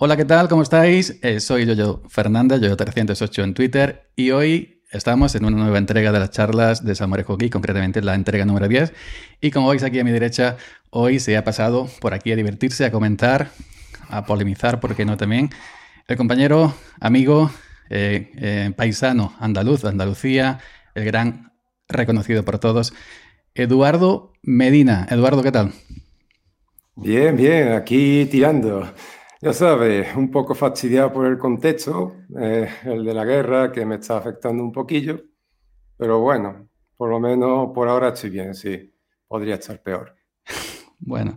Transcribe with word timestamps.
Hola, 0.00 0.16
¿qué 0.16 0.24
tal? 0.24 0.48
¿Cómo 0.48 0.62
estáis? 0.62 1.18
Eh, 1.22 1.40
soy 1.40 1.66
Yoyo 1.66 2.04
Fernández, 2.08 2.60
Yoyo308 2.60 3.42
en 3.42 3.52
Twitter, 3.52 4.12
y 4.14 4.30
hoy 4.30 4.84
estamos 4.92 5.34
en 5.34 5.44
una 5.44 5.56
nueva 5.56 5.76
entrega 5.78 6.12
de 6.12 6.20
las 6.20 6.30
charlas 6.30 6.84
de 6.84 6.94
Samorejo 6.94 7.36
Geek, 7.36 7.52
concretamente 7.52 8.00
la 8.00 8.14
entrega 8.14 8.44
número 8.44 8.68
10. 8.68 8.92
Y 9.40 9.50
como 9.50 9.70
veis 9.70 9.82
aquí 9.82 9.98
a 9.98 10.04
mi 10.04 10.12
derecha, 10.12 10.56
hoy 10.90 11.18
se 11.18 11.36
ha 11.36 11.42
pasado 11.42 11.88
por 12.00 12.14
aquí 12.14 12.30
a 12.30 12.36
divertirse, 12.36 12.84
a 12.84 12.92
comentar, 12.92 13.50
a 14.08 14.24
polemizar, 14.24 14.78
¿por 14.78 14.94
qué 14.94 15.04
no 15.04 15.16
también? 15.16 15.50
El 16.06 16.16
compañero, 16.16 16.72
amigo, 17.00 17.50
eh, 17.90 18.30
eh, 18.36 18.72
paisano 18.76 19.34
andaluz 19.40 19.82
de 19.82 19.88
Andalucía, 19.88 20.60
el 20.94 21.06
gran 21.06 21.54
reconocido 21.88 22.44
por 22.44 22.60
todos, 22.60 22.94
Eduardo 23.52 24.32
Medina. 24.42 25.08
Eduardo, 25.10 25.42
¿qué 25.42 25.50
tal? 25.50 25.72
Bien, 26.94 27.36
bien, 27.36 27.72
aquí 27.72 28.26
tirando. 28.30 28.94
Ya 29.40 29.52
sabes, 29.52 30.16
un 30.16 30.32
poco 30.32 30.56
fastidiado 30.56 31.12
por 31.12 31.26
el 31.26 31.38
contexto, 31.38 32.16
eh, 32.40 32.68
el 32.84 33.04
de 33.04 33.14
la 33.14 33.24
guerra, 33.24 33.70
que 33.70 33.86
me 33.86 33.94
está 33.94 34.16
afectando 34.18 34.64
un 34.64 34.72
poquillo, 34.72 35.22
pero 35.96 36.18
bueno, 36.20 36.68
por 36.96 37.08
lo 37.08 37.20
menos 37.20 37.70
por 37.72 37.88
ahora 37.88 38.08
estoy 38.08 38.30
bien, 38.30 38.56
sí, 38.56 38.92
podría 39.28 39.54
estar 39.54 39.80
peor. 39.80 40.16
Bueno, 40.98 41.36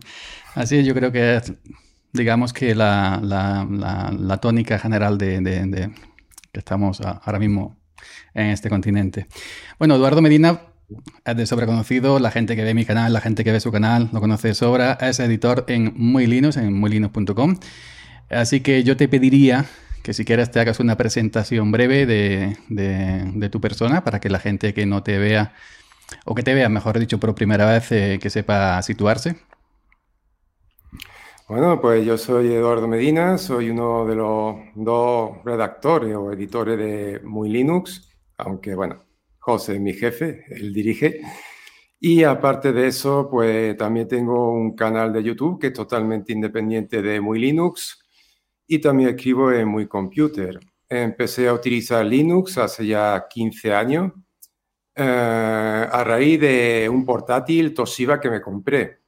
así 0.56 0.82
yo 0.82 0.94
creo 0.94 1.12
que 1.12 1.40
digamos 2.12 2.52
que 2.52 2.74
la, 2.74 3.20
la, 3.22 4.36
tónica 4.38 4.80
general 4.80 5.16
de, 5.16 5.40
de, 5.40 5.94
que 6.50 6.58
estamos 6.58 7.00
ahora 7.00 7.38
mismo 7.38 7.76
en 8.34 8.46
este 8.46 8.68
continente. 8.68 9.28
Bueno, 9.78 9.94
Eduardo 9.94 10.20
Medina 10.20 10.60
es 11.24 11.36
de 11.36 11.46
sobreconocido, 11.46 12.18
la 12.18 12.32
gente 12.32 12.56
que 12.56 12.64
ve 12.64 12.74
mi 12.74 12.84
canal, 12.84 13.12
la 13.12 13.20
gente 13.20 13.44
que 13.44 13.52
ve 13.52 13.60
su 13.60 13.70
canal 13.70 14.10
lo 14.12 14.20
conoce 14.20 14.48
de 14.48 14.54
sobra, 14.54 14.98
es 15.00 15.20
editor 15.20 15.64
en 15.68 15.92
Muy 15.96 16.26
Linux, 16.26 16.56
en 16.56 16.72
muylinux.com. 16.74 17.56
Así 18.30 18.60
que 18.60 18.82
yo 18.82 18.96
te 18.96 19.08
pediría 19.08 19.66
que 20.02 20.12
si 20.12 20.24
quieres 20.24 20.50
te 20.50 20.60
hagas 20.60 20.80
una 20.80 20.96
presentación 20.96 21.70
breve 21.70 22.06
de, 22.06 23.48
tu 23.50 23.60
persona 23.60 24.04
para 24.04 24.20
que 24.20 24.28
la 24.28 24.38
gente 24.38 24.74
que 24.74 24.86
no 24.86 25.02
te 25.02 25.18
vea, 25.18 25.54
o 26.24 26.34
que 26.34 26.42
te 26.42 26.54
vea, 26.54 26.68
mejor 26.68 26.98
dicho, 26.98 27.18
por 27.18 27.34
primera 27.34 27.66
vez, 27.66 27.92
eh, 27.92 28.18
que 28.20 28.30
sepa 28.30 28.80
situarse. 28.82 29.36
Bueno, 31.48 31.80
pues 31.80 32.04
yo 32.04 32.16
soy 32.16 32.52
Eduardo 32.52 32.88
Medina, 32.88 33.36
soy 33.36 33.70
uno 33.70 34.06
de 34.06 34.14
los 34.16 34.56
dos 34.74 35.44
redactores 35.44 36.16
o 36.16 36.32
editores 36.32 36.78
de 36.78 37.20
Muy 37.24 37.50
Linux, 37.50 38.10
aunque 38.38 38.74
bueno, 38.74 39.04
José 39.38 39.74
es 39.74 39.80
mi 39.80 39.92
jefe, 39.92 40.44
él 40.48 40.72
dirige. 40.72 41.20
Y 42.00 42.24
aparte 42.24 42.72
de 42.72 42.88
eso, 42.88 43.28
pues 43.30 43.76
también 43.76 44.08
tengo 44.08 44.52
un 44.52 44.74
canal 44.74 45.12
de 45.12 45.22
YouTube 45.22 45.60
que 45.60 45.68
es 45.68 45.72
totalmente 45.72 46.32
independiente 46.32 47.02
de 47.02 47.20
Muy 47.20 47.38
Linux, 47.38 48.01
y 48.66 48.78
también 48.80 49.10
escribo 49.10 49.52
en 49.52 49.68
Muy 49.68 49.86
Computer. 49.86 50.58
Empecé 50.88 51.48
a 51.48 51.54
utilizar 51.54 52.04
Linux 52.04 52.58
hace 52.58 52.86
ya 52.86 53.26
15 53.28 53.74
años 53.74 54.12
eh, 54.94 55.88
a 55.90 56.04
raíz 56.04 56.38
de 56.38 56.88
un 56.90 57.04
portátil 57.04 57.72
Toshiba 57.72 58.20
que 58.20 58.30
me 58.30 58.42
compré. 58.42 59.00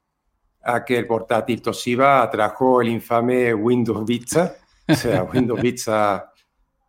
Aquel 0.63 1.07
portátil 1.07 1.61
Toshiba 1.61 2.29
trajo 2.31 2.81
el 2.81 2.89
infame 2.89 3.53
Windows 3.53 4.05
Vista. 4.05 4.57
O 4.89 4.95
sea, 4.95 5.23
Windows 5.33 5.61
Vista 5.61 6.33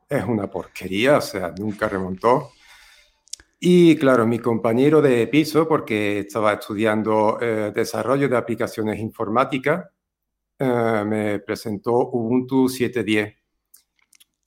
es 0.08 0.24
una 0.24 0.50
porquería, 0.50 1.18
o 1.18 1.22
sea, 1.22 1.54
nunca 1.58 1.90
remontó. 1.90 2.52
Y 3.60 3.96
claro, 3.98 4.28
mi 4.28 4.40
compañero 4.40 5.02
de 5.02 5.28
piso, 5.28 5.68
porque 5.68 6.20
estaba 6.20 6.54
estudiando 6.54 7.40
eh, 7.42 7.72
desarrollo 7.74 8.30
de 8.30 8.38
aplicaciones 8.38 9.00
informáticas, 9.00 9.90
eh, 10.60 11.04
me 11.06 11.40
presentó 11.40 12.10
Ubuntu 12.10 12.68
7.10. 12.68 13.36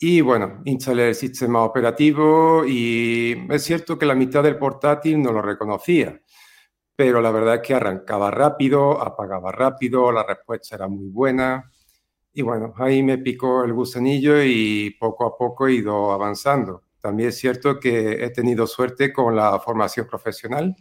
Y 0.01 0.20
bueno, 0.20 0.62
instalé 0.65 1.09
el 1.09 1.15
sistema 1.15 1.65
operativo 1.65 2.65
y 2.67 3.47
es 3.50 3.65
cierto 3.65 3.98
que 3.98 4.06
la 4.06 4.15
mitad 4.15 4.42
del 4.45 4.56
portátil 4.56 5.20
no 5.20 5.33
lo 5.33 5.43
reconocía, 5.43 6.22
pero 6.97 7.21
la 7.21 7.33
verdad 7.33 7.56
es 7.56 7.62
que 7.62 7.75
arrancaba 7.75 8.31
rápido, 8.31 9.03
apagaba 9.03 9.53
rápido, 9.53 10.12
la 10.12 10.25
respuesta 10.25 10.77
era 10.77 10.88
muy 10.88 11.09
buena. 11.09 11.72
Y 12.33 12.43
bueno, 12.43 12.75
ahí 12.77 13.03
me 13.03 13.19
picó 13.19 13.65
el 13.65 13.72
gusanillo 13.72 14.43
y 14.43 14.97
poco 15.00 15.27
a 15.27 15.37
poco 15.37 15.66
he 15.66 15.75
ido 15.75 16.12
avanzando. 16.12 16.84
También 17.00 17.31
es 17.31 17.38
cierto 17.38 17.81
que 17.81 18.25
he 18.25 18.31
tenido 18.31 18.66
suerte 18.66 19.12
con 19.12 19.34
la 19.37 19.59
formación 19.60 20.06
profesional 20.06 20.77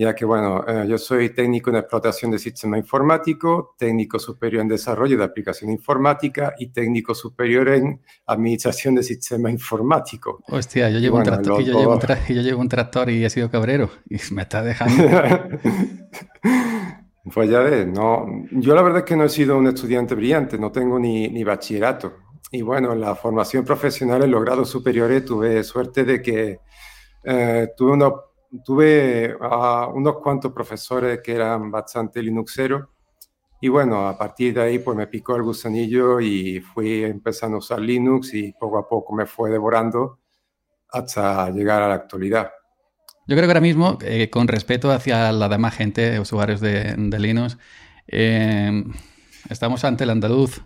ya 0.00 0.14
que, 0.14 0.24
bueno, 0.24 0.64
eh, 0.66 0.86
yo 0.88 0.96
soy 0.96 1.34
técnico 1.34 1.68
en 1.68 1.76
explotación 1.76 2.30
de 2.30 2.38
sistema 2.38 2.78
informático, 2.78 3.74
técnico 3.76 4.18
superior 4.18 4.62
en 4.62 4.68
desarrollo 4.68 5.18
de 5.18 5.24
aplicación 5.24 5.70
informática 5.70 6.54
y 6.58 6.68
técnico 6.68 7.14
superior 7.14 7.68
en 7.68 8.00
administración 8.26 8.94
de 8.94 9.02
sistema 9.02 9.50
informático. 9.50 10.42
Hostia, 10.48 10.88
yo 10.88 11.00
llevo, 11.00 11.18
un, 11.18 11.24
tractor, 11.24 11.60
y 11.60 11.66
yo, 11.66 11.78
llevo 11.78 11.92
un 11.92 12.00
yo 12.00 12.40
llevo 12.40 12.62
un 12.62 12.68
tractor 12.68 13.10
y 13.10 13.26
he 13.26 13.28
sido 13.28 13.50
cabrero 13.50 13.90
y 14.08 14.16
me 14.32 14.42
está 14.42 14.62
dejando. 14.62 15.04
pues 17.34 17.50
ya 17.50 17.58
ves, 17.58 17.86
no, 17.86 18.26
yo 18.52 18.74
la 18.74 18.80
verdad 18.80 19.00
es 19.00 19.04
que 19.04 19.16
no 19.16 19.24
he 19.24 19.28
sido 19.28 19.58
un 19.58 19.66
estudiante 19.66 20.14
brillante, 20.14 20.58
no 20.58 20.72
tengo 20.72 20.98
ni, 20.98 21.28
ni 21.28 21.44
bachillerato. 21.44 22.14
Y 22.50 22.62
bueno, 22.62 22.94
en 22.94 23.02
la 23.02 23.14
formación 23.14 23.66
profesional 23.66 24.22
en 24.22 24.30
los 24.30 24.42
grados 24.42 24.70
superiores 24.70 25.26
tuve 25.26 25.62
suerte 25.62 26.04
de 26.04 26.22
que 26.22 26.60
eh, 27.22 27.68
tuve 27.76 27.92
una 27.92 28.10
tuve 28.64 29.36
a 29.40 29.88
unos 29.88 30.18
cuantos 30.18 30.52
profesores 30.52 31.20
que 31.22 31.32
eran 31.32 31.70
bastante 31.70 32.22
linuxeros 32.22 32.88
y 33.62 33.68
bueno, 33.68 34.08
a 34.08 34.16
partir 34.16 34.54
de 34.54 34.62
ahí 34.62 34.78
pues 34.78 34.96
me 34.96 35.06
picó 35.06 35.36
el 35.36 35.42
gusanillo 35.42 36.18
y 36.20 36.60
fui 36.60 37.04
empezando 37.04 37.56
a 37.56 37.58
usar 37.58 37.80
Linux 37.80 38.32
y 38.32 38.52
poco 38.52 38.78
a 38.78 38.88
poco 38.88 39.14
me 39.14 39.26
fue 39.26 39.50
devorando 39.50 40.18
hasta 40.88 41.50
llegar 41.50 41.82
a 41.82 41.88
la 41.88 41.94
actualidad. 41.94 42.50
Yo 43.26 43.36
creo 43.36 43.42
que 43.42 43.50
ahora 43.50 43.60
mismo, 43.60 43.98
eh, 44.00 44.30
con 44.30 44.48
respeto 44.48 44.90
hacia 44.90 45.30
la 45.30 45.48
demás 45.48 45.76
gente, 45.76 46.18
usuarios 46.18 46.60
de, 46.60 46.96
Linux, 46.96 47.58
eh, 48.08 48.82
estamos 49.50 49.84
ante 49.84 50.04
el 50.04 50.10
andaluz 50.10 50.62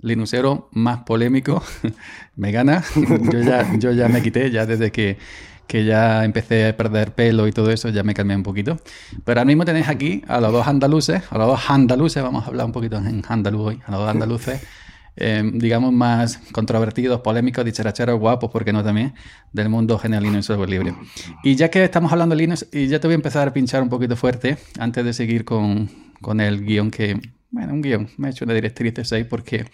linuxero 0.00 0.68
más 0.70 1.02
polémico. 1.02 1.62
me 2.36 2.52
gana. 2.52 2.84
yo, 2.94 3.40
ya, 3.40 3.76
yo 3.76 3.90
ya 3.90 4.08
me 4.08 4.22
quité, 4.22 4.52
ya 4.52 4.66
desde 4.66 4.92
que 4.92 5.18
que 5.66 5.84
ya 5.84 6.24
empecé 6.24 6.68
a 6.68 6.76
perder 6.76 7.12
pelo 7.12 7.46
y 7.48 7.52
todo 7.52 7.70
eso, 7.70 7.88
ya 7.88 8.02
me 8.02 8.14
cambié 8.14 8.36
un 8.36 8.42
poquito. 8.42 8.78
Pero 9.24 9.40
ahora 9.40 9.44
mismo 9.46 9.64
tenéis 9.64 9.88
aquí 9.88 10.22
a 10.28 10.40
los 10.40 10.52
dos 10.52 10.66
andaluces, 10.66 11.22
a 11.30 11.38
los 11.38 11.46
dos 11.48 11.70
andaluces, 11.70 12.22
vamos 12.22 12.44
a 12.44 12.48
hablar 12.48 12.66
un 12.66 12.72
poquito 12.72 12.96
en 12.98 13.22
andaluz 13.28 13.60
hoy, 13.60 13.82
a 13.86 13.90
los 13.90 14.00
dos 14.00 14.10
andaluces, 14.10 14.62
eh, 15.16 15.42
digamos, 15.54 15.92
más 15.92 16.38
controvertidos, 16.52 17.20
polémicos, 17.20 17.64
dicharacheros, 17.64 18.20
guapos, 18.20 18.50
porque 18.50 18.72
no 18.72 18.84
también, 18.84 19.14
del 19.52 19.68
mundo 19.68 19.98
genial 19.98 20.22
Linux 20.22 20.46
software 20.46 20.68
libre. 20.68 20.94
Y 21.42 21.56
ya 21.56 21.70
que 21.70 21.84
estamos 21.84 22.12
hablando 22.12 22.34
de 22.34 22.42
Linux, 22.42 22.66
y 22.72 22.86
ya 22.86 23.00
te 23.00 23.06
voy 23.06 23.14
a 23.14 23.16
empezar 23.16 23.48
a 23.48 23.52
pinchar 23.52 23.82
un 23.82 23.88
poquito 23.88 24.14
fuerte, 24.14 24.58
antes 24.78 25.04
de 25.04 25.12
seguir 25.12 25.44
con, 25.44 25.90
con 26.20 26.40
el 26.40 26.64
guion 26.64 26.90
que, 26.90 27.18
bueno, 27.50 27.72
un 27.72 27.82
guion, 27.82 28.08
me 28.18 28.28
he 28.28 28.30
hecho 28.30 28.44
una 28.44 28.54
directriz 28.54 28.94
de 28.94 29.04
6 29.04 29.26
porque 29.28 29.64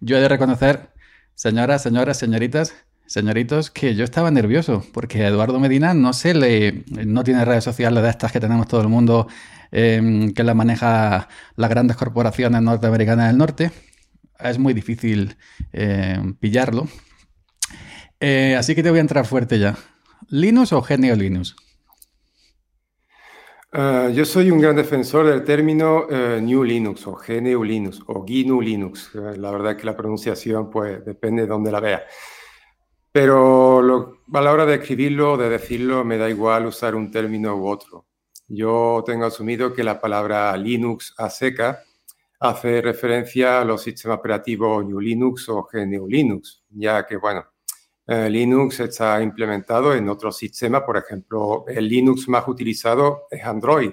yo 0.00 0.16
he 0.16 0.20
de 0.20 0.28
reconocer, 0.28 0.90
señoras, 1.34 1.82
señoras, 1.82 2.18
señoritas, 2.18 2.74
Señoritos, 3.06 3.70
que 3.70 3.94
yo 3.94 4.04
estaba 4.04 4.30
nervioso 4.30 4.84
porque 4.92 5.24
Eduardo 5.24 5.60
Medina 5.60 5.94
no 5.94 6.12
se 6.12 6.34
le, 6.34 6.84
no 6.90 7.22
tiene 7.22 7.44
redes 7.44 7.64
sociales 7.64 8.02
de 8.02 8.10
estas 8.10 8.32
que 8.32 8.40
tenemos 8.40 8.66
todo 8.66 8.80
el 8.80 8.88
mundo, 8.88 9.28
em, 9.70 10.32
que 10.34 10.42
las 10.42 10.56
maneja 10.56 11.28
las 11.54 11.70
grandes 11.70 11.96
corporaciones 11.96 12.60
norteamericanas 12.62 13.28
del 13.28 13.38
norte. 13.38 13.70
Es 14.40 14.58
muy 14.58 14.74
difícil 14.74 15.36
em, 15.72 16.34
pillarlo. 16.34 16.88
Eh, 18.18 18.56
así 18.58 18.74
que 18.74 18.82
te 18.82 18.90
voy 18.90 18.98
a 18.98 19.02
entrar 19.02 19.24
fuerte 19.24 19.58
ya. 19.58 19.76
¿Linux 20.28 20.72
o 20.72 20.82
Genio 20.82 21.14
Linux? 21.14 21.54
Ah, 23.72 24.08
yo 24.12 24.24
soy 24.24 24.50
un 24.50 24.58
gran 24.58 24.74
defensor 24.74 25.26
del 25.26 25.44
término 25.44 26.06
eh, 26.08 26.40
New 26.42 26.64
Linux 26.64 27.06
o 27.06 27.14
GNU 27.16 27.62
Linux 27.62 28.00
o 28.06 28.24
GNU 28.24 28.60
Linux. 28.60 29.14
La 29.14 29.50
verdad 29.50 29.72
es 29.72 29.76
que 29.78 29.84
la 29.84 29.96
pronunciación 29.96 30.70
pues 30.70 31.04
depende 31.04 31.42
de 31.42 31.48
dónde 31.48 31.70
la 31.70 31.80
vea. 31.80 32.02
Pero 33.16 34.18
a 34.34 34.40
la 34.42 34.52
hora 34.52 34.66
de 34.66 34.74
escribirlo, 34.74 35.38
de 35.38 35.48
decirlo, 35.48 36.04
me 36.04 36.18
da 36.18 36.28
igual 36.28 36.66
usar 36.66 36.94
un 36.94 37.10
término 37.10 37.56
u 37.56 37.66
otro. 37.66 38.04
Yo 38.46 39.02
tengo 39.06 39.24
asumido 39.24 39.72
que 39.72 39.82
la 39.82 39.98
palabra 39.98 40.54
Linux 40.58 41.14
a 41.16 41.30
seca 41.30 41.82
hace 42.40 42.82
referencia 42.82 43.62
a 43.62 43.64
los 43.64 43.80
sistemas 43.80 44.18
operativos 44.18 44.84
New 44.84 45.00
Linux 45.00 45.48
o 45.48 45.66
GNU 45.66 46.06
Linux, 46.06 46.62
ya 46.68 47.06
que, 47.06 47.16
bueno, 47.16 47.46
eh, 48.06 48.28
Linux 48.28 48.80
está 48.80 49.22
implementado 49.22 49.94
en 49.94 50.10
otros 50.10 50.36
sistemas, 50.36 50.82
por 50.82 50.98
ejemplo, 50.98 51.64
el 51.68 51.88
Linux 51.88 52.28
más 52.28 52.46
utilizado 52.46 53.28
es 53.30 53.42
Android, 53.42 53.92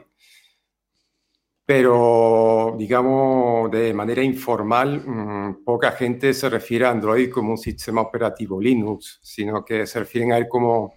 pero 1.66 2.76
digamos 2.78 3.72
de 3.72 3.94
manera 3.94 4.22
informal, 4.22 5.02
mm, 5.06 5.64
poca 5.64 5.92
gente 5.92 6.34
se 6.34 6.50
refiere 6.50 6.86
a 6.86 6.92
Android 6.92 7.30
como 7.32 7.52
un 7.52 7.58
sistema 7.58 8.02
operativo 8.02 8.60
Linux, 8.60 9.20
sino 9.22 9.64
que 9.64 9.88
se 9.88 10.00
refieren 10.00 10.34
a 10.34 10.38
él 10.38 10.48
como 10.50 10.94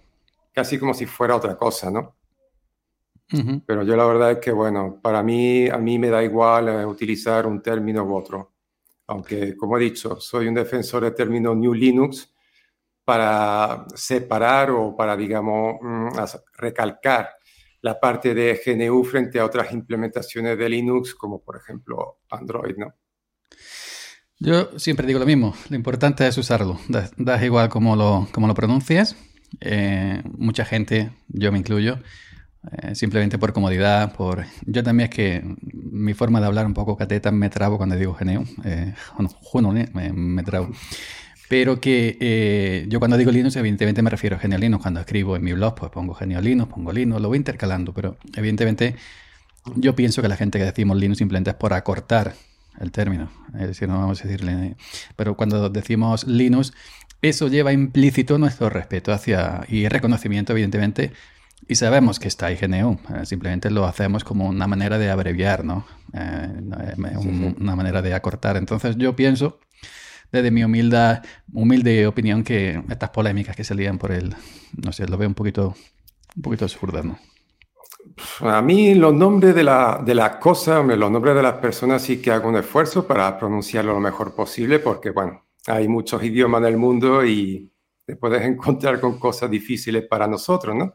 casi 0.53 0.77
como 0.77 0.93
si 0.93 1.05
fuera 1.05 1.35
otra 1.35 1.55
cosa, 1.55 1.89
¿no? 1.91 2.15
Pero 3.65 3.83
yo 3.83 3.97
la 3.97 4.05
verdad 4.05 4.31
es 4.31 4.37
que, 4.39 4.51
bueno, 4.53 4.99
para 5.01 5.21
mí, 5.21 5.67
a 5.67 5.77
mí 5.77 5.99
me 5.99 6.09
da 6.09 6.23
igual 6.23 6.69
eh, 6.69 6.85
utilizar 6.85 7.45
un 7.45 7.61
término 7.61 8.03
u 8.03 8.15
otro. 8.15 8.53
aunque 9.07 9.55
como 9.55 9.77
he 9.77 9.81
dicho, 9.81 10.19
soy 10.19 10.47
un 10.47 10.53
defensor 10.55 11.03
del 11.03 11.15
término 11.15 11.55
New 11.55 11.73
Linux 11.73 12.33
para 13.05 13.85
separar 13.95 14.71
o 14.71 14.95
para, 14.95 15.15
digamos, 15.15 15.75
mm, 15.81 16.09
recalcar 16.57 17.36
la 17.81 17.99
parte 17.99 18.33
de 18.33 18.59
GNU 18.65 19.03
frente 19.03 19.39
a 19.39 19.45
otras 19.45 19.71
implementaciones 19.71 20.57
de 20.57 20.69
Linux, 20.69 21.13
como 21.15 21.41
por 21.41 21.57
ejemplo 21.57 22.19
Android, 22.29 22.75
¿no? 22.77 22.93
Yo 24.39 24.77
siempre 24.77 25.07
digo 25.07 25.19
lo 25.19 25.25
mismo, 25.25 25.55
lo 25.69 25.75
importante 25.75 26.27
es 26.27 26.37
usarlo, 26.37 26.79
da, 27.17 27.43
igual 27.43 27.69
cómo 27.69 27.95
lo, 27.95 28.27
cómo 28.31 28.47
lo 28.47 28.53
pronuncias. 28.53 29.15
Eh, 29.61 30.21
mucha 30.37 30.63
gente, 30.63 31.11
yo 31.27 31.51
me 31.51 31.57
incluyo, 31.57 31.99
eh, 32.71 32.93
simplemente 32.93 33.39
por 33.39 33.53
comodidad, 33.53 34.13
por... 34.13 34.45
Yo 34.65 34.83
también 34.83 35.09
es 35.09 35.15
que 35.15 35.55
mi 35.61 36.13
forma 36.13 36.39
de 36.39 36.45
hablar 36.45 36.67
un 36.67 36.75
poco 36.75 36.97
cateta 36.97 37.31
me 37.31 37.49
trabo 37.49 37.77
cuando 37.77 37.95
digo 37.95 38.15
GNU, 38.19 38.45
eh, 38.63 38.93
me, 39.93 40.13
me 40.13 40.43
trabo. 40.43 40.69
Pero 41.49 41.79
que 41.79 42.17
eh, 42.19 42.85
yo 42.89 42.99
cuando 42.99 43.17
digo 43.17 43.31
Linux, 43.31 43.55
evidentemente 43.55 44.01
me 44.01 44.09
refiero 44.09 44.35
a 44.35 44.39
Genio 44.39 44.57
Linux. 44.57 44.81
Cuando 44.81 44.99
escribo 44.99 45.35
en 45.35 45.43
mi 45.43 45.53
blog, 45.53 45.75
pues 45.75 45.91
pongo 45.91 46.13
Genio 46.13 46.41
Linux, 46.41 46.71
pongo 46.73 46.91
Linux, 46.91 47.21
lo 47.21 47.29
voy 47.29 47.37
intercalando. 47.37 47.93
Pero 47.93 48.17
evidentemente 48.35 48.95
yo 49.75 49.95
pienso 49.95 50.21
que 50.21 50.27
la 50.27 50.35
gente 50.35 50.59
que 50.59 50.65
decimos 50.65 50.97
Linux 50.97 51.19
simplemente 51.19 51.51
es 51.51 51.55
por 51.55 51.73
acortar 51.73 52.33
el 52.79 52.91
término. 52.91 53.31
Es 53.55 53.67
decir, 53.67 53.87
no 53.87 53.99
vamos 53.99 54.23
a 54.23 54.27
decirle... 54.27 54.75
Pero 55.15 55.35
cuando 55.35 55.69
decimos 55.69 56.27
Linux, 56.27 56.73
eso 57.21 57.47
lleva 57.47 57.73
implícito 57.73 58.37
nuestro 58.37 58.69
respeto 58.69 59.11
hacia 59.11 59.63
y 59.67 59.87
reconocimiento, 59.87 60.51
evidentemente. 60.53 61.11
Y 61.67 61.75
sabemos 61.75 62.19
que 62.19 62.27
está 62.27 62.47
ahí 62.47 62.57
GNU. 62.57 62.99
Eh, 63.15 63.25
simplemente 63.25 63.71
lo 63.71 63.85
hacemos 63.85 64.23
como 64.23 64.47
una 64.47 64.67
manera 64.67 64.97
de 64.97 65.09
abreviar, 65.09 65.65
¿no? 65.65 65.85
Eh, 66.13 66.47
una 67.59 67.75
manera 67.75 68.01
de 68.01 68.13
acortar. 68.13 68.57
Entonces 68.57 68.95
yo 68.97 69.15
pienso 69.15 69.59
desde 70.31 70.51
mi 70.51 70.63
humilde, 70.63 71.21
humilde 71.53 72.07
opinión 72.07 72.43
que 72.43 72.83
estas 72.89 73.09
polémicas 73.09 73.55
que 73.55 73.63
salían 73.63 73.97
por 73.97 74.11
el, 74.11 74.35
no 74.83 74.91
sé, 74.91 75.07
lo 75.07 75.17
veo 75.17 75.27
un 75.27 75.35
poquito, 75.35 75.75
un 76.35 76.41
poquito 76.41 76.65
absurdas, 76.65 77.05
¿no? 77.05 77.17
A 78.41 78.61
mí 78.61 78.95
los 78.95 79.13
nombres 79.13 79.53
de, 79.53 79.63
la, 79.63 80.01
de 80.03 80.15
las 80.15 80.37
cosas, 80.37 80.85
los 80.85 81.11
nombres 81.11 81.35
de 81.35 81.43
las 81.43 81.55
personas 81.55 82.01
sí 82.01 82.21
que 82.21 82.31
hago 82.31 82.49
un 82.49 82.55
esfuerzo 82.55 83.05
para 83.05 83.37
pronunciarlo 83.37 83.93
lo 83.93 83.99
mejor 83.99 84.33
posible 84.33 84.79
porque, 84.79 85.11
bueno, 85.11 85.45
hay 85.67 85.87
muchos 85.87 86.23
idiomas 86.23 86.61
en 86.61 86.67
el 86.67 86.77
mundo 86.77 87.25
y 87.25 87.71
te 88.05 88.15
puedes 88.15 88.41
encontrar 88.45 88.99
con 88.99 89.19
cosas 89.19 89.49
difíciles 89.49 90.05
para 90.07 90.27
nosotros, 90.27 90.75
¿no? 90.75 90.93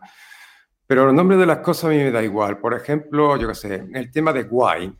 Pero 0.86 1.06
los 1.06 1.14
nombres 1.14 1.38
de 1.38 1.46
las 1.46 1.58
cosas 1.58 1.84
a 1.84 1.88
mí 1.88 1.96
me 1.96 2.10
da 2.10 2.22
igual. 2.22 2.58
Por 2.58 2.74
ejemplo, 2.74 3.36
yo 3.36 3.48
qué 3.48 3.54
sé, 3.54 3.86
el 3.94 4.10
tema 4.10 4.32
de 4.32 4.42
wine. 4.42 4.94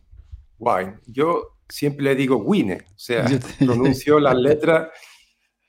Wine. 0.59 1.01
Yo 1.07 1.59
siempre 1.73 2.05
le 2.05 2.15
digo 2.15 2.37
Wine, 2.37 2.85
o 2.95 2.99
sea, 2.99 3.25
pronuncio 3.59 4.21
las 4.21 4.37
letras 4.49 4.91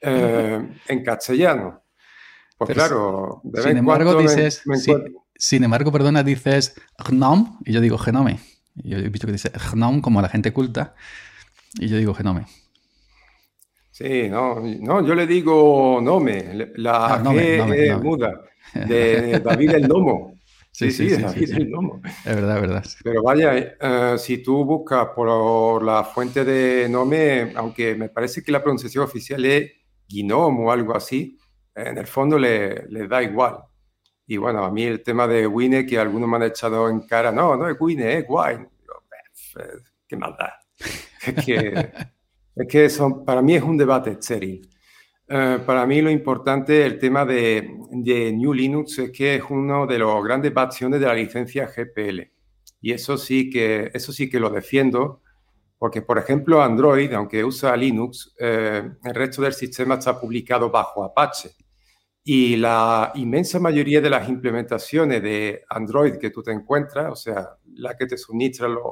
eh, 0.01 0.61
en 0.87 1.03
castellano. 1.03 1.81
Pues 2.57 2.71
claro, 2.71 3.41
de 3.43 3.63
sin 3.63 3.77
embargo, 3.77 4.15
dices, 4.15 4.63
sin 5.35 5.63
embargo, 5.63 5.91
perdona, 5.91 6.23
dices 6.23 6.75
GNOME 7.09 7.57
y 7.65 7.73
yo 7.73 7.81
digo 7.81 7.97
genome. 7.97 8.39
Y 8.75 8.89
yo 8.89 8.97
he 8.97 9.09
visto 9.09 9.27
que 9.27 9.33
dice 9.33 9.51
GNOME 9.73 10.01
como 10.01 10.21
la 10.21 10.29
gente 10.29 10.51
culta 10.51 10.93
y 11.79 11.87
yo 11.87 11.97
digo 11.97 12.13
genome. 12.13 12.45
Sí, 13.91 14.27
no, 14.27 14.59
no, 14.59 15.05
yo 15.05 15.13
le 15.13 15.27
digo 15.27 15.99
nome, 16.01 16.71
la 16.77 17.13
ah, 17.13 17.23
G 17.23 18.01
muda, 18.01 18.41
de 18.73 19.39
David 19.39 19.71
el 19.75 19.87
Nomo. 19.87 20.32
Sí, 20.73 20.89
sí, 20.89 21.07
sí, 21.07 21.45
sí, 21.45 21.71
Es 22.25 22.35
verdad, 22.35 22.55
es 22.55 22.61
verdad. 22.61 22.85
Pero 23.03 23.21
vaya, 23.21 23.55
eh, 23.55 24.15
si 24.17 24.39
tú 24.39 24.65
buscas 24.65 25.09
por 25.15 25.83
la 25.83 26.03
fuente 26.03 26.43
de 26.43 26.89
Nome, 26.89 27.53
aunque 27.55 27.93
me 27.93 28.09
parece 28.09 28.43
que 28.43 28.51
la 28.51 28.63
pronunciación 28.63 29.03
oficial 29.03 29.45
es 29.45 29.71
Gnome 30.09 30.65
o 30.65 30.71
algo 30.71 30.95
así, 30.95 31.37
en 31.75 31.99
el 31.99 32.07
fondo 32.07 32.39
le, 32.39 32.87
le, 32.89 33.07
da 33.07 33.21
igual. 33.21 33.57
Y 34.25 34.37
bueno, 34.37 34.63
a 34.63 34.71
mí 34.71 34.83
el 34.83 35.03
tema 35.03 35.27
de 35.27 35.45
Wine, 35.45 35.85
que 35.85 35.99
algunos 35.99 36.27
me 36.27 36.37
han 36.37 36.43
echado 36.43 36.89
en 36.89 37.01
cara, 37.01 37.31
no, 37.31 37.55
no 37.55 37.69
es 37.69 37.77
Wine, 37.79 38.17
es 38.17 38.25
Wine. 38.27 38.67
Qué 40.07 40.17
maldad. 40.17 40.49
Es 41.25 41.45
que, 41.45 41.89
es 42.55 42.67
que 42.67 42.89
son, 42.89 43.23
para 43.23 43.41
mí 43.41 43.55
es 43.55 43.63
un 43.63 43.77
debate 43.77 44.11
estéril. 44.11 44.69
Eh, 45.27 45.59
para 45.65 45.85
mí 45.85 46.01
lo 46.01 46.09
importante, 46.09 46.85
el 46.85 46.99
tema 46.99 47.25
de, 47.25 47.67
New 47.91 48.53
Linux, 48.53 48.99
es 48.99 49.11
que 49.11 49.35
es 49.35 49.43
uno 49.49 49.87
de 49.87 49.99
los 49.99 50.23
grandes 50.23 50.51
pasiones 50.51 50.99
de 50.99 51.07
la 51.07 51.13
licencia 51.13 51.67
GPL. 51.67 52.31
Y 52.81 52.91
eso 52.91 53.17
sí 53.17 53.49
que, 53.49 53.91
eso 53.93 54.11
sí 54.11 54.29
que 54.29 54.39
lo 54.39 54.49
defiendo, 54.49 55.21
porque 55.77 56.01
por 56.01 56.17
ejemplo 56.17 56.61
Android, 56.61 57.13
aunque 57.13 57.43
usa 57.43 57.75
Linux, 57.77 58.35
eh, 58.39 58.83
el 59.03 59.15
resto 59.15 59.41
del 59.41 59.53
sistema 59.53 59.95
está 59.95 60.19
publicado 60.19 60.69
bajo 60.69 61.03
Apache. 61.03 61.51
Y 62.25 62.55
la 62.57 63.11
inmensa 63.15 63.59
mayoría 63.59 64.01
de 64.01 64.09
las 64.09 64.29
implementaciones 64.29 65.21
de 65.21 65.63
Android 65.69 66.15
que 66.17 66.29
tú 66.29 66.41
te 66.41 66.51
encuentras, 66.51 67.11
o 67.11 67.15
sea, 67.15 67.57
la 67.75 67.95
que 67.97 68.05
te 68.05 68.17
suministran 68.17 68.75
los, 68.75 68.83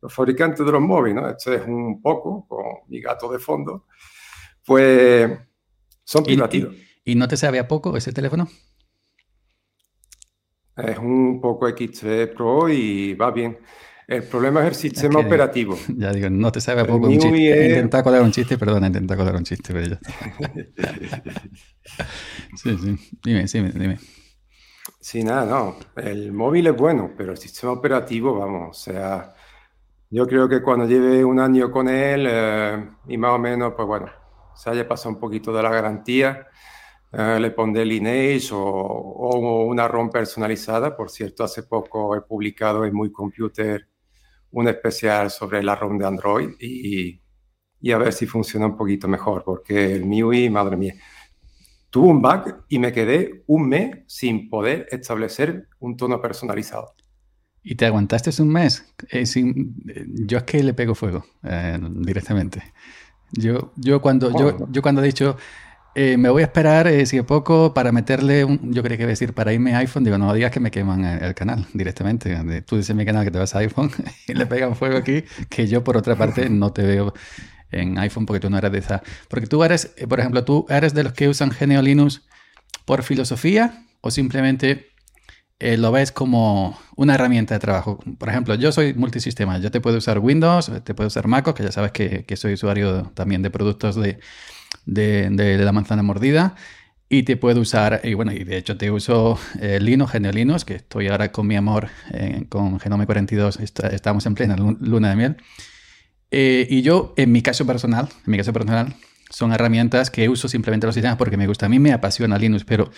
los 0.00 0.12
fabricantes 0.12 0.64
de 0.64 0.72
los 0.72 0.80
móviles, 0.80 1.22
¿no? 1.22 1.28
Este 1.28 1.56
es 1.56 1.66
un 1.66 2.00
poco, 2.02 2.46
con 2.48 2.64
mi 2.88 3.00
gato 3.00 3.30
de 3.30 3.38
fondo, 3.38 3.86
pues 4.66 5.30
son 6.04 6.24
privativos. 6.24 6.74
¿Y, 7.04 7.14
no 7.14 7.28
te 7.28 7.36
sabe 7.36 7.58
a 7.58 7.68
poco 7.68 7.96
ese 7.96 8.12
teléfono? 8.12 8.48
Es 10.76 10.98
un 10.98 11.40
poco 11.40 11.68
XT 11.68 12.34
Pro 12.34 12.68
y 12.68 13.14
va 13.14 13.30
bien. 13.30 13.58
El 14.10 14.24
problema 14.24 14.62
es 14.62 14.68
el 14.68 14.74
sistema 14.74 15.20
operativo. 15.20 15.78
Ya 15.96 16.12
digo, 16.12 16.28
no 16.30 16.50
te 16.50 16.60
sabe 16.60 16.80
a 16.80 16.84
poco. 16.84 17.06
Un 17.06 17.18
chiste. 17.18 17.68
Intenta 17.68 18.02
colar 18.02 18.22
un 18.22 18.32
chiste, 18.32 18.58
perdona, 18.58 18.88
intenta 18.88 19.16
colar 19.16 19.36
un 19.36 19.44
chiste, 19.44 19.72
pero 19.72 19.86
ya 19.86 20.00
sí, 22.56 22.76
sí. 22.76 23.18
Dime, 23.22 23.46
sí, 23.46 23.60
dime. 23.60 23.98
Sí, 25.00 25.22
nada, 25.22 25.46
no. 25.46 25.76
El 25.96 26.32
móvil 26.32 26.66
es 26.66 26.76
bueno, 26.76 27.12
pero 27.16 27.32
el 27.32 27.38
sistema 27.38 27.72
operativo, 27.72 28.36
vamos, 28.36 28.76
o 28.76 28.80
sea, 28.80 29.34
yo 30.10 30.26
creo 30.26 30.48
que 30.48 30.60
cuando 30.60 30.86
lleve 30.86 31.24
un 31.24 31.38
año 31.38 31.70
con 31.70 31.88
él 31.88 32.26
eh, 32.28 32.90
y 33.06 33.16
más 33.16 33.30
o 33.30 33.38
menos, 33.38 33.74
pues 33.76 33.86
bueno, 33.86 34.10
se 34.60 34.68
haya 34.68 34.86
pasado 34.86 35.14
un 35.14 35.18
poquito 35.18 35.54
de 35.54 35.62
la 35.62 35.70
garantía, 35.70 36.46
eh, 37.12 37.38
le 37.40 37.50
pondré 37.50 37.82
Lineage 37.86 38.50
o, 38.52 38.60
o, 38.60 39.64
una 39.64 39.88
ROM 39.88 40.10
personalizada. 40.10 40.94
Por 40.94 41.08
cierto, 41.08 41.44
hace 41.44 41.62
poco 41.62 42.14
he 42.14 42.20
publicado 42.20 42.84
en 42.84 42.94
Muy 42.94 43.10
Computer 43.10 43.88
un 44.50 44.68
especial 44.68 45.30
sobre 45.30 45.62
la 45.62 45.76
ROM 45.76 45.96
de 45.96 46.06
Android 46.06 46.50
y, 46.60 47.22
y 47.80 47.90
a 47.90 47.96
ver 47.96 48.12
si 48.12 48.26
funciona 48.26 48.66
un 48.66 48.76
poquito 48.76 49.08
mejor, 49.08 49.44
porque 49.44 49.94
el 49.94 50.04
MIUI, 50.04 50.50
madre 50.50 50.76
mía, 50.76 50.94
tuvo 51.88 52.08
un 52.08 52.20
bug 52.20 52.64
y 52.68 52.78
me 52.78 52.92
quedé 52.92 53.44
un 53.46 53.66
mes 53.66 54.04
sin 54.08 54.50
poder 54.50 54.88
establecer 54.90 55.68
un 55.78 55.96
tono 55.96 56.20
personalizado. 56.20 56.94
¿Y 57.62 57.76
te 57.76 57.86
aguantaste 57.86 58.42
un 58.42 58.48
mes? 58.48 58.94
Eh, 59.08 59.24
sin... 59.24 59.74
Yo 60.26 60.38
es 60.38 60.44
que 60.44 60.62
le 60.62 60.74
pego 60.74 60.94
fuego 60.94 61.24
eh, 61.44 61.78
directamente. 61.80 62.62
Yo, 63.32 63.72
yo, 63.76 64.00
cuando, 64.00 64.36
yo, 64.38 64.66
yo 64.70 64.82
cuando 64.82 65.02
he 65.02 65.06
dicho, 65.06 65.36
eh, 65.94 66.16
me 66.16 66.28
voy 66.28 66.42
a 66.42 66.46
esperar, 66.46 66.86
eh, 66.86 67.04
si 67.04 67.18
a 67.18 67.24
poco, 67.24 67.74
para 67.74 67.90
meterle 67.90 68.44
un, 68.44 68.72
yo 68.72 68.82
creo 68.82 68.96
que 68.96 69.06
decir, 69.06 69.34
para 69.34 69.52
irme 69.52 69.74
a 69.74 69.78
iPhone, 69.78 70.04
digo, 70.04 70.18
no 70.18 70.32
digas 70.32 70.52
que 70.52 70.60
me 70.60 70.70
queman 70.70 71.04
el, 71.04 71.34
canal 71.34 71.66
directamente. 71.74 72.62
Tú 72.62 72.76
dices 72.76 72.94
mi 72.94 73.04
canal 73.04 73.24
que 73.24 73.30
te 73.30 73.38
vas 73.38 73.54
a 73.56 73.58
iPhone 73.58 73.90
y 74.28 74.34
le 74.34 74.46
pegan 74.46 74.76
fuego 74.76 74.96
aquí, 74.96 75.24
que 75.48 75.66
yo 75.66 75.82
por 75.82 75.96
otra 75.96 76.16
parte 76.16 76.48
no 76.48 76.72
te 76.72 76.82
veo 76.82 77.12
en 77.72 77.98
iPhone 77.98 78.26
porque 78.26 78.40
tú 78.40 78.50
no 78.50 78.58
eres 78.58 78.70
de 78.70 78.78
esa. 78.78 79.02
Porque 79.28 79.46
tú 79.46 79.64
eres, 79.64 79.92
eh, 79.96 80.06
por 80.06 80.20
ejemplo, 80.20 80.44
tú 80.44 80.66
eres 80.68 80.94
de 80.94 81.02
los 81.02 81.12
que 81.12 81.28
usan 81.28 81.50
Genio 81.50 81.82
Linux 81.82 82.22
por 82.84 83.02
filosofía 83.02 83.84
o 84.00 84.10
simplemente 84.10 84.89
eh, 85.60 85.76
lo 85.76 85.92
ves 85.92 86.10
como 86.10 86.78
una 86.96 87.14
herramienta 87.14 87.54
de 87.54 87.60
trabajo. 87.60 88.00
Por 88.18 88.30
ejemplo, 88.30 88.54
yo 88.54 88.72
soy 88.72 88.94
multisistema. 88.94 89.58
Yo 89.58 89.70
te 89.70 89.82
puedo 89.82 89.98
usar 89.98 90.18
Windows, 90.18 90.72
te 90.84 90.94
puedo 90.94 91.08
usar 91.08 91.28
MacOS, 91.28 91.54
que 91.54 91.62
ya 91.62 91.70
sabes 91.70 91.92
que, 91.92 92.24
soy 92.36 92.54
usuario 92.54 93.12
también 93.14 93.42
de 93.42 93.50
productos 93.50 93.96
de, 93.96 94.18
la 94.86 95.72
manzana 95.72 96.02
mordida. 96.02 96.54
Y 97.10 97.24
te 97.24 97.36
puedo 97.36 97.60
usar, 97.60 98.00
y 98.04 98.14
bueno, 98.14 98.32
y 98.32 98.44
de 98.44 98.56
hecho 98.56 98.78
te 98.78 98.90
uso 98.90 99.38
eh, 99.60 99.80
Linux, 99.80 100.12
Genio 100.12 100.32
Linux, 100.32 100.64
que 100.64 100.76
estoy 100.76 101.08
ahora 101.08 101.32
con 101.32 101.46
mi 101.46 101.56
amor, 101.56 101.88
eh, 102.12 102.46
con 102.48 102.78
Genome 102.78 103.04
42, 103.04 103.58
estamos 103.58 104.26
en 104.26 104.34
plena 104.34 104.56
luna 104.56 105.10
de 105.10 105.16
miel. 105.16 105.36
y 106.30 106.82
yo, 106.82 107.12
en 107.16 107.32
mi 107.32 107.42
caso 107.42 107.66
personal, 107.66 108.08
en 108.24 108.30
mi 108.30 108.38
caso 108.38 108.52
personal, 108.52 108.94
son 109.28 109.52
herramientas 109.52 110.10
que 110.10 110.28
uso 110.28 110.48
simplemente 110.48 110.86
los 110.86 110.94
sistemas 110.94 111.18
porque 111.18 111.36
me 111.36 111.46
gusta. 111.46 111.66
A 111.66 111.68
mí 111.68 111.78
me 111.78 111.92
apasiona 111.92 112.38
Linux, 112.38 112.64
pero 112.64 112.90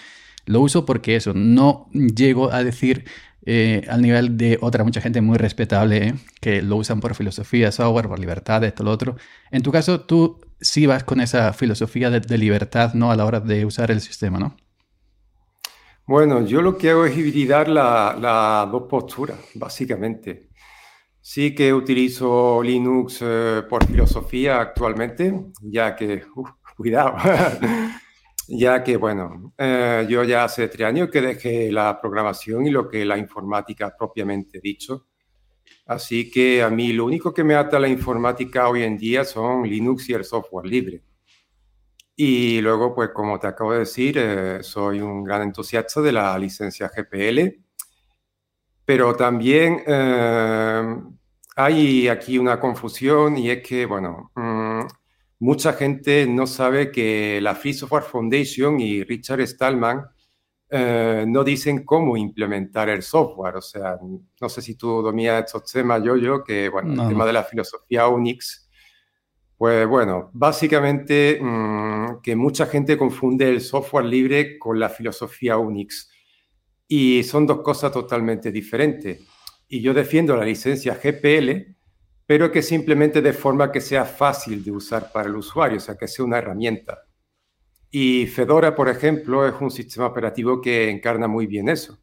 lo 0.47 0.61
uso 0.61 0.85
porque 0.85 1.17
eso, 1.17 1.33
no 1.35 1.89
llego 1.93 2.53
a 2.53 2.65
decir 2.65 3.05
eh, 3.45 3.85
al 3.89 4.03
nivel 4.03 4.37
de 4.37 4.59
otra 4.61 4.85
mucha 4.85 5.01
gente 5.01 5.21
muy 5.21 5.37
respetable 5.37 6.07
eh, 6.09 6.15
que 6.41 6.63
lo 6.63 6.77
usan 6.77 7.01
por 7.01 7.15
filosofía, 7.15 7.73
software, 7.73 8.09
por 8.09 8.21
libertad, 8.21 8.63
esto, 8.63 8.85
lo 8.85 8.93
otro. 8.93 9.17
En 9.51 9.63
tu 9.63 9.73
caso, 9.73 10.01
tú 10.03 10.41
sí 10.61 10.87
vas 10.87 11.03
con 11.03 11.21
esa 11.21 11.53
filosofía 11.53 12.09
de, 12.11 12.39
libertad, 12.39 12.95
¿no? 12.95 13.11
A 13.11 13.17
la 13.17 13.25
hora 13.25 13.41
de 13.41 13.67
usar 13.67 13.91
el 13.91 14.01
sistema, 14.01 14.39
¿no? 14.39 14.57
Bueno, 16.07 16.45
yo 16.47 16.63
lo 16.63 16.77
que 16.79 16.91
hago 16.91 17.05
es 17.05 17.17
hibridar 17.17 17.69
las 17.69 18.71
dos 18.71 18.85
posturas, 18.89 19.39
básicamente. 19.55 20.49
Sí 21.21 21.55
que 21.55 21.73
utilizo 21.73 22.63
Linux 22.63 23.19
eh, 23.23 23.63
por 23.69 23.85
filosofía 23.87 24.61
actualmente, 24.61 25.33
ya 25.63 25.95
que, 25.95 26.25
cuidado, 26.77 27.17
ya 28.49 28.83
que, 28.83 28.97
bueno, 28.97 29.53
eh, 29.59 30.07
yo 30.09 30.25
ya 30.25 30.45
hace 30.45 30.69
tres 30.69 30.87
años 30.89 31.11
que 31.11 31.21
dejé 31.21 31.73
la 31.73 32.01
programación 32.01 32.67
y 32.67 32.71
lo 32.71 32.89
que 32.89 33.05
la 33.05 33.19
informática 33.19 33.95
propiamente 33.97 34.61
dicho. 34.61 35.07
Así 35.87 36.31
que 36.31 36.63
a 36.63 36.71
mí 36.71 36.93
lo 36.93 37.05
único 37.07 37.35
que 37.35 37.45
me 37.45 37.55
ata 37.55 37.77
a 37.77 37.81
la 37.81 37.89
informática 37.89 38.69
hoy 38.69 38.83
en 38.83 38.97
día 38.97 39.25
son 39.25 39.65
Linux 39.69 40.09
y 40.09 40.15
el 40.15 40.25
software 40.25 40.67
libre. 40.67 41.03
Y 42.15 42.61
luego, 42.61 42.95
pues 42.95 43.11
como 43.11 43.39
te 43.39 43.47
acabo 43.49 43.73
de 43.73 43.81
decir, 43.81 44.17
eh, 44.19 44.63
soy 44.63 45.01
un 45.01 45.25
gran 45.25 45.43
entusiasta 45.43 46.01
de 46.01 46.13
la 46.13 46.39
licencia 46.39 46.91
GPL, 46.95 47.63
pero 48.85 49.17
también 49.17 49.83
eh, 49.87 50.97
hay 51.57 52.09
aquí 52.09 52.39
una 52.39 52.61
confusión 52.61 53.37
y 53.37 53.51
es 53.51 53.63
que, 53.67 53.87
bueno, 53.87 54.31
mm, 54.35 54.52
mucha 55.43 55.73
gente 55.73 56.25
no 56.29 56.47
sabe 56.47 56.93
que 56.93 57.41
la 57.41 57.57
Free 57.57 57.75
Software 57.75 58.05
Foundation 58.05 58.79
y 58.79 59.03
Richard 59.03 59.41
Stallman 59.41 60.07
eh, 60.71 61.25
no 61.27 61.43
dicen 61.43 61.85
cómo 61.85 62.17
implementar 62.17 62.89
el 62.89 63.03
software. 63.03 63.57
O 63.57 63.61
sea, 63.61 63.99
no 64.41 64.49
sé 64.49 64.63
si 64.63 64.77
tú 64.77 65.03
dominas 65.03 65.45
estos 65.45 65.65
temas, 65.73 66.01
yo, 66.05 66.17
yo, 66.17 66.45
que, 66.45 66.69
bueno, 66.69 67.03
el 67.03 67.09
tema 67.09 67.27
de 67.27 67.33
la 67.33 67.43
filosofía 67.43 68.07
Unix, 68.07 68.71
pues 69.57 69.85
bueno, 69.89 70.31
básicamente 70.33 71.41
mm, 71.43 72.21
que 72.23 72.37
mucha 72.37 72.67
gente 72.67 72.97
confunde 72.97 73.49
el 73.49 73.61
software 73.61 74.05
libre 74.05 74.61
con 74.61 74.79
la 74.79 74.91
filosofía 74.91 75.57
Unix. 75.59 76.09
Y 76.87 77.25
son 77.25 77.49
dos 77.49 77.63
cosas 77.63 77.91
totalmente 77.91 78.53
diferentes. 78.53 79.27
Y 79.67 79.81
yo 79.81 79.93
defiendo 79.93 80.37
la 80.37 80.45
licencia 80.45 81.01
GPL, 81.03 81.72
pero 82.33 82.51
que 82.51 82.63
simplemente 82.63 83.21
de 83.21 83.35
forma 83.35 83.71
que 83.71 83.83
sea 83.83 84.07
fácil 84.07 84.65
de 84.65 84.71
usar 84.71 85.13
para 85.13 85.29
el 85.29 85.37
usuario, 85.37 85.77
o 85.77 85.81
sea, 85.81 85.99
que 85.99 86.09
sea 86.09 86.25
una 86.25 86.39
herramienta. 86.39 87.03
Y 87.91 88.27
Fedora, 88.27 88.75
por 88.75 88.89
ejemplo, 88.89 89.47
es 89.47 89.53
un 89.61 89.71
sistema 89.71 90.07
operativo 90.07 90.59
que 90.59 90.89
encarna 90.89 91.29
muy 91.29 91.47
bien 91.47 91.69
eso. 91.69 91.99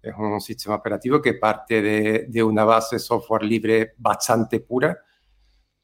Es 0.00 0.14
un 0.16 0.40
sistema 0.40 0.76
operativo 0.76 1.20
que 1.20 1.34
parte 1.34 1.82
de, 1.82 2.44
una 2.44 2.64
base 2.64 3.00
software 3.00 3.42
libre 3.42 3.94
bastante 3.98 4.60
pura, 4.60 4.96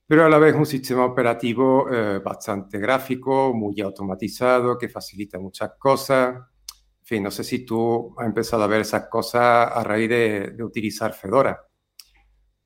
pero 0.07 0.27
a 0.27 0.29
la 0.29 0.39
vez 0.39 0.55
un 0.55 0.65
sistema 0.65 1.05
operativo 1.05 1.93
eh, 1.93 2.21
bastante 2.21 2.79
gráfico, 2.79 3.53
muy 3.53 3.81
automatizado, 3.81 4.79
que 4.79 4.89
facilita 4.89 5.41
muchas 5.41 5.73
cosas. 5.77 6.37
En 6.37 7.05
fin, 7.05 7.23
no 7.25 7.33
sé 7.33 7.43
si 7.43 7.67
tú 7.67 8.15
has 8.17 8.29
empezado 8.29 8.63
a 8.63 8.69
ver 8.69 8.83
esas 8.83 9.09
cosas 9.09 9.73
a 9.73 9.83
raíz 9.83 10.09
de, 10.09 10.53
de 10.53 10.63
utilizar 10.63 11.13
Fedora. 11.15 11.67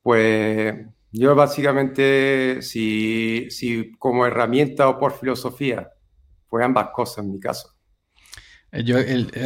Pues 0.03 0.75
yo 1.11 1.35
básicamente, 1.35 2.61
si, 2.61 3.47
si 3.49 3.91
como 3.97 4.25
herramienta 4.25 4.89
o 4.89 4.99
por 4.99 5.13
filosofía 5.13 5.89
fue 6.47 6.63
ambas 6.63 6.89
cosas 6.93 7.25
en 7.25 7.31
mi 7.31 7.39
caso. 7.39 7.73
Eh, 8.71 8.83
yo 8.83 8.97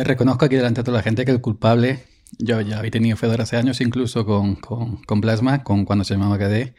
reconozco 0.04 0.46
aquí 0.46 0.56
delante 0.56 0.82
de 0.82 0.86
toda 0.86 0.98
la 0.98 1.04
gente 1.04 1.26
que 1.26 1.32
el 1.32 1.42
culpable, 1.42 2.04
yo 2.40 2.62
ya 2.62 2.80
había 2.80 2.92
tenido 2.92 3.18
Fedora 3.18 3.44
hace 3.44 3.58
años, 3.58 3.82
incluso 3.82 4.26
con, 4.26 4.56
con, 4.56 5.22
Plasma, 5.22 5.64
con 5.64 5.86
cuando 5.86 6.04
se 6.04 6.16
llamaba 6.16 6.38
KDE, 6.38 6.76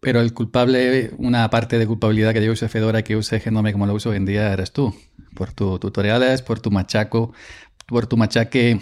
pero 0.00 0.20
el 0.20 0.34
culpable, 0.34 1.12
una 1.18 1.48
parte 1.50 1.78
de 1.78 1.86
culpabilidad 1.86 2.32
que 2.32 2.44
yo 2.44 2.52
use 2.52 2.68
Fedora, 2.68 3.02
que 3.02 3.16
use 3.16 3.40
Genome 3.40 3.72
como 3.72 3.86
lo 3.86 3.94
uso 3.94 4.10
hoy 4.10 4.16
en 4.16 4.26
día, 4.26 4.52
eres 4.52 4.72
tú, 4.72 4.94
por 5.34 5.52
tus 5.52 5.80
tutoriales, 5.80 6.42
por 6.42 6.60
tu 6.60 6.70
machaco, 6.70 7.32
por 7.86 8.06
tu 8.06 8.16
machaque 8.16 8.80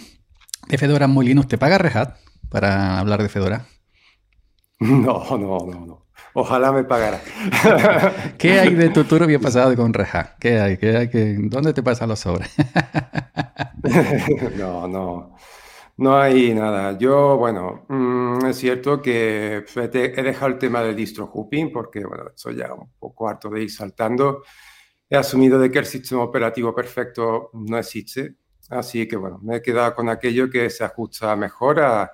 de 0.69 0.79
Fedora 0.79 1.07
muy 1.07 1.27
Linux. 1.27 1.49
¿Te 1.49 1.59
paga 1.59 1.79
Red 1.79 1.97
Hat 1.97 2.17
para 2.51 2.99
hablar 2.99 3.23
de 3.23 3.29
Fedora? 3.29 3.67
No, 4.81 5.25
no, 5.39 5.59
no, 5.67 5.87
no. 5.87 6.05
Ojalá 6.35 6.73
me 6.73 6.83
pagara. 6.85 7.21
¿Qué 8.39 8.59
hay 8.59 8.75
de 8.75 8.89
tu 8.91 9.05
turbio 9.05 9.41
pasado 9.43 9.75
con 9.77 9.93
Reja? 9.93 10.37
¿Qué 10.41 10.61
hay? 10.61 10.77
¿Qué 10.77 10.97
hay? 10.97 11.09
¿Qué... 11.09 11.37
¿Dónde 11.39 11.73
te 11.73 11.83
pasan 11.83 12.09
los 12.09 12.19
sobres? 12.19 12.51
no, 14.59 14.89
no. 14.89 15.37
No 15.97 16.17
hay 16.17 16.53
nada. 16.55 16.99
Yo, 16.99 17.37
bueno, 17.37 17.87
mm, 17.89 18.47
es 18.47 18.57
cierto 18.57 19.01
que 19.01 19.65
he 19.77 20.23
dejado 20.23 20.49
el 20.49 20.59
tema 20.59 20.83
del 20.83 20.97
distro 20.97 21.27
hooping 21.33 21.71
porque, 21.73 22.05
bueno, 22.05 22.25
soy 22.35 22.57
ya 22.57 22.75
un 22.75 22.91
poco 22.99 23.29
harto 23.29 23.49
de 23.49 23.63
ir 23.63 23.71
saltando. 23.71 24.43
He 25.09 25.17
asumido 25.17 25.59
de 25.61 25.71
que 25.71 25.79
el 25.79 25.87
sistema 25.87 26.23
operativo 26.25 26.75
perfecto 26.75 27.51
no 27.53 27.79
existe. 27.79 28.35
Así 28.71 29.07
que, 29.07 29.17
bueno, 29.17 29.39
me 29.41 29.57
he 29.57 29.63
quedado 29.63 29.95
con 29.95 30.09
aquello 30.09 30.51
que 30.51 30.69
se 30.69 30.83
ajusta 30.83 31.37
mejor 31.37 31.79
a, 31.81 32.11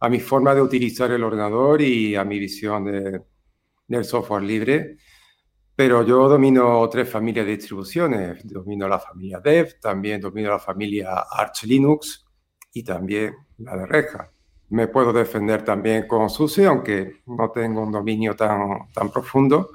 a 0.00 0.08
mi 0.08 0.20
forma 0.20 0.54
de 0.54 0.62
utilizar 0.62 1.10
el 1.10 1.24
ordenador 1.24 1.80
y 1.82 2.14
a 2.14 2.24
mi 2.24 2.38
visión 2.38 2.84
de, 2.84 3.22
del 3.86 4.04
software 4.04 4.42
libre, 4.42 4.96
pero 5.74 6.04
yo 6.04 6.28
domino 6.28 6.88
tres 6.88 7.08
familias 7.08 7.46
de 7.46 7.56
distribuciones. 7.56 8.44
Domino 8.44 8.88
la 8.88 8.98
familia 8.98 9.38
Dev, 9.38 9.78
también 9.80 10.20
domino 10.20 10.50
la 10.50 10.58
familia 10.58 11.24
Arch 11.30 11.64
Linux 11.64 12.26
y 12.72 12.82
también 12.82 13.34
la 13.58 13.76
de 13.76 13.86
Reja. 13.86 14.30
Me 14.70 14.88
puedo 14.88 15.12
defender 15.12 15.64
también 15.64 16.06
con 16.06 16.28
SUSE, 16.28 16.66
aunque 16.66 17.22
no 17.26 17.50
tengo 17.52 17.82
un 17.82 17.92
dominio 17.92 18.34
tan, 18.34 18.90
tan 18.92 19.10
profundo. 19.10 19.70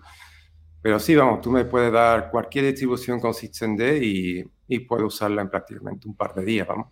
Pero 0.82 1.00
sí, 1.00 1.16
vamos, 1.16 1.40
tú 1.40 1.50
me 1.50 1.64
puedes 1.64 1.94
dar 1.94 2.30
cualquier 2.30 2.66
distribución 2.66 3.22
con 3.22 3.34
y, 3.42 4.44
puedo 4.90 5.06
usarla 5.06 5.42
en 5.42 5.50
prácticamente 5.50 6.08
un 6.08 6.18
par 6.18 6.34
de 6.36 6.44
días, 6.44 6.68
vamos. 6.68 6.88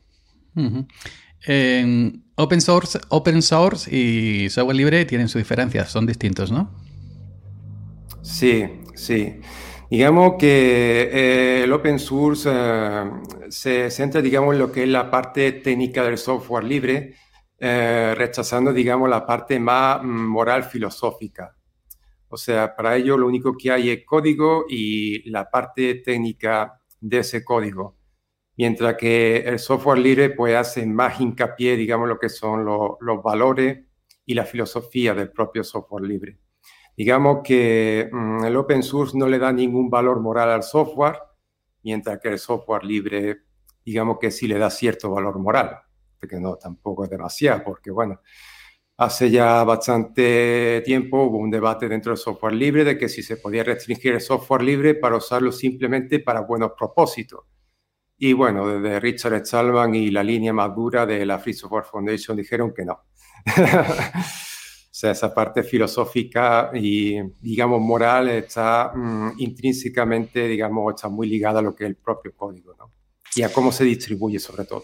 Open, 2.36 2.62
source, 2.62 3.00
open 3.10 3.42
source 3.42 3.96
y 3.96 4.50
software 4.50 4.76
libre 4.76 5.06
tienen 5.06 5.28
sus 5.28 5.40
diferencias, 5.40 5.92
son 5.92 6.06
distintos, 6.06 6.52
¿no? 6.52 6.72
Sí, 8.22 8.82
sí. 8.96 9.42
Digamos 9.90 10.36
que 10.40 11.10
eh, 11.12 11.64
el 11.64 11.74
open 11.74 12.00
source 12.00 12.50
eh, 12.50 13.12
se 13.50 13.92
centra, 13.92 14.22
digamos, 14.22 14.54
en 14.54 14.60
lo 14.60 14.72
que 14.72 14.84
es 14.84 14.90
la 14.90 15.12
parte 15.12 15.52
técnica 15.52 16.04
del 16.04 16.18
software 16.18 16.64
libre, 16.64 17.16
eh, 17.60 18.14
rechazando, 18.16 18.72
digamos, 18.72 19.10
la 19.10 19.26
parte 19.26 19.60
más 19.60 20.02
mm, 20.02 20.08
moral 20.08 20.64
filosófica. 20.64 21.58
O 22.30 22.38
sea, 22.38 22.74
para 22.74 22.96
ello 22.96 23.18
lo 23.18 23.28
único 23.28 23.58
que 23.58 23.70
hay 23.70 23.90
es 23.90 24.06
código 24.06 24.64
y 24.70 25.30
la 25.30 25.50
parte 25.50 25.96
técnica 25.96 26.80
de 27.02 27.20
ese 27.20 27.44
código. 27.44 27.98
Mientras 28.62 28.96
que 28.96 29.38
el 29.38 29.58
software 29.58 29.98
libre 29.98 30.30
pues 30.30 30.56
hace 30.56 30.86
más 30.86 31.20
hincapié, 31.20 31.76
digamos, 31.76 32.08
lo 32.08 32.20
que 32.20 32.30
son 32.30 32.64
los 32.64 33.24
valores 33.24 33.88
y 34.24 34.36
la 34.36 34.46
filosofía 34.46 35.16
del 35.16 35.32
propio 35.32 35.64
software 35.64 36.04
libre. 36.04 36.38
Digamos 36.96 37.40
que 37.44 38.08
mm, 38.12 38.46
el 38.46 38.56
open 38.56 38.84
source 38.84 39.18
no 39.18 39.28
le 39.28 39.40
da 39.40 39.52
ningún 39.52 39.90
valor 39.90 40.20
moral 40.20 40.52
al 40.52 40.62
software, 40.62 41.18
mientras 41.82 42.20
que 42.20 42.30
el 42.30 42.38
software 42.38 42.84
libre, 42.84 43.46
digamos 43.84 44.20
que 44.20 44.30
sí 44.30 44.48
le 44.48 44.60
da 44.60 44.70
cierto 44.70 45.10
valor 45.10 45.40
moral, 45.40 45.80
que 46.20 46.40
no 46.40 46.56
tampoco 46.58 47.06
es 47.06 47.10
demasiado, 47.10 47.64
porque 47.64 47.90
bueno, 47.90 48.22
hace 48.98 49.32
ya 49.32 49.64
bastante 49.64 50.84
tiempo 50.86 51.24
hubo 51.24 51.40
un 51.40 51.50
debate 51.50 51.90
dentro 51.90 52.12
del 52.12 52.20
software 52.20 52.54
libre 52.54 52.84
de 52.84 52.96
que 52.96 53.10
si 53.10 53.24
se 53.24 53.38
podía 53.38 53.64
restringir 53.64 54.14
el 54.14 54.22
software 54.22 54.62
libre 54.62 54.94
para 54.94 55.18
usarlo 55.18 55.52
simplemente 55.52 56.20
para 56.20 56.42
buenos 56.42 56.74
propósitos. 56.78 57.51
Y 58.24 58.34
bueno, 58.34 58.68
desde 58.68 59.00
Richard 59.00 59.44
Stallman 59.44 59.96
y 59.96 60.12
la 60.12 60.24
línea 60.24 60.54
más 60.54 60.76
dura 60.76 61.08
de 61.08 61.26
la 61.26 61.40
Free 61.40 61.56
Software 61.56 61.86
Foundation 61.86 62.38
dijeron 62.38 62.72
que 62.72 62.86
no. 62.86 63.00
O 64.94 64.94
sea, 65.02 65.12
esa 65.12 65.34
parte 65.34 65.64
filosófica 65.64 66.70
y, 66.74 67.16
digamos, 67.40 67.82
moral 67.82 68.28
está 68.28 68.92
mm, 68.94 69.40
intrínsecamente, 69.40 70.48
digamos, 70.48 70.94
está 70.94 71.08
muy 71.08 71.28
ligada 71.28 71.60
a 71.60 71.62
lo 71.64 71.74
que 71.74 71.86
es 71.86 71.90
el 71.90 71.96
propio 71.96 72.36
código, 72.36 72.76
¿no? 72.78 72.92
Y 73.36 73.42
a 73.42 73.52
cómo 73.52 73.72
se 73.72 73.86
distribuye 73.86 74.38
sobre 74.38 74.66
todo. 74.66 74.84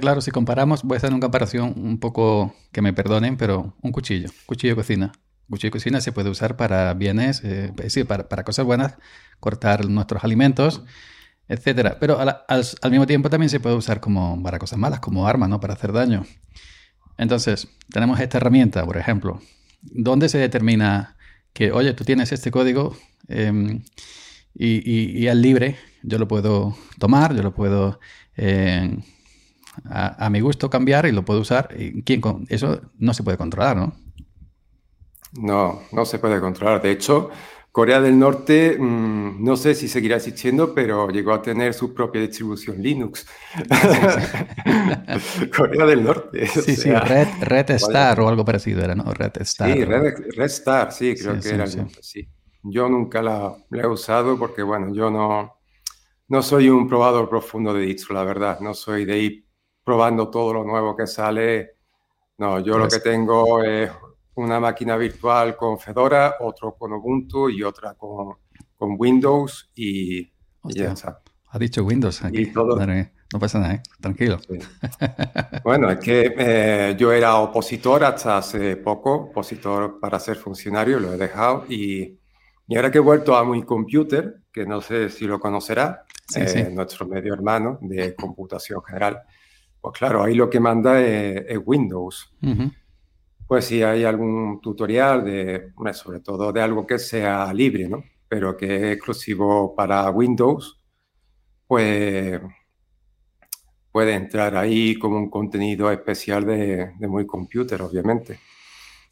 claro, 0.00 0.22
si 0.22 0.30
comparamos, 0.30 0.82
voy 0.84 0.94
a 0.94 0.98
hacer 0.98 1.10
una 1.10 1.20
comparación 1.20 1.74
un 1.76 1.98
poco, 1.98 2.54
que 2.72 2.80
me 2.80 2.94
perdonen, 2.94 3.36
pero 3.36 3.74
un 3.82 3.92
cuchillo, 3.92 4.30
cuchillo 4.46 4.72
de 4.72 4.76
cocina. 4.76 5.12
cuchillo 5.50 5.68
de 5.68 5.72
cocina 5.72 6.00
se 6.00 6.12
puede 6.12 6.30
usar 6.30 6.56
para 6.56 6.94
bienes, 6.94 7.42
eh, 7.44 7.74
para, 8.08 8.28
para, 8.28 8.44
cosas 8.44 8.64
buenas, 8.64 8.94
cortar 9.40 9.86
nuestros 9.90 10.24
alimentos, 10.24 10.84
etcétera. 11.48 11.96
Pero 12.00 12.18
al, 12.18 12.42
al, 12.48 12.90
mismo 12.90 13.06
tiempo 13.06 13.30
también 13.30 13.50
se 13.50 13.60
puede 13.60 13.76
usar 13.76 14.00
como 14.00 14.42
para 14.42 14.58
cosas 14.58 14.78
malas, 14.78 15.00
como 15.00 15.26
arma, 15.26 15.48
¿no? 15.48 15.60
Para 15.60 15.74
hacer 15.74 15.92
daño. 15.92 16.24
Entonces, 17.18 17.68
tenemos 17.90 18.20
esta 18.20 18.38
herramienta, 18.38 18.84
por 18.84 18.96
ejemplo, 18.96 19.40
¿dónde 19.82 20.28
se 20.28 20.38
determina 20.38 21.16
que, 21.52 21.72
oye, 21.72 21.94
tú 21.94 22.04
tienes 22.04 22.32
este 22.32 22.50
código 22.50 22.96
em, 23.28 23.82
y, 24.54 25.26
es 25.26 25.36
libre, 25.36 25.76
yo 26.02 26.18
lo 26.18 26.28
puedo 26.28 26.76
tomar, 26.98 27.34
yo 27.34 27.42
lo 27.42 27.54
puedo 27.54 28.00
em, 28.36 29.00
a, 29.84 30.28
mi 30.30 30.40
gusto 30.40 30.68
cambiar 30.68 31.06
y 31.06 31.12
lo 31.12 31.24
puedo 31.24 31.40
usar? 31.40 31.74
¿Quién, 32.04 32.20
eso 32.48 32.82
no 32.98 33.14
se 33.14 33.22
puede 33.22 33.38
controlar, 33.38 33.76
¿no? 33.76 33.94
No, 35.32 35.82
no 35.92 36.04
se 36.04 36.18
puede 36.18 36.40
controlar. 36.40 36.82
De 36.82 36.90
hecho, 36.90 37.30
Corea 37.76 38.00
del 38.00 38.18
Norte, 38.18 38.78
mm, 38.78 39.44
no 39.44 39.54
sé 39.54 39.74
si 39.74 39.86
seguirá 39.86 40.16
existiendo, 40.16 40.72
pero 40.72 41.10
llegó 41.10 41.34
a 41.34 41.42
tener 41.42 41.74
su 41.74 41.92
propia 41.92 42.22
distribución 42.22 42.80
Linux. 42.80 43.26
Corea 45.54 45.84
del 45.84 46.02
Norte. 46.02 46.46
Sí, 46.46 46.74
sí, 46.74 46.90
Red, 46.90 47.28
Red 47.42 47.72
Star 47.72 48.18
o 48.20 48.30
algo 48.30 48.46
parecido 48.46 48.82
era, 48.82 48.94
¿no? 48.94 49.12
Red 49.12 49.42
Star. 49.42 49.70
Sí, 49.70 49.84
Red, 49.84 50.46
Star, 50.46 50.90
sí, 50.90 51.14
creo 51.16 51.38
que 51.38 51.50
era 51.50 51.66
sí. 51.66 52.26
Yo 52.62 52.88
nunca 52.88 53.20
la, 53.20 53.54
he 53.70 53.86
usado 53.86 54.38
porque, 54.38 54.62
bueno, 54.62 54.94
yo 54.94 55.10
no, 55.10 55.58
no 56.28 56.40
soy 56.40 56.70
un 56.70 56.88
probador 56.88 57.28
profundo 57.28 57.74
de 57.74 57.82
distro, 57.82 58.14
la 58.14 58.24
verdad. 58.24 58.58
No 58.60 58.72
soy 58.72 59.04
de 59.04 59.18
ir 59.18 59.46
probando 59.84 60.30
todo 60.30 60.54
lo 60.54 60.64
nuevo 60.64 60.96
que 60.96 61.06
sale. 61.06 61.76
No, 62.38 62.58
yo 62.58 62.78
lo 62.78 62.88
pues 62.88 62.94
que 62.94 63.10
tengo 63.10 63.62
es 63.62 63.90
una 64.36 64.60
máquina 64.60 64.96
virtual 64.96 65.56
con 65.56 65.78
Fedora, 65.78 66.36
otro 66.40 66.74
con 66.76 66.92
Ubuntu 66.92 67.48
y 67.48 67.62
otra 67.62 67.94
con, 67.94 68.36
con 68.76 68.96
Windows 68.98 69.70
y, 69.74 70.30
ya 70.64 70.92
está. 70.92 71.20
Ha 71.48 71.58
dicho 71.58 71.84
Windows 71.84 72.22
aquí. 72.24 72.52
no 72.54 73.40
pasa 73.40 73.58
nada, 73.58 73.74
¿eh? 73.74 73.82
tranquilo. 74.00 74.38
bueno, 75.64 75.90
es 75.90 75.98
que 75.98 76.34
eh, 76.36 76.96
yo 76.98 77.12
era 77.12 77.36
opositor 77.36 78.04
hasta 78.04 78.38
hace 78.38 78.76
poco, 78.76 79.14
opositor 79.14 79.98
para 80.00 80.18
ser 80.18 80.36
funcionario, 80.36 81.00
lo 81.00 81.14
he 81.14 81.16
dejado 81.16 81.64
y, 81.68 82.18
y 82.68 82.76
ahora 82.76 82.90
que 82.90 82.98
he 82.98 83.00
vuelto 83.00 83.36
a 83.36 83.44
mi 83.44 83.62
computer, 83.62 84.42
que 84.52 84.66
no 84.66 84.80
sé 84.80 85.08
si 85.08 85.26
lo 85.26 85.38
conocerá, 85.40 86.04
eh, 86.34 86.70
nuestro 86.72 87.06
medio 87.06 87.34
hermano 87.34 87.78
de 87.80 88.14
computación 88.14 88.82
general, 88.82 89.22
pues 89.80 89.96
claro, 89.96 90.24
ahí 90.24 90.34
lo 90.34 90.50
que 90.50 90.58
manda 90.58 91.00
es, 91.00 91.58
Windows 91.64 92.34
pues 93.46 93.66
si 93.66 93.82
hay 93.82 94.04
algún 94.04 94.60
tutorial 94.60 95.24
de, 95.24 95.72
sobre 95.92 96.20
todo 96.20 96.52
de 96.52 96.62
algo 96.62 96.86
que 96.86 96.98
sea 96.98 97.52
libre, 97.52 97.88
¿no? 97.88 98.02
Pero 98.28 98.56
que 98.56 98.76
es 98.76 98.96
exclusivo 98.96 99.74
para 99.74 100.10
Windows, 100.10 100.80
pues 101.66 102.40
puede 103.92 104.14
entrar 104.14 104.56
ahí 104.56 104.98
como 104.98 105.16
un 105.16 105.30
contenido 105.30 105.90
especial 105.90 106.44
de, 106.44 106.92
de 106.98 107.08
muy 107.08 107.26
computer, 107.26 107.80
obviamente. 107.82 108.38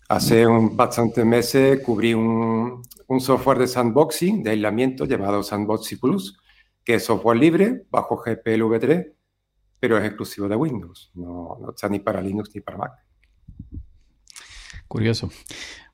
Hace 0.08 0.46
un, 0.46 0.76
bastantes 0.76 1.24
meses 1.24 1.80
cubrí 1.80 2.12
un, 2.12 2.82
un, 3.06 3.20
software 3.20 3.58
de 3.58 3.66
sandboxing, 3.66 4.42
de 4.42 4.50
aislamiento, 4.50 5.06
llamado 5.06 5.42
Sandboxing 5.42 5.98
Plus, 5.98 6.38
que 6.84 6.96
es 6.96 7.04
software 7.04 7.38
libre, 7.38 7.86
bajo 7.90 8.22
GPL-v3, 8.22 9.12
pero 9.80 9.96
es 9.96 10.04
exclusivo 10.04 10.48
de 10.48 10.56
Windows. 10.56 11.10
No, 11.14 11.56
no 11.58 11.70
está 11.70 11.88
ni 11.88 12.00
para 12.00 12.20
Linux 12.20 12.50
ni 12.54 12.60
para 12.60 12.76
Mac. 12.76 12.92
Curioso. 14.94 15.28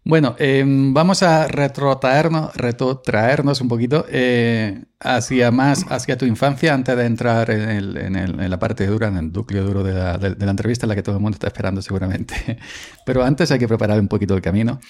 Bueno, 0.04 0.36
em, 0.38 0.92
vamos 0.92 1.22
a 1.22 1.48
retrotraernos, 1.48 2.54
retrotraernos 2.54 3.62
un 3.62 3.68
poquito 3.68 4.04
eh, 4.10 4.84
hacia 5.00 5.50
más, 5.50 5.86
hacia 5.88 6.18
tu 6.18 6.26
infancia 6.26 6.74
antes 6.74 6.94
de 6.94 7.06
entrar 7.06 7.50
en, 7.50 8.50
la 8.50 8.58
parte 8.58 8.86
dura, 8.86 9.08
en 9.08 9.16
el 9.16 9.32
núcleo 9.32 9.64
duro 9.64 9.82
de 9.82 9.94
la, 9.94 10.50
entrevista, 10.50 10.84
en 10.84 10.90
la 10.90 10.96
que 10.96 11.02
todo 11.02 11.14
el 11.14 11.22
mundo 11.22 11.36
está 11.36 11.46
esperando 11.46 11.80
seguramente. 11.80 12.58
Pero 13.06 13.24
antes 13.24 13.50
hay 13.50 13.58
que 13.58 13.66
preparar 13.66 13.98
un 13.98 14.08
poquito 14.08 14.34
el 14.34 14.42
camino. 14.42 14.80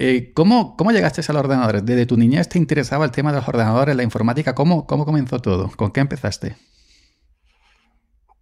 Eh, 0.00 0.32
¿cómo, 0.34 0.76
¿cómo, 0.76 0.90
llegaste 0.90 1.20
a 1.20 1.32
los 1.32 1.44
ordenadores? 1.44 1.86
¿Desde 1.86 2.06
tu 2.06 2.16
niñez 2.16 2.48
te 2.48 2.58
interesaba 2.58 3.04
el 3.04 3.12
tema 3.12 3.30
de 3.30 3.38
los 3.38 3.46
ordenadores, 3.46 3.94
la 3.94 4.02
informática? 4.02 4.52
¿Cómo, 4.56 4.84
cómo 4.84 5.04
comenzó 5.04 5.38
todo? 5.38 5.70
¿Con 5.76 5.92
qué 5.92 6.00
empezaste? 6.00 6.56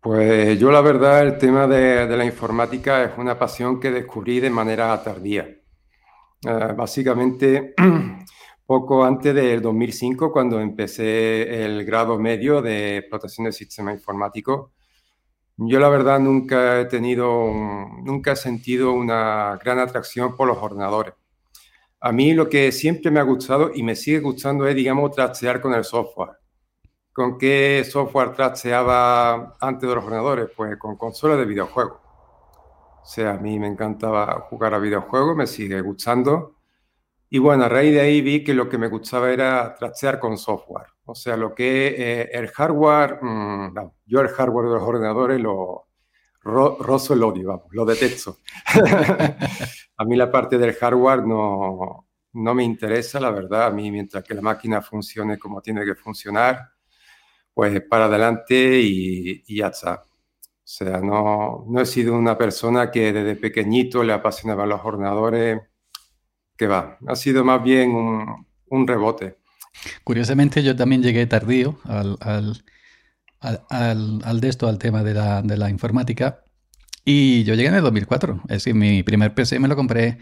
Pues 0.03 0.59
yo 0.59 0.73
la 0.73 0.81
verdad 0.81 1.23
el 1.23 1.39
tema 1.39 1.69
de, 1.69 2.09
la 2.17 2.25
informática 2.25 3.05
es 3.05 3.13
una 3.19 3.39
pasión 3.39 3.79
que 3.79 3.93
descubrí 3.93 4.41
de 4.41 4.51
manera 4.51 5.01
tardía. 5.01 5.43
Eh, 5.45 6.75
básicamente 6.77 7.73
poco 8.67 9.05
antes 9.05 9.33
del 9.33 9.63
2005 9.63 10.33
cuando 10.33 10.61
empecé 10.61 11.65
el 11.65 11.85
grado 11.85 12.19
medio 12.19 12.61
de 12.61 13.07
protección 13.09 13.45
del 13.45 13.53
sistema 13.53 13.93
informático. 13.93 14.73
Yo 15.57 15.79
la 15.79 15.89
verdad 15.89 16.19
nunca 16.19 16.81
he 16.81 16.87
tenido, 16.87 17.53
nunca 18.03 18.33
he 18.33 18.37
sentido 18.37 18.93
una 18.93 19.57
gran 19.63 19.79
atracción 19.79 20.35
por 20.37 20.49
los 20.49 20.59
ordenadores. 20.59 21.15
A 22.01 22.11
mí 22.11 22.35
lo 22.35 22.49
que 22.49 22.73
siempre 22.73 23.13
me 23.13 23.21
ha 23.21 23.23
gustado 23.23 23.71
y 23.73 23.85
me 23.85 23.95
sigue 23.95 24.19
gustando 24.19 24.67
es, 24.67 24.75
digamos, 24.75 25.13
trastear 25.13 25.61
con 25.61 25.75
el 25.75 25.85
software. 25.85 26.42
¿Con 27.13 27.37
qué 27.37 27.85
software 27.85 28.33
trasteaba 28.33 29.55
antes 29.61 29.89
de 29.89 29.95
los 29.95 30.05
ordenadores? 30.05 30.49
Pues 30.57 30.77
con 30.79 30.97
consolas 30.97 31.39
de 31.39 31.45
videojuegos. 31.45 32.01
O 33.03 33.05
sea, 33.05 33.33
a 33.33 33.39
mí 33.39 33.59
me 33.59 33.67
encantaba 33.67 34.47
jugar 34.49 34.75
a 34.75 34.79
videojuegos, 34.79 35.37
me 35.37 35.47
sigue 35.47 35.81
gustando. 35.81 36.57
Y 37.29 37.39
bueno, 37.39 37.65
a 37.65 37.69
raíz 37.69 37.93
de 37.93 38.01
ahí 38.01 38.21
vi 38.21 38.45
que 38.45 38.55
lo 38.55 38.69
que 38.69 38.79
me 38.79 38.89
gustaba 38.89 39.31
era 39.31 39.75
trastear 39.75 40.19
con 40.19 40.39
software. 40.39 40.87
O 41.05 41.15
sea, 41.15 41.37
lo 41.37 41.55
que 41.55 41.95
eh, 41.99 42.31
el 42.33 42.49
hardware, 42.49 43.19
mm, 43.23 43.75
yo 44.07 44.21
el 44.21 44.29
hardware 44.29 44.67
de 44.69 44.75
los 44.75 44.83
ordenadores 44.83 45.41
lo 45.41 45.89
rozo 46.45 47.15
el 47.15 47.23
odio, 47.23 47.49
vamos, 47.49 47.67
lo 47.71 47.85
detesto. 47.85 48.39
a 49.97 50.05
mí 50.05 50.17
la 50.17 50.31
parte 50.31 50.59
del 50.59 50.75
hardware 50.75 51.25
no, 51.27 52.07
no 52.33 52.55
me 52.55 52.65
interesa, 52.65 53.21
la 53.21 53.31
verdad. 53.31 53.67
A 53.67 53.71
mí, 53.71 53.91
mientras 53.91 54.25
que 54.25 54.35
la 54.35 54.43
máquina 54.43 54.81
funcione 54.81 55.39
como 55.39 55.61
tiene 55.61 55.85
que 55.85 55.95
funcionar, 55.95 56.71
pues 57.55 57.81
para 57.89 58.07
adelante 58.07 58.81
y, 58.81 59.43
ya 59.55 59.69
está. 59.69 60.03
O 60.05 60.75
sea, 60.75 61.01
no, 61.01 61.65
no 61.69 61.81
he 61.81 61.87
sido 61.87 62.17
una 62.17 62.39
persona 62.39 62.91
que 62.91 63.13
desde 63.13 63.37
pequeñito 63.37 64.03
le 64.05 64.13
apasionaban 64.13 64.69
los 64.69 64.81
ordenadores, 64.85 65.61
que 66.57 66.67
va, 66.67 66.99
ha 67.07 67.17
sido 67.17 67.45
más 67.45 67.63
bien 67.63 67.91
un, 67.91 68.47
un 68.69 68.87
rebote. 68.87 69.37
Curiosamente 70.05 70.63
yo 70.63 70.77
también 70.77 71.03
llegué 71.03 71.27
tardío 71.27 71.79
al, 71.85 72.17
al, 72.21 72.65
al, 73.41 74.21
al 74.25 74.41
de 74.41 74.49
esto, 74.49 74.69
al 74.69 74.79
tema 74.79 75.03
de 75.03 75.15
la, 75.15 75.43
de 75.43 75.57
la, 75.57 75.71
informática, 75.71 76.43
y 77.05 77.45
yo 77.45 77.55
llegué 77.55 77.69
en 77.69 77.75
el 77.75 77.83
2004, 77.83 78.43
es 78.45 78.49
decir, 78.49 78.75
mi 78.75 79.03
primer 79.03 79.35
PC 79.35 79.59
me 79.59 79.69
lo 79.69 79.77
compré 79.77 80.19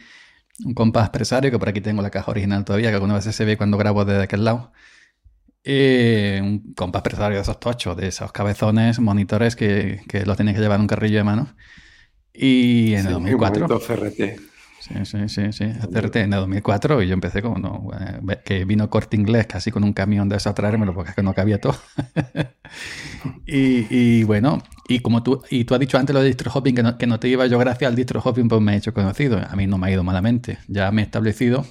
un 0.65 0.75
compás 0.75 1.11
presario, 1.11 1.51
que 1.51 1.59
por 1.59 1.69
aquí 1.69 1.81
tengo 1.81 2.03
la 2.03 2.11
caja 2.11 2.31
original 2.31 2.65
todavía, 2.65 2.89
que 2.89 2.95
algunas 2.95 3.19
veces 3.19 3.37
se 3.37 3.45
ve 3.45 3.57
cuando 3.57 3.77
grabo 3.79 4.05
desde 4.05 4.23
aquel 4.23 4.45
lado. 4.45 4.73
Eh, 5.63 6.41
un 6.43 6.75
compás 6.75 7.03
presario 7.03 7.37
de 7.37 7.43
esos 7.43 7.61
tochos, 7.61 7.97
de 7.97 8.09
esos 8.09 8.33
cabezones, 8.33 8.99
monitores 8.99 9.57
que, 9.57 10.01
que 10.09 10.25
los 10.25 10.37
tenías 10.37 10.57
que 10.57 10.63
llevar 10.63 10.77
en 10.77 10.83
un 10.83 10.87
carrillo 10.89 11.19
de 11.19 11.25
mano. 11.25 11.55
Y 12.33 12.95
en 12.95 13.07
el 13.07 13.13
2004. 13.13 13.81
CRT. 13.81 14.51
Sí, 14.81 14.95
sí, 15.05 15.29
sí, 15.29 15.53
sí. 15.53 15.67
CRT 15.93 16.17
en 16.17 16.33
el 16.33 16.41
2004 16.41 17.03
y 17.03 17.09
yo 17.09 17.13
empecé 17.13 17.43
como 17.43 17.59
no, 17.59 17.91
eh, 18.01 18.39
que 18.43 18.65
vino 18.65 18.89
corte 18.89 19.15
inglés 19.15 19.47
casi 19.47 19.71
con 19.71 19.85
un 19.85 19.93
camión 19.93 20.31
de 20.31 20.37
eso 20.37 20.49
a 20.49 20.55
traérmelo 20.55 20.95
porque 20.95 21.11
es 21.11 21.17
que 21.17 21.23
no 21.23 21.35
cabía 21.35 21.61
todo. 21.61 21.77
y, 23.47 23.87
y, 23.91 24.25
bueno, 24.25 24.63
y 24.89 25.01
como 25.01 25.23
tú, 25.23 25.43
y 25.51 25.65
tú 25.65 25.75
has 25.75 25.81
dicho 25.81 25.99
antes 25.99 26.15
lo 26.15 26.21
de 26.21 26.29
distro 26.29 26.51
hopping, 26.51 26.75
que 26.75 26.83
no, 26.83 26.97
que 26.97 27.07
no 27.07 27.21
te 27.21 27.29
iba 27.29 27.47
yo 27.47 27.59
gracias 27.59 27.91
al 27.91 27.95
distro 27.95 28.23
hopping, 28.25 28.49
pues 28.49 28.63
me 28.63 28.73
he 28.73 28.77
hecho 28.79 28.95
conocido. 28.95 29.39
A 29.39 29.55
mí 29.55 29.67
no 29.67 29.77
me 29.77 29.89
ha 29.89 29.91
ido 29.91 30.03
malamente. 30.03 30.59
Ya 30.67 30.91
me 30.93 31.03
he 31.03 31.05
establecido 31.05 31.67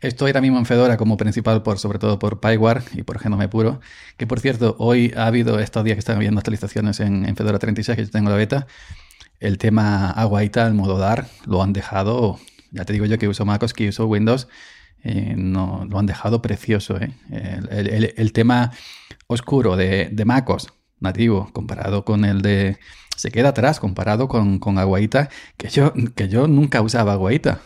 Estoy 0.00 0.30
ahora 0.30 0.40
mismo 0.40 0.58
en 0.58 0.66
Fedora 0.66 0.96
como 0.96 1.16
principal, 1.16 1.62
por, 1.62 1.78
sobre 1.78 1.98
todo 1.98 2.18
por 2.18 2.40
PyWare 2.40 2.82
y 2.94 3.02
por 3.02 3.18
Genome 3.18 3.48
Puro. 3.48 3.80
Que 4.16 4.26
por 4.26 4.40
cierto, 4.40 4.76
hoy 4.78 5.12
ha 5.16 5.26
habido 5.26 5.58
estos 5.60 5.84
días 5.84 5.94
que 5.94 6.00
están 6.00 6.16
habiendo 6.16 6.38
actualizaciones 6.38 7.00
en, 7.00 7.34
Fedora 7.36 7.58
36, 7.58 7.96
que 7.96 8.04
yo 8.04 8.10
tengo 8.10 8.30
la 8.30 8.36
beta. 8.36 8.66
El 9.40 9.58
tema 9.58 10.10
Aguaita, 10.10 10.66
el 10.66 10.74
modo 10.74 10.98
DAR, 10.98 11.26
lo 11.46 11.62
han 11.62 11.72
dejado. 11.72 12.38
Ya 12.70 12.84
te 12.84 12.92
digo 12.92 13.06
yo 13.06 13.18
que 13.18 13.28
uso 13.28 13.44
MacOS, 13.44 13.72
que 13.72 13.88
uso 13.88 14.06
Windows. 14.06 14.48
Eh, 15.02 15.34
no, 15.36 15.86
lo 15.88 15.98
han 15.98 16.06
dejado 16.06 16.42
precioso. 16.42 16.98
Eh. 16.98 17.12
El, 18.16 18.32
tema 18.32 18.72
oscuro 19.26 19.76
de, 19.76 20.08
de 20.10 20.24
MacOS 20.24 20.72
nativo 21.00 21.50
comparado 21.52 22.04
con 22.04 22.24
el 22.24 22.42
de. 22.42 22.78
Se 23.16 23.30
queda 23.30 23.50
atrás 23.50 23.78
comparado 23.78 24.26
con, 24.26 24.58
con 24.58 24.78
Aguaita, 24.78 25.28
que 25.56 25.68
yo, 25.68 25.92
que 26.16 26.28
yo 26.28 26.48
nunca 26.48 26.82
usaba 26.82 27.12
Aguaita. 27.12 27.60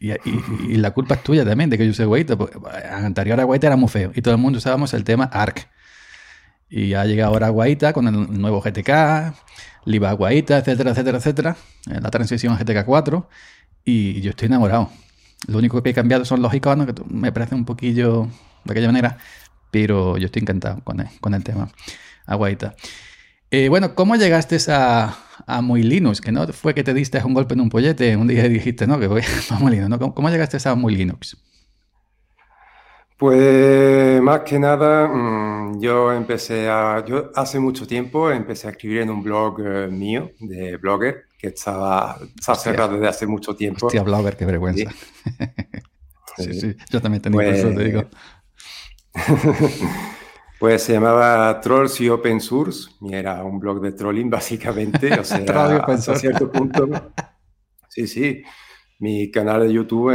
Y, 0.00 0.76
la 0.78 0.92
culpa 0.92 1.16
es 1.16 1.22
tuya 1.22 1.44
también 1.44 1.68
de 1.68 1.76
que 1.76 1.84
yo 1.84 1.90
use 1.90 2.06
Wait. 2.06 2.30
Anterior 2.90 3.38
a 3.38 3.46
Wait 3.46 3.62
era 3.62 3.76
muy 3.76 3.88
feo 3.88 4.12
y 4.14 4.22
todo 4.22 4.34
el 4.34 4.40
mundo 4.40 4.56
usábamos 4.56 4.94
el 4.94 5.04
tema 5.04 5.24
ARC. 5.24 5.68
Y 6.70 6.94
ha 6.94 7.04
llegado 7.04 7.32
ahora 7.32 7.50
Guaita 7.50 7.92
con 7.92 8.08
el 8.08 8.40
nuevo 8.40 8.62
GTK, 8.62 9.34
Liva 9.84 10.12
Guaita, 10.12 10.58
etcétera, 10.58 10.92
etcétera, 10.92 11.18
etcétera. 11.18 11.56
La 11.86 12.10
transición 12.10 12.54
a 12.54 12.56
GTK 12.56 12.84
4. 12.86 13.28
Y 13.84 14.20
yo 14.20 14.30
estoy 14.30 14.46
enamorado. 14.46 14.90
Lo 15.48 15.58
único 15.58 15.82
que 15.82 15.90
he 15.90 15.94
cambiado 15.94 16.24
son 16.24 16.42
los 16.42 16.54
iconos, 16.54 16.86
que 16.86 16.94
me 17.08 17.32
parece 17.32 17.54
un 17.54 17.64
poquillo 17.64 18.28
de 18.64 18.72
aquella 18.72 18.86
manera. 18.86 19.18
Pero 19.70 20.16
yo 20.16 20.26
estoy 20.26 20.42
encantado 20.42 20.82
con 20.84 21.00
el, 21.00 21.08
con 21.20 21.34
el 21.34 21.42
tema. 21.42 21.68
Aguaita. 22.24 22.74
Eh, 23.50 23.68
bueno, 23.68 23.94
¿cómo 23.96 24.14
llegaste 24.14 24.58
a, 24.68 25.16
a 25.56 25.60
Muy 25.60 25.82
Linux? 25.82 26.20
Que 26.20 26.32
no 26.32 26.46
fue 26.48 26.74
que 26.74 26.84
te 26.84 26.94
diste 26.94 27.22
un 27.24 27.34
golpe 27.34 27.54
en 27.54 27.60
un 27.60 27.68
pollete 27.68 28.16
un 28.16 28.26
día 28.26 28.46
y 28.46 28.48
dijiste, 28.48 28.86
no, 28.86 28.98
que 28.98 29.06
voy 29.06 29.22
a 29.50 29.54
Muy 29.58 29.72
Linux. 29.72 29.88
¿no? 29.88 30.14
¿Cómo, 30.14 30.30
llegaste 30.30 30.56
a 30.68 30.74
Muy 30.74 30.94
Linux? 30.94 31.36
Pues 33.16 34.22
más 34.22 34.40
que 34.40 34.58
nada, 34.58 35.06
mm, 35.06 35.78
yo 35.80 36.10
empecé 36.10 36.70
a, 36.70 37.04
yo 37.04 37.30
hace 37.34 37.60
mucho 37.60 37.86
tiempo 37.86 38.30
empecé 38.30 38.66
a 38.66 38.70
escribir 38.70 39.02
en 39.02 39.10
un 39.10 39.22
blog 39.22 39.60
eh, 39.60 39.88
mío 39.88 40.30
de 40.40 40.78
blogger 40.78 41.24
que 41.38 41.48
estaba, 41.48 42.18
cerrado 42.56 42.94
desde 42.94 43.08
hace 43.08 43.26
mucho 43.26 43.54
tiempo. 43.54 43.86
Hostia, 43.86 44.02
blogger, 44.02 44.36
qué 44.36 44.46
vergüenza. 44.46 44.90
sí, 46.38 46.54
sí. 46.60 46.76
Yo 46.90 47.02
también 47.02 47.20
tenía 47.20 47.40
pues, 47.40 47.58
eso, 47.58 47.74
te 47.74 47.84
digo. 47.84 48.04
pues 50.60 50.82
se 50.82 50.92
llamaba 50.92 51.58
Trolls 51.60 51.98
y 52.02 52.10
Open 52.10 52.38
Source 52.38 52.90
y 53.00 53.14
era 53.14 53.42
un 53.42 53.58
blog 53.58 53.80
de 53.80 53.92
trolling 53.92 54.28
básicamente, 54.30 55.18
o 55.18 55.24
sea, 55.24 55.76
hasta 55.86 56.14
cierto 56.16 56.52
punto. 56.52 56.88
Sí, 57.92 58.06
sí. 58.06 58.44
Mi 59.00 59.32
canal 59.32 59.66
de 59.66 59.72
YouTube, 59.72 60.12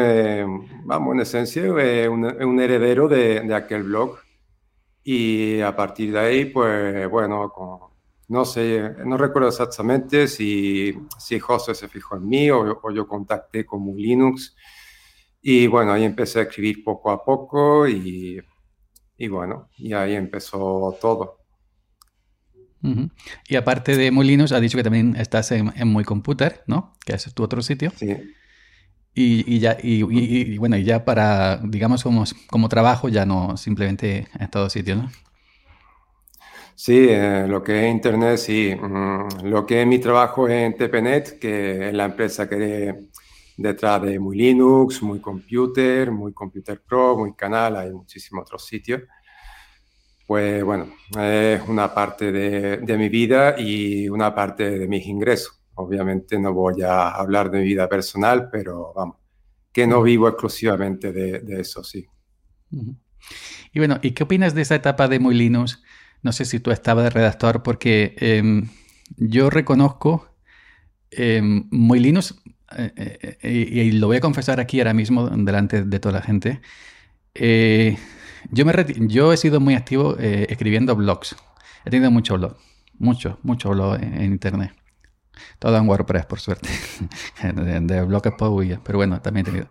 vamos, 0.85 1.13
en 1.13 1.19
esencia, 1.19 1.61
es 1.61 2.07
un, 2.07 2.59
heredero 2.61 3.09
de, 3.09 3.41
de, 3.41 3.53
aquel 3.53 3.83
blog. 3.83 4.17
Y 5.03 5.59
a 5.59 5.75
partir 5.75 6.13
de 6.13 6.19
ahí, 6.19 6.45
pues 6.45 7.09
bueno, 7.09 7.49
con, 7.49 7.79
no 8.27 8.45
sé, 8.45 8.93
no 9.05 9.17
recuerdo 9.17 9.49
exactamente 9.49 10.27
si, 10.27 10.97
si 11.17 11.39
José 11.39 11.75
se 11.75 11.87
fijó 11.87 12.15
en 12.15 12.27
mí 12.27 12.49
o, 12.49 12.91
yo 12.91 13.07
contacté 13.07 13.65
con 13.65 13.85
Linux. 13.95 14.55
Y 15.41 15.67
bueno, 15.67 15.91
ahí 15.91 16.05
empecé 16.05 16.39
a 16.39 16.43
escribir 16.43 16.83
poco 16.83 17.11
a 17.11 17.23
poco 17.23 17.87
y, 17.87 18.41
y 19.17 19.27
bueno, 19.27 19.69
y 19.77 19.93
ahí 19.93 20.15
empezó 20.15 20.97
todo. 21.01 21.39
Y 23.47 23.55
aparte 23.55 23.97
de 23.97 24.11
Muy 24.11 24.27
Linux, 24.27 24.51
has 24.51 24.61
dicho 24.61 24.77
que 24.77 24.83
también 24.83 25.15
estás 25.15 25.51
en, 25.51 25.71
Muy 25.87 26.03
Computer, 26.03 26.63
¿no? 26.67 26.93
Que 27.05 27.13
es 27.13 27.33
tu 27.33 27.43
otro 27.43 27.61
sitio. 27.61 27.91
Sí. 27.95 28.15
Y, 29.17 29.59
ya, 29.59 29.77
y, 29.81 30.57
bueno, 30.57 30.77
y 30.77 30.83
ya 30.83 31.05
para, 31.05 31.57
digamos, 31.63 32.03
como, 32.03 32.25
como 32.47 32.67
trabajo, 32.67 33.07
ya 33.07 33.25
no 33.25 33.55
simplemente 33.57 34.27
en 34.37 34.49
todos 34.49 34.73
sitios, 34.73 34.97
¿no? 34.97 35.09
Sí, 36.75 37.07
eh, 37.09 37.45
lo 37.47 37.63
que 37.63 37.87
es 37.87 37.91
Internet, 37.91 38.37
sí. 38.37 38.75
Mm, 38.75 39.45
lo 39.45 39.65
que 39.65 39.81
es 39.81 39.87
mi 39.87 39.99
trabajo 39.99 40.49
en 40.49 40.75
TPNet, 40.75 41.39
que 41.39 41.87
es 41.87 41.93
la 41.93 42.05
empresa 42.05 42.49
que 42.49 42.93
detrás 43.57 44.01
de 44.01 44.19
Muy 44.19 44.37
Linux, 44.37 45.01
Muy 45.01 45.19
Computer, 45.19 46.11
Muy 46.11 46.33
Computer 46.33 46.81
Pro, 46.81 47.17
Muy 47.17 47.33
Canal, 47.33 47.77
hay 47.77 47.91
muchísimos 47.91 48.43
otros 48.43 48.65
sitios. 48.65 49.01
Pues 50.27 50.63
bueno, 50.63 50.87
es 51.19 51.61
una 51.67 51.93
parte 51.93 52.31
de, 52.31 52.77
de 52.77 52.97
mi 52.97 53.09
vida 53.09 53.55
y 53.59 54.09
una 54.09 54.33
parte 54.33 54.71
de 54.79 54.87
mis 54.87 55.05
ingresos. 55.05 55.61
Obviamente 55.75 56.39
no 56.39 56.53
voy 56.53 56.81
a 56.81 57.09
hablar 57.09 57.51
de 57.51 57.59
mi 57.59 57.65
vida 57.65 57.87
personal, 57.87 58.49
pero 58.51 58.93
vamos, 58.95 59.17
que 59.71 59.85
no 59.85 60.01
vivo 60.01 60.27
exclusivamente 60.27 61.11
de, 61.11 61.39
de 61.39 61.61
eso, 61.61 61.83
sí. 61.83 62.05
Y 63.73 63.79
bueno, 63.79 63.99
¿y 64.01 64.11
qué 64.11 64.23
opinas 64.23 64.55
de 64.55 64.61
esa 64.61 64.75
etapa 64.75 65.07
de 65.07 65.19
Muy 65.19 65.35
Linux? 65.35 65.83
No 66.23 66.31
sé 66.31 66.45
si 66.45 66.59
tú 66.59 66.71
estabas 66.71 67.03
de 67.03 67.09
redactor, 67.09 67.61
porque 67.61 68.15
em, 68.17 68.69
yo 69.17 69.49
reconozco 69.49 70.27
em, 71.11 71.67
muy 71.71 71.99
Linux, 71.99 72.41
eh, 72.77 73.37
eh, 73.41 73.49
y, 73.49 73.91
lo 73.93 74.07
voy 74.07 74.17
a 74.17 74.21
confesar 74.21 74.59
aquí 74.59 74.79
ahora 74.79 74.93
mismo 74.93 75.29
delante 75.29 75.83
de 75.83 75.99
toda 75.99 76.13
la 76.13 76.21
gente. 76.21 76.61
Eh, 77.33 77.97
yo, 78.51 79.33
he 79.33 79.37
sido 79.37 79.59
muy 79.59 79.75
activo 79.75 80.17
escribiendo 80.19 80.95
blogs. 80.95 81.35
He 81.85 81.89
tenido 81.89 82.11
muchos 82.11 82.37
blogs, 82.37 82.55
muchos, 82.97 83.37
muchos 83.43 83.71
blogs 83.71 84.01
en, 84.01 84.23
internet. 84.23 84.71
Todo 85.59 85.77
en 85.77 85.87
WordPress, 85.87 86.25
por 86.25 86.39
suerte. 86.39 86.69
de, 87.43 87.79
de 87.81 88.01
blogs 88.03 88.31
pero 88.83 88.97
bueno, 88.97 89.21
también 89.21 89.45
he 89.45 89.49
tenido. 89.49 89.69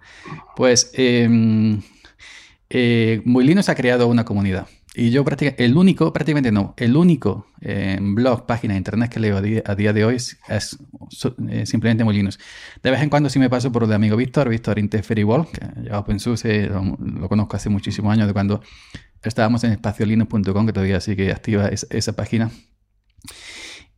Pues 0.56 0.90
em, 0.94 1.80
Muy 3.24 3.44
Linux 3.44 3.68
ha 3.68 3.74
creado 3.74 4.06
una 4.08 4.24
comunidad. 4.24 4.66
Y 4.96 5.10
yo 5.10 5.24
prácticamente, 5.24 5.64
el 5.64 5.76
único, 5.76 6.12
prácticamente 6.12 6.52
no, 6.52 6.72
el 6.76 6.96
único 6.96 7.48
eh, 7.60 7.98
blog, 8.00 8.46
página 8.46 8.74
de 8.74 8.78
internet 8.78 9.10
que 9.10 9.18
leo 9.18 9.36
a 9.36 9.42
día, 9.74 9.92
de 9.92 10.04
hoy 10.04 10.14
es, 10.14 10.38
simplemente 11.64 12.04
Molinos. 12.04 12.38
De 12.80 12.92
vez 12.92 13.02
en 13.02 13.10
cuando 13.10 13.28
sí 13.28 13.40
me 13.40 13.50
paso 13.50 13.72
por 13.72 13.82
el 13.82 13.88
de 13.88 13.96
amigo 13.96 14.16
Víctor, 14.16 14.48
Víctor 14.48 14.78
Interferywall, 14.78 15.48
que 15.50 15.66
ya 15.82 15.98
OpenSUSE 15.98 16.68
lo, 16.68 17.28
conozco 17.28 17.56
hace 17.56 17.70
muchísimos 17.70 18.12
años, 18.12 18.28
de 18.28 18.32
cuando 18.32 18.62
estábamos 19.24 19.64
en 19.64 19.72
espaciolinux.com, 19.72 20.66
que 20.66 20.72
todavía 20.72 21.00
sigue 21.00 21.32
activa 21.32 21.68
esa 21.68 22.12
página. 22.12 22.52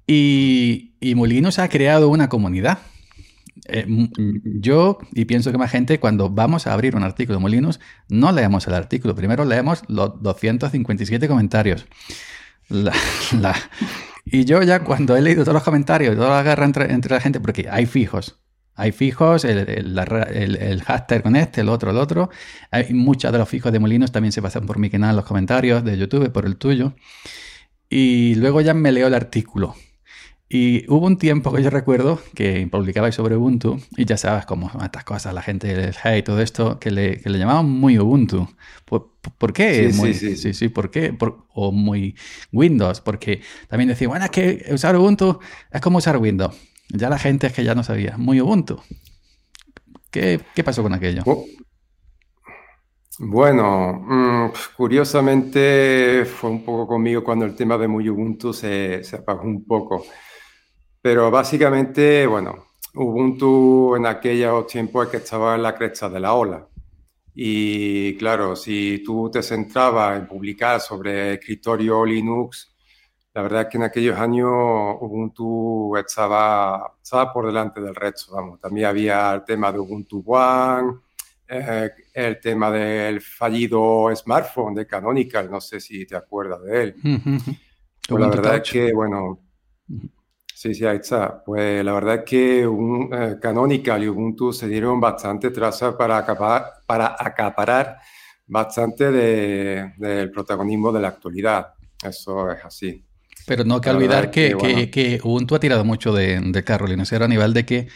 Y, 0.06 0.94
y 1.00 1.14
Molinos 1.14 1.58
ha 1.58 1.68
creado 1.68 2.08
una 2.08 2.30
comunidad 2.30 2.78
eh, 3.64 3.86
yo, 4.44 4.98
y 5.12 5.24
pienso 5.24 5.50
que 5.50 5.58
más 5.58 5.70
gente, 5.70 5.98
cuando 5.98 6.30
vamos 6.30 6.66
a 6.66 6.72
abrir 6.72 6.96
un 6.96 7.02
artículo 7.02 7.38
de 7.38 7.42
Molinos, 7.42 7.80
no 8.08 8.32
leemos 8.32 8.66
el 8.66 8.74
artículo. 8.74 9.14
Primero 9.14 9.44
leemos 9.44 9.82
los 9.88 10.22
257 10.22 11.28
comentarios. 11.28 11.86
y 14.24 14.44
yo 14.44 14.62
ya 14.62 14.80
cuando 14.80 15.16
he 15.16 15.22
leído 15.22 15.44
todos 15.44 15.54
los 15.54 15.62
comentarios, 15.62 16.16
toda 16.16 16.30
la 16.30 16.42
guerra 16.42 16.64
entre, 16.64 17.14
la 17.14 17.20
gente, 17.20 17.40
porque 17.40 17.68
hay 17.70 17.86
fijos. 17.86 18.38
Hay 18.78 18.92
fijos, 18.92 19.44
el, 19.46 19.58
el, 19.58 20.82
hashtag 20.82 21.22
con 21.22 21.34
este, 21.34 21.62
el 21.62 21.70
otro, 21.70 21.90
el 21.92 21.96
otro. 21.96 22.28
Hay 22.70 22.92
muchos 22.92 23.32
de 23.32 23.38
los 23.38 23.48
fijos 23.48 23.72
de 23.72 23.78
Molinos 23.78 24.12
también 24.12 24.32
se 24.32 24.42
pasan 24.42 24.66
por 24.66 24.78
mi 24.78 24.90
canal, 24.90 25.16
los 25.16 25.24
comentarios 25.24 25.82
de 25.82 25.96
YouTube, 25.96 26.30
por 26.30 26.44
el 26.44 26.56
tuyo. 26.56 26.92
Y 27.88 28.34
luego 28.34 28.60
ya 28.60 28.74
me 28.74 28.92
leo 28.92 29.06
el 29.06 29.14
artículo. 29.14 29.74
Y 30.48 30.88
hubo 30.88 31.06
un 31.06 31.18
tiempo 31.18 31.52
que 31.52 31.60
yo 31.60 31.70
recuerdo 31.70 32.20
que 32.34 32.68
publicaba 32.70 33.10
sobre 33.10 33.36
Ubuntu 33.36 33.80
y 33.96 34.04
ya 34.04 34.16
sabes 34.16 34.46
cómo 34.46 34.70
estas 34.84 35.02
cosas, 35.02 35.34
la 35.34 35.42
gente 35.42 35.74
del 35.74 35.94
hey, 36.04 36.22
todo 36.22 36.40
esto, 36.40 36.78
que 36.78 36.92
le, 36.92 37.20
que 37.20 37.30
le 37.30 37.38
llamaban 37.38 37.68
muy 37.68 37.98
Ubuntu. 37.98 38.48
¿Por, 38.84 39.52
qué? 39.52 39.92
Sí, 39.92 40.14
sí, 40.14 40.36
sí, 40.36 40.54
sí, 40.54 40.68
¿por 40.68 40.92
qué? 40.92 41.16
o 41.52 41.72
muy 41.72 42.14
Windows, 42.52 43.00
porque 43.00 43.40
también 43.68 43.88
decía, 43.88 44.06
bueno, 44.06 44.24
es 44.24 44.30
que 44.30 44.66
usar 44.72 44.96
Ubuntu 44.96 45.40
es 45.72 45.80
como 45.80 45.98
usar 45.98 46.16
Windows. 46.18 46.54
Ya 46.90 47.10
la 47.10 47.18
gente 47.18 47.48
es 47.48 47.52
que 47.52 47.64
ya 47.64 47.74
no 47.74 47.82
sabía, 47.82 48.16
muy 48.16 48.40
Ubuntu. 48.40 48.80
¿Qué, 50.12 50.40
qué 50.54 50.62
pasó 50.62 50.84
con 50.84 50.94
aquello? 50.94 51.22
Oh. 51.26 51.44
Bueno, 53.18 53.94
mm, 53.94 54.52
curiosamente 54.76 56.24
fue 56.24 56.50
un 56.50 56.64
poco 56.64 56.86
conmigo 56.86 57.24
cuando 57.24 57.46
el 57.46 57.56
tema 57.56 57.76
de 57.78 57.88
muy 57.88 58.08
Ubuntu 58.08 58.52
se, 58.52 59.02
se 59.02 59.16
apagó 59.16 59.42
un 59.42 59.64
poco. 59.64 60.04
Pero 61.06 61.30
básicamente, 61.30 62.26
bueno, 62.26 62.66
Ubuntu 62.94 63.94
en 63.94 64.06
aquellos 64.06 64.66
tiempos 64.66 65.06
que 65.06 65.18
estaba 65.18 65.54
en 65.54 65.62
la 65.62 65.72
cresta 65.72 66.08
de 66.08 66.18
la 66.18 66.34
ola. 66.34 66.66
Y 67.32 68.16
claro, 68.16 68.56
si 68.56 69.04
tú 69.06 69.30
te 69.30 69.40
centrabas 69.40 70.18
en 70.18 70.26
publicar 70.26 70.80
sobre 70.80 71.34
escritorio 71.34 72.04
Linux, 72.04 72.74
la 73.34 73.42
verdad 73.42 73.60
es 73.60 73.68
que 73.68 73.76
en 73.76 73.84
aquellos 73.84 74.18
años 74.18 74.50
Ubuntu 75.00 75.96
estaba, 75.96 76.96
estaba 77.00 77.32
por 77.32 77.46
delante 77.46 77.80
del 77.80 77.94
resto. 77.94 78.34
Vamos, 78.34 78.58
también 78.58 78.86
había 78.86 79.32
el 79.32 79.44
tema 79.44 79.70
de 79.70 79.78
Ubuntu 79.78 80.24
One, 80.26 80.92
eh, 81.46 81.88
el 82.14 82.40
tema 82.40 82.68
del 82.72 83.20
fallido 83.20 84.08
smartphone 84.12 84.74
de 84.74 84.88
Canonical, 84.88 85.48
no 85.48 85.60
sé 85.60 85.78
si 85.78 86.04
te 86.04 86.16
acuerdas 86.16 86.64
de 86.64 86.82
él. 86.82 86.96
Pues 88.08 88.20
la 88.20 88.28
verdad 88.28 88.56
es 88.56 88.68
que, 88.72 88.92
bueno, 88.92 89.46
Sí, 90.56 90.72
sí, 90.72 90.86
ahí 90.86 90.96
está. 90.96 91.44
Pues 91.44 91.84
la 91.84 91.92
verdad 91.92 92.14
es 92.14 92.24
que 92.24 92.66
un, 92.66 93.10
eh, 93.12 93.36
Canonical 93.38 94.02
y 94.02 94.08
Ubuntu 94.08 94.54
se 94.54 94.66
dieron 94.66 94.98
bastante 94.98 95.50
traza 95.50 95.98
para 95.98 96.16
acaparar, 96.16 96.72
para 96.86 97.14
acaparar 97.18 97.98
bastante 98.46 99.12
del 99.12 100.30
protagonismo 100.30 100.90
de 100.92 101.00
la 101.02 101.08
actualidad. 101.08 101.74
Eso 102.02 102.50
es 102.50 102.64
así. 102.64 103.04
Pero 103.46 103.64
no 103.64 103.74
hay 103.74 103.80
que 103.82 103.90
olvidar 103.90 104.30
que, 104.30 104.88
que, 104.90 105.20
Ubuntu 105.22 105.56
ha 105.56 105.60
tirado 105.60 105.84
mucho 105.84 106.14
de, 106.14 106.40
de 106.40 106.64
carro 106.64 106.86
Linux, 106.86 107.12
a 107.12 107.28
nivel 107.28 107.52
de 107.52 107.66
que, 107.66 107.88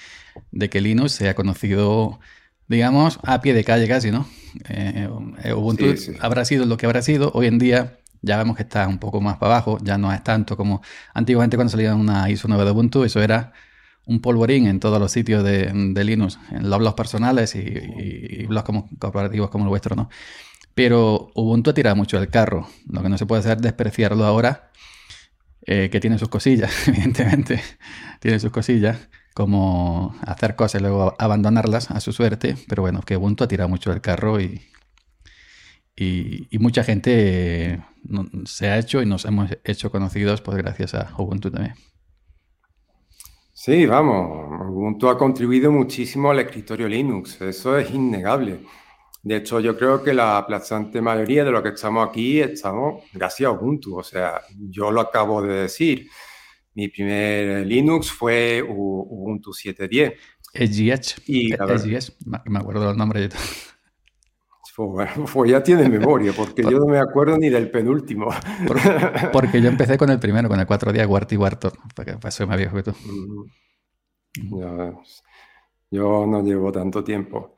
de 0.51 0.69
que 0.69 0.83
Linux 0.83 1.13
se 1.13 1.31
ha 1.31 1.35
conocido, 1.35 2.21
digamos, 2.69 3.21
a 3.23 3.41
pie 3.41 3.55
de 3.55 3.65
calle 3.65 3.89
casi, 3.89 4.11
¿no? 4.11 4.29
Eh, 4.69 5.09
eh, 5.45 5.55
Ubuntu 5.55 5.95
habrá 6.21 6.45
sido 6.45 6.67
lo 6.67 6.77
que 6.77 6.85
habrá 6.85 7.01
sido. 7.01 7.31
Hoy 7.33 7.47
en 7.47 7.59
día 7.59 8.00
ya 8.23 8.37
vemos 8.37 8.57
que 8.57 8.63
está 8.63 8.87
un 8.89 8.99
poco 8.99 9.21
más 9.21 9.37
para 9.39 9.55
abajo, 9.55 9.79
ya 9.83 9.99
no 9.99 10.13
es 10.13 10.23
tanto 10.23 10.57
como 10.57 10.83
antiguamente 11.15 11.57
cuando 11.57 11.71
salía 11.71 11.95
una 11.95 12.29
ISO 12.31 12.49
nueva 12.49 12.65
de 12.65 12.73
Ubuntu, 12.73 13.05
eso 13.05 13.23
era 13.23 13.53
un 14.07 14.21
polvorín 14.21 14.67
en 14.67 14.81
todos 14.81 14.99
los 14.99 15.13
sitios 15.13 15.45
de, 15.45 15.73
Linux, 16.05 16.39
en 16.51 16.69
los 16.69 16.79
blogs 16.79 16.97
personales 16.97 17.55
y, 17.55 18.47
blogs 18.47 18.65
como, 18.65 18.89
corporativos 18.99 19.51
como 19.51 19.65
el 19.65 19.69
vuestro, 19.71 19.97
¿no? 19.97 20.09
Pero 20.75 21.31
Ubuntu 21.35 21.73
tira 21.73 21.95
mucho 21.95 22.19
el 22.19 22.29
carro, 22.29 22.69
lo 22.89 23.03
que 23.03 23.09
no 23.09 23.19
se 23.19 23.27
puede 23.27 23.41
hacer 23.41 23.59
es 23.59 23.63
despreciarlo 23.63 24.25
ahora, 24.25 24.71
eh, 25.67 25.91
que 25.91 26.01
tiene 26.01 26.19
sus 26.19 26.29
cosillas, 26.29 26.73
evidentemente, 26.89 27.63
tiene 28.21 28.41
sus 28.41 28.51
cosillas, 28.51 29.09
como 29.35 30.17
hacer 30.23 30.57
cosas 30.57 30.81
y 30.81 30.85
luego 30.85 31.15
abandonarlas 31.19 31.91
a 31.91 32.01
su 32.01 32.13
suerte, 32.13 32.57
pero 32.69 32.83
bueno, 32.83 33.01
que 33.03 33.17
Ubuntu 33.17 33.45
ha 33.45 33.49
tirado 33.49 33.69
mucho 33.69 33.93
el 33.93 34.01
carro 34.01 34.41
y, 34.41 34.61
y, 35.97 36.59
mucha 36.59 36.83
gente 36.83 37.83
se 38.45 38.69
ha 38.69 38.79
hecho 38.79 39.03
y 39.03 39.07
nos 39.07 39.25
hemos 39.25 39.51
hecho 39.65 39.91
conocidos 39.91 40.41
pues 40.41 40.57
gracias 40.57 40.95
a 40.95 41.15
Ubuntu 41.19 41.51
también. 41.51 41.75
Sí, 43.53 43.85
vamos, 43.85 44.49
Ubuntu 44.71 45.09
ha 45.09 45.19
contribuido 45.19 45.71
muchísimo 45.71 46.31
al 46.31 46.41
escritorio 46.41 46.89
Linux, 46.89 47.41
eso 47.43 47.77
es 47.77 47.91
innegable. 47.91 48.61
De 49.23 49.37
hecho, 49.37 49.61
yo 49.61 49.77
creo 49.77 50.03
que 50.03 50.15
la 50.15 50.39
aplastante 50.39 51.03
mayoría 51.03 51.45
de 51.45 51.51
los 51.51 51.63
que 51.63 51.71
estamos 51.71 52.09
aquí 52.09 52.41
estamos 52.41 53.05
gracias 53.13 53.49
a 53.49 53.53
Ubuntu. 53.53 53.99
O 53.99 54.03
sea, 54.03 54.41
yo 54.59 54.91
lo 54.91 55.01
acabo 55.01 55.43
de 55.43 55.63
decir. 55.63 56.09
Mi 56.73 56.89
primer 56.89 57.67
Linux 57.67 58.11
fue 58.11 58.63
Ubuntu 58.67 59.51
7.10. 59.51 60.15
SGH. 60.55 61.23
Y, 61.27 61.53
SGH, 61.53 62.15
me 62.47 62.59
acuerdo 62.59 62.89
del 62.89 62.97
nombre. 62.97 63.29
Pues, 63.29 63.70
pues, 65.33 65.51
ya 65.51 65.63
tiene 65.63 65.89
memoria, 65.89 66.33
porque 66.37 66.63
yo 66.63 66.79
no 66.79 66.87
me 66.87 66.99
acuerdo 66.99 67.37
ni 67.39 67.49
del 67.49 67.71
penúltimo. 67.71 68.29
Porque, 69.33 69.61
yo 69.61 69.69
empecé 69.69 69.99
con 69.99 70.11
el 70.11 70.19
primero, 70.19 70.49
con 70.49 70.59
el 70.59 70.67
cuatro 70.67 70.93
días, 70.93 71.07
cuarto 71.07 71.35
y 71.35 71.39
cuarto. 71.39 71.73
Porque 71.95 72.15
pasó 72.15 72.47
más 72.47 72.57
viejo 72.57 72.77
que 72.77 72.83
tú. 72.85 72.93
yo 75.91 76.27
no 76.27 76.43
llevo 76.43 76.73
tanto 76.73 77.05
tiempo. 77.05 77.57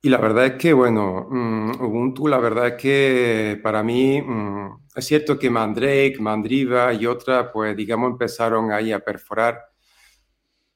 Y 0.00 0.10
la 0.10 0.18
verdad 0.18 0.46
es 0.46 0.52
que, 0.54 0.72
bueno, 0.72 1.26
mm, 1.28 1.82
Ubuntu, 1.82 2.28
la 2.28 2.38
verdad 2.38 2.68
es 2.68 2.74
que 2.74 3.60
para 3.62 3.82
mí 3.82 4.22
mm, 4.22 4.86
es 4.94 5.04
cierto 5.06 5.38
que 5.38 5.50
Mandrake, 5.50 6.18
Mandriva 6.20 6.92
y 6.92 7.06
otras, 7.06 7.48
pues 7.52 7.76
digamos, 7.76 8.12
empezaron 8.12 8.70
ahí 8.70 8.92
a 8.92 9.00
perforar. 9.00 9.67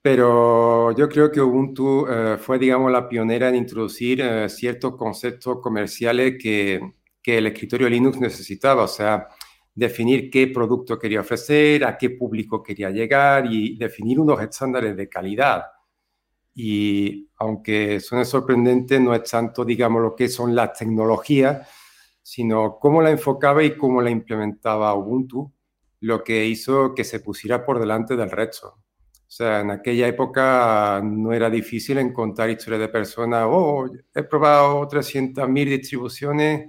Pero 0.03 0.93
yo 0.97 1.09
creo 1.09 1.31
que 1.31 1.41
Ubuntu 1.41 2.07
eh, 2.09 2.37
fue, 2.39 2.59
digamos, 2.59 2.91
la 2.91 3.09
pionera 3.09 3.49
en 3.49 3.55
introducir 3.55 4.21
eh, 4.21 4.49
ciertos 4.49 4.97
conceptos 4.97 5.61
comerciales 5.61 6.35
que, 6.43 6.81
que 7.23 7.39
el 7.39 7.47
escritorio 7.47 7.89
Linux 7.89 8.19
necesitaba. 8.19 8.83
O 8.83 8.89
sea, 8.89 9.29
definir 9.75 10.29
qué 10.31 10.49
producto 10.49 10.99
quería 10.99 11.21
ofrecer, 11.21 11.85
a 11.85 11.97
qué 11.97 12.11
público 12.11 12.63
quería 12.63 12.91
llegar 12.91 13.47
y 13.51 13.77
definir 13.79 14.19
unos 14.21 14.41
estándares 14.43 14.97
de 14.97 15.09
calidad 15.09 15.63
y 16.55 17.31
aunque 17.37 18.01
suene 18.01 18.25
sorprendente, 18.25 19.01
no 19.01 19.15
es 19.15 19.29
tanto, 19.31 19.65
digamos, 19.65 20.03
lo 20.03 20.15
que 20.15 20.29
son 20.29 20.55
las 20.55 20.79
tecnologías, 20.79 21.69
sino 22.23 22.79
cómo 22.79 23.03
la 23.03 23.11
enfocaba 23.11 23.63
y 23.63 23.77
cómo 23.77 24.03
la 24.03 24.11
implementaba 24.11 24.95
Ubuntu, 24.95 25.53
lo 26.01 26.23
que 26.23 26.47
hizo 26.47 26.95
que 26.95 27.05
se 27.05 27.21
pusiera 27.21 27.65
por 27.65 27.79
delante 27.81 28.17
del 28.17 28.31
resto. 28.31 28.79
O 29.33 29.35
sea, 29.35 29.61
en 29.61 29.71
aquella 29.71 30.09
época 30.09 31.01
no 31.03 31.33
era 31.33 31.49
difícil 31.49 31.97
encontrar 31.97 32.51
historias 32.51 32.83
de 32.83 32.89
personas, 32.91 33.47
oh, 33.49 33.89
he 34.15 34.25
probado 34.25 34.87
300.000 34.87 35.71
distribuciones 35.71 36.69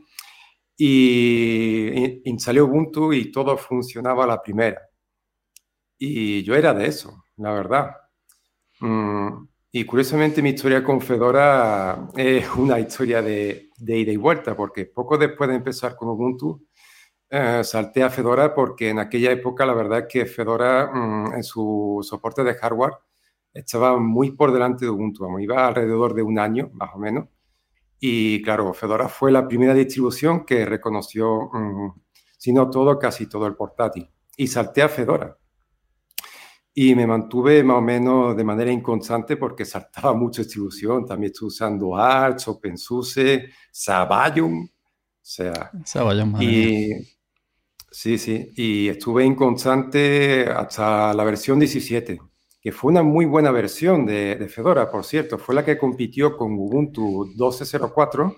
y 0.77 2.21
instalé 2.23 2.61
Ubuntu 2.61 3.11
y 3.11 3.29
todo 3.33 3.57
funcionaba 3.57 4.23
a 4.23 4.27
la 4.27 4.41
primera. 4.41 4.81
Y 5.97 6.41
yo 6.43 6.55
era 6.55 6.73
de 6.73 6.85
eso, 6.87 7.25
la 7.35 7.51
verdad. 7.51 7.97
Mm, 8.79 9.45
y 9.73 9.83
curiosamente 9.83 10.41
mi 10.41 10.51
historia 10.51 10.81
con 10.85 11.01
Fedora 11.01 12.07
es 12.15 12.47
una 12.55 12.79
historia 12.79 13.21
de, 13.21 13.71
ida 13.77 14.11
y 14.13 14.15
vuelta, 14.15 14.55
porque 14.55 14.85
poco 14.85 15.17
después 15.17 15.49
de 15.49 15.57
empezar 15.57 15.97
con 15.97 16.07
Ubuntu, 16.07 16.65
eh, 17.35 17.63
salté 17.63 18.03
a 18.03 18.11
Fedora 18.11 18.53
porque 18.53 18.89
en 18.89 18.99
aquella 18.99 19.31
época 19.31 19.65
la 19.65 19.73
verdad 19.73 20.05
que 20.07 20.27
Fedora 20.27 20.91
mm, 20.93 21.33
en 21.33 21.43
su 21.43 21.99
soporte 22.03 22.43
de 22.43 22.53
hardware 22.53 22.93
estaba 23.51 23.97
muy 23.97 24.31
por 24.31 24.51
delante 24.53 24.85
de 24.85 24.91
Ubuntu, 24.91 25.39
iba 25.39 25.65
alrededor 25.65 26.13
de 26.13 26.21
un 26.21 26.37
año 26.37 26.69
más 26.73 26.91
o 26.93 26.99
menos. 26.99 27.29
Y 27.99 28.39
claro, 28.43 28.71
Fedora 28.75 29.09
fue 29.09 29.31
la 29.31 29.47
primera 29.47 29.73
distribución 29.73 30.45
que 30.45 30.63
reconoció, 30.63 31.49
mm, 31.51 32.01
si 32.37 32.53
no 32.53 32.69
todo, 32.69 32.99
casi 32.99 33.27
todo 33.27 33.47
el 33.47 33.55
portátil. 33.55 34.07
Y 34.37 34.45
salté 34.45 34.83
a 34.83 34.89
Fedora 34.89 35.35
y 36.75 36.93
me 36.93 37.07
mantuve 37.07 37.63
más 37.63 37.77
o 37.77 37.81
menos 37.81 38.35
de 38.35 38.43
manera 38.43 38.71
inconstante 38.71 39.37
porque 39.37 39.65
saltaba 39.65 40.13
mucha 40.13 40.43
distribución. 40.43 41.03
También 41.05 41.31
estuve 41.31 41.47
usando 41.47 41.95
Arch, 41.95 42.47
OpenSUSE, 42.47 43.49
Sabayum. 43.71 44.65
O 44.65 45.25
sea, 45.25 45.71
Sabayum, 45.83 46.39
y, 46.41 47.12
Sí, 47.93 48.17
sí. 48.17 48.51
Y 48.55 48.87
estuve 48.87 49.23
inconstante 49.23 50.47
hasta 50.49 51.13
la 51.13 51.23
versión 51.23 51.59
17, 51.59 52.19
que 52.59 52.71
fue 52.71 52.91
una 52.91 53.03
muy 53.03 53.25
buena 53.25 53.51
versión 53.51 54.03
de, 54.07 54.35
de 54.35 54.49
Fedora, 54.49 54.89
por 54.89 55.05
cierto. 55.05 55.37
Fue 55.37 55.53
la 55.53 55.63
que 55.63 55.77
compitió 55.77 56.35
con 56.35 56.53
Ubuntu 56.53 57.31
12.04 57.37 58.35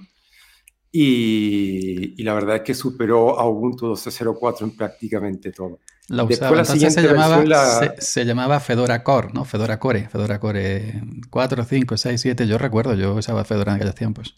y, 0.92 2.22
y, 2.22 2.24
la 2.24 2.34
verdad 2.34 2.58
es 2.58 2.62
que 2.64 2.74
superó 2.74 3.40
a 3.40 3.48
Ubuntu 3.48 3.94
12.04 3.94 4.64
en 4.64 4.76
prácticamente 4.76 5.54
todo. 5.54 5.80
La 6.10 6.26
usaba, 6.26 6.60
entonces 6.60 6.94
se 6.94 7.02
llamaba, 7.02 7.44
se, 7.98 8.26
llamaba, 8.26 8.60
Fedora 8.60 9.04
Core, 9.04 9.30
¿no? 9.34 9.46
Fedora 9.46 9.80
Core, 9.80 10.10
Fedora 10.10 10.38
Core 10.38 11.02
4, 11.30 11.64
5, 11.64 11.98
6, 11.98 12.22
7, 12.22 12.46
yo 12.48 12.58
recuerdo, 12.58 12.94
yo 12.94 13.14
usaba 13.14 13.46
Fedora 13.46 13.72
en 13.72 13.78
aquellos 13.78 13.96
tiempos. 13.96 14.36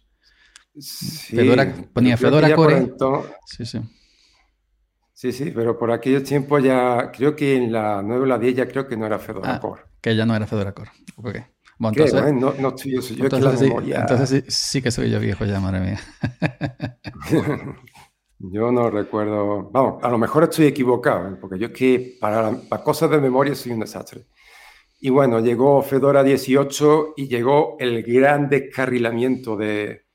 Sí, 0.80 1.36
Fedora, 1.36 1.74
ponía 1.92 2.18
Fedora 2.18 2.56
Core. 2.56 2.94
sí, 3.48 3.66
sí. 3.66 3.80
Sí, 5.18 5.32
sí, 5.32 5.50
pero 5.50 5.76
por 5.80 5.90
aquellos 5.90 6.22
tiempos 6.22 6.64
ya, 6.64 7.12
creo 7.12 7.36
que 7.36 7.56
en 7.56 7.72
la 7.72 8.04
9 8.04 8.22
o 8.22 8.26
la 8.28 8.38
10 8.38 8.56
ya 8.56 8.68
creo 8.68 8.88
que 8.88 8.96
no 8.96 9.04
era 9.08 9.18
Fedora 9.18 9.56
ah, 9.56 9.60
Core. 9.60 9.82
Que 10.00 10.16
ya 10.16 10.28
no 10.28 10.36
era 10.36 10.46
Fedora 10.46 10.74
Core. 10.74 10.92
Okay. 11.16 11.42
Bueno, 11.80 11.96
entonces, 11.98 12.34
no, 12.36 12.54
no 12.60 12.68
estoy 12.70 12.94
yo, 12.94 13.02
soy 13.02 13.16
yo 13.16 13.24
entonces, 13.24 13.60
sí, 13.60 13.92
entonces 13.92 14.30
sí, 14.30 14.44
sí, 14.48 14.80
que 14.84 14.92
soy 14.92 15.10
yo 15.10 15.20
viejo 15.20 15.44
ya, 15.46 15.60
madre 15.60 15.80
mía. 15.80 16.00
Yo 18.40 18.72
no 18.72 18.92
recuerdo, 18.92 19.72
vamos, 19.72 20.04
a 20.04 20.10
lo 20.10 20.20
mejor 20.20 20.44
estoy 20.44 20.68
equivocado, 20.68 21.28
¿eh? 21.28 21.38
porque 21.42 21.58
yo 21.58 21.70
es 21.70 21.74
que 21.74 22.18
para, 22.22 22.52
para, 22.70 22.84
cosas 22.84 23.10
de 23.10 23.20
memoria 23.20 23.56
soy 23.56 23.72
un 23.72 23.80
desastre. 23.80 24.28
Y 25.00 25.10
bueno, 25.10 25.40
llegó 25.40 25.82
Fedora 25.82 26.24
18 26.24 27.16
y 27.18 27.28
llegó 27.28 27.78
el 27.80 28.04
gran 28.04 28.48
descarrilamiento 28.48 29.58
de, 29.58 30.06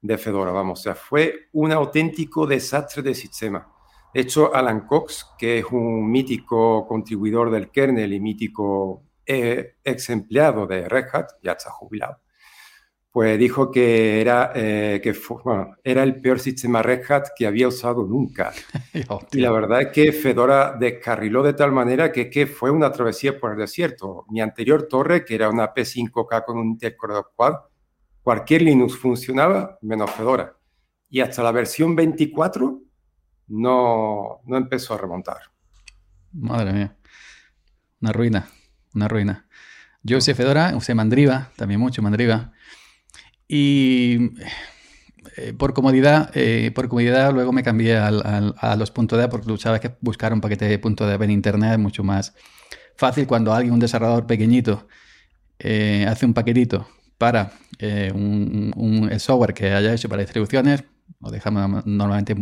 de 0.00 0.16
Fedora, 0.16 0.50
vamos, 0.50 0.80
o 0.80 0.82
sea, 0.82 0.94
fue 0.94 1.50
un 1.52 1.72
auténtico 1.72 2.46
desastre 2.46 3.02
de 3.02 3.14
sistema. 3.14 3.71
De 4.12 4.20
hecho, 4.20 4.54
Alan 4.54 4.86
Cox, 4.86 5.26
que 5.38 5.58
es 5.58 5.64
un 5.70 6.10
mítico 6.10 6.86
contribuidor 6.86 7.50
del 7.50 7.70
kernel 7.70 8.12
y 8.12 8.20
mítico 8.20 9.04
eh, 9.24 9.76
ex 9.82 10.10
empleado 10.10 10.66
de 10.66 10.88
Red 10.88 11.06
Hat, 11.12 11.26
ya 11.42 11.52
está 11.52 11.70
jubilado, 11.70 12.18
pues 13.10 13.38
dijo 13.38 13.70
que 13.70 14.20
era, 14.20 14.52
eh, 14.54 15.00
que 15.02 15.14
era 15.84 16.02
el 16.02 16.20
peor 16.20 16.40
sistema 16.40 16.82
Red 16.82 17.10
Hat 17.10 17.28
que 17.36 17.46
había 17.46 17.68
usado 17.68 18.04
nunca. 18.04 18.52
y 19.32 19.40
la 19.40 19.50
verdad 19.50 19.82
es 19.82 19.88
que 19.88 20.12
Fedora 20.12 20.76
descarriló 20.78 21.42
de 21.42 21.54
tal 21.54 21.72
manera 21.72 22.12
que, 22.12 22.28
que 22.28 22.46
fue 22.46 22.70
una 22.70 22.92
travesía 22.92 23.38
por 23.38 23.52
el 23.52 23.58
desierto. 23.58 24.26
Mi 24.28 24.40
anterior 24.42 24.88
torre, 24.88 25.24
que 25.24 25.34
era 25.34 25.48
una 25.48 25.72
P5K 25.72 26.44
con 26.44 26.58
un 26.58 26.66
Intel 26.68 26.96
Core 26.96 27.14
2 27.14 27.24
Quad, 27.34 27.54
cualquier 28.22 28.62
Linux 28.62 28.96
funcionaba 28.96 29.78
menos 29.80 30.10
Fedora. 30.10 30.56
Y 31.08 31.20
hasta 31.20 31.42
la 31.42 31.52
versión 31.52 31.94
24 31.94 32.80
no, 33.52 34.40
no 34.46 34.56
empezó 34.56 34.94
a 34.94 34.98
remontar. 34.98 35.36
Madre 36.32 36.72
mía. 36.72 36.96
Una 38.00 38.12
ruina, 38.12 38.48
una 38.94 39.08
ruina. 39.08 39.46
Yo 40.02 40.18
usé 40.18 40.34
Fedora, 40.34 40.72
usé 40.74 40.94
Mandriva, 40.94 41.50
también 41.56 41.78
mucho 41.78 42.02
Mandriva. 42.02 42.52
Y 43.46 44.30
eh, 45.36 45.52
por 45.52 45.74
comodidad, 45.74 46.30
eh, 46.34 46.72
por 46.74 46.88
comodidad 46.88 47.32
luego 47.32 47.52
me 47.52 47.62
cambié 47.62 47.98
a 47.98 48.10
los 48.10 48.92
.dev 48.94 49.28
porque 49.28 49.58
sabes 49.58 49.80
que 49.80 49.94
buscar 50.00 50.32
un 50.32 50.40
paquete 50.40 50.64
de 50.64 50.78
.dev 50.78 51.22
en 51.22 51.30
internet 51.30 51.72
es 51.72 51.78
mucho 51.78 52.02
más 52.02 52.34
fácil 52.96 53.26
cuando 53.26 53.52
alguien, 53.52 53.74
un 53.74 53.80
desarrollador 53.80 54.26
pequeñito, 54.26 54.88
eh, 55.58 56.06
hace 56.08 56.24
un 56.24 56.32
paquetito 56.32 56.88
para 57.18 57.52
un, 58.14 59.08
el 59.12 59.20
software 59.20 59.54
que 59.54 59.72
haya 59.72 59.92
hecho 59.92 60.08
para 60.08 60.22
distribuciones, 60.22 60.84
lo 61.20 61.30
dejamos 61.30 61.84
normalmente 61.86 62.32
en 62.32 62.40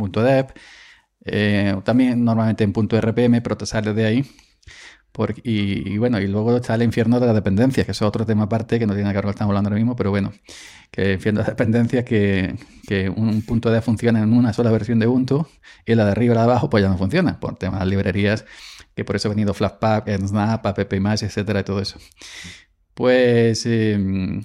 también 1.84 2.24
normalmente 2.24 2.64
en 2.64 2.72
.rpm, 2.72 3.42
pero 3.42 3.56
te 3.56 3.66
sale 3.66 3.92
de 3.94 4.06
ahí 4.06 4.24
y, 5.44 5.98
bueno, 5.98 6.20
y 6.20 6.26
luego 6.26 6.56
está 6.56 6.74
el 6.74 6.82
infierno 6.82 7.20
de 7.20 7.26
la 7.26 7.34
dependencia, 7.34 7.84
que 7.84 7.90
es 7.90 8.02
otro 8.02 8.24
tema 8.24 8.44
aparte 8.44 8.78
que 8.78 8.86
no 8.86 8.94
tiene 8.94 9.10
que 9.10 9.16
ver 9.16 9.24
con 9.24 9.28
lo 9.28 9.32
que 9.32 9.36
estamos 9.36 9.50
hablando 9.50 9.68
ahora 9.68 9.76
mismo, 9.76 9.96
pero 9.96 10.10
bueno, 10.10 10.32
que 10.90 11.02
el 11.02 11.12
infierno 11.14 11.40
de 11.40 11.46
dependencia 11.46 12.04
que, 12.04 12.56
que 12.86 13.08
un 13.10 13.42
punto 13.42 13.70
de 13.70 13.82
funciona 13.82 14.22
en 14.22 14.32
una 14.32 14.52
sola 14.52 14.70
versión 14.70 14.98
de 14.98 15.06
Ubuntu 15.06 15.46
y 15.84 15.94
la 15.94 16.04
de 16.06 16.12
arriba 16.12 16.34
y 16.34 16.36
la 16.36 16.42
de 16.42 16.50
abajo 16.50 16.70
pues 16.70 16.82
ya 16.82 16.88
no 16.88 16.96
funciona 16.96 17.38
por 17.38 17.56
temas 17.56 17.80
de 17.80 17.86
librerías, 17.86 18.44
que 18.94 19.04
por 19.04 19.16
eso 19.16 19.28
ha 19.28 19.30
venido 19.30 19.52
Flatpak, 19.52 20.08
Snap, 20.26 20.66
App 20.66 20.78
etcétera 20.78 21.60
y 21.60 21.64
todo 21.64 21.80
eso. 21.80 21.98
Pues 22.94 23.66
em, 23.66 24.42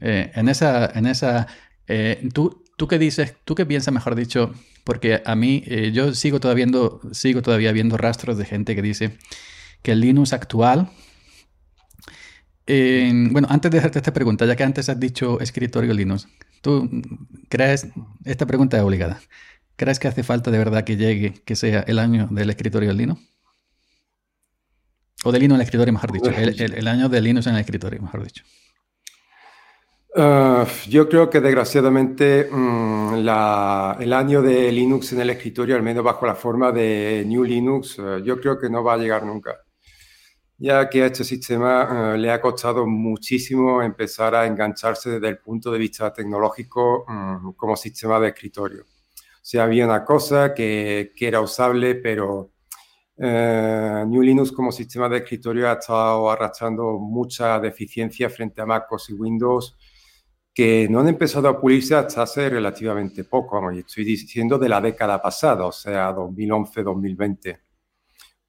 eh, 0.00 0.30
en 0.34 0.48
esa, 0.48 0.90
en 0.94 1.06
esa 1.06 1.46
eh, 1.86 2.28
¿tú, 2.32 2.64
¿tú 2.76 2.88
qué 2.88 2.98
dices, 2.98 3.36
tú 3.44 3.54
qué 3.54 3.66
piensas, 3.66 3.92
mejor 3.92 4.14
dicho, 4.14 4.52
porque 4.84 5.22
a 5.24 5.34
mí 5.34 5.62
eh, 5.66 5.90
yo 5.92 6.14
sigo 6.14 6.40
todavía 6.40 7.72
viendo, 7.72 7.96
rastros 7.96 8.38
de 8.38 8.44
gente 8.44 8.74
que 8.74 8.82
dice 8.82 9.16
que 9.82 9.92
el 9.92 10.00
Linux 10.00 10.32
actual... 10.32 10.90
bueno, 12.66 13.48
antes 13.50 13.70
de 13.70 13.78
hacerte 13.78 13.98
esta 13.98 14.12
pregunta, 14.12 14.46
ya 14.46 14.56
que 14.56 14.64
antes 14.64 14.88
has 14.88 15.00
dicho 15.00 15.40
escritorio 15.40 15.92
Linux, 15.92 16.28
¿tú 16.60 16.88
crees, 17.48 17.88
esta 18.24 18.46
pregunta 18.46 18.76
es 18.76 18.82
obligada, 18.82 19.20
¿crees 19.76 19.98
que 19.98 20.08
hace 20.08 20.22
falta 20.22 20.50
de 20.50 20.58
verdad 20.58 20.84
que 20.84 20.96
llegue, 20.96 21.34
que 21.44 21.56
sea 21.56 21.80
el 21.80 21.98
año 21.98 22.28
del 22.30 22.50
escritorio 22.50 22.92
Linux? 22.92 23.20
O 25.24 25.32
de 25.32 25.38
Linux 25.38 25.54
en 25.54 25.60
el 25.60 25.64
escritorio, 25.64 25.92
mejor 25.92 26.12
dicho, 26.12 26.30
el, 26.30 26.88
año 26.88 27.08
de 27.08 27.20
Linux 27.20 27.46
en 27.46 27.54
el 27.54 27.60
escritorio, 27.60 28.00
mejor 28.00 28.24
dicho. 28.24 28.44
Ah, 30.16 30.66
yo 30.88 31.08
creo 31.08 31.30
que 31.30 31.40
desgraciadamente 31.40 32.48
mm, 32.50 33.14
el 33.14 34.12
año 34.12 34.42
de 34.42 34.72
Linux 34.72 35.12
en 35.12 35.20
el 35.20 35.30
escritorio, 35.30 35.76
al 35.76 35.82
menos 35.82 36.02
bajo 36.02 36.26
la 36.26 36.34
forma 36.34 36.72
de 36.72 37.22
New 37.26 37.44
Linux, 37.44 37.96
eh, 37.98 38.20
yo 38.24 38.40
creo 38.40 38.58
que 38.58 38.68
no 38.68 38.82
va 38.82 38.94
a 38.94 38.96
llegar 38.96 39.24
nunca. 39.24 39.60
ya 40.58 40.88
que 40.90 41.02
a 41.02 41.06
este 41.06 41.24
sistema 41.24 42.14
eh, 42.14 42.18
le 42.18 42.30
ha 42.30 42.40
costado 42.40 42.86
muchísimo 42.86 43.82
empezar 43.82 44.34
a 44.34 44.46
engancharse 44.46 45.10
desde 45.10 45.28
el 45.28 45.38
punto 45.38 45.72
de 45.72 45.78
vista 45.78 46.12
tecnológico 46.12 47.04
mm, 47.08 47.52
como 47.56 47.76
sistema 47.76 48.20
de 48.20 48.28
escritorio. 48.28 48.82
O 48.82 48.86
sea, 49.42 49.64
había 49.64 49.86
una 49.86 50.04
cosa 50.04 50.54
que, 50.54 51.12
que 51.16 51.28
era 51.28 51.40
usable, 51.40 51.94
pero 51.96 52.52
eh, 53.16 54.04
New 54.06 54.22
Linux 54.22 54.52
como 54.52 54.72
sistema 54.72 55.08
de 55.08 55.18
escritorio 55.18 55.68
ha 55.70 55.74
estado 55.74 56.30
arrastrando 56.30 56.98
mucha 56.98 57.58
deficiencia 57.60 58.28
frente 58.30 58.60
a 58.60 58.66
MacOS 58.66 59.10
y 59.10 59.14
Windows 59.14 59.76
que 60.60 60.88
no 60.90 61.00
han 61.00 61.08
empezado 61.08 61.48
a 61.48 61.58
pulirse 61.58 61.94
hasta 61.94 62.20
hace 62.20 62.50
relativamente 62.50 63.24
poco, 63.24 63.56
vamos, 63.56 63.78
estoy 63.78 64.04
diciendo 64.04 64.58
de 64.58 64.68
la 64.68 64.78
década 64.78 65.22
pasada, 65.22 65.64
o 65.64 65.72
sea, 65.72 66.14
2011-2020. 66.14 67.60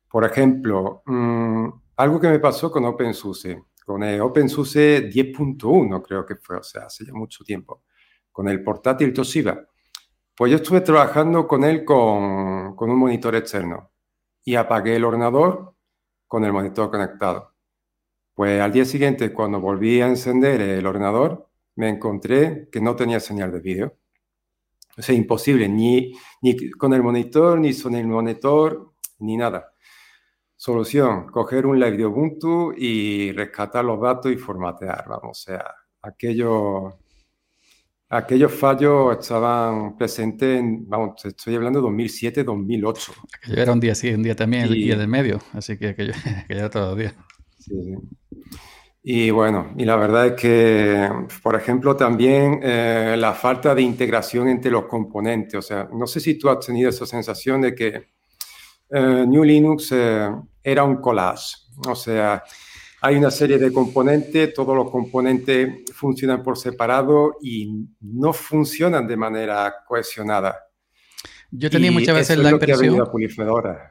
Por 0.10 0.26
ejemplo, 0.26 1.04
mm, 1.06 1.70
algo 1.96 2.20
que 2.20 2.28
me 2.28 2.40
pasó 2.40 2.70
con 2.70 2.84
OpenSUSE, 2.84 3.64
con 3.86 4.04
el 4.04 4.20
OpenSUSE 4.20 5.10
10.1 5.10 6.02
creo 6.02 6.26
que 6.26 6.36
fue, 6.36 6.58
o 6.58 6.64
sea, 6.64 6.88
hace 6.88 7.06
ya 7.06 7.14
mucho 7.14 7.46
tiempo, 7.46 7.84
con 8.30 8.50
el 8.50 8.62
portátil 8.62 9.14
Toshiba. 9.14 9.66
Pues 10.36 10.52
yo 10.52 10.58
estuve 10.58 10.82
trabajando 10.82 11.48
con 11.48 11.64
él 11.64 11.86
con, 11.86 12.76
con 12.76 12.90
un 12.90 13.00
monitor 13.00 13.36
externo 13.38 13.90
y 14.44 14.56
apagué 14.56 14.98
el 14.98 15.06
ordenador 15.06 15.76
con 16.28 16.44
el 16.44 16.52
monitor 16.52 16.92
conectado. 16.92 17.54
Pues 18.34 18.60
al 18.60 18.74
día 18.74 18.84
siguiente, 18.84 19.32
cuando 19.32 19.62
volví 19.62 20.02
a 20.02 20.08
encender 20.08 20.60
el 20.60 20.86
ordenador, 20.86 21.51
me 21.82 21.90
encontré 21.90 22.70
que 22.72 22.80
no 22.80 22.96
tenía 22.96 23.20
señal 23.20 23.52
de 23.52 23.60
vídeo. 23.60 23.98
O 24.96 25.02
sea, 25.02 25.16
imposible, 25.16 25.68
ni, 25.68 26.14
ni 26.44 26.70
con 26.70 26.94
el 26.94 27.02
monitor, 27.02 27.60
ni 27.60 27.74
con 27.74 27.96
el 27.96 28.06
monitor, 28.06 28.94
ni 29.18 29.36
nada. 29.36 29.74
Solución, 30.56 31.26
coger 31.32 31.66
un 31.66 31.80
live 31.80 31.98
de 31.98 32.06
Ubuntu 32.06 32.72
y 32.78 33.32
rescatar 33.32 33.84
los 33.84 34.00
datos 34.00 34.32
y 34.32 34.36
formatear, 34.36 35.06
vamos, 35.08 35.40
o 35.40 35.42
sea, 35.42 35.66
aquello, 36.04 37.00
aquellos 38.10 38.52
fallos 38.52 39.18
estaban 39.20 39.98
presentes 39.98 40.60
en, 40.60 40.88
vamos, 40.88 41.26
estoy 41.26 41.56
hablando 41.56 41.80
de 41.80 41.84
2007, 41.86 42.44
2008. 42.44 43.14
Aquello 43.38 43.62
era 43.64 43.72
un 43.72 43.80
día 43.80 43.96
sí, 43.96 44.14
un 44.14 44.22
día 44.22 44.36
también, 44.36 44.68
y, 44.72 44.92
el 44.92 45.00
del 45.00 45.08
medio, 45.08 45.42
así 45.54 45.80
que 45.80 45.88
aquello, 45.90 46.14
aquello 46.44 46.60
era 46.60 46.70
todo 46.70 46.94
el 46.94 47.00
día. 47.00 47.16
Sí, 47.58 47.74
sí. 47.84 47.96
Y 49.04 49.32
bueno, 49.32 49.74
y 49.78 49.86
la 49.86 49.96
verdad 49.96 50.28
es 50.28 50.34
que, 50.34 51.10
por 51.42 51.56
ejemplo, 51.56 51.96
también 51.96 52.60
eh, 52.62 53.16
la 53.18 53.34
falta 53.34 53.74
de 53.74 53.82
integración 53.82 54.48
entre 54.48 54.70
los 54.70 54.86
componentes. 54.86 55.56
O 55.56 55.62
sea, 55.62 55.90
no 55.92 56.06
sé 56.06 56.20
si 56.20 56.36
tú 56.36 56.50
has 56.50 56.64
tenido 56.64 56.90
esa 56.90 57.08
sensación 57.08 57.62
de 57.62 57.74
que 57.74 58.10
eh, 58.90 59.26
New 59.28 59.44
Linux 59.44 59.92
eh, 59.92 60.30
era 60.62 60.84
un 60.84 60.98
collage. 60.98 61.56
O 61.88 61.96
sea, 61.96 62.44
hay 63.02 63.16
una 63.16 63.32
serie 63.32 63.58
de 63.58 63.74
componentes, 63.74 64.54
todos 64.54 64.76
los 64.76 64.92
componentes 64.92 65.92
funcionan 65.96 66.44
por 66.44 66.56
separado 66.56 67.38
y 67.42 67.88
no 68.02 68.34
funcionan 68.34 69.08
de 69.08 69.18
manera 69.18 69.74
cohesionada. 69.88 70.60
Yo 71.50 71.72
tenía 71.72 71.92
muchas 71.92 72.16
veces 72.16 72.38
la 72.38 72.52
impresión. 72.52 72.96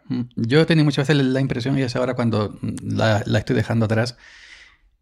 Mm, 0.09 0.21
yo 0.37 0.65
tenía 0.67 0.85
muchas 0.85 1.09
veces 1.09 1.25
la 1.25 1.41
impresión, 1.41 1.77
y 1.77 1.83
es 1.83 1.97
ahora 1.97 2.15
cuando 2.15 2.57
la, 2.83 3.23
la 3.27 3.39
estoy 3.41 3.57
dejando 3.57 3.87
atrás, 3.87 4.17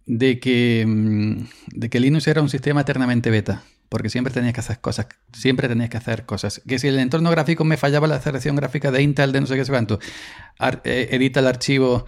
de 0.09 0.41
que, 0.41 0.85
mm, 0.87 1.79
de 1.79 1.91
que 1.91 2.01
Linux 2.01 2.27
era 2.27 2.43
un 2.43 2.49
sistema 2.49 2.81
eternamente 2.81 3.31
beta, 3.31 3.63
porque 3.89 4.09
siempre 4.09 4.33
tenías 4.33 4.55
que 4.55 4.61
hacer 4.61 4.81
cosas, 4.81 5.07
siempre 5.33 5.69
tenías 5.69 5.91
que 5.91 5.99
hacer 5.99 6.25
cosas. 6.25 6.63
Que 6.67 6.79
si 6.79 6.89
el 6.89 6.99
entorno 6.99 7.31
gráfico 7.31 7.65
me 7.65 7.77
fallaba 7.77 8.09
la 8.09 8.17
aceleración 8.17 8.57
gráfica 8.57 8.91
de 8.91 9.03
Intel, 9.03 9.33
de 9.33 9.41
no 9.43 9.47
sé 9.47 9.55
qué 9.55 9.65
sé 9.65 9.71
cuánto, 9.71 10.01
eh, 10.85 11.09
edita 11.13 11.41
el 11.41 11.47
archivo 11.47 12.07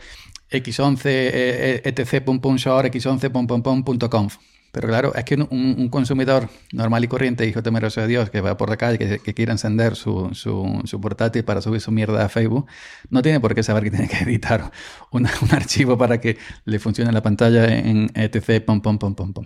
x11 0.51 1.83
etc 1.85 2.25
pum 2.25 2.41
pum 2.41 2.57
x11 2.57 3.31
pum 3.31 3.47
pum 3.47 3.63
pum 3.63 3.85
punto 3.85 4.11
conf. 4.11 4.39
Pero 4.73 4.87
claro, 4.87 5.15
es 5.15 5.25
que 5.25 5.35
un, 5.35 5.89
consumidor 5.89 6.49
normal 6.73 7.03
y 7.03 7.09
corriente, 7.09 7.47
hijo 7.47 7.63
temeroso 7.63 8.01
de 8.01 8.07
Dios, 8.07 8.31
que 8.31 8.41
va 8.41 8.57
por 8.57 8.71
la 8.71 8.77
calle, 8.77 8.99
que, 8.99 9.19
que 9.19 9.35
quiere 9.35 9.51
encender 9.51 9.97
su, 9.97 10.31
su, 10.33 11.01
portátil 11.01 11.45
para 11.45 11.61
subir 11.61 11.81
su 11.81 11.91
mierda 11.91 12.25
a 12.25 12.29
Facebook, 12.29 12.67
no 13.09 13.23
tiene 13.23 13.41
por 13.41 13.55
qué 13.55 13.63
saber 13.63 13.85
que 13.85 13.91
tiene 13.91 14.09
que 14.09 14.19
editar 14.19 14.71
un 15.11 15.27
archivo 15.51 15.99
para 15.99 16.21
que 16.21 16.39
le 16.65 16.79
funcione 16.79 17.11
la 17.13 17.23
pantalla 17.23 17.67
en 17.67 18.11
etc. 18.15 18.65
Pom, 18.65 18.81
pom, 18.81 18.99
pom, 18.99 19.15
pom, 19.15 19.33
pom. 19.33 19.45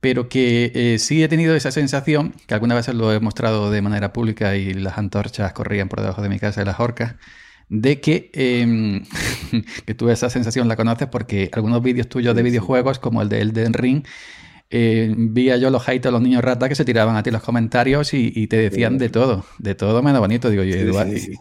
Pero 0.00 0.28
que 0.28 0.72
eh, 0.74 0.98
sí 0.98 1.22
he 1.22 1.28
tenido 1.28 1.54
esa 1.54 1.70
sensación, 1.70 2.34
que 2.46 2.54
algunas 2.54 2.76
veces 2.76 2.94
lo 2.94 3.12
he 3.12 3.20
mostrado 3.20 3.70
de 3.70 3.82
manera 3.82 4.12
pública 4.12 4.56
y 4.56 4.74
las 4.74 4.98
antorchas 4.98 5.52
corrían 5.52 5.88
por 5.88 6.00
debajo 6.00 6.22
de 6.22 6.28
mi 6.28 6.38
casa 6.38 6.60
de 6.60 6.66
las 6.66 6.80
orcas, 6.80 7.14
de 7.68 8.00
que, 8.00 8.30
eh, 8.34 9.02
que 9.86 9.94
tú 9.94 10.10
esa 10.10 10.28
sensación 10.30 10.68
la 10.68 10.76
conoces 10.76 11.08
porque 11.08 11.50
algunos 11.52 11.82
vídeos 11.82 12.08
tuyos 12.08 12.34
de 12.34 12.42
videojuegos, 12.42 12.98
como 12.98 13.22
el 13.22 13.28
de 13.28 13.40
Elden 13.40 13.72
Ring, 13.74 14.04
eh, 14.68 15.14
veía 15.16 15.56
yo 15.58 15.70
los 15.70 15.84
haters, 15.84 16.12
los 16.12 16.20
niños 16.20 16.42
ratas 16.42 16.68
que 16.68 16.74
se 16.74 16.84
tiraban 16.84 17.14
a 17.16 17.22
ti 17.22 17.30
los 17.30 17.42
comentarios 17.42 18.12
y, 18.14 18.46
te 18.48 18.56
decían 18.56 18.98
de 18.98 19.08
todo, 19.08 19.44
de 19.58 19.76
todo 19.76 20.02
menos 20.02 20.20
bonito, 20.20 20.50
digo 20.50 20.64
yo. 20.64 20.76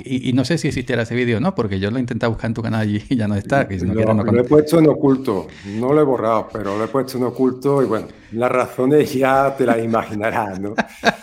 y, 0.03 0.33
no 0.33 0.45
sé 0.45 0.59
si 0.59 0.67
existiera 0.67 1.03
ese 1.03 1.15
vídeo 1.15 1.39
no, 1.39 1.55
porque 1.55 1.79
yo 1.79 1.89
lo 1.89 1.97
intenté 1.97 2.27
buscar 2.27 2.49
en 2.49 2.53
tu 2.53 2.61
canal 2.61 2.87
y 2.87 3.15
ya 3.15 3.27
no 3.27 3.35
está. 3.35 3.67
Que 3.67 3.77
lo, 3.79 4.39
he 4.39 4.43
puesto 4.43 4.77
en 4.77 4.87
oculto, 4.87 5.47
no 5.65 5.91
lo 5.93 6.01
he 6.01 6.03
borrado, 6.03 6.49
pero 6.53 6.77
lo 6.77 6.83
he 6.83 6.87
puesto 6.87 7.17
en 7.17 7.23
oculto 7.23 7.81
y 7.81 7.85
bueno, 7.85 8.07
las 8.31 8.51
razones 8.51 9.11
ya 9.13 9.55
te 9.57 9.65
las 9.65 9.83
imaginarás, 9.83 10.59
¿no? 10.59 10.75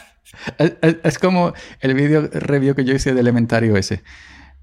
es, 0.58 1.18
como 1.20 1.52
el 1.80 1.94
vídeo 1.94 2.28
review 2.32 2.74
que 2.74 2.84
yo 2.84 2.94
hice 2.94 3.14
de 3.14 3.20
Elementario 3.20 3.76
ese 3.76 4.02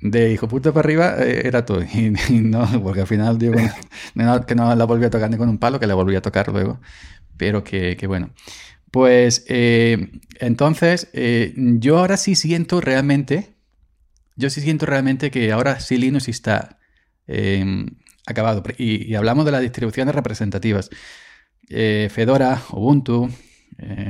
de 0.02 0.32
hijo 0.32 0.48
puto 0.48 0.74
para 0.74 0.86
arriba 0.86 1.16
eh, 1.20 1.42
era 1.46 1.66
todo. 1.66 1.82
Y, 1.94 2.12
no, 2.42 2.68
porque 2.84 3.02
al 3.02 3.08
final 3.08 3.38
digo 3.38 3.56
que 4.48 4.56
no 4.56 4.76
la 4.76 4.86
volví 4.86 5.06
a 5.06 5.10
tocar 5.10 5.30
ni 5.30 5.38
con 5.38 5.48
un 5.48 5.58
palo, 5.58 5.80
que 5.80 5.88
la 5.88 5.96
volví 5.96 6.16
a 6.16 6.22
tocar 6.22 6.50
luego 6.50 6.80
pero 7.40 7.64
que, 7.64 7.98
bueno. 8.06 8.32
Pues 8.92 9.46
eh, 9.48 10.12
entonces, 10.40 11.10
eh, 11.14 11.54
yo 11.56 11.98
ahora 11.98 12.18
sí 12.18 12.36
siento 12.36 12.82
realmente, 12.82 13.56
yo 14.36 14.50
sí 14.50 14.62
siento 14.62 14.86
realmente 14.86 15.32
que 15.32 15.52
ahora 15.52 15.80
sí 15.80 15.98
Linux 15.98 16.28
está 16.28 16.80
em, 17.28 17.88
acabado. 18.28 18.64
Y, 18.78 19.16
hablamos 19.16 19.46
de 19.46 19.52
las 19.52 19.62
distribuciones 19.62 20.14
representativas. 20.14 20.90
Eh, 21.70 22.10
Fedora, 22.12 22.62
Ubuntu, 22.72 23.30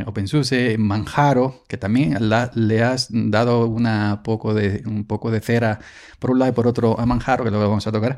OpenSUSE, 0.08 0.78
Manjaro, 0.80 1.64
que 1.68 1.78
también 1.78 2.18
le 2.56 2.82
has 2.82 3.10
dado 3.12 3.68
una 3.68 4.24
poco 4.24 4.56
de, 4.56 4.82
un 4.88 5.06
poco 5.06 5.30
de 5.30 5.42
cera 5.42 5.80
por 6.18 6.32
un 6.32 6.40
lado 6.40 6.52
y 6.52 6.56
por 6.56 6.66
otro 6.68 7.00
a 7.00 7.06
Manjaro, 7.06 7.44
que 7.44 7.52
lo 7.52 7.60
vamos 7.60 7.86
a 7.86 7.92
tocar. 7.92 8.18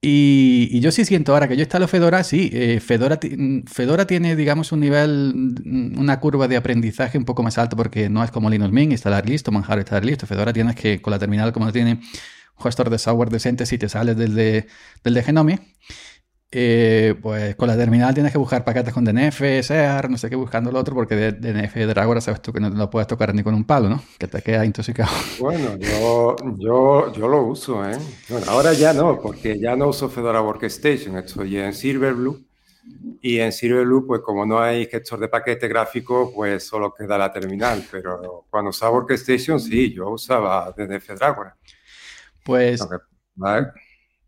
Y, 0.00 0.78
yo 0.80 0.92
sí 0.92 1.04
siento 1.04 1.32
ahora 1.32 1.48
que 1.48 1.56
yo 1.56 1.62
instalo 1.62 1.88
Fedora, 1.88 2.22
sí, 2.22 2.50
eh, 2.52 2.78
Fedora, 2.78 3.18
Fedora 3.66 4.06
tiene, 4.06 4.36
digamos, 4.36 4.70
un 4.70 4.80
nivel, 4.80 5.32
mm, 5.34 5.98
una 5.98 6.20
curva 6.20 6.46
de 6.46 6.56
aprendizaje 6.56 7.18
un 7.18 7.24
poco 7.24 7.42
más 7.42 7.58
alto 7.58 7.76
porque 7.76 8.08
no 8.08 8.22
es 8.22 8.30
como 8.30 8.48
Linux 8.48 8.72
Mint, 8.72 8.92
instalar 8.92 9.28
listo, 9.28 9.50
Manjaro 9.50 9.80
instalar 9.80 10.04
listo. 10.04 10.26
Fedora 10.26 10.52
tienes 10.52 10.76
que, 10.76 11.02
con 11.02 11.10
la 11.10 11.18
terminal, 11.18 11.52
como 11.52 11.72
tiene 11.72 11.94
un 11.94 12.62
gestor 12.64 12.90
de 12.90 12.98
software 12.98 13.30
decente, 13.30 13.66
si 13.66 13.76
te 13.78 13.88
sales 13.88 14.16
del 14.16 14.34
de, 14.34 14.66
del 15.02 15.14
de 15.14 15.22
eh, 16.50 17.14
pues 17.20 17.56
con 17.56 17.68
la 17.68 17.76
terminal 17.76 18.14
tienes 18.14 18.32
que 18.32 18.38
buscar 18.38 18.64
paquetes 18.64 18.94
con 18.94 19.04
DNF, 19.04 19.38
SEAR, 19.62 20.08
no 20.08 20.16
sé 20.16 20.30
qué, 20.30 20.36
buscando 20.36 20.70
el 20.70 20.76
otro, 20.76 20.94
porque 20.94 21.32
DNF 21.32 21.74
de 21.74 21.86
Dragora 21.86 22.22
sabes 22.22 22.40
tú 22.40 22.54
que 22.54 22.60
no 22.60 22.70
lo 22.70 22.88
puedes 22.88 23.06
tocar 23.06 23.34
ni 23.34 23.42
con 23.42 23.54
un 23.54 23.64
palo, 23.64 23.90
¿no? 23.90 24.02
Que 24.18 24.28
te 24.28 24.40
queda 24.40 24.64
intoxicado. 24.64 25.10
Bueno, 25.40 25.76
yo, 25.76 26.36
yo, 26.56 27.12
yo 27.12 27.28
lo 27.28 27.42
uso, 27.42 27.88
¿eh? 27.88 27.98
Bueno, 28.28 28.46
ahora 28.50 28.72
ya 28.72 28.92
no, 28.92 29.20
porque 29.20 29.58
ya 29.58 29.76
no 29.76 29.88
uso 29.88 30.08
Fedora 30.08 30.40
Workstation, 30.42 31.16
estoy 31.18 31.58
en 31.58 31.74
Silverblue. 31.74 32.44
Y 33.20 33.38
en 33.40 33.52
Silverblue, 33.52 34.06
pues 34.06 34.22
como 34.22 34.46
no 34.46 34.60
hay 34.60 34.86
gestor 34.86 35.20
de 35.20 35.28
paquete 35.28 35.68
gráfico, 35.68 36.32
pues 36.34 36.66
solo 36.66 36.94
queda 36.94 37.18
la 37.18 37.30
terminal. 37.30 37.84
Pero 37.90 38.46
cuando 38.48 38.70
usaba 38.70 38.92
Workstation, 38.92 39.60
sí, 39.60 39.92
yo 39.92 40.08
usaba 40.08 40.72
DNF 40.74 41.10
Dragora. 41.10 41.54
Pues... 42.42 42.80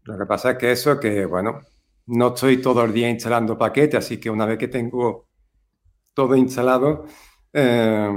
Lo 0.05 0.19
que 0.19 0.27
pasa 0.27 0.53
es 0.53 0.59
que 0.59 0.73
eso, 0.73 0.99
que 0.99 1.25
bueno, 1.25 1.61
no 2.11 2.35
estoy 2.35 2.61
todo 2.61 2.85
el 2.85 2.93
día 2.93 3.09
instalando 3.09 3.57
paquetes, 3.57 4.05
así 4.05 4.19
que 4.19 4.31
una 4.31 4.45
vez 4.45 4.59
que 4.59 4.69
tengo 4.69 5.29
todo 6.13 6.35
instalado, 6.35 7.07
eh, 7.53 8.11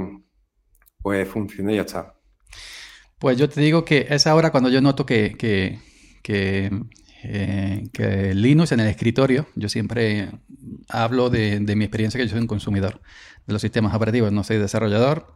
pues 1.00 1.28
funciona 1.28 1.72
y 1.72 1.76
ya 1.76 1.82
está. 1.82 2.14
Pues 3.18 3.38
yo 3.38 3.48
te 3.48 3.60
digo 3.60 3.84
que 3.84 4.06
es 4.10 4.26
ahora 4.26 4.50
cuando 4.50 4.68
yo 4.68 4.80
noto 4.80 5.06
que, 5.06 5.34
que, 5.38 5.78
que, 6.22 6.70
eh, 7.22 8.32
Linux 8.34 8.72
en 8.72 8.80
el 8.80 8.88
escritorio, 8.88 9.46
yo 9.54 9.68
siempre 9.68 10.28
hablo 10.88 11.30
de, 11.30 11.60
mi 11.60 11.84
experiencia 11.84 12.18
que 12.18 12.26
yo 12.26 12.30
soy 12.30 12.40
un 12.40 12.48
consumidor 12.48 13.00
de 13.46 13.52
los 13.52 13.62
sistemas 13.62 13.94
operativos, 13.94 14.32
no 14.32 14.42
soy 14.42 14.58
desarrollador, 14.58 15.32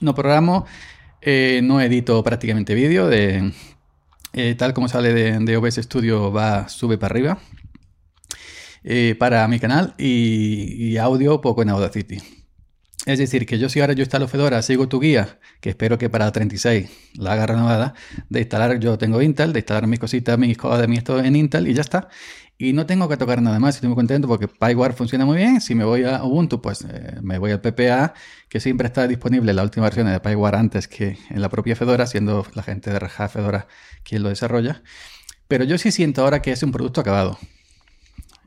no 0.00 0.16
programo, 0.16 0.66
eh, 1.22 1.60
no 1.62 1.80
edito 1.80 2.22
prácticamente 2.24 2.74
vídeo, 2.74 3.06
de, 3.06 3.52
tal 4.58 4.74
como 4.74 4.88
sale 4.88 5.14
de, 5.14 5.38
de 5.38 5.56
OBS 5.56 5.76
Studio 5.76 6.32
va, 6.32 6.68
sube 6.68 6.98
para 6.98 7.12
arriba, 7.12 7.38
eh, 8.84 9.16
para 9.18 9.48
mi 9.48 9.58
canal 9.58 9.94
y, 9.98 10.96
audio 10.98 11.40
poco 11.40 11.62
en 11.62 11.70
Audacity. 11.70 12.18
Es 13.06 13.18
decir, 13.18 13.46
que 13.46 13.58
yo 13.58 13.68
si 13.68 13.80
ahora 13.80 13.92
yo 13.94 14.02
instalo 14.02 14.28
Fedora, 14.28 14.62
sigo 14.62 14.88
tu 14.88 15.00
guía, 15.00 15.38
que 15.60 15.70
espero 15.70 15.98
que 15.98 16.08
para 16.08 16.26
la 16.26 16.32
36 16.32 16.90
la 17.14 17.32
haga 17.32 17.46
renovada, 17.46 17.94
de 18.30 18.40
instalar, 18.40 18.78
yo 18.78 18.96
tengo 18.96 19.20
Intel, 19.20 19.52
de 19.52 19.60
instalar 19.60 19.86
mis 19.86 19.98
cositas, 19.98 20.38
mis 20.38 20.56
cosas 20.56 20.80
de 20.80 20.88
mi 20.88 20.96
esto 20.96 21.18
en 21.18 21.36
Intel 21.36 21.68
y 21.68 21.74
ya 21.74 21.82
está. 21.82 22.08
Y 22.56 22.72
no 22.72 22.86
tengo 22.86 23.08
que 23.08 23.16
tocar 23.16 23.42
nada 23.42 23.58
más, 23.58 23.74
estoy 23.74 23.88
muy 23.88 23.96
contento 23.96 24.28
porque 24.28 24.48
PyWare 24.48 24.92
funciona 24.94 25.26
muy 25.26 25.38
bien. 25.38 25.60
Si 25.60 25.74
me 25.74 25.84
voy 25.84 26.04
a 26.04 26.22
Ubuntu, 26.22 26.62
pues 26.62 26.86
eh, 26.88 27.18
me 27.20 27.38
voy 27.38 27.50
al 27.50 27.60
PPA, 27.60 28.14
que 28.48 28.60
siempre 28.60 28.86
está 28.86 29.08
disponible 29.08 29.52
la 29.52 29.64
última 29.64 29.84
versión 29.86 30.06
de 30.06 30.20
PyWare 30.20 30.56
antes 30.56 30.88
que 30.88 31.18
en 31.30 31.40
la 31.40 31.48
propia 31.48 31.74
Fedora, 31.74 32.06
siendo 32.06 32.46
la 32.54 32.62
gente 32.62 32.90
de 32.92 32.98
Red 33.00 33.28
Fedora 33.28 33.66
quien 34.04 34.22
lo 34.22 34.28
desarrolla. 34.28 34.82
Pero 35.48 35.64
yo 35.64 35.78
sí 35.78 35.90
siento 35.90 36.22
ahora 36.22 36.42
que 36.42 36.52
es 36.52 36.62
un 36.62 36.70
producto 36.70 37.00
acabado. 37.00 37.38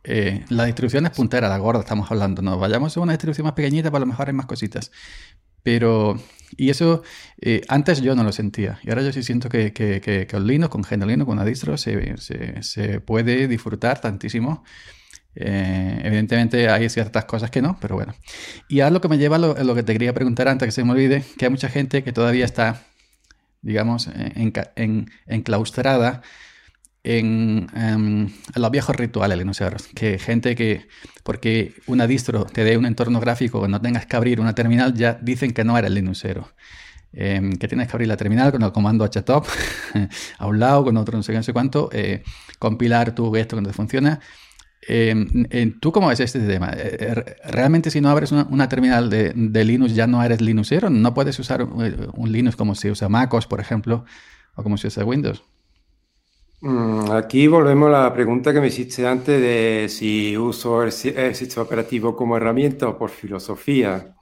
Eh, 0.09 0.45
la 0.47 0.63
distribución 0.63 1.05
es 1.05 1.11
puntera, 1.11 1.49
la 1.49 1.57
gorda 1.57 1.81
estamos 1.81 2.09
hablando. 2.09 2.41
No 2.41 2.57
vayamos 2.57 2.95
a 2.95 3.01
una 3.01 3.11
distribución 3.11 3.43
más 3.43 3.53
pequeñita, 3.53 3.91
para 3.91 3.99
lo 3.99 4.05
mejor 4.05 4.27
hay 4.27 4.33
más 4.33 4.45
cositas. 4.45 4.91
Pero, 5.63 6.17
y 6.55 6.69
eso 6.69 7.03
eh, 7.41 7.61
antes 7.67 8.01
yo 8.01 8.15
no 8.15 8.23
lo 8.23 8.31
sentía. 8.31 8.79
Y 8.83 8.89
ahora 8.89 9.01
yo 9.01 9.11
sí 9.11 9.21
siento 9.21 9.49
que, 9.49 9.73
que, 9.73 9.99
que, 9.99 10.25
con 10.25 10.47
Linux, 10.47 10.69
con 10.69 10.81
GNU 10.81 11.25
con 11.25 11.33
una 11.33 11.43
distro, 11.43 11.77
se, 11.77 12.15
se, 12.61 13.01
puede 13.01 13.49
disfrutar 13.49 13.99
tantísimo. 13.99 14.63
Eh, 15.35 16.01
evidentemente 16.05 16.69
hay 16.69 16.87
ciertas 16.89 17.25
cosas 17.25 17.51
que 17.51 17.61
no, 17.61 17.77
pero 17.81 17.95
bueno. 17.95 18.15
Y 18.69 18.79
ahora 18.79 18.91
lo 18.91 19.01
que 19.01 19.09
me 19.09 19.17
lleva 19.17 19.35
a 19.35 19.39
lo, 19.39 19.75
que 19.75 19.83
te 19.83 19.91
quería 19.91 20.13
preguntar 20.13 20.47
antes 20.47 20.67
que 20.67 20.71
se 20.71 20.85
me 20.85 20.93
olvide, 20.93 21.25
que 21.37 21.45
hay 21.45 21.51
mucha 21.51 21.67
gente 21.67 22.01
que 22.01 22.13
todavía 22.13 22.45
está, 22.45 22.83
digamos, 23.61 24.07
en, 24.07 24.53
en, 24.77 25.11
enclaustrada 25.27 26.21
en, 27.03 27.67
em, 27.75 28.29
los 28.55 28.71
viejos 28.71 28.95
rituales 28.95 29.37
linuxeros. 29.37 29.87
Que 29.95 30.19
gente 30.19 30.55
que, 30.55 30.87
porque 31.23 31.73
una 31.87 32.07
distro 32.07 32.45
te 32.45 32.63
dé 32.63 32.77
un 32.77 32.85
entorno 32.85 33.19
gráfico 33.19 33.67
no 33.67 33.81
tengas 33.81 34.05
que 34.05 34.15
abrir 34.15 34.39
una 34.39 34.55
terminal, 34.55 34.93
ya 34.93 35.13
dicen 35.21 35.51
que 35.51 35.63
no 35.63 35.77
eres 35.77 35.91
linuxero. 35.91 36.49
Em, 37.13 37.53
que 37.53 37.67
tienes 37.67 37.87
que 37.87 37.93
abrir 37.93 38.07
la 38.07 38.17
terminal 38.17 38.51
con 38.51 38.61
el 38.61 38.71
comando 38.71 39.05
htop 39.05 39.45
a 40.37 40.45
un 40.45 40.59
lado, 40.59 40.83
con 40.83 40.97
otro 40.97 41.17
no 41.17 41.23
sé 41.23 41.31
qué, 41.31 41.37
no 41.37 41.43
sé 41.43 41.53
cuánto, 41.53 41.89
eh, 41.93 42.23
compilar 42.59 43.15
tu 43.15 43.35
esto 43.35 43.55
cuando 43.55 43.71
funciona. 43.73 44.19
Em, 44.89 45.79
¿Tú 45.79 45.91
cómo 45.91 46.07
ves 46.07 46.19
este 46.19 46.39
tema? 46.39 46.71
Eh, 46.73 46.97
eh, 46.99 47.35
¿Realmente 47.45 47.91
si 47.91 48.01
no 48.01 48.09
abres 48.09 48.31
una, 48.31 48.69
terminal 48.69 49.09
de, 49.09 49.65
Linux 49.65 49.95
ya 49.95 50.07
no 50.07 50.23
eres 50.23 50.41
linuxero? 50.41 50.89
¿No 50.89 51.13
puedes 51.13 51.39
usar 51.39 51.63
un 51.63 52.31
Linux 52.31 52.55
como 52.55 52.75
se 52.75 52.91
usa 52.91 53.09
MacOS, 53.09 53.47
por 53.47 53.59
ejemplo, 53.59 54.05
o 54.55 54.63
como 54.63 54.77
se 54.77 54.87
usa 54.87 55.03
Windows? 55.03 55.43
Mm, 56.67 57.11
aquí 57.11 57.47
volvemos 57.47 57.87
a 57.87 58.03
la 58.03 58.13
pregunta 58.13 58.51
que 58.51 58.59
me 58.59 58.67
hiciste 58.67 59.07
antes 59.07 59.39
de 59.39 59.87
si 59.87 60.35
uso 60.35 60.83
el, 60.83 60.91
sistema 60.91 61.63
operativo 61.63 62.13
como 62.13 62.35
herramienta 62.35 62.89
o 62.89 62.97
por 62.97 63.09
filosofía. 63.09 64.13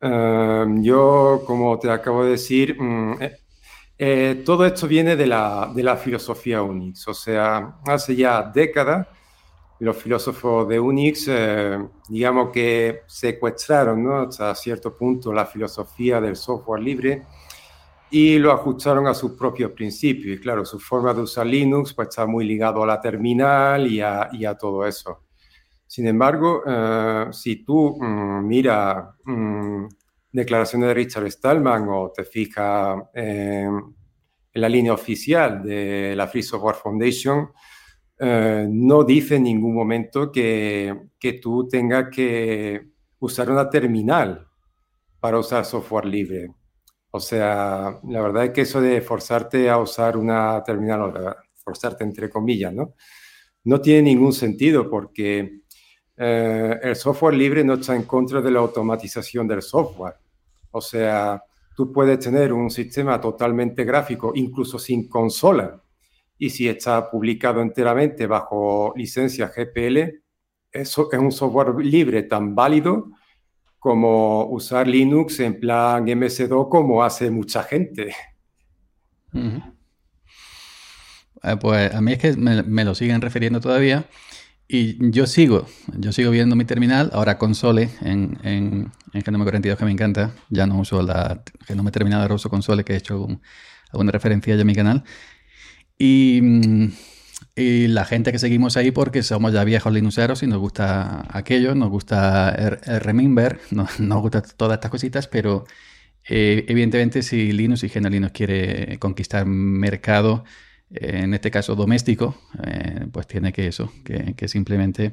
Em, 0.00 0.82
yo, 0.82 1.42
como 1.46 1.78
te 1.78 1.90
acabo 1.90 2.24
de 2.24 2.30
decir, 2.30 2.76
eh, 3.20 3.36
eh, 3.98 4.42
todo 4.46 4.64
esto 4.64 4.88
viene 4.88 5.16
de 5.16 5.26
la, 5.26 5.70
de 5.74 5.82
la, 5.82 5.96
filosofía 5.98 6.62
Unix. 6.62 7.06
O 7.08 7.14
sea, 7.14 7.76
hace 7.86 8.16
ya 8.16 8.42
décadas 8.42 9.06
los 9.80 9.96
filósofos 9.96 10.66
de 10.68 10.80
Unix, 10.80 11.26
eh, 11.28 11.78
digamos 12.08 12.50
que 12.52 13.02
secuestraron 13.06 14.02
¿no? 14.02 14.20
hasta 14.22 14.54
cierto 14.54 14.96
punto 14.96 15.32
la 15.32 15.44
filosofía 15.46 16.20
del 16.22 16.36
software 16.36 16.82
libre 16.82 17.22
y 18.10 18.38
lo 18.38 18.52
ajustaron 18.52 19.06
a 19.06 19.14
sus 19.14 19.32
propios 19.32 19.70
principios. 19.72 20.36
Y 20.36 20.40
claro, 20.40 20.64
su 20.64 20.78
forma 20.80 21.14
de 21.14 21.22
usar 21.22 21.46
Linux 21.46 21.94
pues, 21.94 22.08
está 22.08 22.26
muy 22.26 22.44
ligado 22.44 22.82
a 22.82 22.86
la 22.86 23.00
terminal 23.00 23.86
y 23.86 24.00
a, 24.00 24.28
y 24.32 24.44
a 24.44 24.54
todo 24.56 24.86
eso. 24.86 25.24
Sin 25.86 26.06
embargo, 26.06 26.62
eh, 26.66 27.26
si 27.32 27.64
tú 27.64 27.96
mm, 28.00 28.46
miras 28.46 29.04
mm, 29.24 29.86
declaraciones 30.32 30.88
de 30.88 30.94
Richard 30.94 31.30
Stallman 31.30 31.88
o 31.88 32.12
te 32.14 32.24
fijas 32.24 33.02
en 33.14 33.94
la 34.54 34.68
línea 34.68 34.92
oficial 34.92 35.62
de 35.62 36.14
la 36.16 36.26
Free 36.26 36.42
Software 36.42 36.76
Foundation, 36.76 37.50
eh, 38.18 38.66
no 38.68 39.02
dice 39.04 39.36
en 39.36 39.44
ningún 39.44 39.74
momento 39.74 40.30
que, 40.30 41.08
que 41.18 41.34
tú 41.34 41.66
tengas 41.68 42.08
que 42.10 42.90
usar 43.18 43.50
una 43.50 43.68
terminal 43.68 44.46
para 45.18 45.38
usar 45.38 45.64
software 45.64 46.06
libre. 46.06 46.50
O 47.12 47.20
sea, 47.20 47.98
la 48.08 48.20
verdad 48.20 48.44
es 48.46 48.50
que 48.50 48.60
eso 48.62 48.80
de 48.80 49.00
forzarte 49.00 49.68
a 49.68 49.78
usar 49.78 50.16
una 50.16 50.62
terminal, 50.64 51.12
forzarte 51.56 52.04
entre 52.04 52.30
comillas, 52.30 52.72
¿no? 52.72 52.94
No 53.64 53.80
tiene 53.80 54.02
ningún 54.02 54.32
sentido 54.32 54.88
porque 54.88 55.62
eh, 56.16 56.80
el 56.82 56.96
software 56.96 57.34
libre 57.34 57.64
no 57.64 57.74
está 57.74 57.96
en 57.96 58.04
contra 58.04 58.40
de 58.40 58.50
la 58.50 58.60
automatización 58.60 59.48
del 59.48 59.62
software. 59.62 60.14
O 60.70 60.80
sea, 60.80 61.42
tú 61.74 61.92
puedes 61.92 62.20
tener 62.20 62.52
un 62.52 62.70
sistema 62.70 63.20
totalmente 63.20 63.84
gráfico, 63.84 64.32
incluso 64.34 64.78
sin 64.78 65.08
consola, 65.08 65.82
y 66.38 66.48
si 66.48 66.68
está 66.68 67.10
publicado 67.10 67.60
enteramente 67.60 68.26
bajo 68.26 68.94
licencia 68.96 69.48
GPL, 69.54 70.22
eso 70.72 71.12
es 71.12 71.18
un 71.18 71.32
software 71.32 71.74
libre 71.84 72.22
tan 72.22 72.54
válido 72.54 73.10
como 73.80 74.44
usar 74.44 74.86
Linux 74.86 75.40
en 75.40 75.58
plan 75.58 76.06
MS2 76.06 76.68
como 76.68 77.02
hace 77.02 77.30
mucha 77.30 77.64
gente. 77.64 78.14
Eh, 81.42 81.56
pues 81.58 81.94
a 81.94 82.00
mí 82.00 82.12
es 82.12 82.18
que 82.18 82.36
me, 82.36 82.84
lo 82.84 82.94
siguen 82.94 83.22
refiriendo 83.22 83.60
todavía 83.60 84.04
y 84.68 85.10
yo 85.10 85.26
sigo, 85.26 85.66
yo 85.96 86.12
sigo 86.12 86.30
viendo 86.30 86.54
mi 86.54 86.66
terminal, 86.66 87.10
ahora 87.14 87.38
console 87.38 87.88
en, 88.02 88.38
en, 88.44 88.92
en 89.14 89.22
Genome 89.22 89.44
42 89.44 89.78
que 89.78 89.84
me 89.86 89.90
encanta, 89.90 90.32
ya 90.50 90.66
no 90.66 90.78
uso 90.78 91.02
la 91.02 91.42
Genome 91.66 91.90
Terminal, 91.90 92.20
ahora 92.20 92.34
uso 92.34 92.50
console 92.50 92.84
que 92.84 92.92
he 92.92 92.96
hecho 92.96 93.26
alguna 93.90 94.12
referencia 94.12 94.54
ya 94.54 94.60
en 94.60 94.66
mi 94.66 94.74
canal. 94.74 95.04
Y 95.98 96.40
mm, 96.42 96.92
y 97.56 97.88
la 97.88 98.04
gente 98.04 98.32
que 98.32 98.38
seguimos 98.38 98.76
ahí 98.76 98.90
porque 98.90 99.22
somos 99.22 99.52
ya 99.52 99.64
viejos 99.64 99.92
linuxeros 99.92 100.42
y 100.42 100.46
nos 100.46 100.58
gusta 100.58 101.26
aquello, 101.28 101.74
nos 101.74 101.90
gusta 101.90 102.50
el, 102.50 103.00
Remember, 103.00 103.60
nos, 103.70 104.00
nos 104.00 104.20
gustan 104.20 104.42
todas 104.56 104.76
estas 104.76 104.90
cositas, 104.90 105.26
pero 105.26 105.64
eh, 106.28 106.64
evidentemente 106.68 107.22
si 107.22 107.52
Linux 107.52 107.82
y 107.82 107.88
GNU 107.88 108.08
Linux 108.08 108.32
quiere 108.32 108.98
conquistar 108.98 109.46
mercado, 109.46 110.44
eh, 110.90 111.22
en 111.24 111.34
este 111.34 111.50
caso 111.50 111.74
doméstico, 111.74 112.36
eh, 112.64 113.06
pues 113.12 113.26
tiene 113.26 113.52
que 113.52 113.66
eso, 113.66 113.92
que, 114.04 114.48
simplemente... 114.48 115.12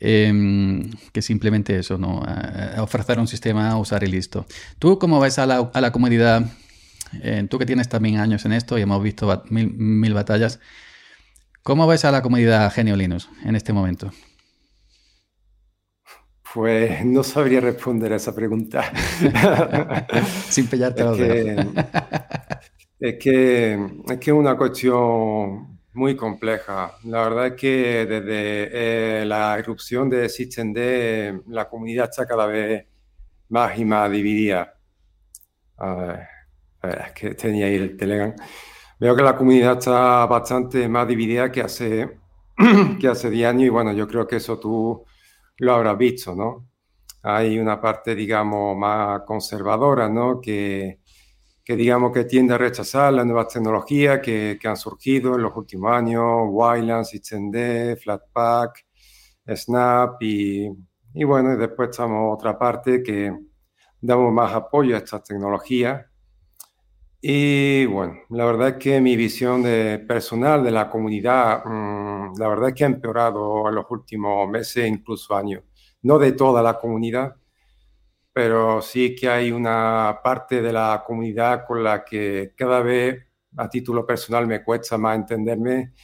Em, 0.00 0.92
que 1.12 1.22
simplemente 1.22 1.76
eso, 1.76 1.98
¿no? 1.98 2.22
ofrecer 2.78 3.18
un 3.18 3.26
sistema, 3.26 3.76
usar 3.76 4.04
y 4.04 4.06
listo. 4.06 4.46
¿Tú 4.78 4.96
cómo 4.96 5.18
ves 5.18 5.40
a 5.40 5.46
la, 5.46 5.70
a 5.74 5.80
la 5.80 5.90
comunidad? 5.90 6.46
tú 7.48 7.58
que 7.58 7.66
tienes 7.66 7.88
también 7.88 8.18
años 8.18 8.44
en 8.44 8.52
esto 8.52 8.78
y 8.78 8.82
hemos 8.82 9.02
visto 9.02 9.42
mil, 9.48 9.72
mil 9.72 10.14
batallas, 10.14 10.60
¿Cómo 11.68 11.86
ves 11.86 12.06
a 12.06 12.10
la 12.10 12.22
comunidad 12.22 12.72
Genio 12.72 12.96
Linux 12.96 13.28
en 13.44 13.54
este 13.54 13.74
momento? 13.74 14.10
Pues 16.54 17.04
no 17.04 17.22
sabría 17.22 17.60
responder 17.60 18.14
a 18.14 18.16
esa 18.16 18.34
pregunta. 18.34 18.90
Sin 20.48 20.66
pillarte 20.66 21.04
es 23.00 23.16
que, 23.18 23.74
es 24.08 24.18
que 24.18 24.30
es 24.30 24.34
una 24.34 24.56
cuestión 24.56 25.78
muy 25.92 26.16
compleja. 26.16 26.94
La 27.04 27.28
verdad 27.28 27.48
es 27.48 27.52
que 27.52 28.06
desde 28.06 29.20
eh, 29.20 29.26
la 29.26 29.58
irrupción 29.58 30.08
de 30.08 30.26
SystemD 30.30 31.48
la 31.48 31.68
comunidad 31.68 32.08
está 32.08 32.26
cada 32.26 32.46
vez 32.46 32.86
más 33.50 33.78
y 33.78 33.84
más 33.84 34.10
dividida. 34.10 34.74
A 35.76 35.94
ver, 35.94 36.28
es 36.82 37.12
que 37.12 37.34
tenía 37.34 37.66
ahí 37.66 37.74
el 37.74 37.94
Telegram. 37.94 38.34
Veo 39.00 39.14
que 39.14 39.22
la 39.22 39.36
comunidad 39.36 39.78
está 39.78 40.26
bastante 40.26 40.88
más 40.88 41.06
dividida 41.06 41.52
que 41.52 41.60
hace, 41.60 42.18
que 43.00 43.06
hace 43.08 43.30
10 43.30 43.48
años 43.48 43.62
y 43.64 43.68
bueno, 43.68 43.92
yo 43.92 44.08
creo 44.08 44.26
que 44.26 44.36
eso 44.36 44.58
tú 44.58 45.04
lo 45.58 45.74
habrás 45.74 45.96
visto, 45.96 46.34
¿no? 46.34 46.68
Hay 47.22 47.58
una 47.60 47.80
parte, 47.80 48.14
digamos, 48.16 48.76
más 48.76 49.22
conservadora, 49.22 50.08
¿no? 50.08 50.40
Que, 50.40 51.00
que 51.64 51.76
digamos 51.76 52.12
que 52.12 52.24
tiende 52.24 52.54
a 52.54 52.58
rechazar 52.58 53.12
las 53.12 53.24
nuevas 53.26 53.48
tecnologías 53.48 54.20
que, 54.20 54.58
que 54.60 54.68
han 54.68 54.76
surgido 54.76 55.36
en 55.36 55.42
los 55.42 55.56
últimos 55.56 55.92
años, 55.92 56.24
Wayland, 56.48 57.04
SystemD, 57.04 57.96
Flatpak, 57.98 58.84
Snap 59.54 60.20
y, 60.22 60.68
y 61.14 61.24
bueno, 61.24 61.54
y 61.54 61.56
después 61.56 61.90
estamos 61.90 62.36
otra 62.36 62.58
parte 62.58 63.02
que 63.02 63.32
damos 64.00 64.32
más 64.32 64.52
apoyo 64.54 64.96
a 64.96 64.98
estas 64.98 65.22
tecnologías 65.22 66.07
y 67.20 67.86
bueno, 67.86 68.20
la 68.30 68.44
verdad 68.44 68.68
es 68.70 68.74
que 68.76 69.00
mi 69.00 69.16
visión 69.16 69.62
de 69.62 69.98
personal 69.98 70.62
de 70.62 70.70
la 70.70 70.88
comunidad, 70.88 71.64
mm, 71.64 72.38
la 72.38 72.48
verdad 72.48 72.68
es 72.68 72.74
que 72.74 72.84
ha 72.84 72.86
empeorado 72.86 73.68
en 73.68 73.74
los 73.74 73.86
últimos 73.90 74.48
meses, 74.48 74.86
incluso 74.86 75.34
años. 75.34 75.64
No 76.02 76.18
de 76.18 76.32
toda 76.32 76.62
la 76.62 76.78
comunidad, 76.78 77.36
pero 78.32 78.80
sí 78.82 79.16
que 79.16 79.28
hay 79.28 79.50
una 79.50 80.20
parte 80.22 80.62
de 80.62 80.72
la 80.72 81.02
comunidad 81.06 81.66
con 81.66 81.82
la 81.82 82.04
que 82.04 82.52
cada 82.56 82.80
vez 82.82 83.26
a 83.56 83.68
título 83.68 84.06
personal 84.06 84.46
me 84.46 84.62
cuesta 84.62 84.96
más 84.98 85.16
entenderme 85.16 85.94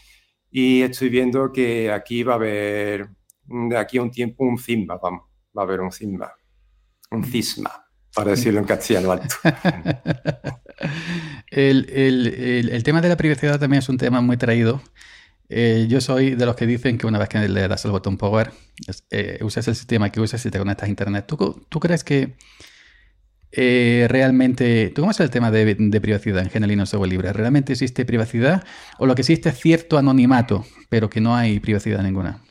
y 0.50 0.82
estoy 0.82 1.08
viendo 1.10 1.52
que 1.52 1.90
aquí 1.92 2.22
va 2.24 2.34
a 2.34 2.36
haber, 2.36 3.08
de 3.44 3.76
aquí 3.76 3.98
a 3.98 4.02
un 4.02 4.10
tiempo, 4.10 4.44
un 4.44 4.58
Zimba, 4.58 4.98
vamos, 4.98 5.24
va 5.56 5.62
a 5.62 5.64
haber 5.64 5.80
un 5.80 5.92
Zimba. 5.92 6.34
un 7.10 7.24
cisma, 7.24 7.83
para 8.14 8.30
decirlo 8.30 8.60
en 8.60 8.66
castellano 8.66 9.12
alto. 9.12 9.34
el, 11.50 12.82
tema 12.84 13.00
de 13.00 13.08
la 13.08 13.16
privacidad 13.16 13.58
también 13.58 13.80
es 13.80 13.88
un 13.88 13.98
tema 13.98 14.20
muy 14.20 14.36
traído. 14.36 14.82
Eh, 15.48 15.86
yo 15.88 16.00
soy 16.00 16.34
de 16.34 16.46
los 16.46 16.56
que 16.56 16.66
dicen 16.66 16.96
que 16.96 17.06
una 17.06 17.18
vez 17.18 17.28
que 17.28 17.46
le 17.48 17.68
das 17.68 17.84
el 17.84 17.90
botón 17.90 18.16
power, 18.16 18.52
eh, 19.10 19.38
usas 19.42 19.68
el 19.68 19.74
sistema 19.74 20.10
que 20.10 20.20
usas 20.20 20.44
y 20.46 20.50
te 20.50 20.58
conectas 20.58 20.86
a 20.86 20.90
internet. 20.90 21.26
¿Tú, 21.26 21.66
tú 21.68 21.80
crees 21.80 22.02
que 22.02 22.34
eh, 23.56 24.06
realmente, 24.08 24.90
¿tú 24.94 25.02
cómo 25.02 25.12
es 25.12 25.20
el 25.20 25.30
tema 25.30 25.50
de, 25.52 25.76
privacidad 26.00 26.42
en 26.42 26.50
general 26.50 26.80
y 26.82 26.86
software 26.86 27.10
libre? 27.10 27.32
¿Realmente 27.32 27.72
existe 27.72 28.04
privacidad 28.04 28.64
o 28.98 29.06
lo 29.06 29.14
que 29.14 29.22
existe 29.22 29.50
es 29.50 29.60
cierto 29.60 29.96
anonimato, 29.96 30.64
pero 30.88 31.08
que 31.08 31.20
no 31.20 31.36
hay 31.36 31.60
privacidad 31.60 32.02
ninguna? 32.02 32.42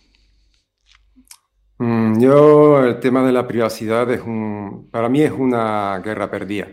Mm, 1.84 2.20
yo, 2.22 2.84
el 2.84 3.00
tema 3.00 3.24
de 3.26 3.32
la 3.32 3.48
privacidad 3.48 4.10
es 4.12 4.22
un, 4.22 4.90
para 4.92 5.10
mí 5.10 5.22
es 5.22 5.32
una 5.32 6.00
guerra 6.00 6.30
perdida. 6.30 6.68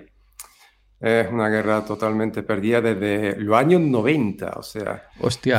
Es 1.01 1.33
una 1.33 1.49
guerra 1.49 1.85
totalmente 1.85 2.43
perdida 2.43 2.81
desde 2.81 3.37
los 3.41 3.57
años 3.57 3.81
90, 3.81 4.53
o 4.57 4.63
sea, 4.63 5.09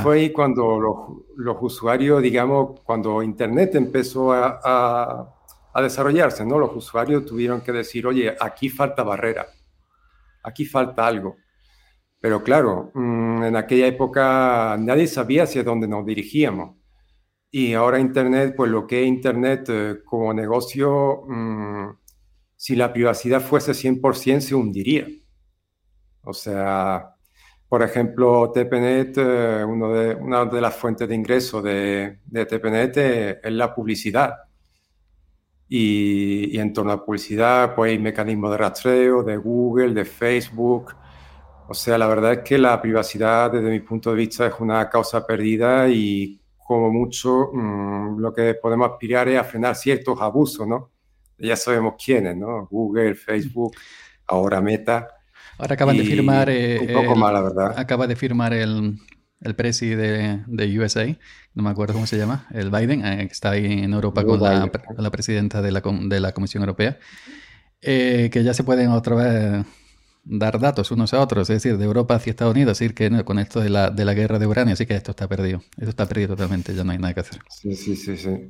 fue 0.03 0.19
ahí 0.19 0.31
cuando 0.31 0.79
los, 1.35 1.57
usuarios, 1.61 2.21
digamos, 2.21 2.79
cuando 2.81 3.23
Internet 3.23 3.73
empezó 3.73 4.31
a 4.33 5.35
a 5.73 5.81
desarrollarse, 5.81 6.45
¿no? 6.45 6.59
Los 6.59 6.75
usuarios 6.75 7.25
tuvieron 7.25 7.61
que 7.61 7.71
decir, 7.71 8.05
oye, 8.05 8.35
aquí 8.39 8.69
falta 8.69 9.03
barrera, 9.03 9.47
aquí 10.43 10.65
falta 10.65 11.07
algo. 11.07 11.37
Pero 12.19 12.43
claro, 12.43 12.91
mm, 12.93 13.43
en 13.43 13.55
aquella 13.55 13.87
época 13.87 14.77
nadie 14.79 15.07
sabía 15.07 15.43
hacia 15.43 15.63
dónde 15.63 15.87
nos 15.87 16.05
dirigíamos. 16.05 16.75
Y 17.51 17.73
ahora 17.73 17.99
Internet, 17.99 18.53
pues 18.55 18.71
lo 18.71 18.87
que 18.87 19.01
es 19.01 19.07
Internet 19.07 19.65
eh, 19.69 20.01
como 20.05 20.33
negocio, 20.33 21.23
mm, 21.27 21.89
si 22.55 22.75
la 22.75 22.93
privacidad 22.93 23.41
fuese 23.41 23.73
100%, 23.73 24.41
se 24.41 24.55
hundiría. 24.55 25.07
O 26.23 26.33
sea, 26.33 27.15
por 27.67 27.83
ejemplo, 27.83 28.51
TPNet, 28.53 29.17
eh, 29.17 29.65
uno 29.67 29.93
de, 29.93 30.15
una 30.15 30.45
de 30.45 30.61
las 30.61 30.75
fuentes 30.75 31.07
de 31.09 31.15
ingreso 31.15 31.61
de, 31.61 32.19
de 32.25 32.45
TPNet 32.45 32.97
eh, 32.97 33.39
es 33.43 33.51
la 33.53 33.73
publicidad 33.73 34.35
y, 35.73 36.59
en 36.59 36.73
torno 36.73 36.91
a 36.91 37.05
publicidad, 37.05 37.73
pues 37.75 37.91
hay 37.91 37.99
mecanismos 37.99 38.51
de 38.51 38.57
rastreo 38.57 39.23
de 39.23 39.37
Google, 39.37 39.93
de 39.93 40.03
Facebook. 40.03 40.93
O 41.69 41.73
sea, 41.73 41.97
la 41.97 42.07
verdad 42.07 42.33
es 42.33 42.39
que 42.39 42.57
la 42.57 42.81
privacidad, 42.81 43.49
desde 43.51 43.69
mi 43.69 43.79
punto 43.79 44.09
de 44.09 44.17
vista, 44.17 44.47
es 44.47 44.53
una 44.59 44.89
causa 44.89 45.25
perdida 45.25 45.87
y 45.87 46.40
como 46.71 46.89
mucho 46.89 47.49
mm, 47.51 48.17
lo 48.19 48.33
que 48.33 48.53
podemos 48.53 48.89
aspirar 48.89 49.27
es 49.27 49.37
a 49.37 49.43
frenar 49.43 49.75
ciertos 49.75 50.21
abusos, 50.21 50.65
¿no? 50.65 50.89
Ya 51.37 51.57
sabemos 51.57 51.95
quiénes, 52.01 52.37
¿no? 52.37 52.65
Google, 52.71 53.13
Facebook, 53.15 53.73
ahora 54.25 54.61
Meta. 54.61 55.05
Ahora 55.57 55.73
acaban 55.73 55.97
de 55.97 56.05
firmar... 56.05 56.49
un 56.49 56.93
poco 56.93 57.13
mal, 57.17 57.33
la 57.33 57.41
verdad. 57.41 57.73
Acaba 57.77 58.07
de 58.07 58.15
firmar 58.15 58.53
el, 58.53 58.97
el 59.41 59.53
presi 59.53 59.95
de, 59.95 60.45
de, 60.47 60.79
USA, 60.79 61.05
no 61.55 61.63
me 61.63 61.71
acuerdo 61.71 61.93
cómo 61.93 62.07
se 62.07 62.17
llama, 62.17 62.47
el 62.53 62.71
Biden, 62.71 63.05
eh, 63.05 63.27
que 63.27 63.33
está 63.33 63.49
ahí 63.49 63.65
en 63.65 63.91
Europa 63.91 64.23
con 64.23 64.41
la, 64.41 64.71
la, 64.97 65.11
presidenta 65.11 65.61
de 65.61 65.73
la, 65.73 65.81
de 65.81 66.19
la 66.21 66.31
Comisión 66.31 66.63
Europea, 66.63 66.99
eh, 67.81 68.29
que 68.31 68.45
ya 68.45 68.53
se 68.53 68.63
pueden 68.63 68.91
otra 68.91 69.15
vez 69.15 69.65
dar 70.23 70.59
datos 70.59 70.91
unos 70.91 71.13
a 71.13 71.21
otros, 71.21 71.49
es 71.49 71.61
decir, 71.61 71.77
de 71.77 71.85
Europa 71.85 72.15
hacia 72.15 72.31
Estados 72.31 72.53
Unidos, 72.53 72.77
decir 72.77 72.93
que 72.93 73.23
con 73.23 73.39
esto 73.39 73.59
de 73.59 73.69
la, 73.69 73.89
de 73.89 74.05
la 74.05 74.13
guerra 74.13 74.39
de 74.39 74.47
Ucrania, 74.47 74.73
así 74.73 74.85
que 74.85 74.95
esto 74.95 75.11
está 75.11 75.27
perdido, 75.27 75.61
esto 75.77 75.89
está 75.89 76.05
perdido 76.05 76.29
totalmente, 76.29 76.73
ya 76.75 76.83
no 76.83 76.91
hay 76.91 76.97
nada 76.97 77.13
que 77.13 77.21
hacer. 77.21 77.39
Sí, 77.49 77.75
sí, 77.75 77.95
sí, 77.95 78.17
sí. 78.17 78.49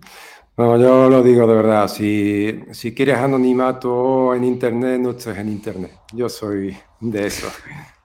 No, 0.57 0.77
yo 0.77 1.09
lo 1.09 1.23
digo 1.23 1.47
de 1.47 1.55
verdad, 1.55 1.87
si, 1.87 2.59
si 2.71 2.93
quieres 2.93 3.17
anonimato 3.17 4.35
en 4.35 4.43
Internet, 4.43 4.99
no 4.99 5.11
estés 5.11 5.37
en 5.37 5.49
Internet. 5.49 5.91
Yo 6.13 6.27
soy 6.27 6.75
de 6.99 7.27
eso. 7.27 7.47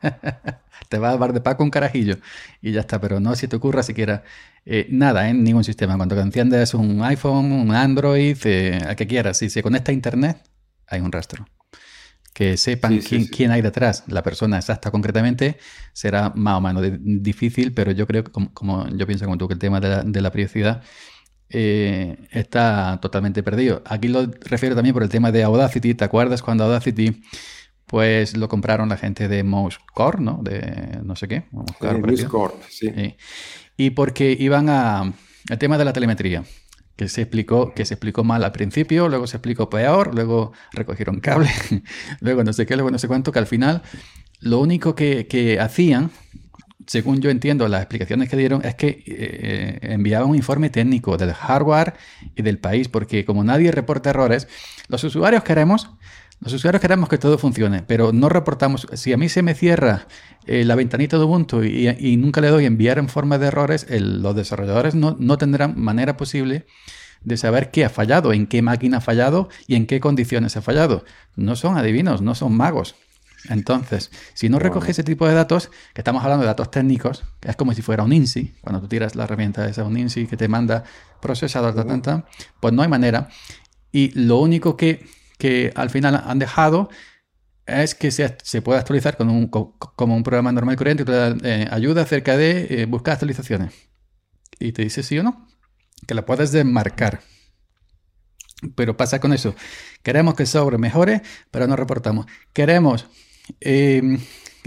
te 0.88 0.98
va 0.98 1.10
a 1.10 1.16
dar 1.16 1.32
de 1.32 1.40
paco 1.40 1.64
un 1.64 1.70
carajillo 1.70 2.16
y 2.62 2.72
ya 2.72 2.80
está, 2.80 3.00
pero 3.00 3.18
no 3.18 3.34
si 3.34 3.48
te 3.48 3.56
ocurra 3.56 3.82
siquiera 3.82 4.22
eh, 4.64 4.86
nada 4.90 5.28
en 5.28 5.42
ningún 5.42 5.64
sistema. 5.64 5.96
Cuando 5.96 6.18
enciendes 6.20 6.74
un 6.74 7.02
iPhone, 7.02 7.52
un 7.52 7.74
Android, 7.74 8.36
eh, 8.44 8.78
a 8.86 8.94
que 8.94 9.06
quieras, 9.06 9.38
si 9.38 9.50
se 9.50 9.62
conecta 9.62 9.90
a 9.90 9.94
Internet, 9.94 10.38
hay 10.86 11.00
un 11.00 11.10
rastro. 11.10 11.46
Que 12.36 12.58
sepan 12.58 12.98
quién, 12.98 13.50
hay 13.50 13.62
detrás, 13.62 14.04
la 14.08 14.22
persona 14.22 14.58
exacta 14.58 14.90
concretamente, 14.90 15.56
será 15.94 16.34
más 16.34 16.58
o 16.58 16.60
menos 16.60 16.84
difícil, 17.00 17.72
pero 17.72 17.92
yo 17.92 18.06
creo 18.06 18.24
que, 18.24 18.30
como, 18.30 18.86
yo 18.90 19.06
pienso 19.06 19.24
como 19.24 19.38
tú, 19.38 19.48
que 19.48 19.54
el 19.54 19.58
tema 19.58 19.80
de 19.80 20.20
la, 20.20 20.30
privacidad 20.30 20.82
eh, 21.48 22.28
está 22.30 22.98
totalmente 23.00 23.42
perdido. 23.42 23.82
Aquí 23.86 24.08
lo 24.08 24.26
refiero 24.42 24.74
también 24.74 24.92
por 24.92 25.02
el 25.02 25.08
tema 25.08 25.32
de 25.32 25.44
Audacity. 25.44 25.94
¿Te 25.94 26.04
acuerdas 26.04 26.42
cuando 26.42 26.64
Audacity 26.64 27.22
pues 27.86 28.36
lo 28.36 28.48
compraron 28.48 28.90
la 28.90 28.98
gente 28.98 29.28
de 29.28 29.42
Mouse 29.42 29.78
Core, 29.94 30.18
¿no? 30.20 30.40
De 30.42 30.98
no 31.02 31.16
sé 31.16 31.28
qué. 31.28 31.44
Mouse 31.52 32.24
Corp, 32.24 32.62
sí. 32.68 33.16
Y 33.78 33.90
porque 33.90 34.36
iban 34.38 34.68
a 34.68 35.10
el 35.48 35.58
tema 35.58 35.78
de 35.78 35.84
la 35.84 35.92
telemetría, 35.92 36.44
que 36.96 37.08
se 37.08 37.22
explicó 37.22 37.74
que 37.74 37.84
se 37.84 37.94
explicó 37.94 38.24
mal 38.24 38.42
al 38.42 38.52
principio, 38.52 39.08
luego 39.08 39.26
se 39.26 39.36
explicó 39.36 39.68
peor, 39.70 40.14
luego 40.14 40.52
recogieron 40.72 41.20
cable, 41.20 41.50
luego 42.20 42.42
no 42.42 42.52
sé 42.52 42.66
qué, 42.66 42.74
luego 42.74 42.90
no 42.90 42.98
sé 42.98 43.06
cuánto, 43.06 43.32
que 43.32 43.38
al 43.38 43.46
final 43.46 43.82
lo 44.40 44.60
único 44.60 44.94
que, 44.94 45.58
hacían, 45.60 46.10
según 46.86 47.20
yo 47.20 47.30
entiendo 47.30 47.68
las 47.68 47.82
explicaciones 47.82 48.28
que 48.28 48.36
dieron, 48.36 48.64
es 48.64 48.74
que 48.74 49.02
eh, 49.06 49.78
enviaban 49.82 50.30
un 50.30 50.36
informe 50.36 50.70
técnico 50.70 51.16
del 51.16 51.32
hardware 51.32 51.94
y 52.34 52.42
del 52.42 52.58
país, 52.58 52.88
porque 52.88 53.24
como 53.24 53.44
nadie 53.44 53.72
reporta 53.72 54.10
errores, 54.10 54.48
los 54.88 55.02
usuarios 55.04 55.42
queremos 55.42 55.90
los 56.40 56.52
usuarios 56.52 56.80
queremos 56.80 57.08
que 57.08 57.18
todo 57.18 57.38
funcione, 57.38 57.82
pero 57.82 58.12
no 58.12 58.28
reportamos. 58.28 58.86
Si 58.92 59.12
a 59.12 59.16
mí 59.16 59.28
se 59.28 59.42
me 59.42 59.54
cierra 59.54 60.06
eh, 60.46 60.64
la 60.64 60.74
ventanita 60.74 61.18
de 61.18 61.24
Ubuntu 61.24 61.64
y, 61.64 62.16
nunca 62.18 62.40
le 62.40 62.48
doy 62.48 62.66
enviar 62.66 62.98
en 62.98 63.08
forma 63.08 63.38
de 63.38 63.46
errores, 63.46 63.86
los 63.90 64.36
desarrolladores 64.36 64.94
no, 64.94 65.38
tendrán 65.38 65.80
manera 65.80 66.16
posible 66.16 66.66
de 67.22 67.36
saber 67.36 67.70
qué 67.70 67.84
ha 67.84 67.88
fallado, 67.88 68.32
en 68.32 68.46
qué 68.46 68.62
máquina 68.62 68.98
ha 68.98 69.00
fallado 69.00 69.48
y 69.66 69.74
en 69.74 69.86
qué 69.86 69.98
condiciones 69.98 70.56
ha 70.56 70.62
fallado. 70.62 71.04
No 71.34 71.56
son 71.56 71.78
adivinos, 71.78 72.20
no 72.20 72.34
son 72.34 72.56
magos. 72.56 72.94
Entonces, 73.48 74.10
si 74.34 74.48
no 74.48 74.58
recoge 74.58 74.90
ese 74.90 75.04
tipo 75.04 75.26
de 75.26 75.34
datos, 75.34 75.70
que 75.94 76.00
estamos 76.00 76.22
hablando 76.22 76.42
de 76.42 76.48
datos 76.48 76.70
técnicos, 76.70 77.24
que 77.40 77.48
es 77.48 77.56
como 77.56 77.72
si 77.74 77.82
fuera 77.82 78.02
un 78.02 78.12
INSI, 78.12 78.54
cuando 78.60 78.80
tú 78.80 78.88
tiras 78.88 79.14
la 79.14 79.24
herramienta 79.24 79.66
esa, 79.68 79.84
un 79.84 79.96
INSI 79.96 80.26
que 80.26 80.36
te 80.36 80.48
manda 80.48 80.84
procesador, 81.20 81.74
pues 82.60 82.74
no 82.74 82.82
hay 82.82 82.88
manera. 82.88 83.28
Y 83.92 84.10
lo 84.18 84.38
único 84.38 84.76
que 84.76 85.06
que 85.38 85.72
al 85.74 85.90
final 85.90 86.22
han 86.24 86.38
dejado 86.38 86.88
es 87.66 87.94
que 87.94 88.10
se, 88.10 88.36
se 88.42 88.62
puede 88.62 88.78
actualizar 88.78 89.16
con 89.16 89.28
un, 89.28 89.48
como 89.48 90.16
un 90.16 90.22
programa 90.22 90.52
normal 90.52 90.74
y 90.74 90.76
corriente 90.76 91.04
eh, 91.42 91.66
ayuda 91.70 92.02
acerca 92.02 92.36
de 92.36 92.82
eh, 92.82 92.86
buscar 92.86 93.14
actualizaciones. 93.14 93.74
Y 94.58 94.72
te 94.72 94.82
dice 94.82 95.02
sí 95.02 95.18
o 95.18 95.22
no, 95.22 95.46
que 96.06 96.14
la 96.14 96.24
puedes 96.24 96.52
desmarcar. 96.52 97.20
Pero 98.74 98.96
pasa 98.96 99.20
con 99.20 99.32
eso. 99.32 99.54
Queremos 100.02 100.34
que 100.34 100.44
el 100.44 100.48
software 100.48 100.78
mejore, 100.78 101.22
pero 101.50 101.66
no 101.66 101.76
reportamos. 101.76 102.26
Queremos 102.52 103.06
em, 103.60 104.18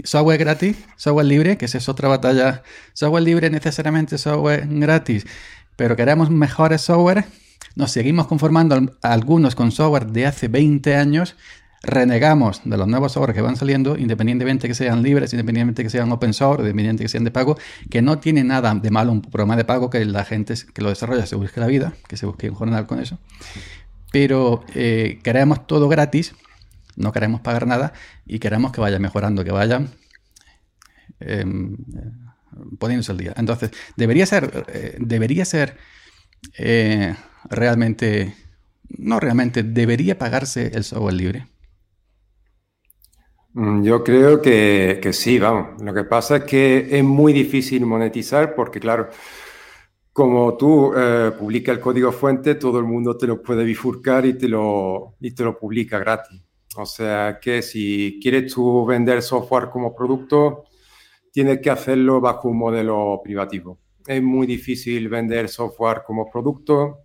software 0.04 0.38
gratis, 0.38 0.76
software 0.96 1.26
libre, 1.26 1.58
que 1.58 1.64
esa 1.64 1.78
es 1.78 1.88
otra 1.88 2.08
batalla. 2.08 2.62
Software 2.92 3.24
libre 3.24 3.50
necesariamente 3.50 4.18
software 4.18 4.66
gratis, 4.68 5.26
pero 5.76 5.96
queremos 5.96 6.30
mejores 6.30 6.82
software 6.82 7.24
nos 7.76 7.92
seguimos 7.92 8.26
conformando 8.26 8.98
algunos 9.02 9.54
con 9.54 9.70
software 9.72 10.06
de 10.06 10.26
hace 10.26 10.48
20 10.48 10.96
años, 10.96 11.36
renegamos 11.82 12.60
de 12.64 12.76
los 12.76 12.86
nuevos 12.86 13.12
software 13.12 13.34
que 13.34 13.40
van 13.40 13.56
saliendo, 13.56 13.96
independientemente 13.96 14.68
que 14.68 14.74
sean 14.74 15.02
libres, 15.02 15.32
independientemente 15.32 15.82
que 15.82 15.90
sean 15.90 16.12
open 16.12 16.34
source, 16.34 16.62
independientemente 16.62 17.04
que 17.04 17.08
sean 17.08 17.24
de 17.24 17.30
pago, 17.30 17.58
que 17.88 18.02
no 18.02 18.18
tiene 18.18 18.44
nada 18.44 18.74
de 18.74 18.90
malo 18.90 19.12
un 19.12 19.22
programa 19.22 19.56
de 19.56 19.64
pago 19.64 19.88
que 19.88 20.04
la 20.04 20.24
gente 20.24 20.54
que 20.74 20.82
lo 20.82 20.90
desarrolla 20.90 21.26
se 21.26 21.36
busque 21.36 21.60
la 21.60 21.66
vida, 21.66 21.94
que 22.06 22.16
se 22.16 22.26
busque 22.26 22.50
un 22.50 22.56
jornal 22.56 22.86
con 22.86 23.00
eso. 23.00 23.18
Pero 24.12 24.64
eh, 24.74 25.20
queremos 25.22 25.66
todo 25.66 25.88
gratis, 25.88 26.34
no 26.96 27.12
queremos 27.12 27.40
pagar 27.40 27.66
nada 27.66 27.92
y 28.26 28.40
queremos 28.40 28.72
que 28.72 28.80
vaya 28.80 28.98
mejorando, 28.98 29.44
que 29.44 29.52
vaya 29.52 29.86
em, 31.20 31.76
poniéndose 32.78 33.12
al 33.12 33.18
día. 33.18 33.32
Entonces, 33.36 33.70
debería 33.96 34.26
ser, 34.26 34.64
eh, 34.68 34.96
debería 34.98 35.44
ser 35.44 35.76
eh, 36.58 37.14
realmente, 37.48 38.34
no 38.88 39.20
realmente, 39.20 39.62
debería 39.62 40.18
pagarse 40.18 40.70
el 40.74 40.84
software 40.84 41.14
libre? 41.14 41.46
Mm, 43.54 43.82
yo 43.82 44.04
creo 44.04 44.40
que, 44.40 45.00
sí, 45.12 45.38
vamos. 45.38 45.82
Lo 45.82 45.92
que 45.92 46.04
pasa 46.04 46.36
es 46.36 46.44
que 46.44 46.98
es 46.98 47.04
muy 47.04 47.32
difícil 47.32 47.84
monetizar 47.86 48.54
porque, 48.54 48.78
claro, 48.80 49.08
como 50.12 50.56
tú 50.56 50.92
eh, 50.96 51.32
publicas 51.38 51.76
el 51.76 51.80
código 51.80 52.12
fuente, 52.12 52.54
todo 52.56 52.78
el 52.78 52.84
mundo 52.84 53.16
te 53.16 53.26
lo 53.26 53.42
puede 53.42 53.64
bifurcar 53.64 54.26
y 54.26 54.34
te 54.34 54.48
lo, 54.48 55.16
y 55.20 55.32
te 55.32 55.44
lo 55.44 55.58
publica 55.58 55.98
gratis. 55.98 56.42
O 56.76 56.86
sea 56.86 57.38
que 57.40 57.62
si 57.62 58.18
quieres 58.22 58.52
tú 58.52 58.86
vender 58.86 59.22
software 59.22 59.70
como 59.70 59.94
producto, 59.94 60.64
tienes 61.32 61.60
que 61.60 61.70
hacerlo 61.70 62.20
bajo 62.20 62.48
un 62.48 62.58
modelo 62.58 63.20
privativo. 63.22 63.78
Es 64.06 64.22
muy 64.22 64.46
difícil 64.46 65.08
vender 65.08 65.48
software 65.48 66.02
como 66.06 66.30
producto 66.30 66.98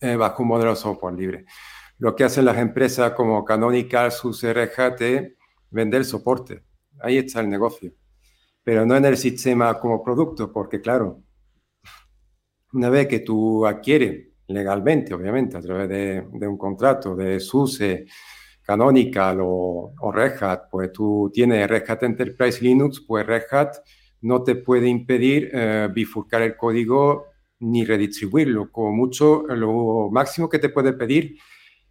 eh, 0.00 0.16
bajo 0.16 0.42
un 0.42 0.48
modelo 0.48 0.70
de 0.70 0.76
software 0.76 1.14
libre. 1.14 1.44
lo 1.98 2.14
que 2.14 2.24
hacen 2.24 2.44
las 2.44 2.58
empresas 2.58 3.12
como 3.12 3.44
Canonical, 3.44 4.12
SUSE, 4.12 4.52
Red 4.52 4.70
Hat 4.76 5.00
es 5.00 5.32
vender 5.70 6.04
soporte. 6.04 6.62
Ahí 7.00 7.18
está 7.18 7.40
el 7.40 7.48
negocio. 7.48 7.92
Pero 8.62 8.84
no 8.84 8.96
en 8.96 9.04
el 9.06 9.16
sistema 9.16 9.78
como 9.78 10.02
producto, 10.02 10.52
porque 10.52 10.80
claro, 10.80 11.22
una 12.72 12.90
vez 12.90 13.06
que 13.06 13.20
tú 13.20 13.66
adquieres 13.66 14.28
legalmente, 14.48 15.14
obviamente, 15.14 15.56
a 15.56 15.60
través 15.60 15.88
de, 15.88 16.46
un 16.46 16.58
contrato 16.58 17.16
de 17.16 17.40
SUSE, 17.40 18.06
Canonical 18.62 19.38
o, 19.42 19.94
o, 20.00 20.12
Red 20.12 20.42
Hat, 20.42 20.62
pues 20.70 20.92
tú 20.92 21.30
tienes 21.32 21.68
Red 21.68 21.88
Hat 21.88 22.02
Enterprise 22.02 22.60
Linux, 22.60 23.00
pues 23.00 23.24
Red 23.24 23.44
Hat 23.52 23.76
no 24.22 24.42
te 24.42 24.56
puede 24.56 24.88
impedir 24.88 25.50
eh, 25.52 25.88
bifurcar 25.92 26.42
el 26.42 26.56
código 26.56 27.26
ni 27.60 27.84
redistribuirlo. 27.84 28.70
Como 28.70 28.92
mucho, 28.92 29.44
lo 29.48 30.10
máximo 30.10 30.48
que 30.48 30.58
te 30.58 30.68
puede 30.68 30.92
pedir 30.92 31.36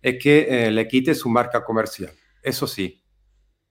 es 0.02 0.22
que 0.22 0.48
eh, 0.50 0.72
le 0.72 0.88
quites 0.88 1.20
su 1.20 1.30
marca 1.30 1.64
comercial. 1.64 2.12
Eso 2.42 2.68
sí, 2.68 3.04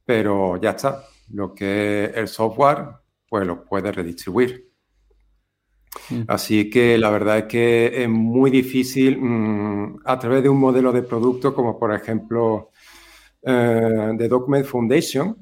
pero 0.04 0.60
ya 0.60 0.70
está. 0.70 1.04
Lo 1.30 1.54
que 1.54 2.04
es 2.04 2.16
el 2.16 2.28
software, 2.28 2.86
pues 3.28 3.46
lo 3.46 3.64
puede 3.64 3.92
redistribuir. 3.92 4.70
Mm. 6.10 6.22
Así 6.28 6.68
que 6.68 6.98
la 6.98 7.10
verdad 7.10 7.38
es 7.38 7.44
que 7.44 8.02
es 8.02 8.08
muy 8.08 8.50
difícil 8.50 9.18
mm, 9.20 10.00
a 10.04 10.18
través 10.18 10.42
de 10.42 10.48
un 10.48 10.58
modelo 10.58 10.92
de 10.92 11.02
producto 11.02 11.54
como 11.54 11.78
por 11.78 11.94
ejemplo 11.94 12.70
eh, 13.42 14.12
de 14.14 14.28
Document 14.28 14.64
Foundation, 14.64 15.36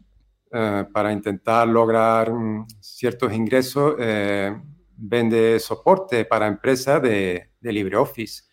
eh, 0.51 0.85
para 0.93 1.13
intentar 1.13 1.67
lograr 1.69 2.33
mm, 2.33 2.67
ciertos 2.81 3.33
ingresos, 3.33 3.95
eh, 3.99 4.55
vende 5.03 5.59
soporte 5.59 6.25
para 6.25 6.47
empresas 6.47 7.03
de, 7.03 7.51
LibreOffice. 7.61 8.45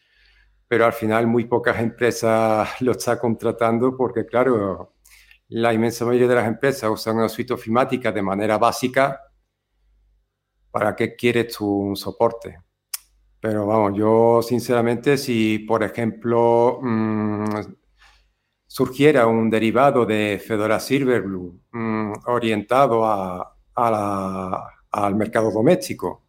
Pero 0.68 0.86
al 0.86 0.94
final 0.94 1.28
muy 1.28 1.46
pocas 1.46 1.80
empresas 1.80 2.70
lo 2.82 2.92
están 2.94 3.18
contratando 3.20 3.96
porque, 3.96 4.26
claro, 4.26 4.96
la 5.50 5.74
inmensa 5.74 6.06
mayoría 6.06 6.28
de 6.28 6.36
las 6.36 6.48
empresas 6.48 6.90
usan 6.90 7.18
una 7.18 7.30
suite 7.30 7.54
ofimática 7.54 8.12
de 8.12 8.22
manera 8.22 8.58
básica. 8.58 9.22
¿Para 10.72 10.96
qué 10.96 11.16
quieres 11.16 11.56
tú 11.56 11.68
un 11.68 11.96
soporte? 11.96 12.60
Pero 13.40 13.66
vamos, 13.66 13.98
yo 13.98 14.42
sinceramente, 14.44 15.18
si 15.18 15.60
por 15.60 15.82
ejemplo 15.84 16.80
mm, 16.82 17.46
surgiera 18.68 19.26
un 19.28 19.50
derivado 19.50 20.06
de 20.06 20.42
Fedora 20.46 20.80
Silverblue 20.80 21.60
mm, 21.72 22.14
orientado 22.28 23.06
al 23.76 25.16
mercado 25.16 25.52
doméstico, 25.52 26.29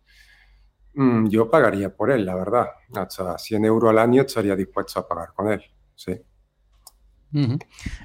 yo 0.95 1.51
pagaría 1.51 1.95
por 1.95 2.11
él, 2.11 2.25
la 2.27 2.35
verdad. 2.35 2.67
Hasta 2.95 3.39
100 3.39 3.65
euros 3.65 3.91
al 3.91 3.99
año 3.99 4.23
estaría 4.23 4.57
dispuesto 4.57 5.01
a 5.01 5.09
pagar 5.09 5.33
con 5.35 5.51
él. 5.53 5.63
Sí. 5.95 6.21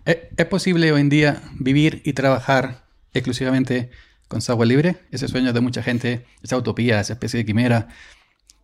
¿Es 0.05 0.45
posible 0.45 0.91
hoy 0.91 1.01
en 1.01 1.09
día 1.09 1.41
vivir 1.59 2.01
y 2.05 2.13
trabajar 2.13 2.85
exclusivamente 3.13 3.89
con 4.27 4.41
software 4.41 4.67
libre? 4.67 4.97
Ese 5.11 5.27
sueño 5.27 5.51
de 5.51 5.61
mucha 5.61 5.81
gente, 5.81 6.25
esa 6.43 6.57
utopía, 6.57 6.99
esa 6.99 7.13
especie 7.13 7.39
de 7.39 7.45
quimera 7.45 7.87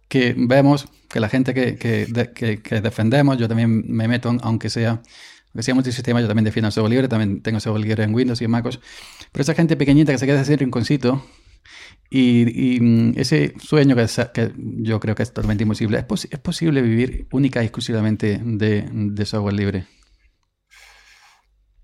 que 0.08 0.36
vemos, 0.38 0.88
que 1.10 1.20
la 1.20 1.30
gente 1.30 1.54
que, 1.54 1.78
que 1.78 2.82
defendemos, 2.82 3.38
yo 3.38 3.48
también 3.48 3.84
me 3.88 4.08
meto, 4.08 4.36
aunque 4.42 4.70
sea 4.70 5.02
porque 5.52 5.64
si 5.64 5.74
multisistema, 5.74 6.22
yo 6.22 6.28
también 6.28 6.46
defino 6.46 6.68
el 6.68 6.74
software 6.74 6.92
libre, 6.92 7.08
también 7.08 7.42
tengo 7.42 7.60
software 7.60 7.84
libre 7.84 8.04
en 8.04 8.14
Windows 8.14 8.42
y 8.42 8.46
en 8.46 8.52
MacOS. 8.52 8.80
Pero 9.32 9.42
esa 9.42 9.54
gente 9.54 9.76
pequeñita 9.76 10.12
que 10.12 10.18
se 10.18 10.26
queda 10.26 10.38
en 10.38 10.44
ese 10.44 10.56
rinconcito 10.56 11.26
y, 12.10 12.76
y 12.76 12.80
mm, 12.82 13.14
ese 13.16 13.54
sueño 13.60 13.96
que, 13.96 14.06
que, 14.34 14.52
yo 14.58 15.00
creo 15.00 15.16
que 15.16 15.24
es 15.24 15.30
totalmente 15.34 15.64
imposible, 15.64 15.98
¿es, 15.98 16.28
¿es 16.30 16.40
posible 16.40 16.82
vivir 16.82 17.28
única 17.32 17.62
y 17.62 17.66
exclusivamente 17.66 18.42
de, 18.44 18.86
de 18.92 19.26
software 19.26 19.54
libre? 19.54 19.88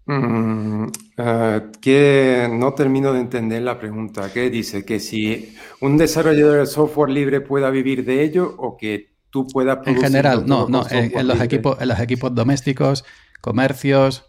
Mm, 0.07 0.85
eh, 1.17 1.61
que 1.81 2.47
no 2.49 2.73
termino 2.73 3.11
de 3.11 3.19
entender 3.19 3.61
la 3.61 3.77
pregunta. 3.77 4.31
¿Qué 4.33 4.49
dice? 4.49 4.85
¿Que 4.85 5.01
si 5.01 5.53
un 5.81 5.97
desarrollador 5.97 6.59
de 6.59 6.65
software 6.65 7.09
libre 7.09 7.41
pueda 7.41 7.69
vivir 7.69 8.05
de 8.05 8.23
ello 8.23 8.55
o 8.57 8.77
que 8.77 9.17
tú 9.29 9.47
puedas 9.47 9.79
En 9.85 10.01
general, 10.01 10.45
no, 10.45 10.69
no, 10.69 10.85
en, 10.89 11.27
los 11.27 11.41
equipos, 11.41 11.81
en 11.81 11.89
los 11.89 11.99
equipos 11.99 12.33
domésticos, 12.33 13.03
comercios, 13.41 14.26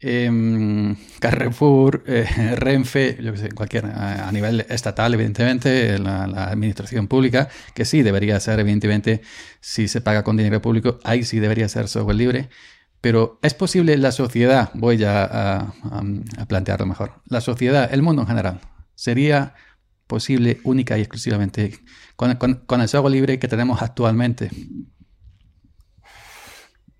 em, 0.00 0.96
Carrefour, 1.20 2.04
eh, 2.06 2.54
Renfe, 2.56 3.18
yo 3.20 3.32
que 3.32 3.50
cualquier, 3.50 3.86
a, 3.86 4.30
nivel 4.32 4.66
estatal, 4.68 5.14
evidentemente, 5.14 5.98
la, 5.98 6.24
administración 6.24 7.08
pública, 7.08 7.48
que 7.74 7.84
sí 7.84 8.02
debería 8.02 8.38
ser, 8.40 8.60
evidentemente, 8.60 9.22
si 9.60 9.88
se 9.88 10.00
paga 10.00 10.24
con 10.24 10.36
dinero 10.36 10.62
público, 10.62 10.98
ahí 11.04 11.24
sí 11.24 11.40
debería 11.40 11.68
ser 11.68 11.88
software 11.88 12.16
libre. 12.16 12.48
Pero 13.00 13.38
es 13.42 13.54
posible 13.54 13.96
la 13.96 14.10
sociedad, 14.12 14.70
voy 14.74 14.96
ya 14.96 15.24
a, 15.24 16.46
plantearlo 16.48 16.86
mejor, 16.86 17.22
la 17.26 17.40
sociedad, 17.40 17.88
el 17.92 18.02
mundo 18.02 18.22
en 18.22 18.28
general, 18.28 18.60
sería 18.94 19.54
posible 20.08 20.60
única 20.64 20.98
y 20.98 21.02
exclusivamente 21.02 21.78
con 22.16 22.80
el 22.80 22.88
software 22.88 23.12
libre 23.12 23.38
que 23.38 23.46
tenemos 23.46 23.82
actualmente. 23.82 24.50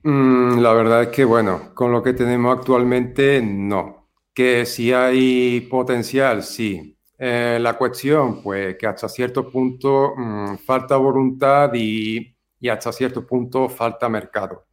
Mm, 0.03 0.61
la 0.61 0.73
verdad 0.73 1.03
es 1.05 1.09
que, 1.09 1.25
bueno, 1.25 1.75
con 1.75 1.93
lo 1.93 2.03
que 2.03 2.13
tenemos 2.13 2.57
actualmente, 2.59 3.43
no. 3.43 4.09
Que 4.35 4.65
si 4.67 4.93
hay 4.93 5.63
potencial, 5.63 6.43
sí. 6.43 6.97
Eh, 7.19 7.59
la 7.61 7.77
cuestión, 7.77 8.43
pues, 8.43 8.77
que 8.79 8.87
hasta 8.87 9.09
cierto 9.09 9.51
punto 9.51 10.15
mm, 10.17 10.59
falta 10.59 10.97
voluntad 10.97 11.73
y, 11.75 12.35
hasta 12.71 12.93
cierto 12.93 13.27
punto 13.27 13.69
falta 13.69 14.09
mercado. 14.09 14.67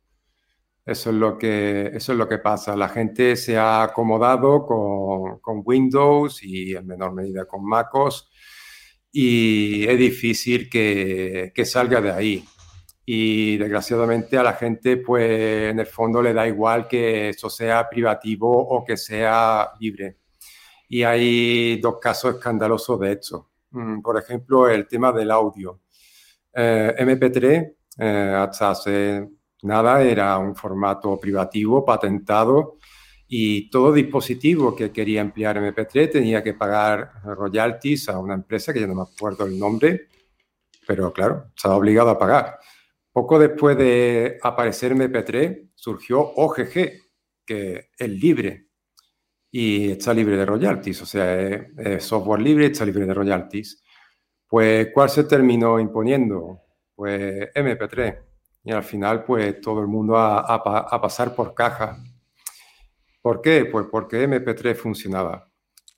Eso 0.86 1.10
es 1.10 1.16
lo 1.16 1.38
que, 1.38 1.88
eso 1.94 2.12
es 2.14 2.18
lo 2.18 2.28
que 2.28 2.38
pasa. 2.40 2.76
La 2.76 2.90
gente 2.90 3.36
se 3.36 3.58
ha 3.58 3.84
acomodado 3.84 4.66
con, 4.66 5.40
con 5.40 5.62
Windows 5.66 6.44
y 6.44 6.76
en 6.76 6.86
menor 6.88 7.14
medida 7.14 7.46
con 7.46 7.66
MacOS 7.66 8.30
y 9.12 9.88
es 9.88 9.98
difícil 9.98 10.70
que, 10.70 11.52
que 11.56 11.66
salga 11.66 12.02
de 12.02 12.12
ahí 12.12 12.46
y 13.06 13.58
desgraciadamente 13.58 14.38
a 14.38 14.44
la 14.44 14.54
gente 14.54 14.98
pues 14.98 15.70
en 15.72 15.80
el 15.80 15.86
fondo 15.86 16.22
le 16.22 16.34
da 16.34 16.48
igual 16.48 16.88
que 16.88 17.30
eso 17.30 17.50
sea 17.50 17.88
privativo 17.88 18.52
o 18.52 18.84
que 18.84 18.98
sea 18.98 19.72
libre. 19.80 20.18
Y 20.90 21.04
hay 21.04 21.80
dos 21.80 22.00
casos 22.00 22.36
escandalosos 22.36 23.00
de 23.00 23.12
esto. 23.14 23.52
Mm, 23.72 24.02
por 24.02 24.18
ejemplo, 24.18 24.70
el 24.70 24.88
tema 24.88 25.12
del 25.12 25.32
audio. 25.32 25.82
Eh, 26.54 26.96
MP3 26.98 27.76
eh, 28.00 28.34
hasta 28.38 28.72
hace 28.72 29.28
nada 29.64 30.02
era 30.02 30.38
un 30.38 30.56
formato 30.56 31.20
privativo, 31.20 31.84
patentado, 31.86 32.78
y 33.28 33.70
todo 33.70 33.92
dispositivo 33.92 34.76
que 34.76 34.92
quería 34.92 35.22
emplear 35.22 35.58
MP3 35.58 36.12
tenía 36.12 36.44
que 36.44 36.54
pagar 36.54 37.12
royalties 37.24 38.10
a 38.10 38.20
una 38.20 38.36
empresa 38.36 38.72
que 38.72 38.82
ya 38.82 38.88
no 38.88 38.96
me 38.96 39.02
acuerdo 39.02 39.46
el 39.46 39.58
nombre, 39.58 40.10
pero 40.88 41.12
claro, 41.12 41.48
estaba 41.56 41.76
obligado 41.76 42.10
a 42.12 42.20
pagar. 42.20 42.60
Poco 43.16 43.40
después 43.40 43.78
de 43.78 44.40
aparecer 44.44 44.94
MP3, 44.94 45.70
surgió 45.74 46.20
OGG, 46.20 46.92
que 47.46 47.92
es 47.98 48.10
libre 48.10 48.68
y 49.50 49.92
está 49.92 50.14
libre 50.14 50.36
de 50.36 50.46
royalties, 50.46 51.02
o 51.02 51.06
sea, 51.06 51.42
es, 51.42 52.04
software 52.04 52.42
libre, 52.42 52.66
está 52.66 52.84
libre 52.84 53.06
de 53.06 53.14
royalties. 53.14 53.82
Pues, 54.50 54.90
¿cuál 54.94 55.10
se 55.10 55.24
terminó 55.24 55.80
imponiendo? 55.80 56.60
Pues 56.94 57.54
MP3. 57.56 58.20
Y 58.66 58.74
al 58.74 58.84
final, 58.84 59.24
pues 59.24 59.62
todo 59.62 59.80
el 59.80 59.88
mundo 59.88 60.18
a, 60.18 60.40
a 60.40 61.02
pasar 61.02 61.34
por 61.34 61.54
caja. 61.54 61.98
¿Por 63.22 63.42
qué? 63.42 63.64
Pues 63.64 63.86
porque 63.90 64.28
MP3 64.28 64.76
funcionaba. 64.76 65.50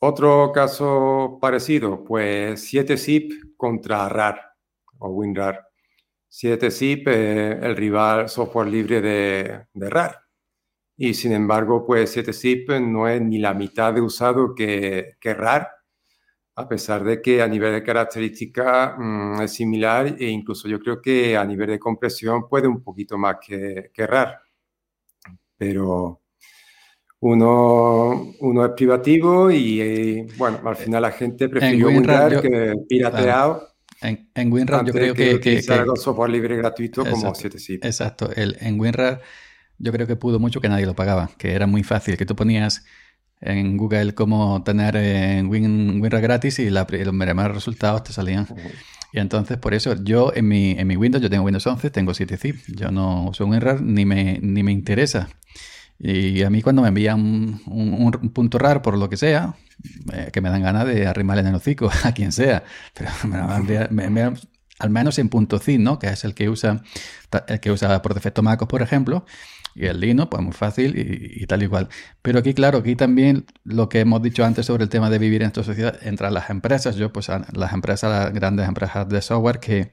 Otro 0.01 0.51
caso 0.53 1.39
parecido, 1.41 2.03
pues 2.03 2.71
7-zip 2.71 3.55
contra 3.57 4.07
RAR 4.07 4.39
o 4.99 5.09
WinRAR. 5.09 5.66
7zip 6.29 7.07
es 7.07 7.63
el 7.63 7.75
rival 7.75 8.29
software 8.29 8.67
libre 8.67 9.01
de, 9.01 9.65
de 9.73 9.89
RAR. 9.89 10.19
Y 10.97 11.13
sin 11.13 11.31
embargo, 11.31 11.85
pues 11.85 12.17
7zip 12.17 12.79
no 12.81 13.07
es 13.07 13.21
ni 13.21 13.37
la 13.39 13.53
mitad 13.53 13.93
de 13.93 14.01
usado 14.01 14.55
que, 14.55 15.15
que 15.19 15.33
RAR, 15.33 15.69
a 16.55 16.67
pesar 16.67 17.03
de 17.03 17.21
que 17.21 17.41
a 17.41 17.47
nivel 17.47 17.71
de 17.73 17.83
característica 17.83 18.95
mm, 18.97 19.41
es 19.43 19.53
similar 19.53 20.15
e 20.19 20.25
incluso 20.27 20.67
yo 20.67 20.79
creo 20.79 20.99
que 21.01 21.37
a 21.37 21.45
nivel 21.45 21.69
de 21.69 21.79
compresión 21.79 22.47
puede 22.49 22.67
un 22.67 22.83
poquito 22.83 23.17
más 23.17 23.37
que, 23.45 23.91
que 23.93 24.07
RAR. 24.07 24.39
Pero 25.55 26.21
uno, 27.19 28.33
uno 28.39 28.65
es 28.65 28.71
privativo 28.71 29.51
y, 29.51 30.27
bueno, 30.37 30.59
al 30.65 30.75
final 30.75 31.01
la 31.01 31.11
gente 31.11 31.49
prefirió 31.49 31.87
WinRAR 31.87 32.41
que 32.41 32.73
pirateado. 32.87 33.76
En, 34.01 34.29
en 34.35 34.53
WinRAR 34.53 34.85
yo 34.85 34.93
creo 34.93 35.13
que... 35.13 35.39
que, 35.39 35.61
software 35.61 36.29
libre 36.29 36.55
gratuito 36.55 37.03
como 37.03 37.33
7zip. 37.33 37.85
Exacto. 37.85 38.31
El, 38.35 38.57
en 38.59 38.79
WinRAR 38.79 39.21
yo 39.79 39.91
creo 39.91 40.07
que 40.07 40.15
pudo 40.15 40.39
mucho 40.39 40.61
que 40.61 40.69
nadie 40.69 40.85
lo 40.85 40.95
pagaba, 40.95 41.29
que 41.37 41.53
era 41.53 41.67
muy 41.67 41.83
fácil, 41.83 42.17
que 42.17 42.25
tú 42.25 42.35
ponías 42.35 42.85
en 43.41 43.77
Google 43.77 44.13
cómo 44.13 44.63
tener 44.63 44.95
eh, 44.97 45.43
Win, 45.43 46.01
WinRAR 46.01 46.21
gratis 46.21 46.59
y 46.59 46.69
la, 46.69 46.81
los 46.81 46.89
primeros 46.89 47.53
resultados 47.53 48.03
te 48.03 48.13
salían. 48.13 48.47
Y 49.13 49.19
entonces, 49.19 49.57
por 49.57 49.73
eso, 49.73 49.95
yo 50.03 50.31
en 50.35 50.47
mi, 50.47 50.71
en 50.71 50.87
mi 50.87 50.97
Windows, 50.97 51.21
yo 51.21 51.29
tengo 51.29 51.45
Windows 51.45 51.65
11, 51.65 51.89
tengo 51.91 52.13
7 52.13 52.37
zip. 52.37 52.57
Yo 52.67 52.91
no 52.91 53.29
uso 53.29 53.45
WinRAR 53.45 53.81
ni 53.81 54.05
me, 54.05 54.39
ni 54.41 54.63
me 54.63 54.71
interesa. 54.71 55.29
Y 55.99 56.43
a 56.43 56.49
mí 56.49 56.61
cuando 56.61 56.81
me 56.81 56.89
envían 56.89 57.61
un, 57.65 58.31
punto 58.33 58.57
RAR 58.57 58.81
por 58.81 58.97
lo 58.97 59.09
que 59.09 59.17
sea, 59.17 59.55
eh, 60.13 60.29
que 60.31 60.41
me 60.41 60.49
dan 60.49 60.61
ganas 60.61 60.85
de 60.85 61.07
arrimarle 61.07 61.41
en 61.41 61.47
el 61.47 61.55
hocico 61.55 61.89
a 62.03 62.11
quien 62.11 62.31
sea. 62.31 62.63
Pero 62.93 63.11
me, 63.89 64.33
al 64.79 64.89
menos 64.89 65.17
en 65.19 65.29
punto 65.29 65.59
.zip, 65.59 65.79
¿no? 65.79 65.99
Que 65.99 66.07
es 66.07 66.23
el 66.23 66.33
que 66.33 66.49
usa, 66.49 66.83
el 67.47 67.59
que 67.59 67.71
usa 67.71 68.01
por 68.01 68.13
defecto 68.13 68.43
MacOS, 68.43 68.67
por 68.67 68.81
ejemplo. 68.81 69.25
Y 69.73 69.85
el 69.85 69.99
Linux, 69.99 70.29
pues 70.31 70.43
muy 70.43 70.53
fácil 70.53 70.95
y, 70.97 71.45
tal 71.45 71.61
y 71.61 71.67
cual. 71.67 71.87
Pero 72.23 72.39
aquí, 72.39 72.55
claro, 72.55 72.79
aquí 72.79 72.95
también 72.95 73.45
lo 73.63 73.89
que 73.89 73.99
hemos 73.99 74.23
dicho 74.23 74.43
antes 74.43 74.65
sobre 74.65 74.83
el 74.83 74.89
tema 74.89 75.11
de 75.11 75.19
vivir 75.19 75.43
en 75.43 75.47
esta 75.47 75.63
sociedad, 75.63 75.99
entran 76.01 76.33
las 76.33 76.49
empresas, 76.49 76.95
yo 76.95 77.13
pues 77.13 77.27
las 77.27 77.73
empresas, 77.73 78.09
las 78.09 78.33
grandes 78.33 78.67
empresas 78.67 79.07
de 79.07 79.21
software 79.21 79.59
que, 79.59 79.91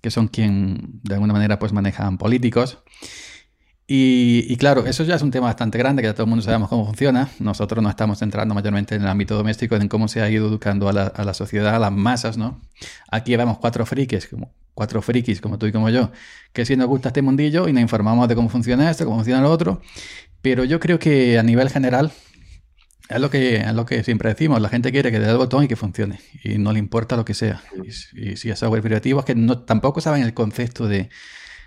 que 0.00 0.12
son 0.12 0.28
quien 0.28 1.00
de 1.02 1.14
alguna 1.14 1.32
manera 1.32 1.58
pues 1.58 1.72
manejan 1.72 2.18
políticos. 2.18 2.84
Y, 3.88 4.56
claro, 4.56 4.84
eso 4.84 5.04
ya 5.04 5.14
es 5.14 5.22
un 5.22 5.30
tema 5.30 5.46
bastante 5.46 5.78
grande, 5.78 6.02
que 6.02 6.08
ya 6.08 6.12
todo 6.12 6.24
el 6.24 6.30
mundo 6.30 6.42
sabemos 6.42 6.68
cómo 6.68 6.84
funciona. 6.86 7.28
Nosotros 7.38 7.82
nos 7.82 7.90
estamos 7.90 8.18
centrando 8.18 8.52
mayormente 8.52 8.96
en 8.96 9.02
el 9.02 9.08
ámbito 9.08 9.36
doméstico, 9.36 9.76
en 9.76 9.88
cómo 9.88 10.08
se 10.08 10.20
ha 10.20 10.28
ido 10.28 10.48
educando 10.48 10.88
a 10.88 10.92
la, 10.92 11.04
a 11.06 11.24
la 11.24 11.34
sociedad, 11.34 11.74
a 11.74 11.78
las 11.78 11.92
masas, 11.92 12.36
¿no? 12.36 12.60
Aquí 13.10 13.36
vemos 13.36 13.58
cuatro 13.58 13.86
frikis, 13.86 14.26
como, 14.26 14.52
cuatro 14.74 15.00
frikis 15.02 15.40
como 15.40 15.58
tú 15.58 15.66
y 15.66 15.72
como 15.72 15.88
yo, 15.88 16.10
que 16.52 16.66
sí 16.66 16.76
nos 16.76 16.88
gusta 16.88 17.08
este 17.08 17.22
mundillo 17.22 17.68
y 17.68 17.72
nos 17.72 17.80
informamos 17.80 18.28
de 18.28 18.34
cómo 18.34 18.48
funciona 18.48 18.90
esto, 18.90 19.04
cómo 19.04 19.16
funciona 19.18 19.40
lo 19.40 19.50
otro. 19.50 19.80
Pero 20.42 20.64
yo 20.64 20.80
creo 20.80 20.98
que 20.98 21.38
a 21.38 21.42
nivel 21.42 21.70
general 21.70 22.12
es 23.08 23.20
lo 23.20 23.30
que, 23.30 23.56
es 23.56 23.72
lo 23.72 23.86
que 23.86 24.02
siempre 24.02 24.30
decimos, 24.30 24.60
la 24.60 24.68
gente 24.68 24.90
quiere 24.90 25.10
que 25.10 25.18
le 25.18 25.26
dé 25.26 25.32
el 25.32 25.38
botón 25.38 25.64
y 25.64 25.68
que 25.68 25.76
funcione, 25.76 26.20
y 26.42 26.58
no 26.58 26.72
le 26.72 26.78
importa 26.78 27.16
lo 27.16 27.24
que 27.24 27.34
sea. 27.34 27.62
Y, 27.84 28.36
si 28.36 28.50
es 28.50 28.58
software 28.58 28.82
privativo, 28.82 29.20
es 29.20 29.26
que 29.26 29.34
no, 29.34 29.60
tampoco 29.60 30.00
saben 30.00 30.22
el 30.22 30.34
concepto 30.34 30.88
de 30.88 31.08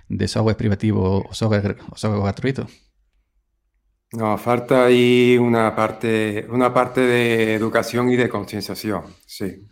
de 0.10 0.28
software 0.28 0.57
privativo 0.57 1.24
o 1.30 1.34
software, 1.34 1.78
gratuito. 2.22 2.68
No, 4.12 4.38
falta 4.39 4.86
ahí 4.86 5.38
una 5.38 5.76
parte, 5.76 6.47
una 6.49 6.74
parte 6.74 7.01
de 7.01 7.53
educación 7.53 8.10
y 8.10 8.16
de 8.16 8.28
concienciación, 8.28 9.03
sí. 9.26 9.68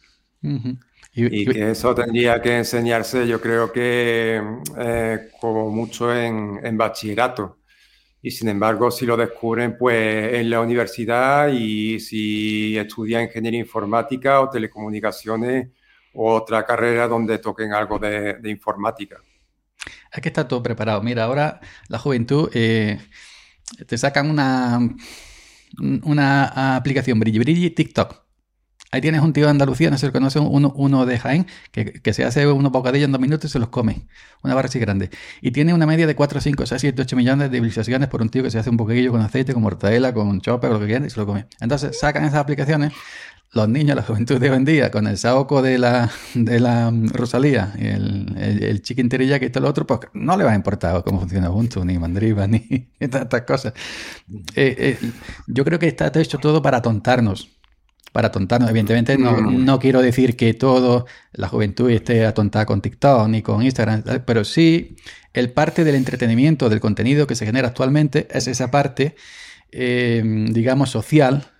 y, 1.11 1.45
que 1.45 1.71
eso 1.71 1.95
tendría 1.95 2.39
que 2.39 2.55
enseñarse, 2.57 3.27
yo 3.27 3.41
creo 3.41 3.71
que 3.71 4.39
eh, 4.77 5.29
como 5.41 5.71
mucho 5.71 6.15
en, 6.15 6.77
bachillerato. 6.77 7.57
Y 8.21 8.29
sin 8.29 8.49
embargo, 8.49 8.91
si 8.91 9.05
lo 9.07 9.17
descubren 9.17 9.75
pues 9.77 10.33
en 10.33 10.49
la 10.51 10.61
universidad 10.61 11.47
y 11.49 11.99
si 11.99 12.77
estudian 12.77 13.23
ingeniería 13.23 13.59
informática 13.59 14.41
o 14.41 14.49
telecomunicaciones 14.49 15.69
o 16.13 16.35
otra 16.35 16.63
carrera 16.65 17.07
donde 17.07 17.39
toquen 17.39 17.73
algo 17.73 17.97
de 17.97 18.49
informática. 18.49 19.19
Que 20.21 20.29
está 20.29 20.47
todo 20.47 20.63
preparado. 20.63 21.01
Mira, 21.01 21.23
ahora 21.23 21.61
la 21.87 21.99
juventud 21.99 22.49
eh, 22.53 22.99
te 23.85 23.97
sacan 23.97 24.29
una, 24.29 24.79
una 26.03 26.75
aplicación 26.75 27.19
Brilli 27.19 27.39
Brilli 27.39 27.69
TikTok. 27.69 28.27
Ahí 28.89 29.01
tienes 29.01 29.19
un 29.21 29.33
tío 29.33 29.43
de 29.43 29.51
Andalucía, 29.51 29.89
no 29.89 29.97
sé 29.97 30.07
si 30.07 30.13
conoce, 30.13 30.39
uno, 30.39 30.71
uno 30.77 31.05
de 31.05 31.19
Jaén, 31.19 31.45
que, 31.71 32.13
se 32.13 32.23
hace 32.23 32.47
unos 32.47 32.71
bocadillos 32.71 33.05
en 33.05 33.11
dos 33.11 33.19
minutos 33.19 33.49
y 33.49 33.51
se 33.51 33.59
los 33.59 33.67
come. 33.67 34.07
Una 34.43 34.55
barra 34.55 34.69
así 34.69 34.79
grande. 34.79 35.09
Y 35.41 35.51
tiene 35.51 35.73
una 35.73 35.85
media 35.85 36.07
de 36.07 36.15
4, 36.15 36.39
5, 36.39 36.65
6, 36.65 36.81
7, 36.81 37.01
8 37.01 37.15
millones 37.17 37.51
de 37.51 37.59
visualizaciones 37.59 38.07
por 38.07 38.21
un 38.21 38.29
tío 38.29 38.43
que 38.43 38.51
se 38.51 38.59
hace 38.59 38.69
un 38.69 38.77
bocadillo 38.77 39.11
con 39.11 39.19
aceite, 39.19 39.53
con 39.53 39.61
mortadela, 39.61 40.13
con 40.13 40.39
chopper, 40.39 40.71
lo 40.71 40.79
que 40.79 40.85
quiera, 40.85 41.05
y 41.05 41.09
se 41.09 41.19
lo 41.19 41.25
come. 41.25 41.47
Entonces 41.59 41.99
sacan 41.99 42.23
esas 42.23 42.39
aplicaciones, 42.39 42.93
los 43.51 43.69
niños, 43.69 43.95
la 43.95 44.03
juventud 44.03 44.39
de 44.39 44.49
hoy 44.49 44.57
en 44.57 44.65
día, 44.65 44.91
con 44.91 45.07
el 45.07 45.17
saoco 45.17 45.61
de 45.61 45.77
la, 45.77 46.11
de 46.33 46.59
la 46.59 46.91
Rosalía, 47.13 47.73
el, 47.79 48.35
el, 48.37 48.63
el 48.63 48.81
chicken 48.81 49.09
teriyaki 49.09 49.45
y 49.45 49.49
todo 49.49 49.63
lo 49.63 49.69
otro, 49.69 49.87
pues 49.87 50.01
no 50.13 50.37
le 50.37 50.43
va 50.43 50.51
a 50.51 50.55
importar 50.55 51.03
cómo 51.03 51.19
funciona 51.19 51.49
Ubuntu, 51.49 51.83
ni 51.85 51.97
Mandriva, 51.97 52.47
ni 52.47 52.91
estas 52.99 53.41
cosas. 53.43 53.73
Eh, 54.55 54.75
eh, 54.77 55.11
yo 55.47 55.63
creo 55.63 55.79
que 55.79 55.87
está 55.87 56.11
hecho 56.15 56.37
todo 56.37 56.61
para 56.61 56.81
tontarnos. 56.81 57.49
Para 58.13 58.31
tontarnos, 58.31 58.69
evidentemente 58.69 59.17
no, 59.17 59.39
no 59.41 59.79
quiero 59.79 60.01
decir 60.01 60.35
que 60.35 60.53
todo 60.55 61.05
la 61.33 61.49
juventud 61.49 61.91
esté 61.91 62.25
atontada 62.25 62.65
con 62.65 62.81
TikTok 62.81 63.27
ni 63.27 63.43
con 63.43 63.61
Instagram, 63.61 64.03
pero 64.25 64.43
sí 64.43 64.95
el 65.33 65.51
parte 65.51 65.83
del 65.83 65.93
entretenimiento, 65.93 66.67
del 66.69 66.79
contenido 66.79 67.27
que 67.27 67.35
se 67.35 67.45
genera 67.45 67.67
actualmente, 67.67 68.27
es 68.31 68.47
esa 68.47 68.71
parte, 68.71 69.15
eh, 69.71 70.23
digamos, 70.49 70.89
social, 70.89 71.51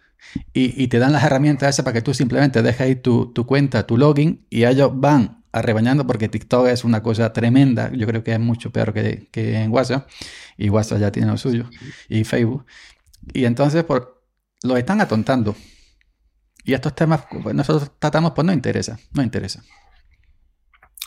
y, 0.54 0.88
te 0.88 1.00
dan 1.00 1.14
las 1.14 1.24
herramientas 1.24 1.70
esas 1.70 1.84
para 1.84 1.94
que 1.94 2.02
tú 2.02 2.14
simplemente 2.14 2.62
dejes 2.62 2.82
ahí 2.82 2.96
tu, 2.96 3.34
cuenta, 3.46 3.86
tu 3.86 3.98
login 3.98 4.46
y 4.50 4.66
ellos 4.66 4.92
van 4.94 5.44
arrebañando 5.52 6.06
porque 6.06 6.30
TikTok 6.30 6.68
es 6.68 6.84
una 6.84 7.02
cosa 7.02 7.34
tremenda. 7.34 7.92
Yo 7.94 8.08
creo 8.08 8.24
que 8.24 8.34
es 8.34 8.40
mucho 8.40 8.72
peor 8.72 8.94
que, 8.94 9.28
en 9.34 9.72
WhatsApp 9.72 10.10
y 10.58 10.70
WhatsApp 10.70 11.00
ya 11.00 11.12
tiene 11.12 11.30
lo 11.30 11.38
suyo 11.38 11.66
y 12.10 12.24
Facebook. 12.24 12.66
Y 13.34 13.46
entonces 13.46 13.84
por, 13.84 14.24
lo 14.64 14.78
están 14.78 15.02
atontando. 15.02 15.56
Y 16.64 16.74
estos 16.74 16.96
temas 16.96 17.24
pues, 17.44 17.56
nosotros 17.56 17.92
tratamos, 18.00 18.34
pues 18.34 18.46
no 18.46 18.54
interesa, 18.54 19.00
no 19.14 19.24
interesa. 19.24 19.64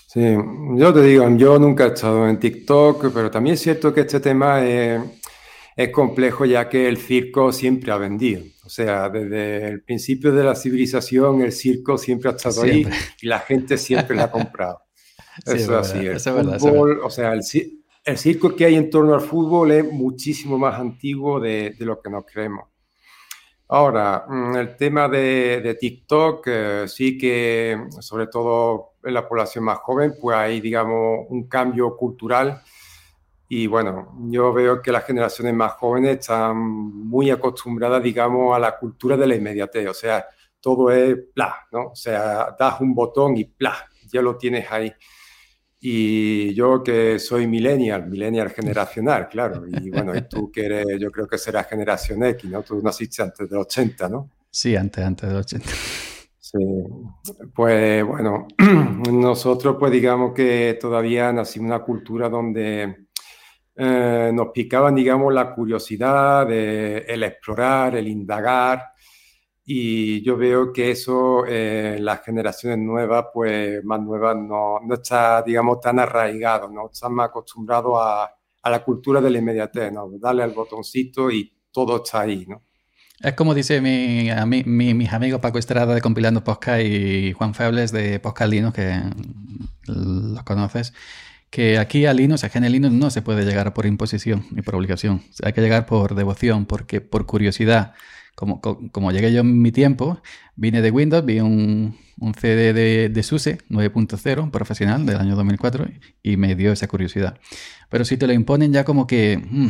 Sí, 0.06 0.36
yo 0.76 0.92
te 0.92 1.02
digo, 1.02 1.28
yo 1.36 1.58
nunca 1.58 1.84
he 1.84 1.88
estado 1.88 2.28
en 2.28 2.40
TikTok, 2.40 3.12
pero 3.12 3.30
también 3.30 3.54
es 3.54 3.60
cierto 3.60 3.94
que 3.94 4.00
este 4.00 4.18
tema 4.18 4.64
es 4.64 5.00
es 5.76 5.90
complejo 5.90 6.44
ya 6.44 6.68
que 6.68 6.88
el 6.88 6.98
circo 6.98 7.52
siempre 7.52 7.90
ha 7.92 7.96
vendido. 7.96 8.42
O 8.70 8.72
sea, 8.72 9.08
desde 9.08 9.66
el 9.66 9.82
principio 9.82 10.30
de 10.30 10.44
la 10.44 10.54
civilización 10.54 11.42
el 11.42 11.50
circo 11.50 11.98
siempre 11.98 12.30
ha 12.30 12.36
estado 12.36 12.62
ahí 12.62 12.86
y 13.20 13.26
la 13.26 13.40
gente 13.40 13.76
siempre 13.76 14.14
lo 14.14 14.22
ha 14.22 14.30
comprado. 14.30 14.82
eso 15.44 15.80
es 15.80 15.90
así. 15.90 16.06
El 16.06 16.20
fútbol, 16.20 17.00
o 17.02 17.10
sea, 17.10 17.32
el, 17.32 17.42
circo 17.42 18.54
que 18.54 18.66
hay 18.66 18.76
en 18.76 18.88
torno 18.88 19.12
al 19.12 19.22
fútbol 19.22 19.72
es 19.72 19.92
muchísimo 19.92 20.56
más 20.56 20.78
antiguo 20.78 21.40
de, 21.40 21.74
lo 21.80 22.00
que 22.00 22.10
nos 22.10 22.24
creemos. 22.24 22.68
Ahora, 23.66 24.24
mm, 24.28 24.54
el 24.54 24.76
tema 24.76 25.08
de, 25.08 25.76
TikTok, 25.80 26.44
eh, 26.46 26.84
sí 26.86 27.18
que, 27.18 27.76
sobre 27.98 28.28
todo 28.28 28.92
en 29.02 29.14
la 29.14 29.28
población 29.28 29.64
más 29.64 29.78
joven, 29.78 30.14
pues 30.20 30.36
hay, 30.36 30.60
digamos, 30.60 31.26
un 31.28 31.48
cambio 31.48 31.96
cultural 31.96 32.62
y 33.52 33.66
bueno, 33.66 34.16
yo 34.28 34.52
veo 34.52 34.80
que 34.80 34.92
las 34.92 35.04
generaciones 35.04 35.52
más 35.54 35.72
jóvenes 35.72 36.20
están 36.20 36.56
muy 36.56 37.30
acostumbradas, 37.30 38.00
digamos, 38.00 38.54
a 38.54 38.60
la 38.60 38.78
cultura 38.78 39.16
de 39.16 39.26
la 39.26 39.34
inmediatez. 39.34 39.88
O 39.88 39.92
sea, 39.92 40.24
todo 40.60 40.92
es 40.92 41.16
bla, 41.34 41.66
¿no? 41.72 41.88
O 41.88 41.96
sea, 41.96 42.54
das 42.56 42.80
un 42.80 42.94
botón 42.94 43.36
y 43.36 43.52
bla, 43.58 43.74
ya 44.08 44.22
lo 44.22 44.36
tienes 44.36 44.70
ahí. 44.70 44.92
Y 45.80 46.54
yo 46.54 46.80
que 46.84 47.18
soy 47.18 47.48
millennial, 47.48 48.06
millennial 48.06 48.50
generacional, 48.50 49.28
claro. 49.28 49.64
Y 49.66 49.90
bueno, 49.90 50.16
y 50.16 50.22
tú 50.28 50.48
que 50.52 50.66
eres, 50.66 50.86
yo 51.00 51.10
creo 51.10 51.26
que 51.26 51.36
serás 51.36 51.66
generación 51.66 52.22
X, 52.22 52.48
¿no? 52.48 52.62
Tú 52.62 52.80
naciste 52.80 53.20
antes 53.20 53.50
del 53.50 53.58
80, 53.58 54.08
¿no? 54.08 54.30
Sí, 54.48 54.76
antes, 54.76 55.04
antes 55.04 55.28
del 55.28 55.38
80. 55.38 55.66
Sí, 56.38 56.58
pues 57.52 58.04
bueno, 58.04 58.46
nosotros 59.10 59.76
pues 59.76 59.90
digamos 59.90 60.34
que 60.34 60.78
todavía 60.80 61.32
nacimos 61.32 61.66
una 61.66 61.80
cultura 61.80 62.28
donde 62.28 63.09
eh, 63.82 64.30
nos 64.34 64.48
picaban, 64.48 64.94
digamos, 64.94 65.32
la 65.32 65.54
curiosidad, 65.54 66.50
el 66.52 67.22
explorar, 67.22 67.96
el 67.96 68.08
indagar. 68.08 68.92
Y 69.64 70.22
yo 70.22 70.36
veo 70.36 70.70
que 70.70 70.90
eso 70.90 71.44
eh, 71.48 71.96
las 71.98 72.22
generaciones 72.22 72.78
nuevas, 72.78 73.26
pues 73.32 73.82
más 73.84 74.00
nuevas, 74.02 74.36
no, 74.36 74.80
no 74.80 74.94
está, 74.94 75.40
digamos, 75.42 75.80
tan 75.80 75.98
arraigado, 75.98 76.68
no 76.68 76.90
están 76.92 77.14
más 77.14 77.28
acostumbrados 77.30 77.94
a, 77.98 78.30
a 78.62 78.70
la 78.70 78.84
cultura 78.84 79.18
de 79.22 79.30
la 79.30 79.38
inmediatez, 79.38 79.90
¿no? 79.90 80.10
Darle 80.18 80.42
al 80.42 80.50
botoncito 80.50 81.30
y 81.30 81.50
todo 81.72 81.96
está 82.04 82.20
ahí, 82.20 82.44
¿no? 82.46 82.62
Es 83.20 83.32
como 83.34 83.54
dice 83.54 83.80
mi, 83.80 84.30
mis 84.64 85.12
amigos 85.12 85.40
Paco 85.40 85.58
Estrada 85.58 85.94
de 85.94 86.02
Compilando 86.02 86.44
Podcast 86.44 86.82
y 86.82 87.32
Juan 87.32 87.54
Febles 87.54 87.92
de 87.92 88.18
Podcast 88.18 88.52
que 88.74 89.00
los 89.86 90.42
conoces 90.42 90.92
que 91.50 91.78
aquí 91.78 92.06
a 92.06 92.14
Linux, 92.14 92.44
a 92.44 92.48
GNU 92.48 92.68
Linux, 92.68 92.94
no 92.94 93.10
se 93.10 93.22
puede 93.22 93.44
llegar 93.44 93.74
por 93.74 93.84
imposición 93.86 94.46
ni 94.52 94.62
por 94.62 94.76
obligación. 94.76 95.22
hay 95.42 95.52
que 95.52 95.60
llegar 95.60 95.86
por 95.86 96.14
devoción, 96.14 96.66
porque 96.66 97.00
por 97.00 97.26
curiosidad. 97.26 97.94
Como, 98.36 98.60
como, 98.60 99.12
llegué 99.12 99.32
yo 99.34 99.40
en 99.40 99.60
mi 99.60 99.70
tiempo, 99.70 100.22
vine 100.56 100.80
de 100.80 100.90
Windows, 100.90 101.26
vi 101.26 101.40
un, 101.40 101.98
CD 102.38 102.72
de, 102.72 103.22
SUSE 103.22 103.58
9.0 103.68 104.50
profesional 104.50 105.04
del 105.04 105.16
año 105.16 105.36
2004 105.36 105.88
y 106.22 106.36
me 106.38 106.54
dio 106.54 106.72
esa 106.72 106.88
curiosidad. 106.88 107.38
Pero 107.90 108.04
si 108.06 108.16
te 108.16 108.26
lo 108.26 108.32
imponen 108.32 108.72
ya 108.72 108.84
como 108.84 109.06
que... 109.06 109.42
Mm, 109.50 109.68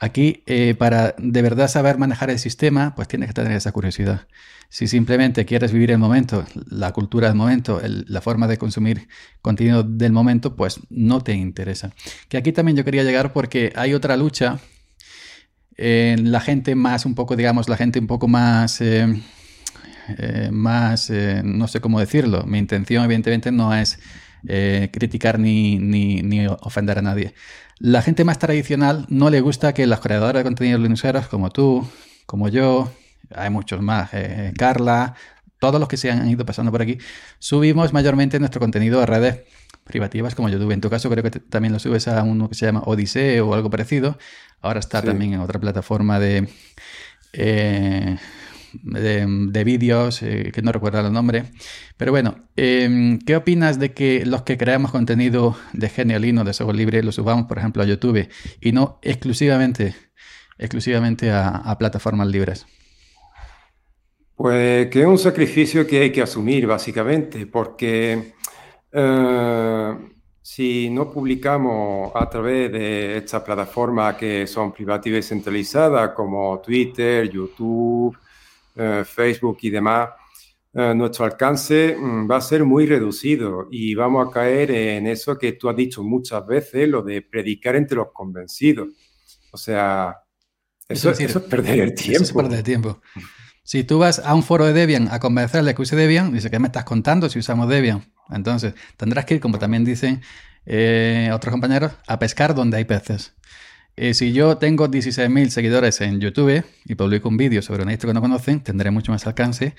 aquí, 0.00 0.42
eh, 0.46 0.74
para 0.76 1.14
de 1.18 1.42
verdad 1.42 1.68
saber 1.68 1.98
manejar 1.98 2.30
el 2.30 2.38
sistema, 2.38 2.94
pues 2.94 3.08
tienes 3.08 3.28
que 3.28 3.34
tener 3.34 3.52
esa 3.52 3.72
curiosidad. 3.72 4.26
Si 4.68 4.88
simplemente 4.88 5.44
quieres 5.44 5.72
vivir 5.72 5.92
el 5.92 5.98
momento, 5.98 6.44
la 6.68 6.92
cultura 6.92 7.28
del 7.28 7.36
momento, 7.36 7.80
la 7.84 8.20
forma 8.20 8.48
de 8.48 8.58
consumir 8.58 9.08
contenido 9.40 9.84
del 9.84 10.12
momento, 10.12 10.56
pues 10.56 10.80
no 10.90 11.20
te 11.20 11.34
interesa. 11.34 11.92
Que 12.28 12.36
aquí 12.36 12.52
también 12.52 12.76
yo 12.76 12.84
quería 12.84 13.04
llegar 13.04 13.32
porque 13.32 13.72
hay 13.76 13.94
otra 13.94 14.16
lucha 14.16 14.58
eh, 15.78 16.16
la 16.18 16.40
gente 16.40 16.74
más, 16.74 17.04
un 17.04 17.14
poco, 17.14 17.36
digamos, 17.36 17.68
la 17.68 17.76
gente 17.76 17.98
un 17.98 18.06
poco 18.06 18.28
más, 18.28 18.80
eh, 18.80 19.06
eh, 20.18 20.48
más, 20.50 21.10
no 21.44 21.68
sé 21.68 21.80
cómo 21.80 22.00
decirlo. 22.00 22.44
Mi 22.44 22.58
intención, 22.58 23.04
evidentemente, 23.04 23.52
no 23.52 23.74
es 23.74 23.98
criticar 24.92 25.40
ni, 25.40 25.78
ni, 25.78 26.46
ofender 26.46 26.98
a 26.98 27.02
nadie. 27.02 27.34
La 27.78 28.02
gente 28.02 28.24
más 28.24 28.38
tradicional 28.38 29.06
no 29.08 29.30
le 29.30 29.40
gusta 29.40 29.74
que 29.74 29.86
los 29.86 30.00
creadores 30.00 30.40
de 30.40 30.44
contenidos 30.44 30.80
linuxeros, 30.80 31.28
como 31.28 31.50
tú, 31.50 31.86
como 32.24 32.48
yo, 32.48 32.90
hay 33.34 33.50
muchos 33.50 33.82
más, 33.82 34.10
Carla, 34.56 35.14
todos 35.58 35.80
los 35.80 35.88
que 35.88 35.96
se 35.96 36.10
han 36.10 36.28
ido 36.28 36.44
pasando 36.44 36.70
por 36.70 36.82
aquí, 36.82 36.98
subimos 37.38 37.92
mayormente 37.92 38.38
nuestro 38.38 38.60
contenido 38.60 39.02
a 39.02 39.06
redes 39.06 39.40
privativas 39.84 40.34
como 40.34 40.48
YouTube. 40.48 40.72
En 40.72 40.80
tu 40.80 40.90
caso 40.90 41.08
creo 41.10 41.22
que 41.22 41.30
también 41.30 41.72
lo 41.72 41.78
subes 41.78 42.08
a 42.08 42.22
uno 42.22 42.48
que 42.48 42.54
se 42.54 42.66
llama 42.66 42.82
Odyssey 42.84 43.38
o 43.40 43.54
algo 43.54 43.70
parecido. 43.70 44.18
Ahora 44.60 44.80
está 44.80 45.02
también 45.02 45.34
en 45.34 45.40
otra 45.40 45.60
plataforma 45.60 46.18
de, 46.18 46.48
eh, 47.32 48.16
de, 48.82 49.64
vídeos, 49.64 50.22
eh, 50.22 50.50
que 50.52 50.62
no 50.62 50.72
recuerdo 50.72 51.00
el 51.00 51.12
nombre. 51.12 51.44
Pero 51.96 52.12
bueno, 52.12 52.48
em, 52.56 53.18
¿qué 53.18 53.36
opinas 53.36 53.78
de 53.78 53.92
que 53.92 54.24
los 54.26 54.42
que 54.42 54.56
creamos 54.56 54.90
contenido 54.90 55.56
de 55.72 55.88
Genialino, 55.88 56.44
de 56.44 56.52
software 56.52 56.76
libre, 56.76 57.02
lo 57.02 57.12
subamos, 57.12 57.46
por 57.46 57.58
ejemplo, 57.58 57.82
a 57.82 57.86
YouTube 57.86 58.28
y 58.60 58.72
no 58.72 58.98
exclusivamente, 59.02 59.94
exclusivamente 60.58 61.30
a, 61.30 61.76
plataformas 61.78 62.28
libres? 62.28 62.66
Pues 64.34 64.88
que 64.88 65.00
es 65.00 65.06
un 65.06 65.18
sacrificio 65.18 65.86
que 65.86 66.02
hay 66.02 66.12
que 66.12 66.22
asumir, 66.22 66.66
básicamente, 66.66 67.46
porque 67.46 68.34
eh, 68.92 69.94
si 70.46 70.90
no 70.90 71.10
publicamos 71.10 72.12
a 72.14 72.30
través 72.30 72.70
de 72.70 73.16
estas 73.16 73.42
plataformas 73.42 74.14
que 74.14 74.46
son 74.46 74.70
privativas 74.70 75.18
y 75.18 75.28
centralizadas 75.28 76.10
como 76.10 76.60
Twitter, 76.60 77.28
YouTube, 77.28 78.16
Facebook 79.04 79.58
y 79.62 79.70
demás, 79.70 80.10
eh, 80.78 80.94
nuestro 80.94 81.24
alcance 81.24 81.96
mm, 81.98 82.30
va 82.30 82.36
a 82.36 82.40
ser 82.42 82.62
muy 82.62 82.84
reducido 82.84 83.66
y 83.70 83.94
vamos 83.94 84.28
a 84.28 84.30
caer 84.30 84.70
en 84.70 85.06
eso 85.06 85.38
que 85.38 85.52
tú 85.52 85.70
has 85.70 85.76
dicho 85.76 86.02
muchas 86.02 86.46
veces, 86.46 86.86
lo 86.86 87.02
de 87.02 87.22
predicar 87.22 87.76
entre 87.76 87.96
los 87.96 88.08
convencidos. 88.12 88.88
O 89.52 89.56
sea, 89.56 90.18
eso, 90.86 91.10
es, 91.12 91.38
perder 91.48 91.80
el 91.80 91.94
tiempo. 91.94 92.16
Eso 92.16 92.24
es 92.24 92.32
perder 92.34 92.58
el 92.58 92.62
tiempo. 92.62 93.00
Si 93.62 93.84
tú 93.84 94.00
vas 94.00 94.18
a 94.18 94.34
un 94.34 94.42
foro 94.42 94.66
de 94.66 94.74
Debian 94.74 95.08
a 95.10 95.18
convencerle 95.18 95.74
que 95.74 95.80
use 95.80 95.96
Debian, 95.96 96.30
dice, 96.30 96.50
¿qué 96.50 96.58
me 96.58 96.66
estás 96.66 96.84
contando 96.84 97.30
si 97.30 97.38
usamos 97.38 97.70
Debian? 97.70 98.12
Entonces, 98.28 98.74
tendrás 98.98 99.24
que 99.24 99.36
ir, 99.36 99.40
como 99.40 99.58
también 99.58 99.82
dicen 99.82 100.20
eh, 100.66 101.30
otros 101.32 101.52
compañeros, 101.52 101.92
a 102.06 102.18
pescar 102.18 102.54
donde 102.54 102.76
hay 102.76 102.84
peces. 102.84 103.34
Eh, 103.98 104.12
si 104.12 104.32
yo 104.34 104.58
tengo 104.58 104.88
16.000 104.88 105.48
seguidores 105.48 106.02
en 106.02 106.20
YouTube 106.20 106.64
y 106.84 106.94
publico 106.96 107.30
un 107.30 107.38
vídeo 107.38 107.62
sobre 107.62 107.82
un 107.82 107.88
esto 107.88 108.06
que 108.06 108.12
no 108.12 108.20
conocen, 108.20 108.60
tendré 108.60 108.90
mucho 108.90 109.10
más 109.10 109.26
alcance 109.26 109.74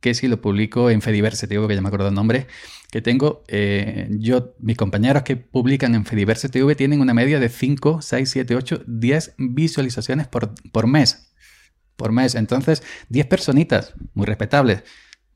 que 0.00 0.14
si 0.14 0.28
lo 0.28 0.40
publico 0.40 0.90
en 0.90 1.02
Fediversity, 1.02 1.54
que 1.54 1.74
ya 1.74 1.80
me 1.80 1.88
acuerdo 1.88 2.08
el 2.08 2.14
nombre, 2.14 2.46
que 2.90 3.02
tengo, 3.02 3.44
eh, 3.48 4.08
yo, 4.18 4.54
mis 4.58 4.76
compañeros 4.76 5.22
que 5.22 5.36
publican 5.36 5.94
en 5.94 6.04
Fediversity 6.04 6.58
TV 6.58 6.74
tienen 6.74 7.00
una 7.00 7.14
media 7.14 7.38
de 7.38 7.48
5, 7.48 8.00
6, 8.02 8.30
7, 8.30 8.56
8, 8.56 8.82
10 8.86 9.34
visualizaciones 9.38 10.26
por, 10.26 10.54
por 10.72 10.86
mes. 10.86 11.32
Por 11.96 12.12
mes. 12.12 12.34
Entonces, 12.34 12.82
10 13.10 13.26
personitas, 13.26 13.92
muy 14.14 14.26
respetables. 14.26 14.82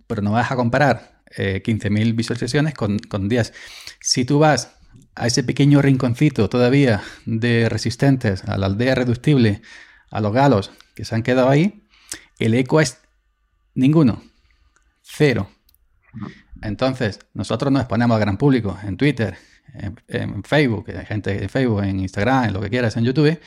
Pero 0.07 0.22
no 0.22 0.32
vas 0.32 0.51
a 0.51 0.57
comparar 0.57 1.22
15.000 1.37 2.09
eh, 2.09 2.12
visualizaciones 2.12 2.74
con, 2.74 2.99
con 2.99 3.28
10. 3.28 3.53
Si 4.01 4.24
tú 4.24 4.39
vas 4.39 4.76
a 5.14 5.26
ese 5.26 5.44
pequeño 5.44 5.80
rinconcito 5.82 6.48
todavía 6.48 7.02
de 7.26 7.68
resistentes, 7.68 8.44
a 8.44 8.56
la 8.58 8.66
aldea 8.66 8.94
reductible, 8.94 9.62
a 10.10 10.20
los 10.20 10.32
galos 10.32 10.72
que 10.94 11.04
se 11.04 11.14
han 11.14 11.22
quedado 11.22 11.48
ahí, 11.48 11.84
el 12.38 12.54
eco 12.54 12.80
es 12.80 12.98
ninguno, 13.74 14.22
cero. 15.02 15.48
Entonces, 16.62 17.20
nosotros 17.34 17.72
nos 17.72 17.82
exponemos 17.82 18.14
al 18.14 18.20
gran 18.20 18.38
público 18.38 18.78
en 18.82 18.96
Twitter, 18.96 19.36
en, 20.08 20.44
Facebook, 20.44 20.86
gente 21.06 21.42
en 21.42 21.48
Facebook, 21.48 21.82
en 21.82 22.00
Instagram, 22.00 22.44
en 22.44 22.52
lo 22.52 22.60
que 22.60 22.70
quieras, 22.70 22.96
en 22.96 23.04
YouTube, 23.04 23.38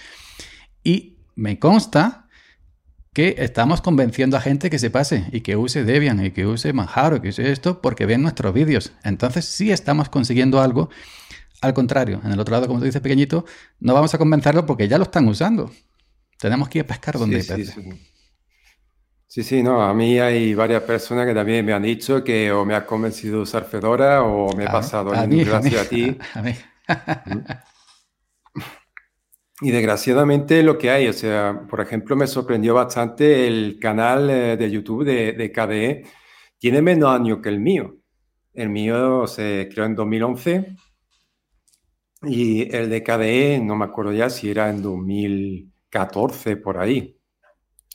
y 0.84 1.18
me 1.36 1.59
consta 1.59 2.28
que 3.13 3.36
estamos 3.39 3.82
convenciendo 3.82 4.38
a 4.38 4.41
gente 4.41 4.70
que 4.70 4.78
se 4.78 4.91
pase 4.91 5.26
y 5.32 5.41
que 5.41 5.55
use 5.55 5.84
Debian 5.84 6.24
y 6.24 6.32
que 6.32 6.45
use 6.45 6.72
Manjaro, 6.72 7.20
que 7.22 7.30
use 7.30 7.51
esto, 7.51 7.82
porque 7.82 8.05
ven 8.05 8.22
nuestros 8.22 8.53
vídeos. 8.53 8.91
Entonces 9.03 9.45
sí 9.45 9.72
estamos 9.72 10.09
consiguiendo 10.09 10.61
algo. 10.61 10.89
Al 11.62 11.74
contrario, 11.74 12.22
en 12.24 12.32
el 12.32 12.39
otro 12.39 12.53
lado, 12.53 12.68
como 12.68 12.80
tú 12.80 12.86
dices, 12.86 13.01
pequeñito, 13.01 13.45
no 13.80 13.93
vamos 13.93 14.14
a 14.14 14.18
convencerlo 14.18 14.66
porque 14.66 14.88
ya 14.88 14.97
lo 14.97 15.05
están 15.05 15.28
usando. 15.28 15.72
Tenemos 16.39 16.70
que 16.70 16.80
ir 16.80 16.84
a 16.86 16.88
pescar 16.88 17.18
donde 17.18 17.41
sí, 17.41 17.51
hay 17.51 17.60
peces. 17.60 17.76
Sí, 19.28 19.43
sí. 19.43 19.64
no, 19.64 19.82
a 19.82 19.93
mí 19.93 20.20
hay 20.20 20.53
varias 20.53 20.84
personas 20.84 21.26
que 21.26 21.34
también 21.34 21.66
me 21.66 21.74
han 21.74 21.84
dicho 21.84 22.24
que 22.24 22.51
o 22.51 22.64
me 22.64 22.76
ha 22.76 22.86
convencido 22.86 23.38
de 23.38 23.41
usar 23.41 23.66
Fedora 23.66 24.24
o 24.24 24.55
me 24.55 24.66
he 24.66 24.68
pasado 24.68 25.14
a 25.14 25.26
gracias 25.26 25.86
a, 25.86 25.89
ti. 25.89 26.18
A 26.34 26.41
mí. 26.41 26.55
Y 29.60 29.72
desgraciadamente 29.72 30.62
lo 30.62 30.78
que 30.78 30.91
hay, 30.91 31.08
o 31.08 31.14
sea, 31.14 31.64
por 31.68 31.82
ejemplo, 31.82 32.16
me 32.16 32.28
sorprendió 32.28 32.76
bastante 32.76 33.47
el 33.47 33.80
canal 33.80 34.30
eh, 34.30 34.55
de 34.55 34.70
YouTube 34.70 35.03
de, 35.03 35.51
KDE, 35.51 36.05
tiene 36.60 36.82
menos 36.84 37.10
años 37.10 37.39
que 37.41 37.49
el 37.49 37.60
mío. 37.60 37.97
El 38.53 38.70
mío 38.70 39.26
se 39.26 39.68
creó 39.72 39.86
en 39.86 39.95
2011 39.95 40.76
y 42.28 42.75
el 42.75 42.89
de 42.89 43.03
KDE, 43.03 43.59
no 43.59 43.75
me 43.75 43.86
acuerdo 43.86 44.13
ya 44.13 44.30
si 44.30 44.49
era 44.49 44.69
en 44.69 44.82
2014 44.82 46.57
por 46.57 46.78
ahí. 46.78 47.19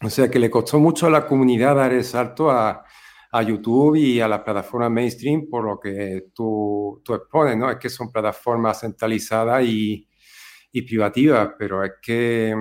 O 0.03 0.11
sea 0.11 0.31
que 0.31 0.39
le 0.39 0.51
costó 0.51 0.81
mucho 0.81 1.07
a 1.07 1.11
la 1.11 1.27
comunidad 1.27 1.77
dar 1.77 1.93
el 1.93 2.05
salto 2.05 2.51
a, 2.51 2.85
a 3.33 3.43
YouTube 3.43 3.97
y 3.97 4.21
a 4.21 4.29
las 4.29 4.41
plataformas 4.41 4.91
mainstream 4.91 5.49
por 5.49 5.65
lo 5.65 5.79
que 5.79 6.27
tú, 6.35 7.01
tú 7.05 7.15
expones, 7.15 7.57
¿no? 7.57 7.71
Es 7.71 7.77
que 7.77 7.89
son 7.89 8.11
plataformas 8.11 8.81
centralizadas 8.81 9.65
y, 9.65 10.09
y 10.73 10.83
privativa, 10.83 11.55
pero 11.57 11.85
es 11.85 11.93
que 12.03 12.55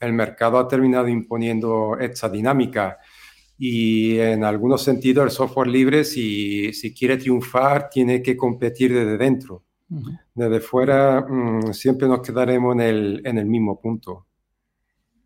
el 0.00 0.12
mercado 0.12 0.58
ha 0.58 0.68
terminado 0.68 1.08
imponiendo 1.08 1.98
esta 1.98 2.28
dinámica 2.28 2.98
y 3.58 4.18
en 4.18 4.44
algunos 4.44 4.82
sentidos 4.82 5.24
el 5.24 5.30
software 5.30 5.68
libre, 5.68 6.04
si, 6.04 6.72
si 6.72 6.94
quiere 6.94 7.16
triunfar, 7.16 7.88
tiene 7.88 8.22
que 8.22 8.36
competir 8.36 8.92
desde 8.92 9.16
dentro. 9.16 9.65
Desde 9.88 10.60
fuera 10.60 11.20
mm, 11.20 11.72
siempre 11.72 12.08
nos 12.08 12.20
quedaremos 12.20 12.74
en 12.74 12.80
el, 12.80 13.22
en 13.24 13.38
el 13.38 13.46
mismo 13.46 13.80
punto. 13.80 14.26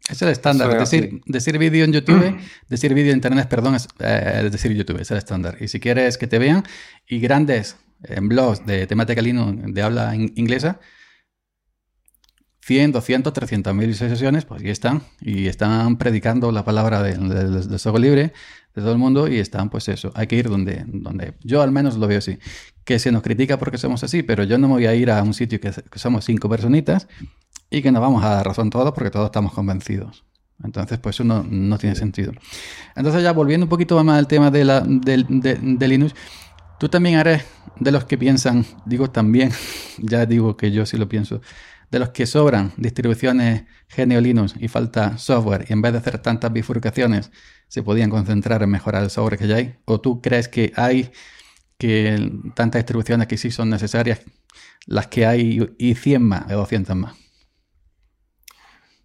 Es 0.08 0.20
el 0.22 0.28
estándar. 0.28 0.76
decir, 0.78 1.20
decir 1.26 1.56
vídeo 1.58 1.84
en 1.84 1.92
YouTube, 1.92 2.36
decir 2.68 2.94
vídeo 2.94 3.12
en 3.12 3.18
Internet, 3.18 3.48
perdón, 3.48 3.76
eh, 4.00 4.42
es 4.44 4.52
decir 4.52 4.72
YouTube, 4.72 5.00
es 5.00 5.10
el 5.10 5.18
estándar. 5.18 5.56
Y 5.60 5.68
si 5.68 5.78
quieres 5.78 6.18
que 6.18 6.26
te 6.26 6.38
vean, 6.38 6.64
y 7.06 7.20
grandes 7.20 7.76
en 8.02 8.28
blogs 8.28 8.66
de 8.66 8.86
temática 8.86 9.22
Linux 9.22 9.72
de 9.72 9.82
habla 9.82 10.14
inglesa, 10.14 10.80
100, 12.70 12.92
200, 12.92 13.32
300 13.32 13.74
mil 13.74 13.92
sesiones, 13.96 14.44
pues 14.44 14.60
aquí 14.60 14.70
están. 14.70 15.02
Y 15.20 15.48
están 15.48 15.96
predicando 15.96 16.52
la 16.52 16.64
palabra 16.64 17.02
del 17.02 17.28
de, 17.68 17.78
software 17.80 18.00
libre 18.00 18.32
de 18.76 18.80
todo 18.80 18.92
el 18.92 18.98
mundo 18.98 19.26
y 19.26 19.40
están, 19.40 19.70
pues 19.70 19.88
eso, 19.88 20.12
hay 20.14 20.28
que 20.28 20.36
ir 20.36 20.48
donde, 20.48 20.84
donde 20.86 21.34
yo 21.42 21.62
al 21.62 21.72
menos 21.72 21.96
lo 21.96 22.06
veo 22.06 22.18
así. 22.18 22.38
Que 22.84 23.00
se 23.00 23.10
nos 23.10 23.24
critica 23.24 23.58
porque 23.58 23.76
somos 23.76 24.04
así, 24.04 24.22
pero 24.22 24.44
yo 24.44 24.56
no 24.56 24.68
me 24.68 24.74
voy 24.74 24.86
a 24.86 24.94
ir 24.94 25.10
a 25.10 25.20
un 25.24 25.34
sitio 25.34 25.58
que, 25.60 25.72
somos 25.96 26.24
cinco 26.24 26.48
personitas 26.48 27.08
y 27.70 27.82
que 27.82 27.90
nos 27.90 28.00
vamos 28.00 28.22
a 28.22 28.28
dar 28.36 28.46
razón 28.46 28.70
todos 28.70 28.92
porque 28.92 29.10
todos 29.10 29.26
estamos 29.26 29.52
convencidos. 29.52 30.22
Entonces, 30.62 31.00
pues 31.00 31.16
eso 31.16 31.24
no, 31.24 31.76
tiene 31.76 31.96
sentido. 31.96 32.30
Entonces, 32.94 33.24
ya 33.24 33.32
volviendo 33.32 33.64
un 33.64 33.70
poquito 33.70 34.00
más 34.04 34.16
al 34.16 34.28
tema 34.28 34.52
de, 34.52 34.64
la, 34.64 34.80
de 34.86 35.88
Linux, 35.88 36.14
tú 36.78 36.88
también 36.88 37.18
eres 37.18 37.42
de 37.80 37.90
los 37.90 38.04
que 38.04 38.16
piensan, 38.16 38.64
digo 38.86 39.10
también, 39.10 39.50
ya 39.98 40.24
digo 40.24 40.56
que 40.56 40.70
yo 40.70 40.86
sí 40.86 40.96
lo 40.96 41.08
pienso, 41.08 41.40
de 41.90 41.98
los 41.98 42.10
que 42.10 42.26
sobran 42.26 42.72
distribuciones 42.76 43.64
GNU 43.94 44.20
Linux 44.20 44.54
y 44.58 44.68
falta 44.68 45.18
software 45.18 45.66
y 45.68 45.72
en 45.72 45.82
vez 45.82 45.92
de 45.92 45.98
hacer 45.98 46.18
tantas 46.18 46.52
bifurcaciones 46.52 47.30
se 47.68 47.82
podían 47.82 48.10
concentrar 48.10 48.62
en 48.62 48.70
mejorar 48.70 49.02
el 49.02 49.10
software 49.10 49.38
que 49.38 49.48
ya 49.48 49.56
hay? 49.56 49.76
¿O 49.84 50.00
tú 50.00 50.20
crees 50.20 50.48
que 50.48 50.72
hay 50.76 51.10
que 51.78 52.30
tantas 52.54 52.80
distribuciones 52.80 53.26
que 53.26 53.36
sí 53.36 53.50
son 53.50 53.70
necesarias, 53.70 54.20
las 54.86 55.06
que 55.08 55.26
hay 55.26 55.74
y 55.78 55.94
100 55.94 56.22
más 56.22 56.52
o 56.52 56.56
200 56.56 56.96
más? 56.96 57.14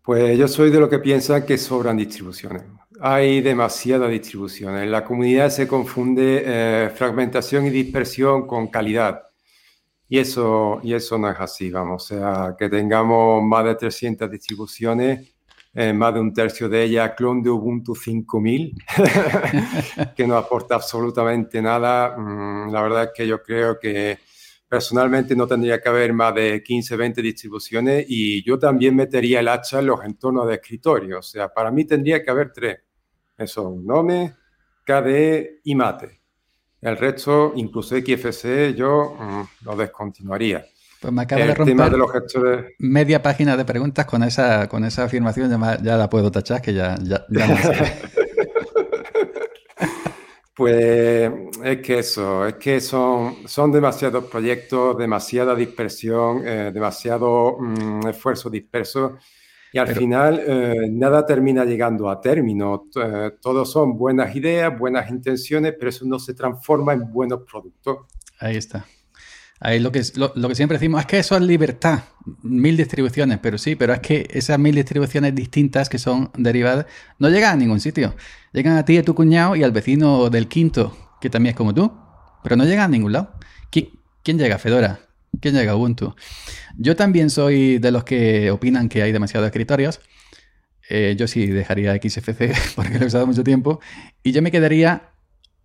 Pues 0.04 0.38
yo 0.38 0.48
soy 0.48 0.70
de 0.70 0.80
los 0.80 0.90
que 0.90 1.00
piensa 1.00 1.46
que 1.46 1.58
sobran 1.58 1.98
distribuciones. 1.98 2.64
Hay 3.02 3.42
demasiadas 3.42 4.12
distribuciones. 4.12 4.84
En 4.84 4.92
la 4.92 5.04
comunidad 5.04 5.50
se 5.50 5.68
confunde 5.68 6.44
eh, 6.46 6.92
fragmentación 6.94 7.66
y 7.66 7.72
dispersión 7.72 8.46
con 8.46 8.68
calidad. 8.68 9.25
Y 10.08 10.20
eso, 10.20 10.80
y 10.84 10.94
eso 10.94 11.18
no 11.18 11.30
es 11.30 11.40
así, 11.40 11.72
vamos. 11.72 12.04
O 12.04 12.16
sea, 12.16 12.56
que 12.58 12.70
tengamos 12.70 13.44
más 13.44 13.66
de 13.66 13.76
300 13.76 14.30
distribuciones, 14.30 15.36
eh, 15.74 15.94
más 15.94 16.14
de 16.14 16.20
un 16.20 16.34
tercio 16.34 16.70
de 16.70 16.84
ellas 16.84 17.14
clon 17.18 17.42
de 17.42 17.50
Ubuntu 17.50 17.96
5000, 17.96 18.76
que 20.16 20.28
no 20.28 20.38
aporta 20.38 20.76
absolutamente 20.76 21.62
nada. 21.62 22.16
Mm, 22.18 22.72
la 22.72 22.82
verdad 22.82 23.04
es 23.06 23.10
que 23.16 23.28
yo 23.28 23.42
creo 23.42 23.80
que 23.80 24.20
personalmente 24.68 25.36
no 25.36 25.48
tendría 25.48 25.82
que 25.82 25.90
haber 25.90 26.14
más 26.14 26.36
de 26.36 26.62
15, 26.64 26.96
20 26.96 27.22
distribuciones 27.22 28.06
y 28.08 28.44
yo 28.44 28.60
también 28.60 28.96
metería 28.96 29.40
el 29.40 29.48
hacha 29.48 29.80
en 29.80 29.88
los 29.88 30.04
entornos 30.04 30.48
de 30.48 30.56
escritorio. 30.56 31.20
O 31.20 31.22
sea, 31.22 31.50
para 31.54 31.72
mí 31.72 31.86
tendría 31.86 32.24
que 32.24 32.32
haber 32.32 32.52
tres. 32.52 32.80
Eso, 33.38 33.76
Nome, 33.84 34.34
KDE 34.86 35.62
y 35.64 35.76
Mate. 35.76 36.25
El 36.86 36.98
resto, 36.98 37.54
incluso 37.56 37.96
XFCE, 37.96 38.76
yo 38.76 39.18
mm, 39.20 39.66
lo 39.66 39.76
descontinuaría. 39.76 40.68
Pues 41.02 41.12
me 41.12 41.24
acaba 41.24 41.44
de 41.44 41.56
romper 41.56 42.76
media 42.78 43.24
página 43.24 43.58
de 43.58 43.66
preguntas 43.66 44.06
con 44.06 44.22
esa, 44.22 44.70
con 44.70 44.86
esa 44.86 45.06
afirmación, 45.06 45.50
ya, 45.82 45.98
la 45.98 46.08
puedo 46.08 46.30
tachar, 46.30 46.62
que 46.62 46.76
ya, 46.76 46.96
ya, 47.02 47.26
ya 47.28 47.48
Pues 50.56 51.32
es 51.64 51.82
que 51.82 52.00
eso, 52.00 52.46
es 52.46 52.54
que 52.56 52.80
son, 52.80 53.48
son 53.48 53.72
demasiados 53.72 54.26
proyectos, 54.26 54.96
demasiada 54.96 55.56
dispersión, 55.56 56.44
eh, 56.46 56.70
demasiado 56.72 57.58
mm, 57.60 58.10
esfuerzo 58.10 58.52
disperso 58.52 59.18
y 59.72 59.78
al 59.78 59.88
final 59.88 60.42
eh, 60.46 60.88
nada 60.90 61.26
termina 61.26 61.66
llegando 61.66 62.10
a 62.10 62.22
término. 62.22 62.88
Eh, 62.96 63.32
todos 63.42 63.72
son 63.72 63.98
buenas 63.98 64.36
ideas, 64.36 64.78
buenas 64.78 65.10
intenciones, 65.10 65.74
pero 65.78 65.90
eso 65.90 66.06
no 66.06 66.18
se 66.18 66.34
transforma 66.34 66.94
en 66.94 67.12
buenos 67.12 67.42
productos. 67.42 68.06
Ahí 68.40 68.56
está. 68.56 68.86
Ahí 69.60 69.80
lo 69.80 69.92
que, 69.92 70.02
lo, 70.16 70.34
que 70.34 70.56
siempre 70.56 70.78
decimos 70.78 71.00
es 71.02 71.08
que 71.08 71.20
eso 71.20 71.36
es 71.36 71.42
libertad, 71.42 72.04
mil 72.44 72.76
distribuciones, 72.76 73.40
pero 73.40 73.58
sí, 73.58 73.76
pero 73.76 73.94
es 73.94 74.00
que 74.00 74.28
esas 74.32 74.60
mil 74.60 74.76
distribuciones 74.76 75.34
distintas 75.34 75.88
que 75.88 75.98
son 75.98 76.30
derivadas 76.38 76.86
no 77.20 77.30
llegan 77.30 77.54
a 77.54 77.56
ningún 77.56 77.80
sitio. 77.80 78.16
Llegan 78.52 78.78
a 78.78 78.84
ti, 78.84 78.98
a 78.98 79.04
tu 79.04 79.16
cuñado 79.16 79.56
y 79.56 79.64
al 79.64 79.72
vecino 79.72 80.30
del 80.30 80.48
quinto, 80.48 80.96
que 81.22 81.30
también 81.30 81.52
es 81.52 81.58
como 81.58 81.74
tú, 81.74 81.92
pero 82.44 82.56
no 82.58 82.66
llegan 82.66 82.86
a 82.86 82.88
ningún 82.90 83.14
lado. 83.14 83.32
¿Quién, 83.72 84.38
llega? 84.38 84.58
Fedora. 84.58 85.00
¿Quién 85.42 85.56
llega? 85.56 85.76
Ubuntu. 85.76 86.16
Yo 86.78 86.96
también 86.96 87.30
soy 87.30 87.78
de 87.78 87.92
los 87.92 88.04
que 88.04 88.52
opinan 88.52 88.90
que 88.90 89.02
hay 89.02 89.12
demasiados 89.12 89.48
escritorios. 89.48 90.02
Eh, 90.90 91.16
yo 91.18 91.28
sí 91.28 91.48
dejaría 91.48 91.96
XFC 91.96 92.54
porque 92.76 93.00
lo 93.00 93.06
he 93.06 93.08
usado 93.08 93.28
mucho 93.28 93.44
tiempo. 93.44 93.80
Y 94.24 94.32
yo 94.32 94.42
me 94.42 94.52
quedaría, 94.52 95.10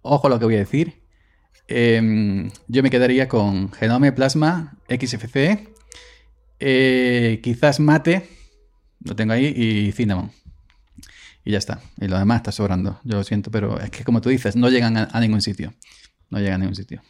ojo 0.02 0.28
lo 0.28 0.38
que 0.38 0.44
voy 0.44 0.54
a 0.56 0.58
decir, 0.58 1.00
Em, 1.72 2.50
yo 2.66 2.82
me 2.82 2.90
quedaría 2.90 3.28
con 3.28 3.70
Genome 3.70 4.10
Plasma 4.10 4.76
XFCE, 4.88 5.68
eh, 6.58 7.40
quizás 7.44 7.78
Mate, 7.78 8.28
lo 9.04 9.14
tengo 9.14 9.32
ahí, 9.34 9.46
y 9.46 9.92
Cinnamon. 9.92 10.32
Y 11.44 11.52
ya 11.52 11.58
está. 11.58 11.80
Y 12.00 12.08
lo 12.08 12.18
demás 12.18 12.38
está 12.38 12.50
sobrando. 12.50 13.00
Yo 13.04 13.18
lo 13.18 13.24
siento, 13.24 13.52
pero 13.52 13.78
es 13.78 13.90
que 13.90 14.02
como 14.02 14.20
tú 14.20 14.30
dices, 14.30 14.56
no 14.56 14.68
llegan 14.68 14.96
a, 14.96 15.20
ningún 15.20 15.42
sitio. 15.42 15.72
No 16.28 16.40
llegan 16.40 16.54
a 16.54 16.58
ningún 16.58 16.74
sitio. 16.74 17.02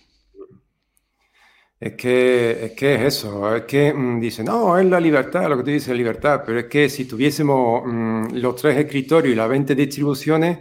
Es 1.81 1.95
que, 1.95 2.66
es 2.66 2.72
que 2.72 2.95
es 2.95 3.01
eso, 3.01 3.57
es 3.57 3.62
que 3.64 3.91
mm, 3.95 4.20
dice, 4.20 4.45
no, 4.45 4.78
es 4.78 4.85
la 4.85 5.01
libertad, 5.01 5.49
lo 5.49 5.57
que 5.57 5.62
tú 5.62 5.70
dices, 5.70 5.97
libertad, 5.97 6.43
pero 6.45 6.61
es 6.61 6.66
que 6.66 6.91
si 6.91 7.07
tuviésemos 7.07 7.83
mm, 7.87 8.35
los 8.35 8.55
tres 8.57 8.76
escritorios 8.76 9.33
y 9.33 9.37
las 9.37 9.49
20 9.49 9.74
distribuciones, 9.74 10.59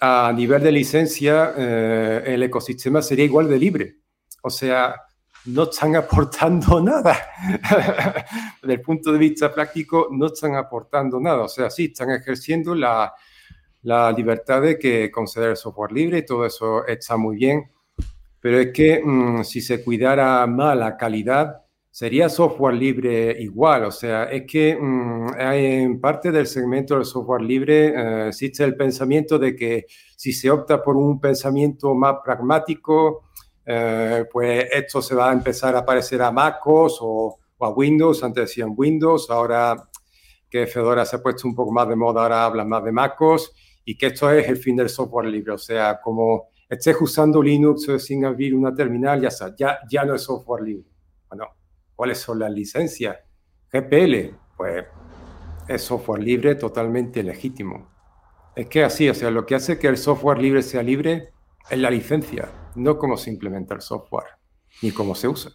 a 0.00 0.32
nivel 0.34 0.60
de 0.60 0.72
licencia, 0.72 1.54
eh, 1.56 2.24
el 2.26 2.42
ecosistema 2.42 3.00
sería 3.02 3.24
igual 3.24 3.48
de 3.48 3.56
libre. 3.56 3.96
O 4.42 4.50
sea, 4.50 4.96
no 5.44 5.62
están 5.62 5.94
aportando 6.02 6.80
nada. 6.80 7.16
Desde 8.60 8.74
el 8.74 8.80
punto 8.80 9.12
de 9.12 9.18
vista 9.18 9.54
práctico, 9.54 10.08
no 10.10 10.26
están 10.26 10.56
aportando 10.56 11.20
nada. 11.20 11.42
O 11.42 11.48
sea, 11.48 11.70
sí, 11.70 11.84
están 11.84 12.10
ejerciendo 12.10 12.74
la, 12.74 13.14
la 13.82 14.10
libertad 14.10 14.60
de 14.62 14.76
que 14.76 15.08
conceder 15.12 15.56
software 15.56 15.92
libre 15.92 16.18
y 16.18 16.26
todo 16.26 16.44
eso 16.44 16.84
está 16.84 17.16
muy 17.16 17.36
bien. 17.36 17.70
Pero 18.42 18.58
es 18.58 18.72
que 18.72 19.00
mm, 19.02 19.44
si 19.44 19.60
se 19.60 19.82
cuidara 19.84 20.44
más 20.48 20.76
la 20.76 20.96
calidad, 20.96 21.62
sería 21.92 22.28
software 22.28 22.74
libre 22.74 23.36
igual. 23.40 23.84
O 23.84 23.92
sea, 23.92 24.24
es 24.24 24.44
que 24.50 24.76
mm, 24.76 25.40
en 25.40 26.00
parte 26.00 26.32
del 26.32 26.48
segmento 26.48 26.96
del 26.96 27.04
software 27.04 27.42
libre 27.42 27.88
eh, 27.94 28.28
existe 28.28 28.64
el 28.64 28.74
pensamiento 28.76 29.38
de 29.38 29.54
que 29.54 29.86
si 30.16 30.32
se 30.32 30.50
opta 30.50 30.82
por 30.82 30.96
un 30.96 31.20
pensamiento 31.20 31.94
más 31.94 32.16
pragmático, 32.24 33.28
eh, 33.64 34.24
pues 34.32 34.66
esto 34.72 35.00
se 35.00 35.14
va 35.14 35.30
a 35.30 35.32
empezar 35.32 35.76
a 35.76 35.84
parecer 35.84 36.20
a 36.22 36.32
MacOS 36.32 36.98
o, 37.00 37.38
a 37.60 37.68
Windows. 37.68 38.24
Antes 38.24 38.48
decían 38.48 38.74
Windows, 38.76 39.30
ahora 39.30 39.88
que 40.50 40.66
Fedora 40.66 41.04
se 41.04 41.14
ha 41.16 41.22
puesto 41.22 41.46
un 41.46 41.54
poco 41.54 41.70
más 41.70 41.88
de 41.88 41.94
moda, 41.94 42.22
ahora 42.22 42.44
hablan 42.44 42.68
más 42.68 42.82
de 42.82 42.90
MacOS 42.90 43.52
y 43.84 43.96
que 43.96 44.06
esto 44.06 44.30
es 44.32 44.48
el 44.48 44.56
fin 44.56 44.76
del 44.76 44.88
software 44.88 45.26
libre. 45.26 45.52
O 45.52 45.58
sea, 45.58 46.00
como 46.00 46.48
estés 46.74 46.96
usando 47.00 47.42
Linux 47.42 47.86
sin 47.98 48.24
abrir 48.24 48.54
una 48.54 48.74
terminal, 48.74 49.20
ya, 49.20 49.30
ya, 49.56 49.78
ya 49.90 50.04
no 50.04 50.14
es 50.14 50.22
software 50.22 50.62
libre. 50.62 50.90
Bueno, 51.28 51.46
¿Cuáles 52.02 52.18
son 52.18 52.40
las 52.40 52.50
licencias? 52.50 53.16
GPL, 53.72 54.34
pues 54.56 54.84
es 55.68 55.82
software 55.82 56.20
libre 56.20 56.56
totalmente 56.56 57.22
legítimo. 57.22 57.88
Es 58.56 58.66
que 58.66 58.82
así, 58.82 59.08
o 59.08 59.14
sea, 59.14 59.30
lo 59.30 59.46
que 59.46 59.54
hace 59.54 59.78
que 59.78 59.86
el 59.86 59.96
software 59.96 60.38
libre 60.38 60.62
sea 60.62 60.82
libre 60.82 61.30
es 61.70 61.78
la 61.78 61.90
licencia, 61.90 62.50
no 62.74 62.98
cómo 62.98 63.16
se 63.16 63.30
implementa 63.30 63.74
el 63.74 63.82
software, 63.82 64.26
ni 64.82 64.90
cómo 64.90 65.14
se 65.14 65.28
usa. 65.28 65.52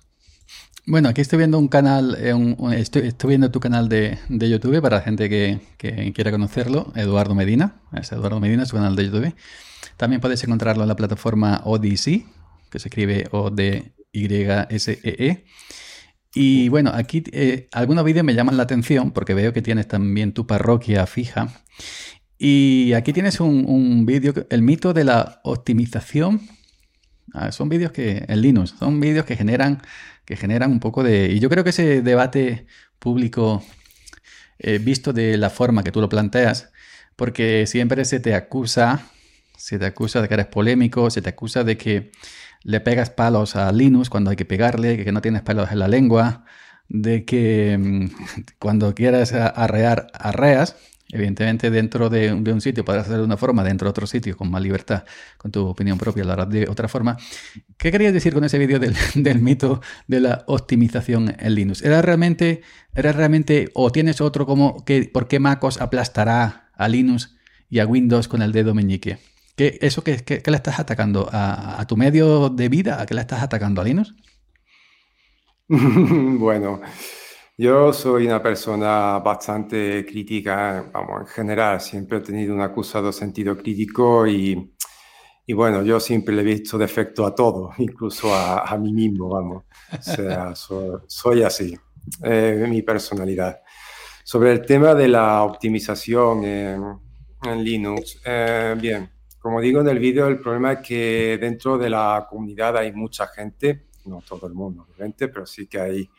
Bueno, 0.86 1.10
aquí 1.10 1.20
estoy 1.20 1.38
viendo 1.38 1.60
un 1.60 1.68
canal, 1.68 2.16
eh, 2.18 2.34
estoy, 2.78 3.12
viendo 3.28 3.52
tu 3.52 3.60
canal 3.60 3.90
de, 3.90 4.18
YouTube 4.30 4.82
para 4.82 5.00
la 5.00 5.04
gente 5.04 5.28
que, 5.28 5.60
quiera 6.14 6.32
conocerlo, 6.32 6.94
Eduardo 6.96 7.36
Medina, 7.36 7.82
es 7.92 8.10
Eduardo 8.14 8.40
Medina, 8.40 8.66
su 8.66 8.78
canal 8.78 8.96
de 8.96 9.04
YouTube. 9.04 9.36
También 9.98 10.22
puedes 10.22 10.44
encontrarlo 10.44 10.84
en 10.84 10.90
la 10.90 10.96
plataforma 10.96 11.62
Odyssey, 11.66 12.26
que 12.70 12.80
se 12.80 12.88
escribe 12.88 13.28
O-D-Y-S-E-E. 13.32 15.26
e 15.30 15.46
y 16.40 16.70
bueno, 16.70 16.92
aquí 16.94 17.24
eh, 17.32 17.68
algunos 17.72 18.06
vídeos 18.06 18.24
me 18.24 18.36
llaman 18.36 18.58
la 18.58 18.64
atención 18.64 19.12
porque 19.12 19.34
veo 19.34 19.54
que 19.54 19.64
tienes 19.64 19.88
también 19.88 20.34
tu 20.34 20.46
parroquia 20.46 21.08
fija. 21.08 21.48
Y 22.38 22.94
aquí 22.94 23.14
tienes 23.14 23.40
un, 23.40 24.06
vídeo, 24.06 24.34
el 24.52 24.62
mito 24.62 24.94
de 24.94 25.04
la 25.04 25.42
optimización. 25.44 26.42
Ah, 27.34 27.52
son 27.52 27.70
vídeos 27.70 27.92
que, 27.92 28.24
en 28.28 28.42
Linux, 28.42 28.76
son 28.78 29.00
vídeos 29.00 29.26
que 29.26 29.36
generan, 29.36 29.82
que 30.26 30.36
generan 30.36 30.72
un 30.72 30.80
poco 30.80 31.04
de... 31.04 31.32
Y 31.32 31.40
yo 31.40 31.50
creo 31.50 31.64
que 31.64 31.72
ese 31.72 32.04
debate 32.04 32.68
público 33.00 33.64
eh, 34.60 34.78
visto 34.78 35.14
de 35.14 35.38
la 35.38 35.50
forma 35.50 35.84
que 35.84 35.92
tú 35.92 36.02
lo 36.02 36.10
planteas, 36.10 36.72
porque 37.16 37.66
siempre 37.66 38.06
se 38.06 38.20
te 38.20 38.36
acusa, 38.36 39.08
se 39.58 39.80
te 39.80 39.86
acusa 39.86 40.22
de 40.22 40.28
que 40.28 40.34
eres 40.36 40.48
polémico, 40.48 41.10
se 41.10 41.22
te 41.22 41.30
acusa 41.30 41.64
de 41.64 41.78
que 41.78 42.12
le 42.64 42.80
pegas 42.80 43.10
palos 43.10 43.56
a 43.56 43.72
Linux 43.72 44.10
cuando 44.10 44.30
hay 44.30 44.36
que 44.36 44.46
pegarle, 44.46 45.04
que 45.04 45.12
no 45.12 45.22
tienes 45.22 45.42
pelos 45.42 45.72
en 45.72 45.80
la 45.80 45.88
lengua, 45.88 46.46
de 46.90 47.26
que 47.26 47.78
mm, 47.78 48.08
cuando 48.60 48.94
quieras 48.96 49.34
arrear, 49.34 50.08
arreas. 50.14 50.76
Evidentemente, 51.10 51.70
dentro 51.70 52.10
de, 52.10 52.34
un 52.34 52.60
sitio 52.60 52.84
podrás 52.84 53.06
hacerlo 53.06 53.22
de 53.22 53.28
una 53.28 53.38
forma, 53.38 53.64
dentro 53.64 53.86
de 53.86 53.92
otro 53.92 54.06
sitio 54.08 54.36
con 54.36 54.52
más 54.52 54.62
libertad, 54.62 55.06
con 55.38 55.52
tu 55.52 55.66
opinión 55.66 55.98
propia, 55.98 56.26
lo 56.26 56.34
harás 56.34 56.50
de 56.50 56.68
otra 56.68 56.90
forma. 56.90 57.16
¿Qué 57.78 57.92
querías 57.92 58.12
decir 58.12 58.34
con 58.34 58.44
ese 58.44 58.58
vídeo 58.58 58.78
del, 59.16 59.40
mito 59.40 59.80
de 60.08 60.20
la 60.20 60.44
optimización 60.48 61.34
en 61.40 61.56
Linux? 61.56 61.82
¿Era 61.82 62.02
realmente, 62.02 62.62
¿Era 62.94 63.14
realmente, 63.14 63.70
o 63.74 63.90
tienes 63.90 64.20
otro 64.20 64.46
como 64.46 64.84
que 64.84 65.10
por 65.12 65.30
qué 65.30 65.40
MacOS 65.40 65.80
aplastará 65.80 66.70
a 66.74 66.90
Linux 66.90 67.38
y 67.70 67.80
a 67.80 67.86
Windows 67.86 68.28
con 68.28 68.42
el 68.42 68.52
dedo 68.52 68.76
meñique? 68.76 69.18
¿Qué, 69.58 69.80
¿Eso 69.82 70.04
qué, 70.04 70.24
le 70.46 70.56
estás 70.56 70.80
atacando? 70.80 71.28
¿A, 71.32 71.84
tu 71.88 71.98
medio 71.98 72.50
de 72.50 72.70
vida? 72.70 73.02
¿A 73.02 73.08
qué 73.08 73.16
le 73.16 73.22
estás 73.22 73.42
atacando 73.42 73.82
a 73.82 73.84
Linux? 73.84 74.14
bueno, 75.68 76.80
yo 77.58 77.92
soy 77.92 78.28
una 78.28 78.42
persona 78.42 79.18
bastante 79.18 80.06
crítica, 80.06 80.92
vamos, 80.94 81.22
en 81.22 81.28
general, 81.28 81.82
siempre 81.82 82.20
he 82.20 82.22
tenido 82.22 82.54
un 82.54 82.62
acusado 82.62 83.12
sentido 83.12 83.58
crítico 83.58 84.28
y, 84.28 84.76
y 85.48 85.54
bueno, 85.54 85.82
yo 85.82 86.00
siempre 86.00 86.36
le 86.36 86.44
he 86.44 86.46
visto 86.46 86.78
defecto 86.78 87.26
a 87.26 87.34
todo, 87.34 87.72
incluso 87.80 88.32
a, 88.32 88.78
mí 88.78 88.94
mismo, 88.94 89.30
vamos. 89.30 89.64
O 89.92 90.02
sea, 90.04 90.54
soy 91.08 91.42
así, 91.42 91.76
eh, 92.24 92.64
mi 92.70 92.84
personalidad. 92.84 93.60
Sobre 94.24 94.52
el 94.52 94.64
tema 94.64 94.94
de 94.94 95.08
la 95.08 95.42
optimización 95.42 96.44
en, 96.44 97.64
Linux, 97.64 98.20
eh, 98.24 98.76
bien, 98.80 99.17
como 99.48 99.62
digo 99.62 99.80
en 99.80 99.88
el 99.88 99.98
vídeo, 99.98 100.28
el 100.28 100.42
problema 100.42 100.74
es 100.74 100.80
que 100.86 101.38
dentro 101.40 101.78
de 101.78 101.90
la 101.90 102.28
comunidad 102.30 102.76
hay 102.76 102.92
mucha 102.92 103.28
gente, 103.28 103.86
no 104.04 104.22
todo 104.28 104.46
el 104.46 104.54
mundo 104.54 104.86
obviamente, 104.86 105.30
pero 105.30 105.46
sí 105.46 105.68
que 105.68 105.80
hay 105.80 106.10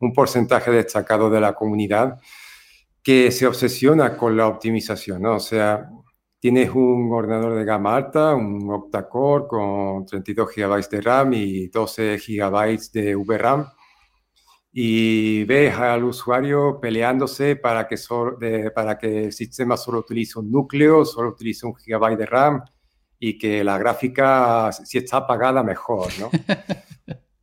un 0.00 0.12
porcentaje 0.12 0.70
destacado 0.70 1.30
de 1.30 1.40
la 1.40 1.54
comunidad 1.54 2.20
que 3.02 3.30
se 3.30 3.46
obsesiona 3.46 4.18
con 4.18 4.36
la 4.36 4.48
optimización, 4.48 5.22
¿no? 5.22 5.36
O 5.36 5.40
sea, 5.40 5.88
tienes 6.38 6.68
un 6.74 7.10
ordenador 7.10 7.54
de 7.54 7.64
gama 7.64 7.96
alta, 7.96 8.34
un 8.34 8.70
octa-core 8.70 9.46
con 9.48 10.04
32 10.04 10.50
GB 10.54 10.88
de 10.90 11.00
RAM 11.00 11.32
y 11.32 11.68
12 11.68 12.18
GB 12.18 12.78
de 12.92 13.14
VRAM 13.14 13.66
y 14.74 15.44
ves 15.44 15.74
al 15.74 16.04
usuario 16.04 16.78
peleándose 16.82 17.56
para 17.56 17.88
que, 17.88 17.96
para 18.74 18.98
que 18.98 19.24
el 19.24 19.32
sistema 19.32 19.78
solo 19.78 20.00
utilice 20.00 20.38
un 20.38 20.50
núcleo, 20.50 21.06
solo 21.06 21.30
utilice 21.30 21.64
un 21.64 21.74
gigabyte 21.76 22.18
de 22.18 22.26
RAM 22.26 22.62
y 23.26 23.38
que 23.38 23.64
la 23.64 23.78
gráfica, 23.78 24.70
si 24.70 24.98
está 24.98 25.18
apagada, 25.18 25.62
mejor, 25.62 26.08
¿no? 26.20 26.30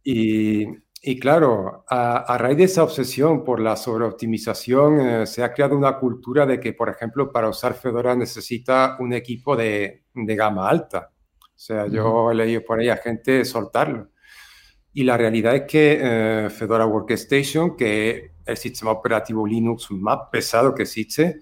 Y, 0.04 0.66
y 1.04 1.20
claro, 1.20 1.86
a, 1.88 2.36
raíz 2.40 2.58
de 2.58 2.64
esa 2.64 2.82
obsesión 2.82 3.44
por 3.44 3.60
la 3.60 3.76
sobreoptimización, 3.76 5.00
eh, 5.00 5.28
se 5.28 5.44
ha 5.44 5.54
creado 5.54 5.78
una 5.78 6.00
cultura 6.00 6.48
de 6.48 6.60
que, 6.60 6.74
por 6.74 6.90
ejemplo, 6.90 7.32
para 7.32 7.50
usar 7.50 7.76
Fedora 7.76 8.16
necesita 8.16 8.98
un 9.00 9.14
equipo 9.14 9.56
de, 9.56 10.06
de 10.16 10.36
gama 10.36 10.68
alta. 10.68 11.12
O 11.44 11.48
sea, 11.56 11.86
yo 11.86 12.32
he 12.32 12.36
leído 12.36 12.64
por 12.66 12.80
ahí 12.80 12.90
a 12.90 12.98
gente 12.98 13.46
soltarlo. 13.46 14.10
Y 14.92 15.04
la 15.04 15.18
realidad 15.18 15.56
es 15.56 15.64
que 15.68 16.00
eh, 16.02 16.50
Fedora 16.50 16.88
Workstation, 16.88 17.78
que 17.78 18.10
es 18.10 18.32
el 18.46 18.58
sistema 18.58 18.90
operativo 18.90 19.46
Linux 19.46 19.92
más 19.92 20.18
pesado 20.32 20.74
que 20.74 20.82
existe, 20.82 21.42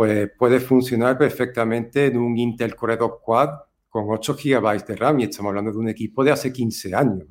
pues 0.00 0.30
puede 0.38 0.60
funcionar 0.60 1.18
perfectamente 1.18 2.06
en 2.06 2.16
un 2.16 2.38
Intel 2.38 2.74
Core 2.74 2.96
2 2.96 3.12
Quad 3.22 3.50
con 3.86 4.06
8 4.08 4.34
GB 4.34 4.86
de 4.86 4.96
RAM 4.96 5.20
y 5.20 5.24
estamos 5.24 5.50
hablando 5.50 5.72
de 5.72 5.76
un 5.76 5.90
equipo 5.90 6.24
de 6.24 6.30
hace 6.30 6.50
15 6.50 6.94
años. 6.94 7.28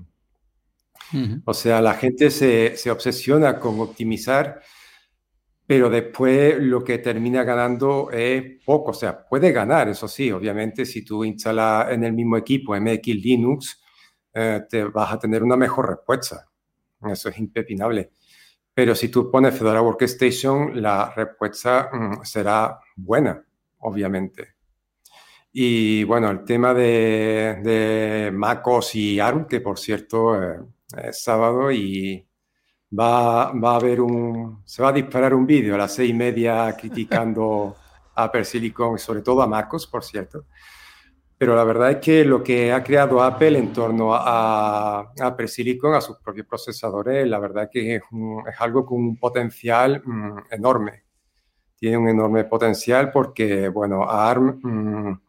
O 1.46 1.54
sea, 1.56 1.82
la 1.82 1.96
gente 1.96 2.30
se, 2.30 2.78
se, 2.78 2.92
obsesiona 2.92 3.60
con 3.60 3.80
optimizar, 3.80 4.62
pero 5.66 5.90
después 5.90 6.60
lo 6.60 6.84
que 6.84 7.00
termina 7.00 7.44
ganando 7.44 8.12
es 8.12 8.64
poco. 8.64 8.92
O 8.92 8.94
sea, 8.94 9.28
puede 9.28 9.52
ganar, 9.52 9.90
eso 9.90 10.08
sí, 10.08 10.32
obviamente, 10.32 10.86
si 10.86 11.04
tú 11.04 11.26
instalas 11.26 11.92
en 11.92 12.04
el 12.04 12.14
mismo 12.14 12.38
equipo 12.38 12.80
MX 12.80 13.08
Linux, 13.16 13.82
eh, 14.32 14.62
te 14.70 14.84
vas 14.84 15.12
a 15.12 15.18
tener 15.18 15.42
una 15.42 15.58
mejor 15.58 15.90
respuesta. 15.90 16.48
Eso 17.02 17.30
es 17.30 17.40
impepinable. 17.40 18.12
Pero 18.80 18.96
si 18.96 19.10
tú 19.10 19.30
pones 19.30 19.58
Fedora 19.58 19.82
Workstation, 19.82 20.82
la 20.82 21.12
respuesta 21.14 21.90
mm, 21.92 22.24
será 22.24 22.80
buena, 22.96 23.44
obviamente. 23.80 24.56
Y 25.52 26.06
bueno, 26.06 26.30
el 26.30 26.46
tema 26.46 26.74
de, 26.74 27.60
de 27.62 28.32
MacOS 28.32 28.96
y 28.96 29.20
ARM, 29.20 29.48
que 29.48 29.60
por 29.60 29.78
cierto 29.78 30.42
eh, 30.42 30.62
es 30.96 31.22
sábado 31.22 31.70
y 31.74 32.26
va, 32.98 33.52
va, 33.52 33.74
a 33.74 33.76
haber 33.76 34.00
un, 34.00 34.62
se 34.64 34.82
va 34.82 34.88
a 34.88 34.94
disparar 34.94 35.34
un 35.34 35.46
vídeo 35.46 35.76
a 35.76 35.80
las 35.80 35.96
seis 35.96 36.12
y 36.12 36.14
media 36.14 36.74
criticando 36.80 37.76
a 38.16 38.24
Apple 38.24 38.46
Silicon, 38.46 38.98
sobre 38.98 39.24
todo 39.24 39.42
a 39.42 39.48
MacOS, 39.48 39.88
por 39.88 40.06
cierto. 40.06 40.46
Pero 41.40 41.56
la 41.56 41.64
verdad 41.64 41.92
es 41.92 41.98
que 42.00 42.26
lo 42.26 42.44
que 42.44 42.74
ha 42.74 42.84
creado 42.84 43.24
Apple 43.24 43.58
en 43.58 43.72
torno 43.72 44.14
a, 44.14 45.00
a 45.00 45.48
Silicon, 45.48 45.96
a 45.96 46.02
sus 46.02 46.18
propios 46.18 46.46
procesadores, 46.46 47.26
la 47.26 47.40
verdad 47.40 47.64
es 47.64 47.70
que 47.72 47.96
es, 47.96 48.04
algo 48.60 48.86
con 48.86 48.98
un 49.00 49.18
potencial 49.18 50.04
mm, 50.06 50.38
enorme. 50.52 51.06
Tiene 51.78 51.98
un 51.98 52.10
enorme 52.10 52.44
potencial 52.44 53.10
porque, 53.10 53.70
bueno, 53.70 54.04
ARM 54.04 54.60
mm, 54.62 55.22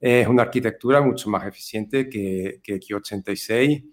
es 0.00 0.28
una 0.28 0.42
arquitectura 0.42 1.00
mucho 1.00 1.28
más 1.28 1.44
eficiente 1.44 2.08
que, 2.08 2.60
que 2.62 2.76
X86 2.76 3.84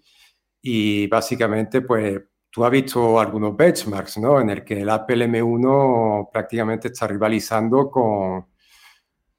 y 0.62 1.08
básicamente, 1.08 1.80
pues 1.80 2.22
tú 2.48 2.64
has 2.64 2.70
visto 2.70 3.18
algunos 3.18 3.56
benchmarks, 3.56 4.18
¿no? 4.18 4.40
En 4.40 4.50
el 4.50 4.64
que 4.64 4.82
el 4.82 4.88
Apple 4.88 5.28
M1 5.28 6.30
prácticamente 6.30 6.88
está 6.88 7.08
rivalizando 7.08 7.90
con, 7.90 8.46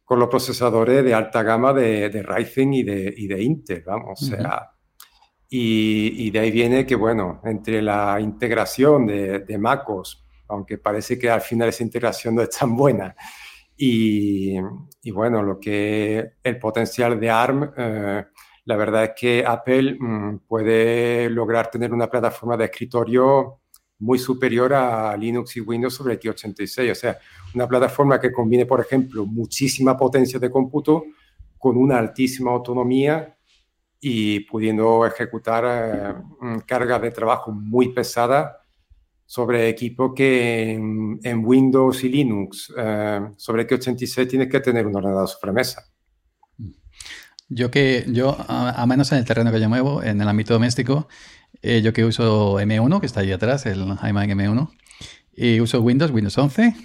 con 0.07 0.19
los 0.19 0.29
procesadores 0.29 1.03
de 1.03 1.13
alta 1.13 1.43
gama 1.43 1.73
de, 1.73 2.09
de 2.09 2.23
Ryzen 2.23 2.73
y 2.73 2.83
de, 2.83 3.13
y 3.17 3.27
de, 3.27 3.43
Intel, 3.43 3.83
vamos, 3.85 4.21
o 4.21 4.25
sea, 4.25 4.71
y, 5.49 6.25
y, 6.25 6.31
de 6.31 6.39
ahí 6.39 6.49
viene 6.49 6.85
que, 6.85 6.95
bueno, 6.95 7.41
entre 7.43 7.81
la 7.81 8.17
integración 8.21 9.05
de, 9.05 9.39
de, 9.39 9.57
MacOS, 9.57 10.25
aunque 10.47 10.77
parece 10.77 11.19
que 11.19 11.29
al 11.29 11.41
final 11.41 11.67
esa 11.67 11.83
integración 11.83 12.35
no 12.35 12.41
es 12.41 12.49
tan 12.51 12.73
buena, 12.73 13.13
y, 13.75 14.55
y 15.01 15.11
bueno, 15.11 15.43
lo 15.43 15.59
que 15.59 16.35
el 16.41 16.57
potencial 16.57 17.19
de 17.19 17.29
ARM, 17.29 17.73
eh, 17.75 18.25
la 18.63 18.75
verdad 18.77 19.03
es 19.03 19.11
que 19.13 19.43
Apple 19.45 19.97
mm, 19.99 20.37
puede 20.47 21.29
lograr 21.29 21.69
tener 21.69 21.91
una 21.91 22.09
plataforma 22.09 22.55
de 22.55 22.63
escritorio 22.63 23.59
muy 23.99 24.19
superior 24.19 24.73
a 24.73 25.15
Linux 25.17 25.57
y 25.57 25.61
Windows 25.61 25.93
sobre 25.93 26.19
x86. 26.19 26.91
O 26.91 26.95
sea, 26.95 27.17
una 27.55 27.67
plataforma 27.67 28.19
que 28.19 28.31
combine, 28.31 28.65
por 28.65 28.79
ejemplo, 28.79 29.25
muchísima 29.25 29.97
potencia 29.97 30.39
de 30.39 30.51
cómputo 30.51 31.03
con 31.57 31.77
una 31.77 31.97
altísima 31.97 32.51
autonomía 32.51 33.35
y 33.99 34.41
pudiendo 34.41 35.05
ejecutar 35.05 35.63
eh, 35.65 36.13
mm, 36.39 36.59
cargas 36.59 37.01
de 37.01 37.11
trabajo 37.11 37.51
muy 37.51 37.89
pesadas 37.89 38.53
sobre 39.25 39.67
equipo 39.67 40.13
que 40.13 40.71
en, 40.71 41.45
Windows 41.45 42.03
y 42.03 42.09
Linux, 42.09 42.73
eh, 42.77 43.19
sobre 43.35 43.67
x86 43.67 44.29
tienes 44.29 44.47
que 44.47 44.61
tener 44.61 44.87
un 44.87 44.95
ordenador 44.95 45.27
sobremesa. 45.27 45.83
Yo 47.49 47.71
que, 47.71 48.05
yo, 48.07 48.35
a, 48.47 48.85
menos 48.85 49.11
en 49.11 49.19
el 49.19 49.25
terreno 49.25 49.51
que 49.51 49.59
yo 49.59 49.69
muevo, 49.69 50.03
en 50.03 50.21
el 50.21 50.27
ámbito 50.27 50.53
doméstico, 50.53 51.07
eh, 51.61 51.81
yo 51.81 51.93
que 51.93 52.05
uso 52.05 52.59
M1, 52.59 52.99
que 52.99 53.05
está 53.05 53.21
ahí 53.21 53.31
atrás, 53.31 53.65
el 53.65 53.81
iMac 53.81 54.29
M1, 54.29 54.69
y 55.35 55.59
uso 55.59 55.81
Windows, 55.81 56.11
Windows 56.11 56.37
11, 56.37 56.75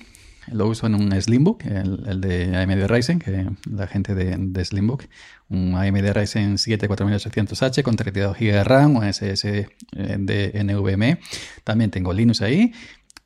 lo 0.50 0.66
uso 0.66 0.86
en 0.86 0.94
un 0.94 1.12
Slimbook, 1.20 1.64
el, 1.64 2.02
el 2.06 2.20
de 2.20 2.56
AMD 2.56 2.86
Ryzen, 2.86 3.18
que 3.18 3.46
la 3.70 3.86
gente 3.86 4.14
de, 4.14 4.36
de 4.36 4.64
Slimbook, 4.64 5.04
un 5.48 5.76
AMD 5.76 6.12
Ryzen 6.12 6.58
7 6.58 6.88
4800H 6.88 7.82
con 7.82 7.96
32 7.96 8.36
GB 8.36 8.52
de 8.52 8.64
RAM, 8.64 8.96
un 8.96 9.12
SSD 9.12 9.46
eh, 9.46 10.16
de 10.18 10.64
NVMe. 10.64 11.20
También 11.64 11.90
tengo 11.90 12.12
Linux 12.12 12.42
ahí. 12.42 12.72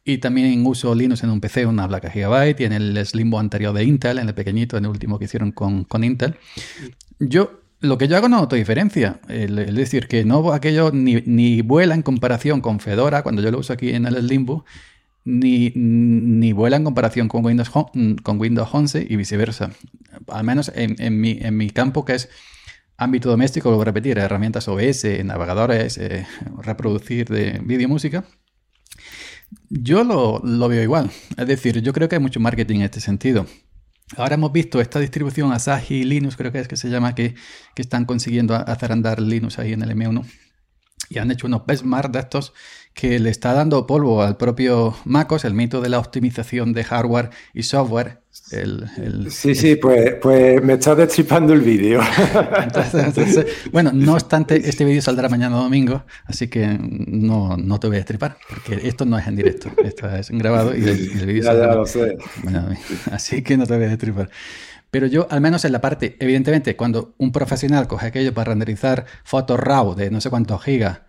Y 0.04 0.18
también 0.18 0.64
uso 0.64 0.94
Linux 0.94 1.24
en 1.24 1.30
un 1.30 1.40
PC, 1.40 1.66
una 1.66 1.88
placa 1.88 2.10
Gigabyte, 2.10 2.60
y 2.60 2.64
en 2.64 2.72
el 2.72 3.04
Slimbo 3.04 3.40
anterior 3.40 3.74
de 3.74 3.82
Intel, 3.82 4.18
en 4.18 4.28
el 4.28 4.34
pequeñito, 4.34 4.76
en 4.76 4.84
el 4.84 4.90
último 4.90 5.18
que 5.18 5.24
hicieron 5.24 5.50
con, 5.50 5.82
con 5.82 6.04
Intel. 6.04 6.36
Yo, 7.18 7.62
lo 7.86 7.98
que 7.98 8.08
yo 8.08 8.16
hago 8.16 8.28
no 8.28 8.40
noto 8.40 8.56
diferencia. 8.56 9.20
Es 9.28 9.74
decir, 9.74 10.08
que 10.08 10.24
no 10.24 10.52
aquello 10.52 10.90
ni, 10.92 11.22
ni, 11.26 11.62
vuela 11.62 11.94
en 11.94 12.02
comparación 12.02 12.60
con 12.60 12.80
Fedora, 12.80 13.22
cuando 13.22 13.42
yo 13.42 13.50
lo 13.50 13.58
uso 13.58 13.72
aquí 13.72 13.90
en 13.90 14.06
el 14.06 14.26
Limbo, 14.26 14.64
ni, 15.24 15.72
ni 15.74 16.52
vuela 16.52 16.76
en 16.76 16.84
comparación 16.84 17.28
con 17.28 17.44
Windows, 17.44 17.70
con 17.70 18.40
Windows 18.40 18.68
11 18.72 19.06
y 19.08 19.16
viceversa. 19.16 19.72
Al 20.28 20.44
menos 20.44 20.70
en, 20.74 20.96
en, 20.98 21.20
mi, 21.20 21.38
en 21.40 21.56
mi 21.56 21.70
campo, 21.70 22.04
que 22.04 22.14
es 22.14 22.28
ámbito 22.96 23.28
doméstico, 23.28 23.70
lo 23.70 23.76
voy 23.76 23.82
a 23.82 23.86
repetir, 23.86 24.18
herramientas 24.18 24.68
OBS, 24.68 25.24
navegadores, 25.24 25.98
eh, 25.98 26.26
reproducir 26.62 27.28
de 27.28 27.60
vídeo 27.62 27.88
música. 27.88 28.24
Yo 29.68 30.04
lo, 30.04 30.40
lo, 30.44 30.68
veo 30.68 30.82
igual. 30.82 31.10
Es 31.36 31.46
decir, 31.46 31.80
yo 31.82 31.92
creo 31.92 32.08
que 32.08 32.16
hay 32.16 32.22
mucho 32.22 32.40
marketing 32.40 32.76
en 32.76 32.82
este 32.82 33.00
sentido. 33.00 33.46
Ahora 34.16 34.34
hemos 34.34 34.52
visto 34.52 34.80
esta 34.80 35.00
distribución 35.00 35.52
Asahi 35.52 36.04
Linux, 36.04 36.36
creo 36.36 36.52
que 36.52 36.60
es 36.60 36.68
que 36.68 36.76
se 36.76 36.88
llama, 36.88 37.14
que, 37.14 37.34
que 37.74 37.82
están 37.82 38.04
consiguiendo 38.04 38.54
hacer 38.54 38.92
andar 38.92 39.20
Linux 39.20 39.58
ahí 39.58 39.72
en 39.72 39.82
el 39.82 39.90
M1. 39.90 40.24
Y 41.10 41.18
han 41.18 41.30
hecho 41.30 41.46
unos 41.46 41.66
benchmarks 41.66 42.12
de 42.12 42.18
estos 42.20 42.52
que 42.96 43.18
le 43.18 43.28
está 43.28 43.52
dando 43.52 43.86
polvo 43.86 44.22
al 44.22 44.38
propio 44.38 44.96
MacOS, 45.04 45.44
el 45.44 45.52
mito 45.52 45.82
de 45.82 45.90
la 45.90 45.98
optimización 45.98 46.72
de 46.72 46.82
hardware 46.82 47.28
y 47.52 47.62
software. 47.62 48.20
sí, 49.28 49.54
sí, 49.54 49.76
pues, 49.76 50.14
pues 50.14 50.62
me 50.62 50.72
está 50.72 50.94
destripando 50.94 51.52
el 51.52 51.60
vídeo. 51.60 52.00
bueno, 53.70 53.90
no 53.92 54.14
obstante, 54.14 54.56
este 54.66 54.86
vídeo 54.86 55.02
saldrá 55.02 55.28
mañana 55.28 55.56
domingo, 55.56 56.04
así 56.24 56.48
que 56.48 56.78
no, 56.80 57.58
no, 57.58 57.78
te 57.78 57.86
voy 57.86 57.96
a 57.96 57.98
destripar, 57.98 58.38
porque 58.48 58.88
esto 58.88 59.04
no 59.04 59.18
es 59.18 59.26
en 59.26 59.36
directo, 59.36 59.70
esto 59.84 60.08
es 60.08 60.30
grabado 60.30 60.74
y 60.74 60.82
el, 60.82 61.26
vídeo 61.26 61.42
saldrá. 61.44 61.68
Ya 61.68 61.74
lo 61.74 61.84
sé. 61.86 62.16
así 63.12 63.42
que 63.42 63.58
no 63.58 63.66
te 63.66 63.76
voy 63.76 63.84
a 63.84 63.88
destripar. 63.88 64.30
Pero 64.90 65.06
yo, 65.06 65.26
al 65.28 65.42
menos 65.42 65.66
en 65.66 65.72
la 65.72 65.82
parte, 65.82 66.16
evidentemente, 66.18 66.76
cuando 66.76 67.14
un 67.18 67.30
profesional 67.30 67.88
coge 67.88 68.06
aquello 68.06 68.32
para 68.32 68.52
renderizar 68.52 69.04
fotos 69.22 69.60
RAW 69.60 69.94
de 69.94 70.10
no 70.10 70.22
sé 70.22 70.30
cuántos 70.30 70.62
gigas, 70.62 71.00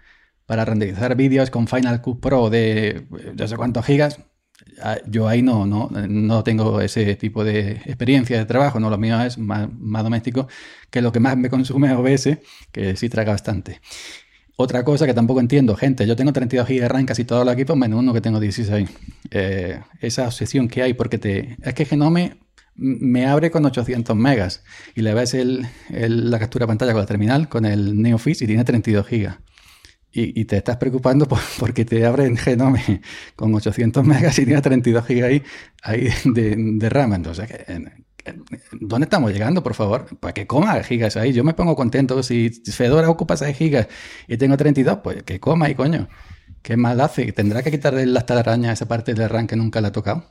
para 0.47 0.65
renderizar 0.65 1.15
vídeos 1.15 1.51
con 1.51 1.67
Final 1.67 2.01
Cut 2.01 2.19
Pro 2.19 2.49
de 2.49 3.05
no 3.37 3.47
sé 3.47 3.55
cuántos 3.57 3.85
gigas, 3.85 4.19
ah, 4.81 4.97
yo 5.05 5.27
ahí 5.27 5.43
no, 5.43 5.67
no, 5.67 5.89
no 5.91 6.43
tengo 6.43 6.81
ese 6.81 7.15
tipo 7.15 7.43
de 7.43 7.73
experiencia 7.85 8.39
de 8.39 8.45
trabajo, 8.45 8.79
no 8.79 8.89
lo 8.89 8.97
mío 8.97 9.21
es 9.21 9.37
más, 9.37 9.69
doméstico, 10.03 10.47
que 10.89 11.01
lo 11.01 11.11
que 11.11 11.19
más 11.19 11.37
me 11.37 11.49
consume 11.49 11.89
es 11.89 11.93
OBS, 11.93 12.39
que 12.71 12.95
sí 12.95 13.09
traga 13.09 13.33
bastante. 13.33 13.81
Otra 14.55 14.83
cosa 14.83 15.05
que 15.05 15.13
tampoco 15.13 15.41
entiendo, 15.41 15.75
gente, 15.75 16.07
yo 16.07 16.15
tengo 16.15 16.33
32 16.33 16.67
GB 16.67 16.79
de 16.79 16.87
RAM 16.87 17.05
casi 17.05 17.25
todos 17.25 17.45
los 17.45 17.53
equipos, 17.53 17.77
menos 17.77 17.99
uno 17.99 18.13
que 18.13 18.21
tengo 18.21 18.39
16. 18.39 18.89
Eh, 19.29 19.81
esa 19.99 20.25
obsesión 20.25 20.67
que 20.67 20.81
hay, 20.81 20.93
porque 20.93 21.19
te, 21.19 21.57
es 21.61 21.73
que 21.75 21.85
Genome 21.85 22.37
me 22.73 23.25
abre 23.27 23.51
con 23.51 23.65
800 23.65 24.15
megas 24.15 24.63
y 24.95 25.01
le 25.01 25.13
ves 25.13 25.33
el, 25.33 25.67
la 25.89 26.39
captura 26.39 26.63
de 26.63 26.67
pantalla 26.67 26.93
con 26.93 27.01
la 27.01 27.05
terminal, 27.05 27.49
con 27.49 27.65
el 27.65 28.01
NeoFix 28.01 28.41
y 28.43 28.47
tiene 28.47 28.63
32 28.63 29.05
gigas. 29.05 29.37
Y, 30.19 30.45
te 30.45 30.57
estás 30.57 30.77
preocupando 30.77 31.27
porque 31.59 31.85
te 31.85 32.03
abre 32.03 32.25
el 32.25 32.39
Genome 32.39 33.01
con 33.35 33.53
800 33.53 34.03
megas 34.03 34.39
y 34.39 34.45
tiene 34.45 34.61
32 34.61 35.05
gigas 35.05 35.29
ahí, 35.83 36.09
de, 36.25 36.55
de, 36.57 36.89
RAM. 36.89 37.13
Entonces, 37.13 37.47
¿dónde 38.71 39.05
estamos 39.05 39.31
llegando, 39.31 39.61
por 39.61 39.75
favor? 39.75 40.07
Para 40.19 40.33
que 40.33 40.47
coma 40.47 40.81
gigas 40.81 41.17
ahí. 41.17 41.33
Yo 41.33 41.43
me 41.43 41.53
pongo 41.53 41.75
contento. 41.75 42.23
Si 42.23 42.49
Fedora 42.49 43.07
ocupa 43.11 43.37
6 43.37 43.55
gigas 43.55 43.87
y 44.27 44.37
tengo 44.37 44.57
32, 44.57 44.99
pues 45.03 45.21
que 45.21 45.39
coma 45.39 45.67
ahí, 45.67 45.75
coño. 45.75 46.07
¿Qué 46.63 46.77
mal 46.77 46.99
hace? 46.99 47.31
¿Tendrá 47.31 47.61
que 47.61 47.69
quitarle 47.69 48.07
las 48.07 48.25
telarañas 48.25 48.71
a 48.71 48.73
esa 48.73 48.87
parte 48.87 49.13
del 49.13 49.29
RAM 49.29 49.45
que 49.45 49.55
nunca 49.55 49.81
le 49.81 49.89
ha 49.89 49.91
tocado? 49.91 50.23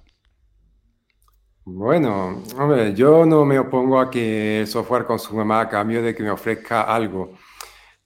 Bueno, 1.65 2.43
hombre, 2.59 2.95
yo 2.95 3.25
no 3.25 3.45
me 3.45 3.59
opongo 3.59 4.01
a 4.01 4.11
que 4.11 4.61
el 4.61 4.67
software 4.67 5.05
consuma 5.05 5.45
más 5.45 5.67
a 5.67 5.69
cambio 5.69 6.03
de 6.03 6.15
que 6.15 6.23
me 6.23 6.31
ofrezca 6.31 6.83
algo. 6.83 7.33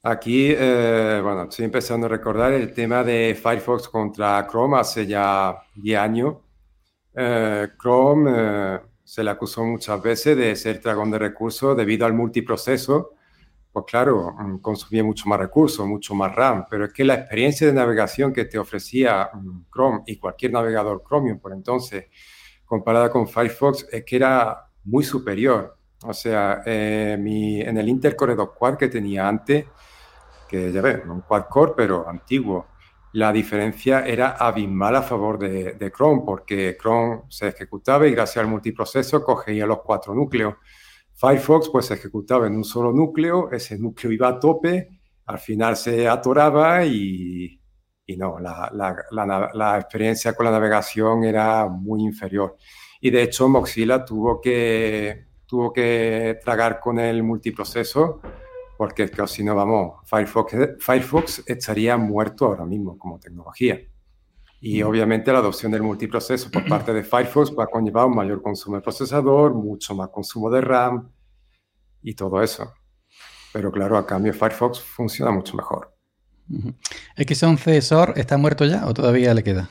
Aquí, 0.02 0.46
eh, 0.56 1.20
bueno, 1.22 1.42
estoy 1.42 1.66
empezando 1.66 2.06
a 2.06 2.08
recordar 2.08 2.54
el 2.54 2.72
tema 2.72 3.04
de 3.04 3.38
Firefox 3.40 3.86
contra 3.88 4.46
Chrome 4.50 4.78
hace 4.78 5.06
ya 5.06 5.58
10 5.74 5.98
años. 5.98 6.36
Eh, 7.14 7.68
Chrome 7.78 8.30
eh, 8.34 8.80
se 9.04 9.22
le 9.22 9.30
acusó 9.30 9.62
muchas 9.62 10.00
veces 10.02 10.38
de 10.38 10.56
ser 10.56 10.80
dragón 10.80 11.10
de 11.10 11.18
recursos 11.18 11.76
debido 11.76 12.06
al 12.06 12.14
multiproceso. 12.14 13.10
Pues 13.72 13.84
claro, 13.86 14.32
mm, 14.38 14.58
consumía 14.60 15.04
mucho 15.04 15.28
más 15.28 15.38
recursos, 15.38 15.86
mucho 15.86 16.14
más 16.14 16.34
RAM, 16.34 16.64
pero 16.70 16.86
es 16.86 16.92
que 16.94 17.04
la 17.04 17.14
experiencia 17.16 17.66
de 17.66 17.74
navegación 17.74 18.32
que 18.32 18.46
te 18.46 18.58
ofrecía 18.58 19.28
mm, 19.34 19.64
Chrome 19.70 20.02
y 20.06 20.16
cualquier 20.16 20.52
navegador 20.52 21.04
Chromium 21.06 21.38
por 21.40 21.52
entonces, 21.52 22.06
comparada 22.64 23.10
con 23.10 23.28
Firefox, 23.28 23.86
es 23.92 24.04
que 24.04 24.16
era 24.16 24.70
muy 24.84 25.04
superior. 25.04 25.76
O 26.04 26.14
sea, 26.14 26.62
mi, 27.18 27.60
en 27.60 27.76
el 27.76 27.88
Intel 27.88 28.16
Core 28.16 28.34
2 28.34 28.50
Quad 28.58 28.76
que 28.78 28.88
tenía 28.88 29.28
antes, 29.28 29.66
que 30.50 30.72
ya 30.72 30.82
ves, 30.82 31.02
un 31.06 31.20
quad-core, 31.20 31.74
pero 31.76 32.08
antiguo. 32.08 32.66
La 33.12 33.32
diferencia 33.32 34.06
era 34.06 34.32
abismal 34.32 34.96
a 34.96 35.02
favor 35.02 35.38
de, 35.38 35.74
de, 35.74 35.92
Chrome, 35.92 36.22
porque 36.24 36.76
Chrome 36.80 37.22
se 37.28 37.48
ejecutaba 37.48 38.06
y 38.06 38.12
gracias 38.12 38.44
al 38.44 38.50
multiproceso 38.50 39.22
cogía 39.22 39.66
los 39.66 39.80
cuatro 39.82 40.14
núcleos. 40.14 40.54
Firefox 41.14 41.68
pues 41.70 41.86
se 41.86 41.94
ejecutaba 41.94 42.46
en 42.46 42.56
un 42.56 42.64
solo 42.64 42.92
núcleo, 42.92 43.50
ese 43.52 43.78
núcleo 43.78 44.12
iba 44.12 44.28
a 44.28 44.40
tope, 44.40 44.88
al 45.26 45.38
final 45.38 45.76
se 45.76 46.08
atoraba 46.08 46.84
y, 46.84 47.60
y 48.06 48.16
no, 48.16 48.38
la, 48.40 48.70
la, 48.72 49.50
la, 49.52 49.78
experiencia 49.78 50.32
con 50.32 50.46
la 50.46 50.52
navegación 50.52 51.24
era 51.24 51.68
muy 51.68 52.02
inferior. 52.02 52.56
Y 53.00 53.10
de 53.10 53.22
hecho 53.22 53.48
Mozilla 53.48 54.04
tuvo 54.04 54.40
que, 54.40 55.26
tuvo 55.46 55.72
que 55.72 56.38
tragar 56.42 56.80
con 56.80 56.98
el 56.98 57.22
multiproceso 57.22 58.20
porque 58.80 59.02
es 59.02 59.10
que 59.10 59.26
si 59.26 59.44
no, 59.44 59.54
vamos, 59.54 59.98
Firefox, 60.06 60.54
Firefox 60.78 61.42
estaría 61.44 61.98
muerto 61.98 62.46
ahora 62.46 62.64
mismo 62.64 62.96
como 62.96 63.20
tecnología. 63.20 63.78
Y 64.58 64.80
obviamente 64.80 65.30
la 65.30 65.40
adopción 65.40 65.70
del 65.70 65.82
multiproceso 65.82 66.50
por 66.50 66.64
parte 66.66 66.94
de 66.94 67.04
Firefox 67.04 67.54
va 67.54 67.64
a 67.64 67.66
conllevar 67.66 68.06
un 68.06 68.16
mayor 68.16 68.40
consumo 68.40 68.76
de 68.76 68.82
procesador, 68.82 69.52
mucho 69.52 69.94
más 69.94 70.08
consumo 70.08 70.48
de 70.48 70.62
RAM 70.62 71.12
y 72.02 72.14
todo 72.14 72.42
eso. 72.42 72.72
Pero 73.52 73.70
claro, 73.70 73.98
a 73.98 74.06
cambio 74.06 74.32
Firefox 74.32 74.80
funciona 74.80 75.30
mucho 75.30 75.54
mejor. 75.58 75.94
¿X11 77.18 77.82
SOR 77.82 78.14
está 78.16 78.38
muerto 78.38 78.64
ya 78.64 78.86
o 78.86 78.94
todavía 78.94 79.34
le 79.34 79.44
queda? 79.44 79.68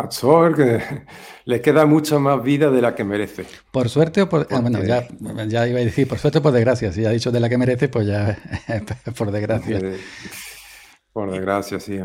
A 0.00 0.52
que 0.54 0.82
le 1.44 1.60
queda 1.60 1.86
mucha 1.86 2.18
más 2.18 2.42
vida 2.42 2.70
de 2.70 2.80
la 2.80 2.94
que 2.94 3.04
merece. 3.04 3.44
Por 3.70 3.88
suerte 3.88 4.22
o 4.22 4.28
por... 4.28 4.46
Ah, 4.50 4.60
bueno, 4.60 4.82
ya, 4.82 5.06
ya, 5.46 5.66
iba 5.66 5.80
a 5.80 5.84
decir, 5.84 6.08
por 6.08 6.18
suerte 6.18 6.38
o 6.38 6.42
por 6.42 6.52
desgracia. 6.52 6.92
Si 6.92 7.04
ha 7.04 7.10
dicho 7.10 7.30
de 7.30 7.40
la 7.40 7.48
que 7.48 7.58
merece, 7.58 7.88
pues 7.88 8.06
ya 8.06 8.38
por 9.16 9.30
desgracia. 9.30 9.80
Por 11.12 11.30
desgracia, 11.30 11.80
sí. 11.80 11.98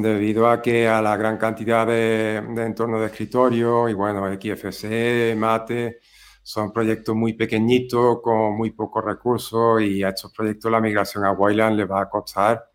Debido 0.00 0.48
a 0.48 0.60
que 0.60 0.86
a 0.86 1.00
la 1.00 1.16
gran 1.16 1.38
cantidad 1.38 1.86
de, 1.86 2.42
de 2.54 2.62
entornos 2.64 3.00
de 3.00 3.06
escritorio 3.06 3.88
y 3.88 3.94
bueno, 3.94 4.26
XFC, 4.32 5.34
Mate, 5.36 6.00
son 6.42 6.72
proyectos 6.72 7.14
muy 7.14 7.34
pequeñitos, 7.34 8.20
con 8.22 8.56
muy 8.56 8.70
pocos 8.72 9.04
recursos 9.04 9.82
y 9.82 10.02
a 10.02 10.10
estos 10.10 10.32
proyectos 10.32 10.70
la 10.70 10.80
migración 10.80 11.24
a 11.24 11.32
Wayland 11.32 11.76
le 11.76 11.84
va 11.84 12.02
a 12.02 12.08
costar 12.08 12.70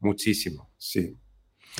muchísimo, 0.00 0.70
sí. 0.76 1.16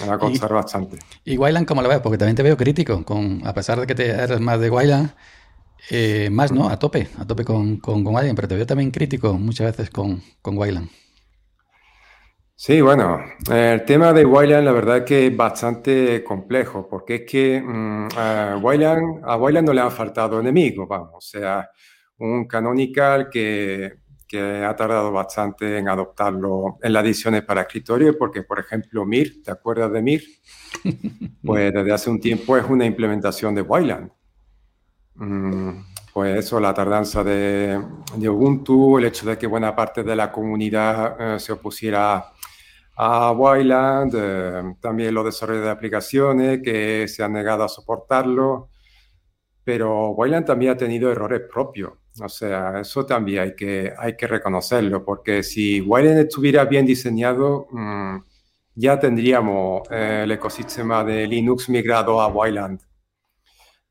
Me 0.00 0.08
va 0.08 0.14
a 0.14 0.18
costar 0.18 0.52
bastante. 0.52 0.98
¿Y 1.24 1.38
Wayland 1.38 1.66
cómo 1.66 1.82
lo 1.82 1.88
ves? 1.88 2.00
Porque 2.00 2.18
también 2.18 2.36
te 2.36 2.42
veo 2.42 2.56
crítico, 2.56 3.04
con, 3.04 3.40
a 3.46 3.54
pesar 3.54 3.80
de 3.80 3.86
que 3.86 3.94
te 3.94 4.08
eres 4.10 4.40
más 4.40 4.60
de 4.60 4.70
Wayland, 4.70 5.10
eh, 5.90 6.28
más, 6.30 6.52
¿no? 6.52 6.68
A 6.68 6.78
tope, 6.78 7.08
a 7.18 7.26
tope 7.26 7.44
con, 7.44 7.76
con, 7.78 8.04
con, 8.04 8.14
Wayland, 8.14 8.36
pero 8.36 8.48
te 8.48 8.56
veo 8.56 8.66
también 8.66 8.90
crítico 8.90 9.34
muchas 9.34 9.68
veces 9.68 9.90
con, 9.90 10.22
con 10.42 10.58
Wayland. 10.58 10.88
Sí, 12.58 12.80
bueno, 12.80 13.20
el 13.50 13.84
tema 13.84 14.14
de 14.14 14.24
Wayland 14.24 14.64
la 14.64 14.72
verdad 14.72 14.96
es 14.98 15.04
que 15.04 15.26
es 15.26 15.36
bastante 15.36 16.24
complejo, 16.24 16.88
porque 16.88 17.16
es 17.16 17.22
que 17.30 17.60
mm, 17.62 18.08
a, 18.16 18.58
Wayland, 18.62 19.20
a 19.24 19.36
Wayland 19.36 19.66
no 19.66 19.74
le 19.74 19.82
han 19.82 19.90
faltado 19.90 20.40
enemigos, 20.40 20.88
vamos, 20.88 21.12
o 21.14 21.20
sea, 21.20 21.68
un 22.18 22.46
canonical 22.46 23.28
que 23.30 23.92
que 24.26 24.64
ha 24.64 24.74
tardado 24.74 25.12
bastante 25.12 25.78
en 25.78 25.88
adoptarlo 25.88 26.78
en 26.82 26.92
las 26.92 27.04
ediciones 27.04 27.42
para 27.42 27.62
escritorio, 27.62 28.16
porque, 28.18 28.42
por 28.42 28.58
ejemplo, 28.58 29.04
Mir, 29.06 29.42
¿te 29.42 29.50
acuerdas 29.50 29.92
de 29.92 30.02
Mir? 30.02 30.24
Pues 31.44 31.72
desde 31.72 31.92
hace 31.92 32.10
un 32.10 32.20
tiempo 32.20 32.56
es 32.56 32.64
una 32.68 32.84
implementación 32.84 33.54
de 33.54 33.62
Wayland. 33.62 34.10
Mm, 35.14 35.70
pues 36.12 36.38
eso, 36.38 36.58
la 36.58 36.74
tardanza 36.74 37.22
de, 37.22 37.80
Ubuntu, 38.28 38.98
el 38.98 39.04
hecho 39.04 39.26
de 39.28 39.38
que 39.38 39.46
buena 39.46 39.76
parte 39.76 40.02
de 40.02 40.16
la 40.16 40.32
comunidad 40.32 41.36
eh, 41.36 41.38
se 41.38 41.52
opusiera 41.52 42.32
a 42.96 43.30
Wayland, 43.32 44.14
eh, 44.16 44.74
también 44.80 45.14
los 45.14 45.24
desarrollos 45.24 45.64
de 45.64 45.70
aplicaciones 45.70 46.60
que 46.62 47.06
se 47.06 47.22
han 47.22 47.32
negado 47.32 47.64
a 47.64 47.68
soportarlo, 47.68 48.70
pero 49.62 50.10
Wayland 50.10 50.46
también 50.46 50.72
ha 50.72 50.76
tenido 50.76 51.12
errores 51.12 51.42
propios. 51.52 51.92
O 52.20 52.28
sea, 52.28 52.80
eso 52.80 53.04
también 53.04 53.42
hay 53.42 53.54
que, 53.54 53.92
hay 53.96 54.16
que 54.16 54.26
reconocerlo, 54.26 55.04
porque 55.04 55.42
si 55.42 55.80
Wayland 55.80 56.20
estuviera 56.20 56.64
bien 56.64 56.86
diseñado, 56.86 57.66
mm, 57.70 58.16
ya 58.74 58.98
tendríamos 58.98 59.82
eh, 59.90 60.22
el 60.24 60.32
ecosistema 60.32 61.04
de 61.04 61.26
Linux 61.26 61.68
migrado 61.68 62.20
a 62.20 62.28
Wayland. 62.28 62.80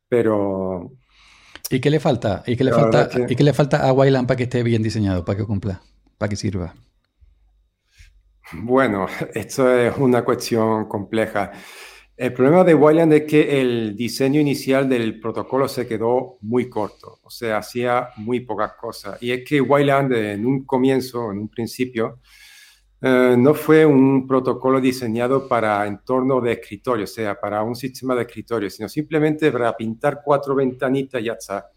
Pero... 0.07 0.91
¿Y 1.69 1.79
qué 1.79 1.89
le 1.89 1.99
falta? 1.99 2.43
¿Y 2.45 2.55
qué 2.55 2.63
le 2.63 2.71
falta, 2.71 3.09
¿Y 3.27 3.35
qué 3.35 3.43
le 3.43 3.53
falta 3.53 3.87
a 3.87 3.91
Wayland 3.91 4.27
para 4.27 4.37
que 4.37 4.43
esté 4.43 4.61
bien 4.61 4.83
diseñado, 4.83 5.25
para 5.25 5.37
que 5.39 5.45
cumpla, 5.45 5.81
para 6.17 6.29
que 6.29 6.35
sirva? 6.35 6.75
Bueno, 8.53 9.07
esto 9.33 9.73
es 9.73 9.97
una 9.97 10.23
cuestión 10.23 10.85
compleja. 10.85 11.51
El 12.17 12.31
problema 12.31 12.63
de 12.63 12.73
Wayland 12.73 13.11
es 13.11 13.23
que 13.23 13.59
el 13.59 13.93
diseño 13.93 14.39
inicial 14.39 14.87
del 14.87 15.19
protocolo 15.19 15.67
se 15.67 15.85
quedó 15.85 16.37
muy 16.41 16.69
corto, 16.69 17.19
o 17.21 17.29
sea, 17.29 17.57
hacía 17.57 18.09
muy 18.15 18.39
pocas 18.39 18.73
cosas. 18.79 19.21
Y 19.21 19.31
es 19.31 19.43
que 19.43 19.59
Wayland 19.59 20.13
en 20.13 20.45
un 20.45 20.63
comienzo, 20.65 21.29
en 21.31 21.39
un 21.39 21.49
principio, 21.49 22.19
eh, 23.01 23.35
no 23.37 23.53
fue 23.53 23.85
un 23.85 24.25
protocolo 24.25 24.79
diseñado 24.79 25.45
para 25.47 25.85
entorno 25.85 26.39
de 26.39 26.53
escritorio, 26.53 27.03
o 27.03 27.07
sea, 27.07 27.37
para 27.37 27.61
un 27.63 27.75
sistema 27.75 28.15
de 28.15 28.21
escritorio, 28.21 28.69
sino 28.69 28.87
simplemente 28.87 29.51
para 29.51 29.75
pintar 29.75 30.21
cuatro 30.23 30.55
ventanitas 30.55 31.21
y 31.21 31.25
ya 31.25 31.33
está. 31.33 31.69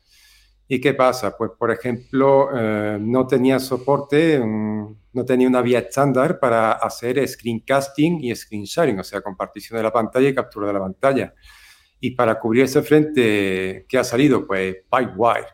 ¿Y 0.70 0.80
qué 0.80 0.92
pasa? 0.92 1.34
Pues, 1.34 1.52
por 1.58 1.70
ejemplo, 1.70 2.50
eh, 2.54 2.98
no 3.00 3.26
tenía 3.26 3.58
soporte, 3.58 4.38
no 4.38 5.24
tenía 5.24 5.48
una 5.48 5.62
vía 5.62 5.78
estándar 5.78 6.38
para 6.38 6.72
hacer 6.72 7.26
screencasting 7.26 8.22
y 8.22 8.36
screen 8.36 8.64
sharing, 8.64 9.00
o 9.00 9.04
sea, 9.04 9.22
compartición 9.22 9.78
de 9.78 9.82
la 9.84 9.92
pantalla 9.92 10.28
y 10.28 10.34
captura 10.34 10.66
de 10.66 10.74
la 10.74 10.80
pantalla. 10.80 11.34
Y 12.00 12.10
para 12.10 12.38
cubrir 12.38 12.64
ese 12.64 12.82
frente, 12.82 13.86
¿qué 13.88 13.98
ha 13.98 14.04
salido? 14.04 14.46
Pues 14.46 14.76
PyWire. 14.90 15.46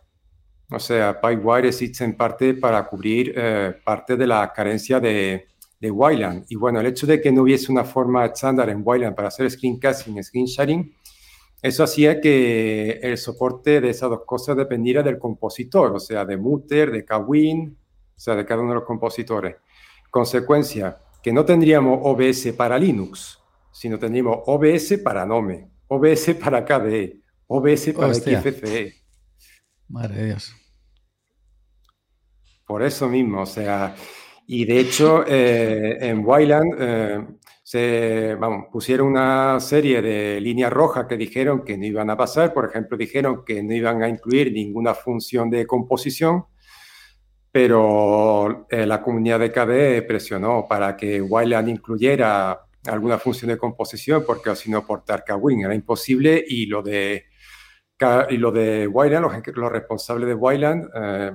O 0.71 0.81
sea, 0.81 1.21
PyWire 1.21 1.69
existe 1.69 2.03
en 2.03 2.17
parte 2.17 2.55
para 2.55 2.85
cubrir 2.85 3.33
eh, 3.37 3.73
parte 3.85 4.17
de 4.17 4.27
la 4.27 4.53
carencia 4.53 4.99
de, 4.99 5.47
de 5.81 5.91
Wayland. 5.93 6.47
Y 6.49 6.57
bueno, 6.57 6.81
el 6.81 6.87
hecho 6.87 7.07
de 7.07 7.21
que 7.21 7.31
no 7.31 7.43
hubiese 7.43 7.71
una 7.71 7.85
forma 7.85 8.25
estándar 8.25 8.69
en 8.69 8.83
Wayland 8.85 9.15
para 9.15 9.29
hacer 9.29 9.49
screencasting 9.49 10.19
y 10.19 10.23
screen 10.25 10.47
sharing, 10.47 10.95
eso 11.65 11.83
hacía 11.83 12.21
que 12.21 13.01
el 13.03 13.17
soporte 13.17 13.81
de 13.81 13.89
esas 13.89 14.11
dos 14.11 14.27
cosas 14.27 14.55
dependiera 14.55 15.03
del 15.03 15.19
compositor, 15.19 15.97
o 15.97 15.99
sea, 15.99 16.27
de 16.27 16.37
Mutter, 16.37 16.91
de 16.91 17.07
Kawin, 17.07 17.75
o 18.15 18.21
sea, 18.21 18.37
de 18.37 18.45
cada 18.45 18.61
uno 18.61 18.73
de 18.73 18.81
los 18.81 18.85
compositores. 18.85 19.57
Consecuencia, 20.11 20.99
que 21.23 21.33
no 21.33 21.43
tendríamos 21.47 22.01
OBS 22.03 22.53
para 22.53 22.79
Linux, 22.79 23.41
sino 23.73 23.99
tendríamos 23.99 24.41
OBS 24.45 24.99
para 25.03 25.25
Nome, 25.25 25.71
OBS 25.89 26.35
para 26.45 26.67
KDE, 26.67 27.23
OBS 27.47 27.95
para 27.95 28.13
XFCE. 28.13 28.93
Madre 29.89 30.17
de 30.17 30.27
Dios. 30.27 30.55
Por 32.67 32.83
eso 32.83 33.09
mismo, 33.09 33.41
o 33.41 33.47
sea, 33.47 33.97
y 34.47 34.67
de 34.67 34.81
hecho 34.81 35.25
eh, 35.27 35.97
en 35.99 36.27
Wayland 36.27 36.75
eh, 36.79 37.27
se 37.65 38.37
pusieron 38.71 39.09
una 39.09 39.59
serie 39.59 40.03
de 40.03 40.39
líneas 40.39 40.71
rojas 40.71 41.07
que 41.07 41.17
dijeron 41.17 41.65
que 41.65 41.79
no 41.79 41.87
iban 41.87 42.11
a 42.11 42.17
pasar. 42.17 42.53
Por 42.53 42.67
ejemplo, 42.67 42.99
dijeron 42.99 43.43
que 43.43 43.63
no 43.63 43.73
iban 43.73 44.03
a 44.03 44.09
incluir 44.09 44.53
ninguna 44.53 44.93
función 44.93 45.49
de 45.49 45.67
composición, 45.67 46.45
pero 47.51 48.67
eh, 48.69 48.85
la 48.85 49.01
comunidad 49.01 49.41
de 49.41 49.51
KDE 49.51 50.03
presionó 50.03 50.67
para 50.69 50.95
que 50.95 51.23
Wayland 51.23 51.71
incluyera 51.71 52.67
alguna 52.87 53.17
función 53.19 53.49
de 53.51 53.57
composición, 53.57 54.25
porque 54.27 54.55
si 54.57 54.71
no 54.71 54.87
portar 54.87 55.25
Kawin 55.25 55.63
era 55.63 55.75
imposible 55.75 56.45
y 56.47 56.67
lo 56.67 56.83
de, 56.83 57.25
y 58.29 58.37
lo 58.37 58.53
de 58.53 58.87
Wayland, 58.87 59.43
los, 59.55 59.73
responsables 59.73 60.29
de 60.29 60.35
Wayland, 60.35 60.91
eh, 60.95 61.33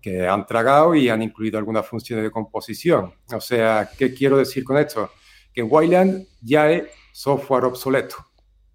que 0.00 0.26
han 0.26 0.46
tragado 0.46 0.94
y 0.94 1.10
han 1.10 1.20
incluido 1.20 1.58
alguna 1.58 1.82
función 1.82 2.22
de 2.22 2.30
composición. 2.30 3.12
O 3.30 3.40
sea, 3.42 3.90
¿qué 3.98 4.14
quiero 4.14 4.38
decir 4.38 4.64
con 4.64 4.78
esto? 4.78 5.10
Que 5.54 5.62
Wayland 5.62 6.26
ya 6.42 6.70
es 6.70 6.84
software 7.12 7.64
obsoleto. 7.64 8.16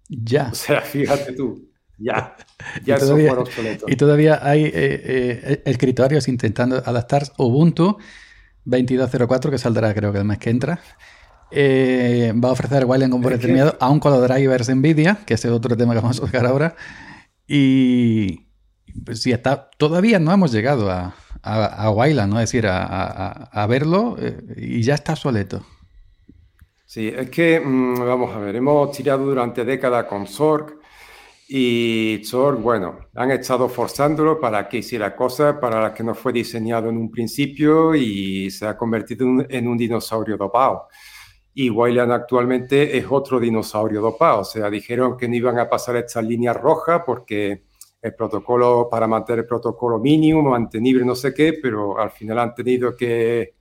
Ya. 0.08 0.48
O 0.50 0.54
sea, 0.54 0.80
fíjate 0.80 1.32
tú, 1.32 1.70
ya, 1.98 2.36
ya 2.84 2.96
es 2.96 3.02
software 3.06 3.38
obsoleto. 3.38 3.86
Y 3.88 3.96
todavía 3.96 4.40
hay 4.42 4.64
eh, 4.64 4.72
eh, 4.74 5.62
escritorios 5.66 6.26
intentando 6.26 6.82
adaptar 6.84 7.24
Ubuntu 7.38 7.98
2204, 8.64 9.50
que 9.50 9.58
saldrá 9.58 9.94
creo 9.94 10.12
que 10.12 10.18
el 10.18 10.24
mes 10.24 10.38
que 10.38 10.50
entra. 10.50 10.80
Eh, 11.52 12.32
va 12.42 12.50
a 12.50 12.52
ofrecer 12.52 12.84
Wayland 12.84 13.12
como 13.12 13.24
por 13.24 13.32
determinado, 13.32 13.76
aún 13.80 13.98
con 13.98 14.12
los 14.12 14.26
drivers 14.26 14.68
Nvidia, 14.74 15.18
que 15.26 15.34
es 15.34 15.44
otro 15.44 15.76
tema 15.76 15.94
que 15.94 16.00
vamos 16.00 16.18
a 16.18 16.20
tocar 16.20 16.46
ahora. 16.46 16.76
Y 17.46 18.46
pues 19.04 19.22
si 19.22 19.32
está, 19.32 19.70
todavía 19.76 20.18
no 20.18 20.32
hemos 20.32 20.52
llegado 20.52 20.90
a, 20.90 21.14
a, 21.42 21.90
Wayland, 21.90 22.32
¿no? 22.32 22.40
Es 22.40 22.50
decir, 22.50 22.66
a, 22.68 23.66
verlo 23.68 24.16
eh, 24.18 24.40
y 24.56 24.82
ya 24.82 24.94
está 24.94 25.16
soleto. 25.16 25.64
Sí, 26.92 27.06
es 27.06 27.30
que, 27.30 27.60
mm, 27.60 28.00
vamos 28.00 28.34
a 28.34 28.40
ver, 28.40 28.56
hemos 28.56 28.90
tirado 28.90 29.24
durante 29.24 29.64
décadas 29.64 30.06
con 30.06 30.26
Zork 30.26 30.76
y 31.48 32.20
Zork, 32.24 32.60
bueno, 32.60 32.98
han 33.14 33.30
estado 33.30 33.68
forzándolo 33.68 34.40
para 34.40 34.68
que 34.68 34.78
hiciera 34.78 35.14
cosas 35.14 35.54
para 35.60 35.80
las 35.80 35.92
que 35.92 36.02
no 36.02 36.16
fue 36.16 36.32
diseñado 36.32 36.88
en 36.88 36.96
un 36.96 37.08
principio 37.08 37.94
y 37.94 38.50
se 38.50 38.66
ha 38.66 38.76
convertido 38.76 39.24
en 39.48 39.68
un 39.68 39.78
dinosaurio 39.78 40.36
dopado. 40.36 40.88
Y 41.54 41.70
Wayland 41.70 42.10
actualmente 42.10 42.98
es 42.98 43.06
otro 43.08 43.38
dinosaurio 43.38 44.00
dopado. 44.00 44.40
O 44.40 44.44
sea, 44.44 44.68
dijeron 44.68 45.16
que 45.16 45.28
no 45.28 45.36
iban 45.36 45.60
a 45.60 45.68
pasar 45.70 45.94
estas 45.94 46.24
líneas 46.24 46.56
rojas 46.56 47.02
porque 47.06 47.66
el 48.02 48.14
protocolo, 48.16 48.88
para 48.90 49.06
mantener 49.06 49.40
el 49.40 49.46
protocolo 49.46 50.00
mínimo, 50.00 50.42
mantenible, 50.42 51.04
no 51.04 51.14
sé 51.14 51.32
qué, 51.32 51.54
pero 51.62 52.00
al 52.00 52.10
final 52.10 52.40
han 52.40 52.52
tenido 52.52 52.96
que, 52.96 53.59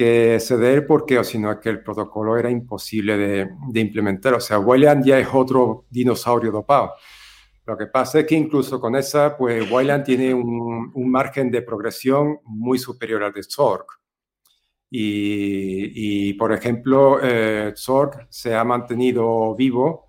que 0.00 0.40
ceder 0.40 0.86
porque 0.86 1.18
o 1.18 1.24
si 1.24 1.38
no 1.38 1.52
es 1.52 1.58
que 1.58 1.68
el 1.68 1.82
protocolo 1.82 2.38
era 2.38 2.48
imposible 2.48 3.18
de, 3.18 3.50
de 3.68 3.80
implementar. 3.80 4.32
O 4.32 4.40
sea, 4.40 4.58
Wayland 4.58 5.04
ya 5.04 5.18
es 5.18 5.28
otro 5.30 5.84
dinosaurio 5.90 6.50
dopado. 6.50 6.94
Lo 7.66 7.76
que 7.76 7.86
pasa 7.86 8.20
es 8.20 8.26
que 8.26 8.34
incluso 8.34 8.80
con 8.80 8.96
esa, 8.96 9.36
pues 9.36 9.70
Wayland 9.70 10.04
tiene 10.04 10.32
un, 10.32 10.90
un 10.94 11.10
margen 11.10 11.50
de 11.50 11.60
progresión 11.60 12.38
muy 12.44 12.78
superior 12.78 13.22
al 13.22 13.34
de 13.34 13.42
Zork. 13.42 14.00
Y, 14.90 16.32
por 16.34 16.50
ejemplo, 16.54 17.20
eh, 17.22 17.74
Zork 17.76 18.26
se 18.30 18.54
ha 18.54 18.64
mantenido 18.64 19.54
vivo 19.54 20.08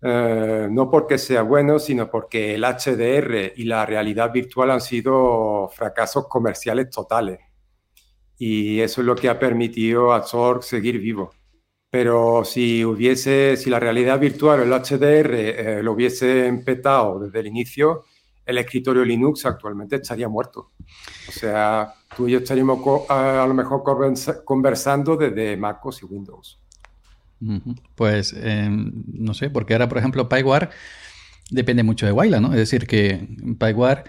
eh, 0.00 0.68
no 0.70 0.88
porque 0.88 1.18
sea 1.18 1.42
bueno, 1.42 1.80
sino 1.80 2.08
porque 2.08 2.54
el 2.54 2.62
HDR 2.62 3.54
y 3.56 3.64
la 3.64 3.84
realidad 3.84 4.30
virtual 4.32 4.70
han 4.70 4.80
sido 4.80 5.68
fracasos 5.74 6.28
comerciales 6.28 6.90
totales. 6.90 7.40
Y 8.38 8.80
eso 8.80 9.00
es 9.00 9.06
lo 9.06 9.16
que 9.16 9.28
ha 9.28 9.38
permitido 9.38 10.12
a 10.12 10.22
Zork 10.22 10.62
seguir 10.62 10.98
vivo. 10.98 11.32
Pero 11.90 12.44
si 12.44 12.84
hubiese, 12.84 13.56
si 13.56 13.70
la 13.70 13.80
realidad 13.80 14.20
virtual 14.20 14.60
o 14.60 14.62
el 14.64 14.72
HDR 14.72 15.34
eh, 15.34 15.82
lo 15.82 15.92
hubiese 15.92 16.46
empetado 16.46 17.20
desde 17.20 17.40
el 17.40 17.46
inicio, 17.46 18.04
el 18.44 18.58
escritorio 18.58 19.04
Linux 19.04 19.46
actualmente 19.46 19.96
estaría 19.96 20.28
muerto. 20.28 20.72
O 21.28 21.32
sea, 21.32 21.94
tú 22.16 22.28
y 22.28 22.32
yo 22.32 22.38
estaríamos 22.38 22.80
a, 23.08 23.44
lo 23.46 23.54
mejor 23.54 23.82
conversando 24.44 25.16
desde 25.16 25.56
MacOS 25.56 26.02
y 26.02 26.06
Windows. 26.06 26.60
Pues 27.94 28.32
em, 28.32 29.04
no 29.06 29.34
sé, 29.34 29.50
porque 29.50 29.74
ahora, 29.74 29.88
por 29.88 29.98
ejemplo, 29.98 30.28
PyWare 30.28 30.70
depende 31.50 31.82
mucho 31.82 32.06
de 32.06 32.12
Wayland, 32.12 32.46
¿no? 32.46 32.52
Es 32.52 32.58
decir, 32.58 32.86
que 32.86 33.28
PyWare 33.58 34.04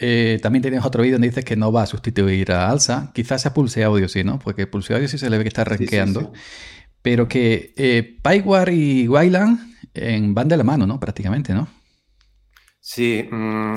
eh, 0.00 0.38
también 0.42 0.62
tienes 0.62 0.84
otro 0.84 1.02
vídeo 1.02 1.14
donde 1.14 1.28
dices 1.28 1.44
que 1.44 1.56
no 1.56 1.72
va 1.72 1.82
a 1.82 1.86
sustituir 1.86 2.52
a 2.52 2.70
Alsa. 2.70 3.10
Quizás 3.14 3.46
a 3.46 3.54
Pulse 3.54 3.84
Audio 3.84 4.08
sí, 4.08 4.24
¿no? 4.24 4.38
Porque 4.38 4.66
Pulse 4.66 4.94
Audio 4.94 5.08
sí 5.08 5.18
se 5.18 5.30
le 5.30 5.38
ve 5.38 5.44
que 5.44 5.48
está 5.48 5.64
renqueando. 5.64 6.32
Pero 7.02 7.28
que 7.28 7.72
eh, 7.76 8.18
y 8.72 9.08
Wayland 9.08 9.58
van 10.34 10.48
de 10.48 10.56
la 10.56 10.64
mano, 10.64 10.86
¿no? 10.86 11.00
Prácticamente, 11.00 11.54
¿no? 11.54 11.68
Sí. 12.80 13.26
Mm, 13.30 13.74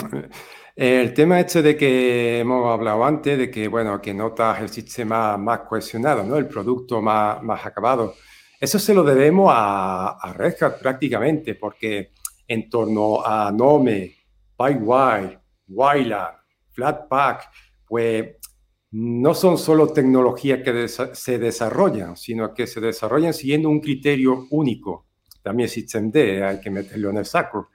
el 0.75 1.13
tema 1.13 1.39
este 1.39 1.61
de 1.61 1.75
que 1.75 2.39
hemos 2.39 2.71
hablado 2.71 3.03
antes, 3.05 3.37
de 3.37 3.51
que, 3.51 3.67
bueno, 3.67 4.01
que 4.01 4.13
notas 4.13 4.61
el 4.61 4.69
sistema 4.69 5.37
más 5.37 5.61
cohesionado, 5.61 6.23
¿no? 6.23 6.37
El 6.37 6.47
producto 6.47 7.01
más, 7.01 7.41
más 7.43 7.65
acabado. 7.65 8.15
Eso 8.59 8.77
se 8.77 8.93
lo 8.93 9.03
debemos 9.03 9.51
a, 9.53 10.17
a 10.21 10.33
Red 10.33 10.55
Hat 10.61 10.79
prácticamente, 10.79 11.55
porque 11.55 12.11
en 12.47 12.69
torno 12.69 13.25
a 13.25 13.51
Nome, 13.51 14.15
PyWire, 14.57 15.39
Wayland, 15.69 16.35
Flatpak, 16.71 17.49
pues 17.87 18.35
no 18.91 19.33
son 19.33 19.57
solo 19.57 19.87
tecnologías 19.87 20.61
que 20.63 20.87
se 20.87 21.37
desarrollan, 21.37 22.17
sino 22.17 22.53
que 22.53 22.67
se 22.67 22.81
desarrollan 22.81 23.33
siguiendo 23.33 23.69
un 23.69 23.79
criterio 23.79 24.47
único. 24.49 25.05
También 25.41 25.69
Systemd, 25.69 26.15
hay 26.17 26.59
que 26.59 26.71
meterlo 26.71 27.11
en 27.11 27.17
el 27.17 27.25
saco. 27.25 27.69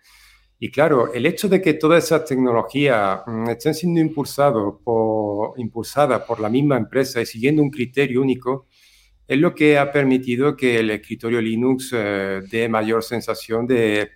Y 0.58 0.70
claro, 0.70 1.12
el 1.12 1.26
hecho 1.26 1.48
de 1.48 1.60
que 1.60 1.74
todas 1.74 2.04
esas 2.04 2.24
tecnologías 2.24 3.20
mm, 3.26 3.50
estén 3.50 3.74
siendo 3.74 4.00
impulsadas 4.00 4.74
por, 4.82 5.58
impulsada 5.58 6.24
por 6.24 6.40
la 6.40 6.48
misma 6.48 6.76
empresa 6.76 7.20
y 7.20 7.26
siguiendo 7.26 7.62
un 7.62 7.70
criterio 7.70 8.22
único, 8.22 8.66
es 9.26 9.38
lo 9.38 9.54
que 9.54 9.78
ha 9.78 9.90
permitido 9.90 10.56
que 10.56 10.78
el 10.78 10.90
escritorio 10.90 11.40
Linux 11.40 11.90
eh, 11.94 12.42
dé 12.50 12.68
mayor 12.68 13.02
sensación 13.02 13.66
de, 13.66 14.10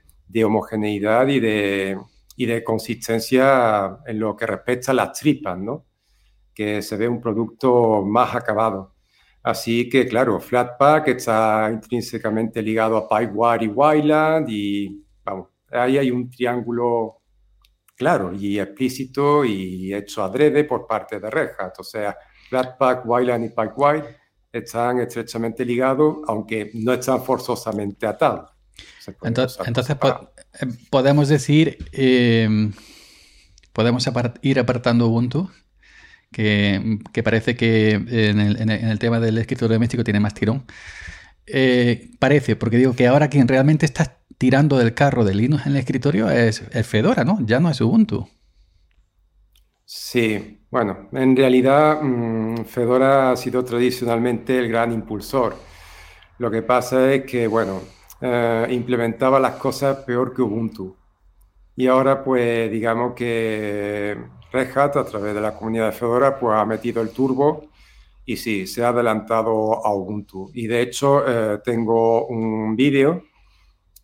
homogeneidad 0.45 1.29
y 1.29 1.41
de, 1.41 1.99
y 2.39 2.47
de, 2.47 2.63
consistencia 2.63 3.99
en 4.07 4.21
lo 4.21 4.37
que 4.37 4.47
respecta 4.47 4.93
a 4.93 4.95
las 4.95 5.13
tripas, 5.19 5.59
¿no? 5.59 5.87
que 6.55 6.83
se 6.83 6.97
ve 6.97 7.09
un 7.09 7.21
producto 7.21 8.03
más 8.05 8.35
acabado. 8.35 8.95
Así 9.43 9.89
que, 9.89 10.07
claro, 10.07 10.41
Flatpak 10.41 11.09
está 11.09 11.69
intrínsecamente 11.73 12.63
ligado 12.63 12.97
a 12.97 13.09
PyWire 13.09 13.65
y 13.65 13.69
Wayland 13.69 14.49
y, 14.51 15.05
vamos, 15.25 15.49
ahí 15.71 15.99
hay 15.99 16.11
un 16.11 16.31
triángulo 16.31 17.23
claro 17.97 18.33
y 18.33 18.61
explícito 18.61 19.45
y 19.45 19.93
hecho 19.93 20.23
adrede 20.23 20.65
por 20.65 20.87
parte 20.87 21.19
de 21.19 21.31
Red 21.31 21.51
Hat. 21.59 21.79
O 21.79 21.85
sea, 21.85 22.17
Flatpak, 22.49 23.05
Wayland 23.05 23.47
y 23.47 23.49
PyWire 23.51 24.17
están 24.53 25.01
estrechamente 25.01 25.65
ligados, 25.65 26.19
aunque 26.27 26.71
no 26.75 26.93
están 26.93 27.23
forzosamente 27.23 28.07
atados. 28.07 28.51
Entonces, 29.23 29.91
eh, 29.91 30.38
podemos 30.91 31.29
decir, 31.29 31.79
em, 31.93 32.73
podemos 33.73 34.09
ir 34.43 34.59
apartando 34.59 35.09
Ubuntu, 35.09 35.51
que, 36.33 37.23
parece 37.25 37.57
que 37.57 37.93
en 37.93 38.71
el, 38.71 38.99
tema 38.99 39.21
del 39.21 39.39
escritorio 39.39 39.75
doméstico 39.75 40.05
tiene 40.05 40.21
más 40.21 40.35
tirón. 40.35 40.65
Eh, 41.47 42.11
parece, 42.19 42.57
porque 42.57 42.77
digo 42.77 42.95
que 42.95 43.07
ahora 43.07 43.29
quien 43.29 43.49
realmente 43.49 43.87
está 43.87 44.19
tirando 44.37 44.79
del 44.79 44.95
carro 44.95 45.25
de 45.25 45.35
Linux 45.35 45.67
en 45.67 45.73
el 45.73 45.79
escritorio 45.79 46.31
es, 46.31 46.63
Fedora, 46.87 47.25
¿no? 47.25 47.39
Ya 47.45 47.61
no 47.61 47.71
es 47.71 47.81
Ubuntu. 47.81 48.29
Sí, 49.85 50.61
bueno, 50.71 51.09
en 51.13 51.35
realidad 51.35 52.03
mm, 52.03 52.65
Fedora 52.67 53.33
ha 53.33 53.37
sido 53.37 53.65
tradicionalmente 53.65 54.59
el 54.59 54.69
gran 54.69 54.93
impulsor. 54.93 55.57
Lo 56.39 56.51
que 56.51 56.63
pasa 56.63 57.13
es 57.13 57.25
que, 57.25 57.47
bueno, 57.47 57.81
eh, 58.21 58.67
implementaba 58.71 59.39
las 59.41 59.55
cosas 59.55 59.99
peor 59.99 60.35
que 60.35 60.43
Ubuntu. 60.43 60.97
Y 61.77 61.87
ahora, 61.87 62.25
pues, 62.25 62.71
digamos 62.71 63.15
que 63.15 64.17
Red 64.53 64.77
Hat, 64.77 64.97
a 64.97 65.05
través 65.05 65.35
de 65.35 65.41
la 65.41 65.55
comunidad 65.55 65.87
de 65.87 65.93
Fedora, 65.93 66.39
pues 66.39 66.57
ha 66.57 66.65
metido 66.65 67.03
el 67.03 67.11
turbo 67.11 67.69
y 68.25 68.37
sí, 68.37 68.67
se 68.67 68.85
ha 68.85 68.89
adelantado 68.89 69.85
a 69.87 69.95
Ubuntu. 69.95 70.51
Y 70.55 70.67
de 70.67 70.83
hecho, 70.83 71.25
eh, 71.27 71.59
tengo 71.65 72.27
un 72.27 72.77
vídeo 72.77 73.23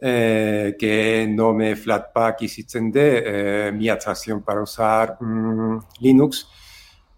eh, 0.01 0.77
que 0.79 1.27
no 1.29 1.53
me 1.53 1.77
Flatpak 1.77 2.43
y 2.43 2.49
Systemd, 2.49 2.97
eh, 2.97 3.73
mi 3.75 3.89
atracción 3.89 4.43
para 4.43 4.63
usar 4.63 5.17
mm, 5.21 5.79
Linux, 6.01 6.49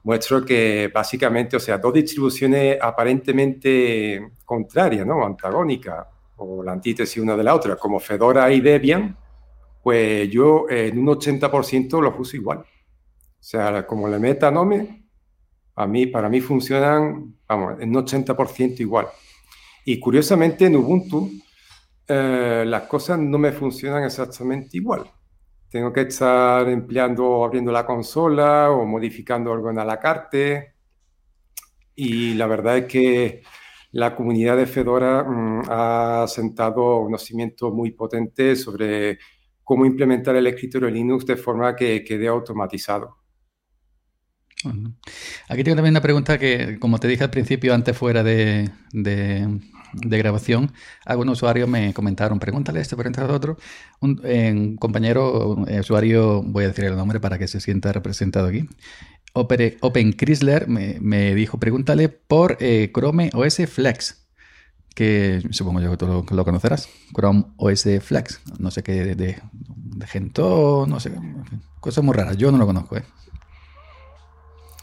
muestro 0.05 0.45
que 0.45 0.91
básicamente, 0.93 1.57
o 1.57 1.61
sea, 1.61 1.79
dos 1.79 1.93
distribuciones 1.95 2.79
aparentemente 2.81 4.33
contrarias, 4.45 5.07
¿no? 5.07 5.25
Antagónicas, 5.25 6.07
o 6.37 6.63
la 6.63 6.73
antítesis 6.73 7.23
una 7.23 7.37
de 7.37 7.45
la 7.45 7.55
otra, 7.55 7.77
como 7.77 7.99
Fedora 8.01 8.51
y 8.53 8.61
Debian, 8.61 9.17
pues 9.83 10.29
yo 10.31 10.67
en 10.69 10.99
un 10.99 11.07
80% 11.07 12.01
los 12.01 12.15
uso 12.19 12.37
igual. 12.37 12.59
O 12.59 13.43
sea, 13.49 13.87
como 13.87 14.09
le 14.09 14.19
meta 14.19 14.51
Nome, 14.51 15.07
a 15.77 15.87
mí, 15.87 16.07
para 16.07 16.29
mí 16.29 16.41
funcionan, 16.41 17.37
vamos, 17.47 17.81
en 17.81 17.95
un 17.95 18.05
80% 18.05 18.81
igual. 18.81 19.07
Y 19.85 20.01
curiosamente 20.01 20.67
en 20.67 20.77
Ubuntu 20.77 21.31
eh, 22.09 22.65
las 22.67 22.83
cosas 22.83 23.19
no 23.19 23.39
me 23.39 23.53
funcionan 23.53 24.05
exactamente 24.05 24.77
igual. 24.77 25.11
Tengo 25.69 25.93
que 25.93 26.03
estar 26.03 26.69
empleando, 26.69 27.45
abriendo 27.45 27.73
la 27.73 27.85
consola 27.85 28.71
o 28.71 28.85
modificando 28.87 29.53
algo 29.53 29.71
en 29.71 29.77
la 29.77 30.01
carte. 30.01 30.75
Y 31.95 32.35
la 32.35 32.47
verdad 32.47 32.79
es 32.79 32.87
que 32.87 33.43
la 33.97 34.15
comunidad 34.15 34.59
de 34.59 34.67
Fedora 34.67 35.25
mm, 35.25 35.63
ha 35.71 36.27
sentado 36.29 36.99
unos 36.99 37.23
cimientos 37.23 37.73
muy 37.73 37.93
potentes 37.93 38.63
sobre 38.63 39.19
cómo 39.65 39.87
implementar 39.87 40.37
el 40.37 40.47
escritorio 40.47 40.91
Linux 40.91 41.25
de 41.25 41.37
forma 41.37 41.75
que 41.75 42.05
quede 42.05 42.29
automatizado. 42.29 43.17
Aquí 45.49 45.65
tengo 45.65 45.77
también 45.77 45.95
una 45.95 46.03
pregunta 46.03 46.39
que, 46.39 46.79
como 46.79 46.99
te 46.99 47.09
dije 47.09 47.25
al 47.25 47.31
principio, 47.31 47.73
antes 47.73 47.97
fuera 47.97 48.23
de, 48.23 48.71
grabación, 49.93 50.73
algunos 51.07 51.39
usuarios 51.39 51.69
me 51.69 51.95
comentaron, 51.95 52.39
pregúntale 52.39 52.81
esto, 52.81 52.97
pregúntale 52.97 53.33
otro. 53.33 53.57
Un, 54.01 54.77
compañero, 54.77 55.57
usuario, 55.81 56.43
voy 56.43 56.65
a 56.65 56.69
decir 56.69 56.85
el 56.85 56.97
nombre 56.97 57.19
para 57.19 57.39
que 57.39 57.49
se 57.49 57.61
sienta 57.61 57.93
representado 57.93 58.49
aquí. 58.49 58.69
Open 59.37 60.15
Chrysler 60.15 60.67
me, 60.67 61.35
dijo, 61.35 61.59
pregúntale 61.59 62.09
por 62.09 62.57
eh, 62.59 62.91
Chrome 62.95 63.31
OS 63.35 63.67
Flex, 63.69 64.27
que 64.95 65.43
supongo 65.51 65.81
yo 65.81 65.91
que 65.91 65.99
tú 65.99 66.25
lo, 66.31 66.45
conocerás. 66.45 66.89
Chrome 67.15 67.45
OS 67.59 67.87
Flex, 68.01 68.41
no 68.59 68.71
sé 68.71 68.83
qué, 68.83 68.93
de, 69.05 69.15
de, 69.15 69.37
Gentoo, 70.07 70.87
no 70.87 71.01
sé, 71.01 71.13
cosas 71.81 72.03
muy 72.03 72.15
raras. 72.15 72.39
Yo 72.39 72.51
no 72.51 72.57
lo 72.57 72.65
conozco, 72.65 72.97
¿eh? 72.97 73.03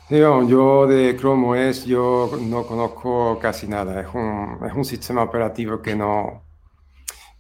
yo 0.10 0.86
de 0.86 1.18
Chrome 1.18 1.70
OS 1.70 1.86
yo 1.86 2.38
no 2.40 2.68
conozco 2.68 3.40
casi 3.40 3.68
nada. 3.68 4.02
Es 4.02 4.08
un, 4.14 4.60
es 4.68 4.74
un 4.74 4.86
sistema 4.86 5.24
operativo 5.24 5.82
que 5.82 5.96
no, 5.96 6.44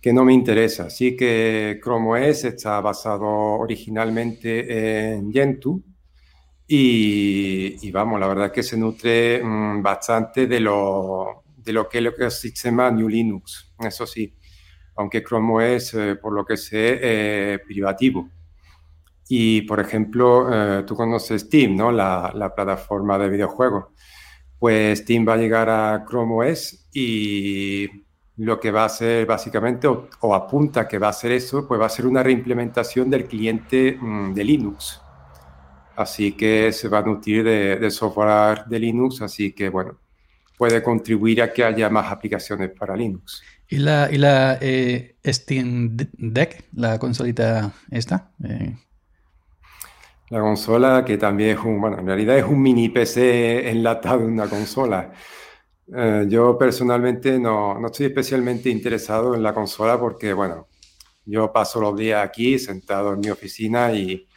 que 0.01 0.11
no 0.11 0.25
me 0.25 0.33
interesa. 0.33 0.89
Sí 0.89 1.15
que 1.15 1.79
Chrome 1.83 2.29
OS 2.31 2.45
está 2.45 2.81
basado 2.81 3.27
originalmente 3.59 5.13
en 5.13 5.31
Gentoo 5.31 5.83
y, 6.67 7.91
vamos, 7.91 8.19
la 8.19 8.27
verdad 8.27 8.51
que 8.51 8.63
se 8.63 8.77
nutre 8.77 9.43
mm, 9.43 9.81
bastante 9.81 10.47
de 10.47 10.59
lo, 10.59 11.43
de 11.57 11.73
lo 11.73 11.87
que 11.87 11.99
es 11.99 12.05
el 12.17 12.31
sistema 12.31 12.89
New 12.91 13.09
Linux, 13.09 13.73
eso 13.79 14.05
sí, 14.05 14.33
aunque 14.95 15.23
Chrome 15.23 15.75
OS, 15.75 15.93
eh, 15.95 16.15
por 16.15 16.33
lo 16.33 16.45
que 16.45 16.57
sé, 16.57 16.99
eh, 17.01 17.59
privativo. 17.65 18.29
Y, 19.27 19.61
por 19.63 19.79
ejemplo, 19.79 20.49
eh, 20.51 20.83
tú 20.83 20.95
conoces 20.95 21.43
Steam, 21.43 21.75
¿no? 21.75 21.91
La, 21.91 22.31
la, 22.35 22.53
plataforma 22.53 23.17
de 23.17 23.29
videojuegos. 23.29 23.85
Pues 24.59 24.99
Steam 24.99 25.27
va 25.27 25.33
a 25.33 25.37
llegar 25.37 25.69
a 25.69 26.05
Chrome 26.07 26.51
OS 26.51 26.89
y 26.93 27.87
lo 28.37 28.59
que 28.59 28.71
va 28.71 28.83
a 28.83 28.85
hacer 28.85 29.25
básicamente, 29.25 29.87
o, 29.87 30.35
apunta 30.35 30.87
que 30.87 30.97
va 30.97 31.07
a 31.07 31.11
hacer 31.11 31.31
eso, 31.31 31.67
pues 31.67 31.79
va 31.79 31.85
a 31.85 31.89
ser 31.89 32.07
una 32.07 32.23
reimplementación 32.23 33.09
del 33.09 33.25
cliente 33.25 33.97
mm, 33.99 34.33
de 34.33 34.43
Linux. 34.43 35.02
Así 35.95 36.31
que 36.31 36.71
se 36.71 36.87
va 36.87 36.99
a 36.99 37.03
nutrir 37.03 37.43
de, 37.43 37.91
software 37.91 38.65
de 38.65 38.79
Linux, 38.79 39.21
así 39.21 39.53
que 39.53 39.69
bueno, 39.69 39.99
puede 40.57 40.81
contribuir 40.81 41.41
a 41.41 41.53
que 41.53 41.63
haya 41.63 41.89
más 41.89 42.11
aplicaciones 42.11 42.71
para 42.71 42.95
Linux. 42.95 43.43
¿Y 43.69 43.77
la, 43.77 44.09
y 44.11 44.17
la 44.17 44.57
eh, 44.59 45.15
Steam 45.25 45.95
Deck, 45.95 46.65
la 46.75 46.97
consolita 46.97 47.71
esta? 47.91 48.31
Eh. 48.43 48.75
La 50.29 50.39
consola 50.39 51.03
que 51.05 51.17
también 51.17 51.57
es 51.57 51.63
un, 51.63 51.79
bueno, 51.79 51.99
en 51.99 52.07
realidad 52.07 52.37
es 52.37 52.45
un 52.45 52.61
mini 52.61 52.89
PC 52.89 53.69
enlatado 53.69 54.21
en 54.21 54.31
una 54.31 54.47
consola. 54.47 55.11
Eh, 55.95 56.25
yo 56.27 56.57
personalmente 56.57 57.37
no, 57.39 57.79
no, 57.79 57.87
estoy 57.87 58.07
especialmente 58.07 58.69
interesado 58.69 59.35
en 59.35 59.43
la 59.43 59.53
consola 59.53 59.99
porque, 59.99 60.33
bueno, 60.33 60.67
yo 61.25 61.51
paso 61.53 61.79
los 61.79 61.95
días 61.95 62.25
aquí 62.25 62.57
sentado 62.57 63.13
en 63.13 63.19
mi 63.19 63.29
oficina 63.29 63.93
y, 63.93 64.27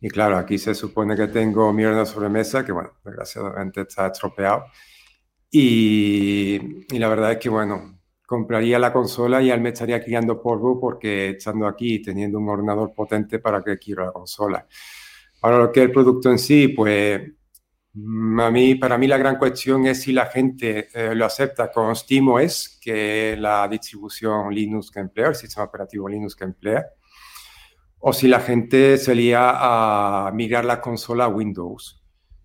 y 0.00 0.08
claro, 0.08 0.36
aquí 0.36 0.58
se 0.58 0.74
supone 0.74 1.16
que 1.16 1.28
tengo 1.28 1.72
mi 1.72 1.84
horno 1.84 2.04
sobremesa, 2.06 2.64
que, 2.64 2.72
bueno, 2.72 2.92
desgraciadamente 3.04 3.82
está 3.82 4.08
estropeado. 4.08 4.66
Y, 5.50 6.84
y, 6.94 6.98
la 6.98 7.08
verdad 7.08 7.32
es 7.32 7.38
que, 7.38 7.48
bueno, 7.48 8.00
compraría 8.26 8.78
la 8.78 8.92
consola 8.92 9.40
y 9.42 9.50
al 9.50 9.60
me 9.60 9.70
estaría 9.70 10.02
criando 10.02 10.42
polvo 10.42 10.78
porque 10.80 11.30
estando 11.30 11.66
aquí 11.66 12.02
teniendo 12.02 12.38
un 12.38 12.48
ordenador 12.48 12.92
potente, 12.94 13.38
¿para 13.38 13.62
qué 13.62 13.78
quiero 13.78 14.04
la 14.04 14.12
consola? 14.12 14.66
Ahora, 15.42 15.58
lo 15.58 15.72
que 15.72 15.80
es 15.80 15.86
el 15.86 15.92
producto 15.92 16.30
en 16.30 16.38
sí, 16.38 16.68
pues 16.68 17.22
Mm, 17.98 18.40
a 18.40 18.50
mí, 18.50 18.74
para 18.74 18.98
mí 18.98 19.06
la 19.06 19.16
gran 19.16 19.38
cuestión 19.38 19.86
es 19.86 20.02
si 20.02 20.12
la 20.12 20.26
gente 20.26 20.88
eh, 20.92 21.14
lo 21.14 21.24
acepta 21.24 21.72
con 21.72 21.96
SteamOS, 21.96 22.78
que 22.80 23.32
es 23.32 23.38
la 23.38 23.66
distribución 23.68 24.54
Linux 24.54 24.90
que 24.90 25.00
emplea, 25.00 25.28
el 25.28 25.34
sistema 25.34 25.64
operativo 25.64 26.06
Linux 26.06 26.36
que 26.36 26.44
emplea, 26.44 26.86
o 28.00 28.12
si 28.12 28.28
la 28.28 28.40
gente 28.40 28.98
se 28.98 29.14
lía 29.14 29.52
a 29.54 30.30
migrar 30.32 30.64
la 30.64 30.80
consola 30.80 31.28
Windows. 31.28 32.02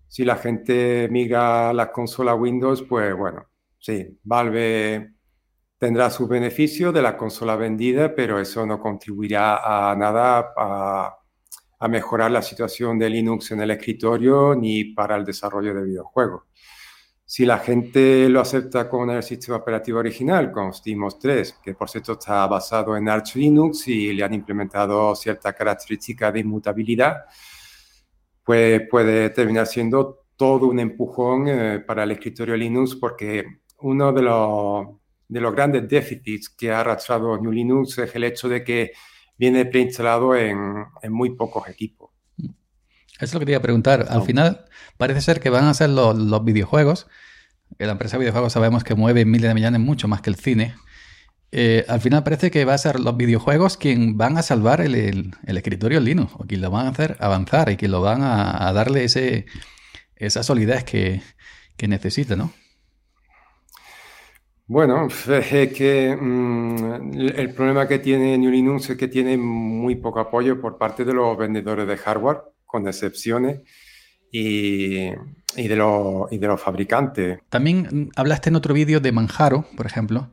Si 0.08 0.24
la 0.24 0.36
gente 0.36 1.08
migra 1.10 1.72
la 1.72 1.90
consola 1.90 2.34
Windows, 2.34 2.82
pues 2.82 3.16
bueno, 3.16 3.46
sí, 3.78 4.18
Valve 4.24 5.14
tendrá 5.78 6.10
sus 6.10 6.28
beneficios 6.28 6.92
de 6.92 7.02
la 7.02 7.16
consola 7.16 7.56
vendida, 7.56 8.14
pero 8.14 8.38
eso 8.38 8.66
no 8.66 8.78
contribuirá 8.78 9.90
a 9.90 9.96
nada 9.96 10.52
a 10.56 11.18
a 11.82 11.88
mejorar 11.88 12.30
la 12.30 12.42
situación 12.42 12.96
de 12.96 13.10
Linux 13.10 13.50
en 13.50 13.60
el 13.60 13.72
escritorio 13.72 14.54
ni 14.54 14.84
para 14.84 15.16
el 15.16 15.24
desarrollo 15.24 15.74
de 15.74 15.82
videojuegos. 15.82 16.44
Si 17.34 17.46
la 17.46 17.60
gente 17.60 18.28
lo 18.28 18.40
acepta 18.40 18.90
con 18.90 19.08
el 19.08 19.22
sistema 19.22 19.56
operativo 19.56 20.00
original, 20.00 20.52
con 20.52 20.70
SteamOS 20.74 21.18
3, 21.18 21.60
que 21.64 21.72
por 21.72 21.88
cierto 21.88 22.12
está 22.12 22.46
basado 22.46 22.94
en 22.94 23.08
Arch 23.08 23.36
Linux 23.36 23.88
y 23.88 24.12
le 24.12 24.22
han 24.22 24.34
implementado 24.34 25.14
cierta 25.14 25.54
característica 25.54 26.30
de 26.30 26.40
inmutabilidad, 26.40 27.24
pues 28.44 28.82
puede 28.90 29.30
terminar 29.30 29.66
siendo 29.66 30.26
todo 30.36 30.66
un 30.66 30.78
empujón 30.78 31.48
eh, 31.48 31.80
para 31.80 32.02
el 32.02 32.10
escritorio 32.10 32.54
Linux 32.54 32.96
porque 32.96 33.46
uno 33.78 34.12
de 34.12 34.20
los, 34.20 34.88
de 35.26 35.40
los 35.40 35.54
grandes 35.54 35.88
déficits 35.88 36.50
que 36.50 36.70
ha 36.70 36.80
arrastrado 36.80 37.38
New 37.38 37.50
Linux 37.50 37.96
es 37.96 38.14
el 38.14 38.24
hecho 38.24 38.46
de 38.46 38.62
que 38.62 38.92
viene 39.38 39.64
preinstalado 39.64 40.36
en, 40.36 40.84
en 41.00 41.12
muy 41.14 41.30
pocos 41.34 41.66
equipos. 41.66 42.01
Eso 43.22 43.30
es 43.30 43.34
lo 43.34 43.40
que 43.40 43.46
te 43.46 43.52
iba 43.52 43.58
a 43.58 43.62
preguntar. 43.62 44.06
Al 44.10 44.22
final, 44.22 44.64
parece 44.96 45.20
ser 45.20 45.38
que 45.38 45.48
van 45.48 45.64
a 45.66 45.74
ser 45.74 45.90
los, 45.90 46.18
los 46.18 46.44
videojuegos. 46.44 47.06
La 47.78 47.92
empresa 47.92 48.16
de 48.16 48.22
videojuegos 48.22 48.52
sabemos 48.52 48.82
que 48.82 48.96
mueve 48.96 49.24
miles 49.24 49.48
de 49.48 49.54
millones 49.54 49.80
mucho 49.80 50.08
más 50.08 50.20
que 50.22 50.30
el 50.30 50.36
cine. 50.36 50.74
Eh, 51.52 51.84
al 51.86 52.00
final 52.00 52.24
parece 52.24 52.50
que 52.50 52.64
va 52.64 52.74
a 52.74 52.78
ser 52.78 52.98
los 52.98 53.16
videojuegos 53.16 53.76
quien 53.76 54.18
van 54.18 54.38
a 54.38 54.42
salvar 54.42 54.80
el, 54.80 54.96
el, 54.96 55.56
escritorio 55.56 56.00
Linux, 56.00 56.32
o 56.34 56.46
quien 56.46 56.62
lo 56.62 56.70
van 56.70 56.86
a 56.86 56.88
hacer 56.88 57.16
avanzar 57.20 57.70
y 57.70 57.76
quien 57.76 57.92
lo 57.92 58.00
van 58.00 58.22
a, 58.22 58.66
a 58.66 58.72
darle 58.72 59.04
ese, 59.04 59.46
esa 60.16 60.42
solidez 60.42 60.82
que, 60.82 61.22
que 61.76 61.86
necesita, 61.86 62.34
¿no? 62.34 62.52
Bueno, 64.66 65.06
es 65.06 65.72
que 65.74 66.16
mm, 66.18 67.18
el 67.36 67.54
problema 67.54 67.86
que 67.86 67.98
tiene 67.98 68.38
New 68.38 68.50
Linux 68.50 68.90
es 68.90 68.96
que 68.96 69.08
tiene 69.08 69.36
muy 69.36 69.96
poco 69.96 70.18
apoyo 70.18 70.60
por 70.60 70.78
parte 70.78 71.04
de 71.04 71.12
los 71.12 71.36
vendedores 71.36 71.86
de 71.86 71.96
hardware, 71.98 72.51
con 72.72 72.88
excepciones, 72.88 73.60
y, 74.32 75.10
de 75.10 75.76
los 75.76 76.60
fabricantes. 76.60 77.38
También 77.50 77.82
mm, 77.82 78.10
hablaste 78.16 78.48
en 78.48 78.56
otro 78.56 78.72
vídeo 78.72 78.98
de 78.98 79.12
Manjaro, 79.12 79.66
por 79.76 79.84
ejemplo. 79.84 80.30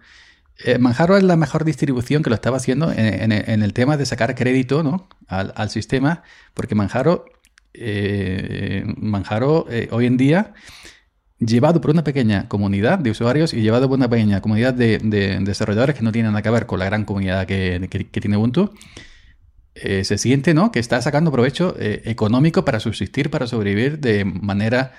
Eh, 0.64 0.78
Manjaro 0.78 1.18
es 1.18 1.24
la 1.24 1.36
mejor 1.36 1.66
distribución 1.66 2.24
que 2.24 2.30
lo 2.30 2.36
estaba 2.36 2.57
haciendo 2.57 2.91
en, 2.91 3.32
el 3.32 3.74
tema 3.74 3.98
de 3.98 4.06
sacar 4.06 4.36
crédito 4.36 4.84
¿no? 4.84 5.07
al, 5.28 5.70
sistema, 5.70 6.24
porque 6.53 6.76
Manjaro, 6.76 7.26
eh, 7.74 8.84
Manjaro 8.98 9.68
eh, 9.70 9.88
hoy 9.91 10.06
en 10.06 10.18
día 10.18 10.53
llevado 11.40 11.80
por 11.80 11.91
una 11.91 12.03
pequeña 12.03 12.49
comunidad 12.49 12.99
de 12.99 13.11
usuarios 13.11 13.53
y 13.53 13.61
llevado 13.61 13.88
por 13.88 13.98
una 13.98 14.10
pequeña 14.10 14.41
comunidad 14.41 14.74
de, 14.74 14.99
desarrolladores 15.41 15.95
que 15.95 16.03
no 16.03 16.11
tienen 16.11 16.32
nada 16.32 16.41
que 16.41 16.49
ver 16.49 16.66
con 16.66 16.80
la 16.80 16.86
gran 16.86 17.06
comunidad 17.06 17.48
que, 17.48 18.10
tiene 18.11 18.38
Ubuntu, 18.38 18.74
eh, 19.81 20.03
se 20.03 20.18
siente 20.18 20.53
¿no? 20.53 20.72
que 20.72 20.80
está 20.80 21.01
sacando 21.01 21.31
provecho 21.31 21.76
eh, 21.80 22.01
económico 22.06 22.65
para 22.65 22.80
subsistir, 22.80 23.30
para 23.30 23.47
sobrevivir 23.47 23.99
de 23.99 24.26
manera, 24.26 24.93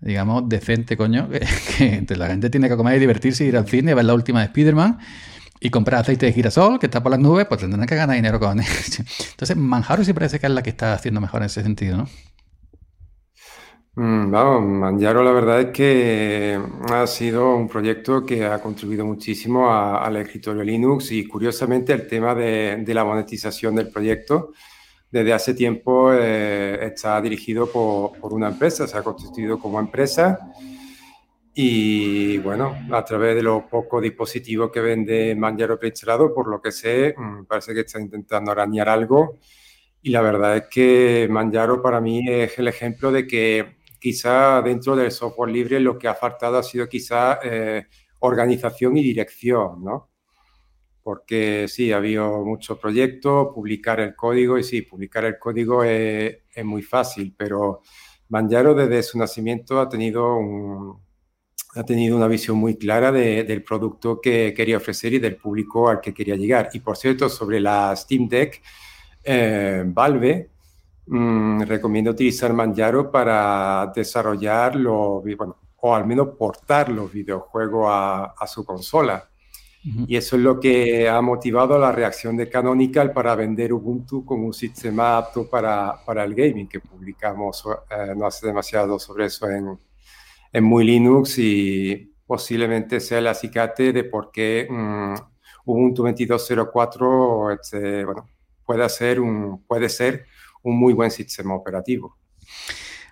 digamos, 0.00 0.48
decente, 0.48 0.96
coño. 0.96 1.28
Que, 1.78 2.04
la 2.16 2.26
gente 2.28 2.50
tiene 2.50 2.68
que 2.68 2.76
comer 2.76 2.96
y 2.96 3.00
divertirse, 3.00 3.44
ir 3.44 3.56
al 3.56 3.66
cine, 3.66 3.94
ver 3.94 4.04
la 4.04 4.14
última 4.14 4.40
de 4.40 4.46
Spider-Man 4.46 4.98
y 5.60 5.70
comprar 5.70 6.00
aceite 6.00 6.26
de 6.26 6.32
girasol 6.32 6.78
que 6.78 6.86
está 6.86 7.02
por 7.02 7.10
las 7.10 7.20
nubes, 7.20 7.46
pues 7.46 7.60
tendrán 7.60 7.86
que 7.86 7.94
ganar 7.94 8.16
dinero 8.16 8.40
con. 8.40 8.60
Entonces, 9.30 9.56
Manjaro 9.56 10.04
sí 10.04 10.12
parece 10.12 10.38
que 10.40 10.46
es 10.46 10.52
la 10.52 10.62
que 10.62 10.70
está 10.70 10.92
haciendo 10.92 11.20
mejor 11.20 11.42
en 11.42 11.46
ese 11.46 11.62
sentido, 11.62 11.96
¿no? 11.96 12.08
Mm, 13.94 14.30
vamos, 14.30 14.62
Manjaro 14.62 15.22
la 15.22 15.32
verdad 15.32 15.60
es 15.60 15.66
que 15.66 16.58
ha 16.90 17.06
sido 17.06 17.54
un 17.54 17.68
proyecto 17.68 18.24
que 18.24 18.46
ha 18.46 18.58
contribuido 18.58 19.04
muchísimo 19.04 19.70
al 19.70 20.16
escritorio 20.16 20.62
Linux 20.64 21.12
y 21.12 21.26
curiosamente 21.26 21.92
el 21.92 22.06
tema 22.06 22.34
de, 22.34 22.82
la 22.86 23.04
monetización 23.04 23.74
del 23.74 23.90
proyecto 23.90 24.54
desde 25.10 25.34
hace 25.34 25.52
tiempo 25.52 26.10
eh, 26.10 26.86
está 26.86 27.20
dirigido 27.20 27.70
por, 27.70 28.32
una 28.32 28.48
empresa, 28.48 28.86
se 28.86 28.96
ha 28.96 29.02
constituido 29.02 29.58
como 29.58 29.78
empresa 29.78 30.38
y 31.54 32.38
bueno, 32.38 32.74
a 32.92 33.04
través 33.04 33.34
de 33.36 33.42
los 33.42 33.64
pocos 33.64 34.02
dispositivos 34.02 34.70
que 34.72 34.80
vende 34.80 35.34
Manjaro 35.34 35.78
preinstalado, 35.78 36.32
por 36.34 36.48
lo 36.48 36.62
que 36.62 36.72
sé, 36.72 37.14
mm, 37.14 37.44
parece 37.44 37.74
que 37.74 37.80
está 37.80 38.00
intentando 38.00 38.52
arañar 38.52 38.88
algo 38.88 39.38
y 40.00 40.10
la 40.10 40.22
verdad 40.22 40.56
es 40.56 40.64
que 40.70 41.28
Manjaro 41.30 41.82
para 41.82 42.00
mí 42.00 42.24
es 42.26 42.58
el 42.58 42.68
ejemplo 42.68 43.12
de 43.12 43.26
que 43.26 43.81
quizá 44.02 44.60
dentro 44.62 44.96
del 44.96 45.12
software 45.12 45.52
libre 45.52 45.78
lo 45.78 45.96
que 45.96 46.08
ha 46.08 46.14
faltado 46.14 46.58
ha 46.58 46.62
sido 46.64 46.88
quizá 46.88 47.38
eh, 47.40 47.86
organización 48.18 48.96
y 48.96 49.02
dirección, 49.02 49.84
¿no? 49.84 50.10
Porque 51.04 51.66
sí, 51.68 51.92
ha 51.92 51.98
habido 51.98 52.44
muchos 52.44 52.78
proyectos, 52.80 53.48
publicar 53.54 54.00
el 54.00 54.16
código, 54.16 54.58
y 54.58 54.64
sí, 54.64 54.82
publicar 54.82 55.24
el 55.24 55.38
código 55.38 55.84
es, 55.84 56.38
muy 56.64 56.82
fácil, 56.82 57.32
pero 57.36 57.82
Manjaro 58.28 58.74
desde 58.74 59.04
su 59.04 59.18
nacimiento 59.18 59.80
ha 59.80 59.88
tenido, 59.88 61.00
ha 61.76 61.84
tenido 61.84 62.16
una 62.16 62.26
visión 62.26 62.56
muy 62.56 62.76
clara 62.76 63.12
del 63.12 63.62
producto 63.62 64.20
que 64.20 64.52
quería 64.52 64.78
ofrecer 64.78 65.12
y 65.12 65.20
del 65.20 65.36
público 65.36 65.88
al 65.88 66.00
que 66.00 66.12
quería 66.12 66.34
llegar. 66.34 66.70
Y 66.72 66.80
por 66.80 66.96
cierto, 66.96 67.28
sobre 67.28 67.60
la 67.60 67.94
Steam 67.94 68.28
Deck, 68.28 68.62
eh, 69.22 69.84
Valve 69.86 70.51
mm, 71.06 71.62
recomiendo 71.62 72.10
utilizar 72.10 72.52
Manjaro 72.52 73.10
para 73.10 73.92
desarrollar 73.94 74.76
los, 74.76 75.22
bueno, 75.36 75.56
o 75.80 75.94
al 75.94 76.06
menos 76.06 76.28
portar 76.38 76.88
los 76.90 77.12
videojuegos 77.12 77.86
a, 77.88 78.46
su 78.46 78.64
consola. 78.64 79.28
Y 80.06 80.14
eso 80.16 80.36
es 80.36 80.42
lo 80.42 80.60
que 80.60 81.08
ha 81.08 81.20
motivado 81.20 81.76
la 81.76 81.90
reacción 81.90 82.36
de 82.36 82.48
Canonical 82.48 83.12
para 83.12 83.34
vender 83.34 83.72
Ubuntu 83.72 84.24
como 84.24 84.46
un 84.46 84.52
sistema 84.52 85.18
apto 85.18 85.50
para, 85.50 85.96
para 86.06 86.22
el 86.22 86.36
gaming, 86.36 86.68
que 86.68 86.78
publicamos 86.78 87.64
eh, 87.90 88.14
no 88.16 88.26
hace 88.26 88.46
demasiado 88.46 89.00
sobre 89.00 89.26
eso 89.26 89.50
en, 89.50 89.76
en 90.52 90.64
Muy 90.64 90.84
Linux 90.84 91.36
y 91.38 92.14
posiblemente 92.24 93.00
sea 93.00 93.18
el 93.18 93.26
acicate 93.26 93.92
de 93.92 94.04
por 94.04 94.30
qué 94.30 94.68
mm, 94.70 95.14
Ubuntu 95.64 96.04
22.04 96.04 97.54
este, 97.60 98.04
bueno, 98.04 98.28
puede, 98.64 98.88
ser 98.88 99.20
un, 99.20 99.64
puede 99.64 99.88
ser 99.88 100.26
un 100.62 100.78
muy 100.78 100.92
buen 100.92 101.10
sistema 101.10 101.54
operativo. 101.54 102.16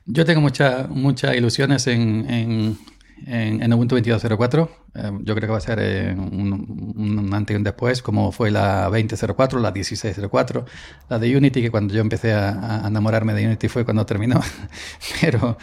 Yo 0.06 0.24
tengo 0.24 0.40
muchas 0.40 0.88
muchas 0.88 1.36
ilusiones 1.36 1.86
en, 1.86 2.28
en, 2.30 2.78
en, 3.26 3.72
Ubuntu 3.72 3.96
22.04. 3.96 4.68
Eh, 4.94 5.10
yo 5.22 5.34
creo 5.34 5.48
que 5.48 5.52
va 5.52 5.58
a 5.58 5.60
ser 5.60 5.78
eh, 5.80 6.14
un, 6.14 7.30
antes 7.32 7.54
y 7.54 7.56
un 7.56 7.64
después, 7.64 8.02
como 8.02 8.32
fue 8.32 8.50
la 8.50 8.88
20.04, 8.88 9.60
la 9.60 9.72
16.04, 9.72 10.64
la 11.08 11.18
de 11.18 11.36
Unity, 11.36 11.62
que 11.62 11.70
cuando 11.70 11.94
yo 11.94 12.00
empecé 12.00 12.32
a, 12.32 12.84
enamorarme 12.86 13.34
de 13.34 13.46
Unity 13.46 13.68
fue 13.68 13.84
cuando 13.84 14.06
terminó. 14.06 14.40
Pero 15.20 15.58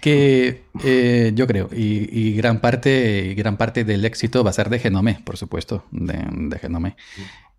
que 0.00 0.64
eh, 0.82 1.30
yo 1.34 1.46
creo, 1.46 1.68
y, 1.72 2.34
gran 2.34 2.60
parte, 2.60 3.34
gran 3.36 3.56
parte 3.56 3.84
del 3.84 4.04
éxito 4.04 4.42
va 4.42 4.50
a 4.50 4.52
ser 4.52 4.68
de 4.68 4.80
Genome, 4.80 5.20
por 5.24 5.36
supuesto, 5.36 5.84
de, 5.92 6.58
Genome. 6.60 6.96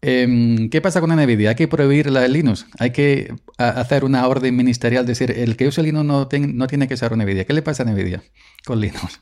Em, 0.06 0.70
¿Qué 0.70 0.82
pasa 0.82 1.00
con 1.00 1.16
NVIDIA? 1.16 1.52
Hay 1.52 1.56
que 1.56 1.70
prohibir 1.70 2.12
la 2.12 2.28
Linux, 2.28 2.68
hay 2.78 2.92
que 2.92 3.34
hacer 3.58 4.04
una 4.04 4.28
orden 4.28 4.54
ministerial, 4.54 5.06
decir, 5.06 5.32
el 5.32 5.56
que 5.56 5.66
use 5.66 5.82
Linux 5.82 6.04
no, 6.06 6.28
no 6.30 6.68
tiene 6.68 6.88
que 6.90 6.96
usar 6.96 7.16
NVIDIA. 7.16 7.46
¿Qué 7.46 7.54
le 7.54 7.62
pasa 7.62 7.84
a 7.84 7.86
NVIDIA 7.86 8.22
con 8.66 8.82
Linux? 8.82 9.22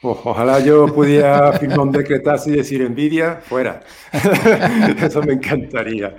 ojalá 0.00 0.60
yo 0.60 0.86
pudiera 0.86 1.52
firmar 1.58 1.80
un 1.80 1.92
decretazo 1.92 2.48
y 2.48 2.56
decir 2.56 2.88
NVIDIA, 2.88 3.42
fuera. 3.42 3.82
Eso 5.02 5.22
me 5.22 5.34
encantaría. 5.34 6.16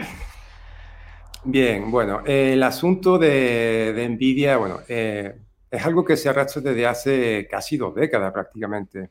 Bien, 1.44 1.90
bueno, 1.90 2.22
el 2.24 2.62
asunto 2.62 3.18
de, 3.18 4.08
NVIDIA, 4.12 4.58
bueno, 4.58 4.82
eh, 4.88 5.34
es 5.72 5.84
algo 5.84 6.06
que 6.06 6.18
se 6.18 6.30
arrastra 6.30 6.62
desde 6.62 6.86
hace 6.86 7.48
casi 7.50 7.78
dos 7.78 7.96
décadas 7.96 8.32
prácticamente. 8.32 9.10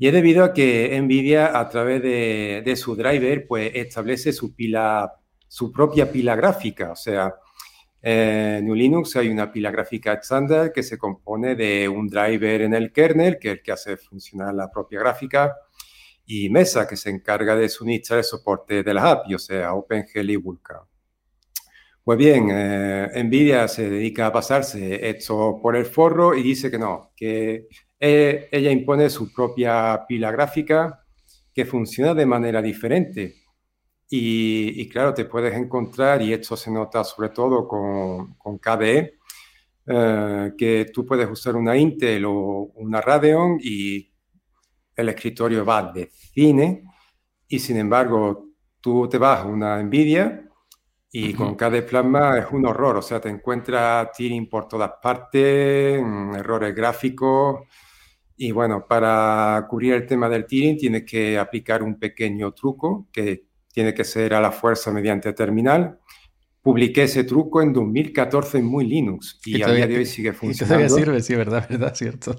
Y 0.00 0.06
es 0.06 0.14
debido 0.14 0.44
a 0.44 0.54
que 0.54 0.98
NVIDIA, 0.98 1.60
a 1.60 1.68
través 1.68 2.02
de, 2.02 2.74
su 2.74 2.96
driver, 2.96 3.46
pues 3.46 3.70
establece 3.74 4.32
su 4.32 4.54
pila, 4.54 5.12
su 5.46 5.70
propia 5.70 6.10
pila 6.10 6.34
gráfica. 6.34 6.92
O 6.92 6.96
sea, 6.96 7.34
en 8.00 8.72
Linux 8.72 9.16
hay 9.16 9.28
una 9.28 9.52
pila 9.52 9.70
gráfica 9.70 10.14
estándar 10.14 10.72
que 10.72 10.82
se 10.82 10.96
compone 10.96 11.54
de 11.54 11.86
un 11.86 12.08
driver 12.08 12.62
en 12.62 12.72
el 12.72 12.92
kernel, 12.92 13.38
que 13.38 13.48
es 13.48 13.54
el 13.58 13.62
que 13.62 13.72
hace 13.72 13.98
funcionar 13.98 14.54
la 14.54 14.70
propia 14.70 15.00
gráfica, 15.00 15.54
y 16.24 16.48
Mesa, 16.48 16.88
que 16.88 16.96
se 16.96 17.10
encarga 17.10 17.54
de 17.54 17.68
suministrar 17.68 18.20
el 18.20 18.24
soporte 18.24 18.82
de 18.82 18.94
las 18.94 19.04
API, 19.04 19.34
o 19.34 19.38
sea, 19.38 19.74
OpenGL 19.74 20.30
y 20.30 20.36
Vulkan. 20.36 20.80
Pues 22.02 22.16
bien, 22.16 22.48
eh, 22.50 23.22
Nvidia 23.22 23.68
se 23.68 23.90
dedica 23.90 24.28
a 24.28 24.32
pasarse 24.32 25.10
esto 25.10 25.58
por 25.60 25.76
el 25.76 25.84
forro 25.84 26.34
y 26.34 26.42
dice 26.42 26.70
que 26.70 26.78
no, 26.78 27.12
que 27.14 27.66
e, 28.00 28.48
ella 28.50 28.70
impone 28.70 29.10
su 29.10 29.32
propia 29.32 30.04
pila 30.08 30.32
gráfica 30.32 31.04
que 31.52 31.66
funciona 31.66 32.14
de 32.14 32.26
manera 32.26 32.62
diferente. 32.62 33.36
Y, 34.12 34.88
claro, 34.88 35.14
te 35.14 35.26
puedes 35.26 35.54
encontrar, 35.54 36.20
y 36.20 36.32
esto 36.32 36.56
se 36.56 36.70
nota 36.72 37.04
sobre 37.04 37.28
todo 37.28 37.68
con, 37.68 38.34
con 38.34 38.58
KDE, 38.58 39.18
eh, 39.86 40.52
que 40.58 40.90
tú 40.92 41.06
puedes 41.06 41.28
usar 41.30 41.54
una 41.56 41.76
Intel 41.76 42.24
o 42.24 42.72
una 42.74 43.00
Radeon 43.00 43.58
y 43.60 44.10
el 44.96 45.08
escritorio 45.08 45.64
va 45.64 45.92
de 45.92 46.10
cine, 46.10 46.84
y 47.48 47.58
sin 47.58 47.76
embargo 47.78 48.48
tú 48.80 49.08
te 49.08 49.18
vas 49.18 49.40
a 49.40 49.46
una 49.46 49.82
Nvidia 49.82 50.48
y 51.12 51.34
con 51.34 51.54
cada 51.56 51.84
plasma 51.84 52.38
es 52.38 52.46
un 52.52 52.66
horror, 52.66 52.98
o 52.98 53.02
sea, 53.02 53.20
te 53.20 53.28
encuentras 53.28 54.12
tearing 54.12 54.48
por 54.48 54.68
todas 54.68 54.92
partes, 55.02 56.00
mm, 56.02 56.34
errores 56.36 56.74
gráficos. 56.74 57.62
Y 58.42 58.52
bueno, 58.52 58.86
para 58.88 59.66
cubrir 59.68 59.92
el 59.92 60.06
tema 60.06 60.26
del 60.26 60.46
tearing 60.46 60.78
tienes 60.78 61.04
que 61.04 61.38
aplicar 61.38 61.82
un 61.82 61.98
pequeño 61.98 62.52
truco 62.52 63.06
que 63.12 63.44
tiene 63.70 63.92
que 63.92 64.02
ser 64.02 64.32
a 64.32 64.40
la 64.40 64.50
fuerza 64.50 64.90
mediante 64.90 65.34
terminal. 65.34 65.98
Publiqué 66.62 67.02
ese 67.02 67.24
truco 67.24 67.60
en 67.60 67.74
2014 67.74 68.56
en 68.56 68.64
Muy 68.64 68.86
Linux 68.86 69.38
y, 69.44 69.60
a 69.62 69.70
día 69.70 69.86
de 69.86 69.98
hoy 69.98 70.06
sigue 70.06 70.32
funcionando. 70.32 70.86
Y 70.86 70.88
todavía 70.88 71.04
sirve, 71.04 71.20
sí, 71.22 71.34
verdad, 71.34 71.66
verdad, 71.70 71.94
cierto. 71.94 72.34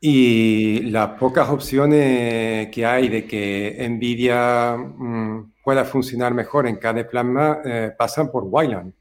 Y 0.00 0.80
las 0.84 1.18
pocas 1.18 1.50
opciones 1.50 2.70
que 2.70 2.86
hay 2.86 3.10
de 3.10 3.26
que 3.26 3.86
NVIDIA 3.90 4.74
mm, 4.78 5.52
pueda 5.62 5.84
funcionar 5.84 6.32
mejor 6.32 6.66
en 6.66 6.76
cada 6.76 7.06
plasma 7.06 7.58
eh, 7.62 7.92
pasan 7.98 8.30
por 8.30 8.44
Wayland. 8.44 8.94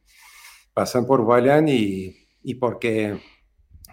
Pasan 0.74 1.08
por 1.08 1.22
Wayland 1.22 1.70
y, 1.70 2.28
y, 2.44 2.56
porque 2.56 3.18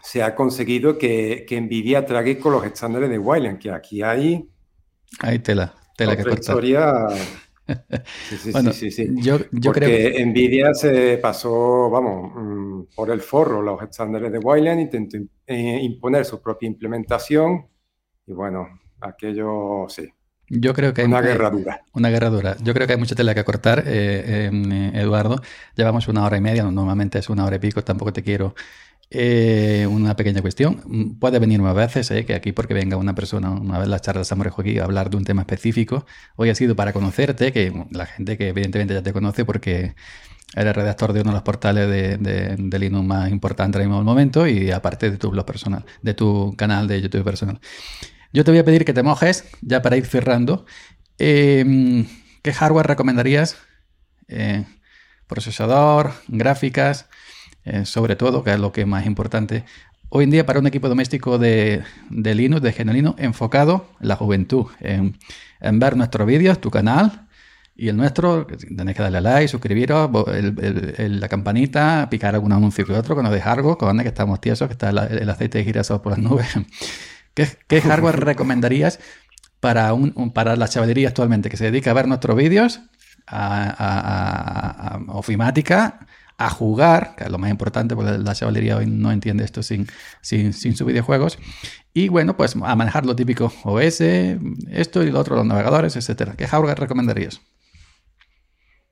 se 0.03 0.23
ha 0.23 0.35
conseguido 0.35 0.99
que, 0.99 1.45
que 1.49 1.61
NVIDIA 1.61 2.05
trague 2.05 2.39
con 2.39 2.53
los 2.53 2.65
estándares 2.65 3.09
de 3.09 3.19
Wayland, 3.19 3.59
que 3.59 3.71
aquí 3.71 4.03
hay... 4.03 4.49
Hay 5.21 5.39
tela, 5.39 5.75
tela 5.97 6.17
que 6.17 6.31
historia... 6.31 7.07
Sí, 8.29 8.37
sí, 8.37 8.73
sí, 8.73 8.91
sí, 8.91 9.09
Yo, 9.17 9.39
yo 9.53 9.73
creo 9.73 9.89
que 9.89 10.27
Nvidia 10.27 10.75
se 10.75 11.17
pasó, 11.19 11.89
vamos, 11.89 12.33
mm, 12.35 12.95
por 12.95 13.11
el 13.11 13.21
forro 13.21 13.63
los 13.63 13.81
estándares 13.83 14.33
de 14.33 14.39
Wayland, 14.39 14.81
intentó 14.81 15.17
eh, 15.47 15.79
imponer 15.81 16.25
su 16.25 16.43
propia 16.43 16.67
implementación 16.67 17.67
y 18.27 18.33
bueno, 18.33 18.67
aquello 19.01 19.87
sí. 19.89 20.13
Yo 20.49 20.75
creo 20.75 20.93
que 20.93 21.03
hay 21.03 21.07
una 21.07 21.23
guerra 21.23 21.51
dura. 21.51 21.81
Una 21.95 22.11
guerra 22.11 22.29
dura. 22.29 22.57
Yo 22.61 22.75
creo 22.75 22.87
que 22.87 22.95
hay 22.95 22.99
mucha 22.99 23.15
tela 23.15 23.35
que 23.35 23.45
cortar, 23.45 23.85
eh, 23.87 24.51
eh, 24.53 24.91
Eduardo. 24.95 25.41
Llevamos 25.77 26.09
una 26.09 26.27
hora 26.27 26.37
y 26.37 26.41
media, 26.43 26.65
normalmente 26.65 27.21
es 27.21 27.31
una 27.31 27.47
hora 27.47 27.57
y 27.57 27.61
pico, 27.61 27.83
tampoco 27.83 28.13
te 28.13 28.23
quiero 28.23 28.55
eh, 29.15 29.87
una 29.87 30.17
pequeña 30.17 30.41
cuestión. 30.41 31.17
Puede 31.21 31.39
venir 31.39 31.61
más 31.61 31.75
veces, 31.75 32.11
eh, 32.11 32.25
que 32.25 32.35
aquí 32.35 32.53
porque 32.53 32.73
venga 32.73 32.97
una 32.97 33.15
persona, 33.15 33.51
una 33.51 33.79
vez 33.79 33.89
las 33.89 34.01
charlas 34.01 34.29
de 34.29 34.51
aquí 34.59 34.79
a 34.79 34.85
hablar 34.85 35.11
de 35.11 35.19
un 35.19 35.25
tema 35.25 35.43
específico. 35.43 36.07
Hoy 36.37 36.49
ha 36.49 36.55
sido 36.55 36.75
para 36.77 36.93
conocerte, 36.95 37.53
que 37.53 37.73
la 37.91 38.07
gente 38.07 38.39
que 38.39 38.49
evidentemente 38.49 38.95
ya 38.95 39.03
te 39.03 39.13
conoce 39.13 39.45
porque 39.45 39.95
eres 40.57 40.75
redactor 40.75 41.13
de 41.13 41.21
uno 41.21 41.31
de 41.31 41.35
los 41.35 41.43
portales 41.43 41.89
de, 41.89 42.17
de, 42.57 42.79
Linux 42.79 43.07
más 43.07 43.31
importantes 43.31 43.83
en 43.83 43.93
el 43.93 44.03
momento 44.03 44.47
y 44.47 44.71
aparte 44.71 45.11
de 45.11 45.19
tu 45.19 45.31
blog 45.31 45.45
personal, 45.45 45.85
de 46.01 46.15
tu 46.15 46.55
canal 46.57 46.89
de 46.89 47.03
YouTube 47.03 47.25
personal. 47.25 47.61
Yo 48.33 48.45
te 48.45 48.51
voy 48.51 48.61
a 48.61 48.65
pedir 48.65 48.85
que 48.87 48.95
te 48.95 49.03
mojes, 49.03 49.45
ya 49.61 49.83
para 49.83 49.97
ir 49.97 50.07
cerrando. 50.07 50.65
Em, 51.19 52.07
¿Qué 52.43 52.53
hardware 52.53 52.87
recomendarías? 52.87 53.59
Eh, 54.29 54.65
procesador, 55.27 56.15
gráficas. 56.29 57.09
Eh, 57.65 57.85
sobre 57.85 58.17
todo, 58.17 58.43
que 58.43 58.53
es 58.53 58.59
lo 58.59 58.73
que 58.73 58.81
es 58.81 58.87
más 58.87 59.07
importante, 59.07 59.65
hoy 60.09 60.25
en 60.25 60.31
día 60.31 60.45
para 60.45 60.59
un 60.59 60.67
equipo 60.67 60.89
doméstico 60.89 61.39
de, 61.39 61.83
de 62.11 62.35
Linux, 62.35 62.61
de 62.61 62.73
Genolino, 62.73 63.15
enfocado 63.19 63.87
en 64.01 64.09
la 64.09 64.17
juventud, 64.17 64.67
en, 64.81 65.17
ver 65.79 65.97
nuestros 65.97 66.27
vídeos, 66.27 66.61
tu 66.61 66.71
canal 66.71 67.29
y 67.77 67.89
el 67.89 67.97
nuestro, 67.97 68.47
tenéis 68.47 68.97
que 68.97 69.03
darle 69.03 69.19
a 69.19 69.21
like, 69.21 69.49
suscribiros, 69.49 70.11
la 70.99 71.29
campanita, 71.29 72.09
picar 72.11 72.35
algún 72.35 72.53
anuncio 72.53 72.85
que 72.85 72.93
otro, 72.93 73.17
que 73.17 73.23
nos 73.23 73.33
deje 73.33 73.49
algo, 73.49 73.79
que 73.79 74.09
estamos 74.09 74.41
tiesos, 74.41 74.67
que 74.69 74.73
está 74.73 74.91
el, 74.91 75.31
aceite 75.31 75.59
de 75.59 75.65
girasol 75.65 76.03
por 76.03 76.13
las 76.13 76.19
nubes. 76.19 76.49
¿Qué, 77.35 77.81
hardware 77.81 78.21
recomendarías 78.25 78.99
para, 79.61 79.95
un, 79.95 80.33
para 80.33 80.57
la 80.57 80.69
chavalería 80.69 81.09
actualmente 81.09 81.49
que 81.49 81.57
se 81.57 81.67
dedica 81.67 81.93
a 81.93 81.95
ver 81.95 82.09
nuestros 82.09 82.37
vídeos, 82.37 82.81
a, 83.27 84.97
a 84.97 85.13
ofimática, 85.13 86.07
a 86.39 86.51
jugar, 86.51 87.15
que 87.17 87.25
es 87.25 87.31
lo 87.31 87.39
más 87.39 87.51
importante, 87.51 87.95
porque 87.95 88.19
la 88.19 88.35
chavalería 88.35 88.77
hoy 88.77 88.87
no 88.87 89.13
entiende 89.13 89.45
esto 89.45 89.63
sin, 89.63 89.87
sin, 90.21 90.53
sin 90.53 90.77
sus 90.77 90.87
videojuegos. 90.87 91.39
Y 91.95 92.09
bueno, 92.09 92.37
pues 92.37 92.57
a 92.57 92.77
manejar 92.77 93.07
lo 93.07 93.15
típico 93.15 93.53
OS, 93.65 94.01
esto 94.01 95.03
y 95.03 95.11
lo 95.11 95.21
otro, 95.21 95.37
los 95.37 95.47
navegadores, 95.47 95.97
etcétera. 95.97 96.35
¿Qué 96.37 96.47
hardware 96.47 96.79
recomendarías? 96.79 97.41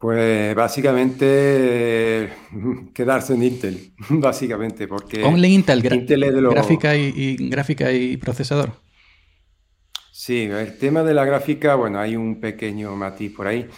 Pues 0.01 0.55
básicamente 0.55 2.33
quedarse 2.95 3.35
en 3.35 3.43
Intel, 3.43 3.93
básicamente, 4.09 4.89
porque... 4.89 5.23
Only 5.23 5.49
Intel, 5.49 5.85
Intel 5.93 6.23
es 6.23 6.35
de 6.35 6.41
gráfica, 6.41 6.97
y, 6.97 7.37
gráfica 7.51 7.93
y 7.93 8.17
procesador. 8.17 8.73
Sí, 10.11 10.45
el 10.45 10.79
tema 10.79 11.03
de 11.03 11.13
la 11.13 11.27
gráfica, 11.27 11.75
bueno, 11.75 11.99
hay 11.99 12.17
un 12.17 12.41
pequeño 12.41 12.97
matiz 12.97 13.35
por 13.35 13.47
ahí. 13.47 13.69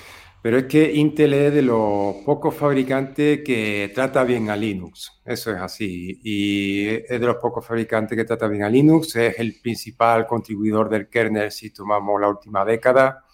Pero 0.42 0.58
es 0.58 0.64
que 0.64 0.92
Intel 0.92 1.34
es 1.34 1.54
de 1.54 1.62
los 1.62 2.16
pocos 2.26 2.52
fabricantes 2.54 3.42
que 3.44 3.92
trata 3.94 4.24
bien 4.24 4.50
a 4.50 4.56
Linux. 4.56 5.22
Eso 5.24 5.52
es 5.52 5.58
así. 5.58 6.20
Y 6.24 6.88
es 6.88 7.08
de 7.08 7.26
los 7.26 7.36
pocos 7.36 7.64
fabricantes 7.64 8.16
que 8.18 8.24
trata 8.24 8.48
bien 8.48 8.64
a 8.64 8.68
Linux. 8.68 9.14
Es 9.14 9.38
el 9.38 9.60
principal 9.62 10.26
contribuidor 10.26 10.88
del 10.88 11.08
kernel 11.08 11.52
si 11.52 11.70
tomamos 11.70 12.20
la 12.20 12.28
última 12.28 12.64
década. 12.64 13.24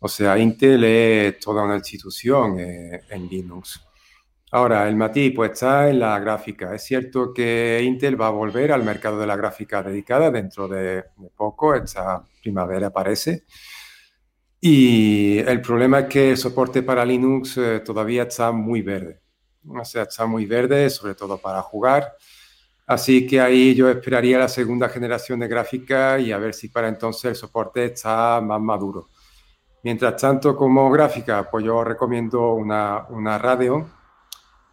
O 0.00 0.08
sea, 0.08 0.36
Intel 0.36 0.82
es 0.84 1.38
toda 1.38 1.62
una 1.62 1.76
institución 1.76 2.58
eh, 2.58 3.02
en 3.10 3.28
Linux. 3.28 3.80
Ahora, 4.50 4.88
el 4.88 4.96
matiz 4.96 5.32
pues 5.34 5.52
está 5.52 5.88
en 5.88 6.00
la 6.00 6.18
gráfica. 6.18 6.74
Es 6.74 6.82
cierto 6.82 7.32
que 7.32 7.80
Intel 7.84 8.20
va 8.20 8.28
a 8.28 8.30
volver 8.30 8.72
al 8.72 8.84
mercado 8.84 9.18
de 9.20 9.26
la 9.26 9.36
gráfica 9.36 9.82
dedicada 9.82 10.30
dentro 10.30 10.68
de, 10.68 11.04
poco, 11.36 11.74
esta 11.74 12.22
primavera 12.42 12.90
parece. 12.90 13.44
Y 14.66 15.40
el 15.40 15.60
problema 15.60 15.98
es 15.98 16.06
que 16.06 16.30
el 16.30 16.38
soporte 16.38 16.82
para 16.82 17.04
Linux 17.04 17.58
eh, 17.58 17.80
todavía 17.80 18.22
está 18.22 18.50
muy 18.50 18.80
verde. 18.80 19.20
O 19.68 19.84
sea, 19.84 20.04
está 20.04 20.24
muy 20.24 20.46
verde, 20.46 20.88
sobre 20.88 21.14
todo 21.14 21.36
para 21.36 21.60
jugar. 21.60 22.14
Así 22.86 23.26
que 23.26 23.42
ahí 23.42 23.74
yo 23.74 23.90
esperaría 23.90 24.38
la 24.38 24.48
segunda 24.48 24.88
generación 24.88 25.40
de 25.40 25.48
gráfica 25.48 26.18
y 26.18 26.32
a 26.32 26.38
ver 26.38 26.54
si 26.54 26.70
para 26.70 26.88
entonces 26.88 27.24
el 27.26 27.36
soporte 27.36 27.84
está 27.84 28.40
más 28.40 28.58
maduro. 28.58 29.10
Mientras 29.82 30.18
tanto, 30.18 30.56
como 30.56 30.90
gráfica, 30.90 31.46
pues 31.50 31.62
yo 31.62 31.84
recomiendo 31.84 32.54
una, 32.54 33.06
una 33.10 33.36
Radeon, 33.36 33.86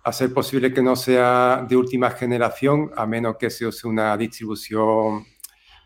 a 0.05 0.13
ser 0.13 0.33
posible 0.33 0.73
que 0.73 0.81
no 0.81 0.95
sea 0.95 1.65
de 1.67 1.75
última 1.75 2.11
generación, 2.11 2.91
a 2.95 3.05
menos 3.05 3.35
que 3.35 3.49
se 3.49 3.67
use 3.67 3.85
una 3.89 4.15
distribución 4.15 5.25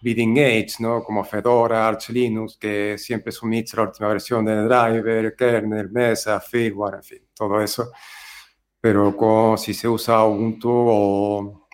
leading 0.06 0.38
edge, 0.38 0.76
¿no? 0.82 1.04
como 1.04 1.24
Fedora, 1.24 1.88
Arch 1.88 2.10
Linux, 2.10 2.58
que 2.58 2.96
siempre 2.96 3.32
suministra 3.32 3.82
la 3.82 3.90
última 3.90 4.10
versión 4.10 4.46
de 4.46 4.56
driver, 4.64 5.36
kernel, 5.36 5.90
mesa, 5.90 6.40
firmware, 6.40 6.98
en 6.98 7.04
fin, 7.04 7.28
todo 7.34 7.60
eso. 7.60 7.92
Pero 8.80 9.18
con, 9.18 9.58
si 9.58 9.74
se 9.74 9.88
usa 9.88 10.24
Ubuntu 10.24 10.70
o 10.72 11.68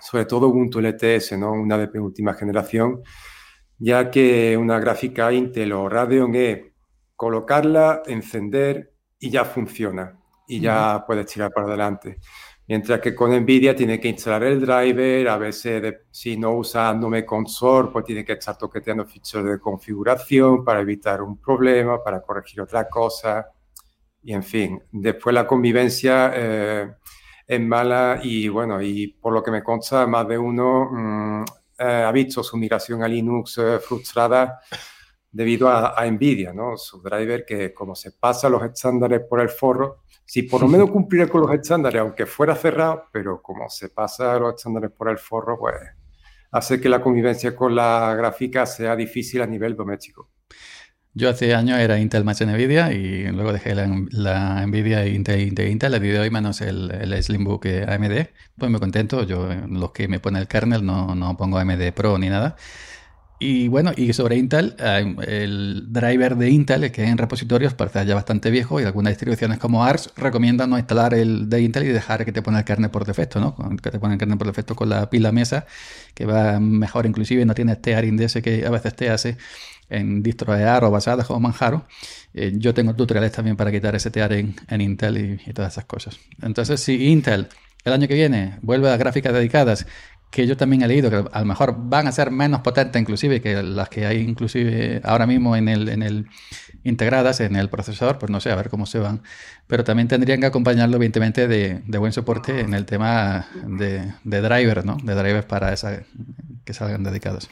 sobre 0.00 0.24
todo 0.24 0.48
Ubuntu 0.48 0.80
LTS, 0.80 1.36
¿no? 1.36 1.52
una 1.52 1.76
de 1.76 1.88
penúltima 1.88 2.32
generación, 2.32 3.02
ya 3.76 4.10
que 4.10 4.56
una 4.56 4.80
gráfica 4.80 5.30
Intel 5.30 5.74
o 5.74 5.90
Radeon 5.90 6.34
es 6.36 6.60
colocarla, 7.16 8.02
encender 8.06 8.94
y 9.18 9.28
ya 9.28 9.44
funciona 9.44 10.18
y 10.46 10.60
ya 10.60 11.04
puedes 11.06 11.26
tirar 11.26 11.50
para 11.50 11.66
adelante. 11.66 12.18
Mientras 12.68 13.00
que 13.00 13.14
con 13.14 13.30
NVIDIA 13.30 13.74
tiene 13.74 13.98
que 13.98 14.08
instalar 14.08 14.42
el 14.42 14.60
driver, 14.60 15.26
a 15.28 15.38
veces 15.38 16.00
si 16.10 16.36
no 16.36 16.52
usa 16.52 16.92
Nome 16.92 17.24
Console, 17.24 17.88
pues 17.90 18.04
tiene 18.04 18.26
que 18.26 18.34
estar 18.34 18.58
toqueteando 18.58 19.06
ficheros 19.06 19.48
de 19.48 19.58
configuración 19.58 20.62
para 20.62 20.80
evitar 20.80 21.22
un 21.22 21.38
problema, 21.38 22.04
para 22.04 22.20
corregir 22.20 22.60
otra 22.60 22.86
cosa. 22.86 23.48
Y 24.22 24.34
en 24.34 24.42
fin, 24.42 24.82
después 24.92 25.32
la 25.32 25.46
convivencia 25.46 26.30
eh, 26.34 26.92
es 27.46 27.60
mala 27.60 28.20
y 28.22 28.48
bueno, 28.48 28.82
y 28.82 29.08
por 29.08 29.32
lo 29.32 29.42
que 29.42 29.50
me 29.50 29.62
consta, 29.62 30.06
más 30.06 30.28
de 30.28 30.36
uno 30.36 30.90
mm, 30.92 31.44
eh, 31.78 32.04
ha 32.06 32.12
visto 32.12 32.42
su 32.42 32.58
migración 32.58 33.02
a 33.02 33.08
Linux 33.08 33.56
eh, 33.56 33.78
frustrada 33.78 34.60
debido 35.30 35.70
a, 35.70 35.98
a, 35.98 36.04
NVIDIA, 36.04 36.52
¿no? 36.52 36.76
Su 36.76 37.00
driver 37.00 37.46
que 37.46 37.72
como 37.72 37.94
se 37.94 38.12
pasa 38.12 38.50
los 38.50 38.62
estándares 38.62 39.22
por 39.22 39.40
el 39.40 39.48
forro, 39.48 40.02
si 40.28 40.42
por 40.42 40.60
lo 40.60 40.68
menos 40.68 40.90
cumpliera 40.90 41.26
con 41.26 41.40
los 41.40 41.50
estándares, 41.54 42.02
aunque 42.02 42.26
fuera 42.26 42.54
cerrado, 42.54 43.04
pero 43.10 43.40
como 43.40 43.66
se 43.70 43.88
pasa 43.88 44.38
los 44.38 44.56
estándares 44.56 44.90
por 44.90 45.08
el 45.08 45.16
forro, 45.16 45.58
pues 45.58 45.74
hace 46.50 46.78
que 46.78 46.90
la 46.90 47.00
convivencia 47.00 47.56
con 47.56 47.74
la 47.74 48.14
gráfica 48.14 48.66
sea 48.66 48.94
difícil 48.94 49.40
a 49.40 49.46
nivel 49.46 49.74
doméstico. 49.74 50.28
Yo 51.14 51.30
hace 51.30 51.54
años 51.54 51.78
era 51.78 51.98
Intel 51.98 52.24
más 52.24 52.42
Nvidia 52.42 52.92
y 52.92 53.26
luego 53.32 53.54
dejé 53.54 53.74
la, 53.74 54.66
Nvidia 54.66 55.02
e 55.02 55.14
Intel, 55.14 55.40
Intel, 55.40 55.68
Intel, 55.68 55.92
le 55.92 55.98
di 55.98 56.10
hoy 56.10 56.30
menos 56.30 56.60
el, 56.60 56.90
el 56.90 57.22
Slimbook 57.22 57.64
AMD. 57.64 58.26
Pues 58.58 58.70
me 58.70 58.78
contento, 58.78 59.22
yo 59.22 59.48
los 59.66 59.92
que 59.92 60.08
me 60.08 60.20
pone 60.20 60.40
el 60.40 60.46
kernel 60.46 60.84
no, 60.84 61.14
no 61.14 61.38
pongo 61.38 61.56
AMD 61.56 61.90
Pro 61.94 62.18
ni 62.18 62.28
nada. 62.28 62.54
Y 63.40 63.68
bueno, 63.68 63.92
y 63.96 64.12
sobre 64.12 64.36
Intel, 64.36 64.74
eh, 64.78 65.14
el 65.28 65.92
driver 65.92 66.36
de 66.36 66.50
Intel, 66.50 66.90
que 66.90 67.04
es 67.04 67.08
en 67.08 67.18
repositorios, 67.18 67.72
parece 67.72 68.04
ya 68.04 68.16
bastante 68.16 68.50
viejo 68.50 68.80
y 68.80 68.84
algunas 68.84 69.12
distribuciones 69.12 69.58
como 69.58 69.84
ARS 69.84 70.10
recomiendan 70.16 70.70
no 70.70 70.78
instalar 70.78 71.14
el 71.14 71.48
de 71.48 71.62
Intel 71.62 71.84
y 71.84 71.88
dejar 71.88 72.24
que 72.24 72.32
te 72.32 72.42
ponga 72.42 72.58
el 72.58 72.64
kernel 72.64 72.90
por 72.90 73.04
defecto, 73.04 73.38
¿no? 73.38 73.54
Que 73.76 73.90
te 73.92 74.00
ponga 74.00 74.14
el 74.14 74.18
kernel 74.18 74.38
por 74.38 74.48
defecto 74.48 74.74
con 74.74 74.88
la 74.88 75.08
pila 75.08 75.30
mesa, 75.30 75.66
que 76.14 76.26
va 76.26 76.58
mejor 76.58 77.06
inclusive, 77.06 77.44
no 77.44 77.54
tiene 77.54 77.72
este 77.72 77.94
ARIN 77.94 78.20
ese 78.20 78.42
que 78.42 78.66
a 78.66 78.70
veces 78.70 78.94
te 78.96 79.08
hace 79.08 79.36
en 79.88 80.22
distro 80.22 80.54
de 80.54 80.66
o 80.68 80.90
basadas 80.90 81.30
o 81.30 81.38
Manjaro. 81.38 81.86
Eh, 82.34 82.52
yo 82.56 82.74
tengo 82.74 82.94
tutoriales 82.94 83.32
también 83.32 83.56
para 83.56 83.70
quitar 83.70 83.94
ese 83.94 84.10
tear 84.10 84.32
en, 84.32 84.54
Intel 84.80 85.40
y, 85.46 85.52
todas 85.52 85.74
esas 85.74 85.84
cosas. 85.84 86.18
Entonces, 86.42 86.80
si 86.80 87.08
Intel 87.08 87.48
el 87.84 87.92
año 87.92 88.08
que 88.08 88.14
viene 88.14 88.58
vuelve 88.62 88.90
a 88.90 88.96
gráficas 88.96 89.32
dedicadas 89.32 89.86
que 90.30 90.46
yo 90.46 90.56
también 90.56 90.82
he 90.82 90.88
leído 90.88 91.10
que 91.10 91.24
a 91.30 91.40
lo 91.40 91.46
mejor 91.46 91.74
van 91.76 92.06
a 92.06 92.12
ser 92.12 92.30
menos 92.30 92.60
potentes 92.60 93.00
inclusive 93.00 93.40
que 93.40 93.62
las 93.62 93.88
que 93.88 94.06
hay 94.06 94.18
inclusive 94.18 95.00
ahora 95.04 95.26
mismo 95.26 95.56
en 95.56 95.68
el, 95.68 95.88
en 95.88 96.02
el 96.02 96.26
integradas 96.84 97.40
en 97.40 97.56
el 97.56 97.68
procesador, 97.68 98.18
pues 98.18 98.30
no 98.30 98.40
sé, 98.40 98.50
a 98.50 98.56
ver 98.56 98.68
cómo 98.68 98.86
se 98.86 98.98
van. 98.98 99.20
Pero 99.66 99.84
también 99.84 100.08
tendrían 100.08 100.40
que 100.40 100.46
acompañarlo 100.46 100.96
evidentemente 100.96 101.46
de, 101.46 101.98
buen 101.98 102.12
soporte 102.12 102.60
en 102.60 102.72
el 102.72 102.86
tema 102.86 103.46
de, 103.66 104.14
de 104.24 104.40
drivers, 104.40 104.84
¿no? 104.84 104.96
De 105.02 105.14
drivers 105.14 105.44
para 105.44 105.72
esa, 105.72 106.00
que 106.64 106.72
salgan 106.72 107.04
dedicados. 107.04 107.50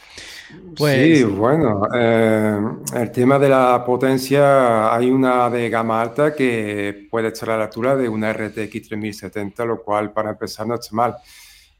Pues... 0.76 1.18
Sí, 1.18 1.24
bueno, 1.24 1.82
eh, 1.94 2.58
el 2.94 3.10
tema 3.10 3.38
de 3.38 3.48
la 3.48 3.84
potencia, 3.84 4.94
hay 4.94 5.10
una 5.10 5.50
de 5.50 5.68
gama 5.68 6.00
alta 6.00 6.34
que 6.34 7.06
puede 7.10 7.28
estar 7.28 7.50
a 7.50 7.58
la 7.58 7.64
altura 7.64 7.96
de 7.96 8.08
una 8.08 8.32
RTX 8.32 8.88
3070, 8.88 9.64
lo 9.64 9.82
cual 9.82 10.12
para 10.12 10.30
empezar 10.30 10.66
no 10.66 10.76
está 10.76 10.94
mal. 10.94 11.16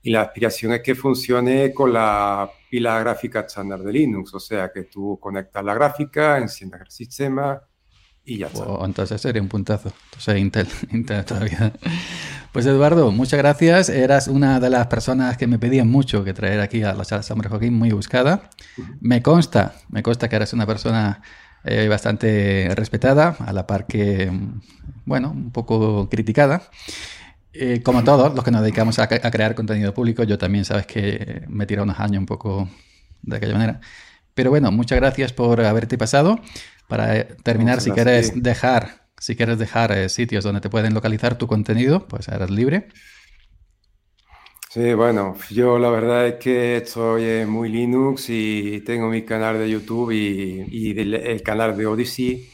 Y 0.07 0.11
la 0.13 0.23
aspiración 0.23 0.73
es 0.73 0.83
que 0.83 0.95
funcione 0.95 1.75
con 1.75 1.93
la 1.93 2.49
pila 2.71 3.01
gráfica 3.01 3.41
estándar 3.41 3.81
de 3.81 3.93
Linux, 3.93 4.33
o 4.35 4.39
sea 4.39 4.71
que 4.73 4.85
tú 4.85 5.19
conectas 5.21 5.65
la 5.65 5.75
gráfica, 5.75 6.39
enciendas 6.39 6.83
el 6.83 6.91
sistema 6.93 7.61
y 8.25 8.39
ya 8.39 8.47
está. 8.47 8.65
entonces 8.85 9.21
sería 9.21 9.43
un 9.43 9.49
puntazo. 9.49 9.93
Entonces 10.05 10.39
Intel, 10.39 10.69
Intel 10.93 11.25
todavía. 11.25 11.73
Pues 12.53 12.67
Eduardo, 12.67 13.11
muchas 13.11 13.39
gracias. 13.39 13.89
Eras 13.89 14.29
una 14.29 14.61
de 14.61 14.71
las 14.71 14.87
personas 14.87 15.37
que 15.37 15.49
me 15.49 15.59
pedían 15.59 15.89
mucho 15.89 16.23
que 16.23 16.33
traer 16.33 16.61
aquí 16.61 16.85
a 16.85 16.95
la 16.95 17.03
sala 17.03 17.25
Summer 17.25 17.49
Joaquín, 17.49 17.75
muy 17.75 17.91
buscada. 17.91 18.49
Me 19.01 19.23
consta, 19.23 19.75
me 19.89 20.05
consta 20.05 20.29
que 20.29 20.37
eres 20.37 20.53
una 20.53 20.69
persona 20.69 21.21
eh, 21.65 21.89
bastante 21.89 22.73
respetada, 22.77 23.35
a 23.41 23.53
la 23.53 23.67
par 23.67 23.89
que, 23.89 24.31
bueno, 25.05 25.33
un 25.33 25.51
poco 25.51 26.09
criticada. 26.09 26.63
Eh, 27.59 27.83
como 27.83 28.05
todos 28.05 28.35
los 28.35 28.45
que 28.45 28.51
nos 28.51 28.61
dedicamos 28.61 28.99
a, 28.99 29.09
crear 29.09 29.55
contenido 29.55 29.95
público, 29.95 30.23
yo 30.25 30.39
también 30.39 30.65
sabes 30.65 30.87
que 30.87 31.43
me 31.49 31.65
he 31.65 31.67
tirado 31.67 31.85
unos 31.85 31.99
años 31.99 32.19
un 32.19 32.27
poco 32.27 32.69
de 33.23 33.37
aquella 33.37 33.55
manera. 33.55 33.81
Pero 34.35 34.51
bueno, 34.51 34.71
muchas 34.71 34.99
gracias 34.99 35.33
por 35.33 35.61
haberte 35.61 35.97
pasado. 35.97 36.39
Para 36.89 37.17
eh, 37.17 37.25
terminar, 37.43 37.81
si 37.81 37.91
quieres 37.91 38.43
dejar, 38.43 39.09
si 39.19 39.35
quieres 39.35 39.59
dejar 39.59 39.93
eh, 39.93 40.09
sitios 40.09 40.45
donde 40.45 40.61
te 40.61 40.71
pueden 40.71 40.95
localizar 40.95 41.39
tu 41.39 41.47
contenido, 41.47 42.07
pues 42.07 42.29
eres 42.29 42.51
libre. 42.51 42.89
Sí, 44.69 44.93
bueno, 44.93 45.37
yo 45.51 45.79
la 45.79 45.89
verdad 45.89 46.27
es 46.27 46.35
que 46.35 46.77
estoy 46.77 47.47
muy 47.47 47.71
Linux 47.71 48.27
y 48.29 48.83
tengo 48.83 49.09
mi 49.09 49.25
canal 49.25 49.59
de 49.59 49.71
YouTube 49.71 50.13
y, 50.13 50.91
el 50.99 51.43
canal 51.43 51.75
de 51.77 51.87
Odyssey 51.87 52.47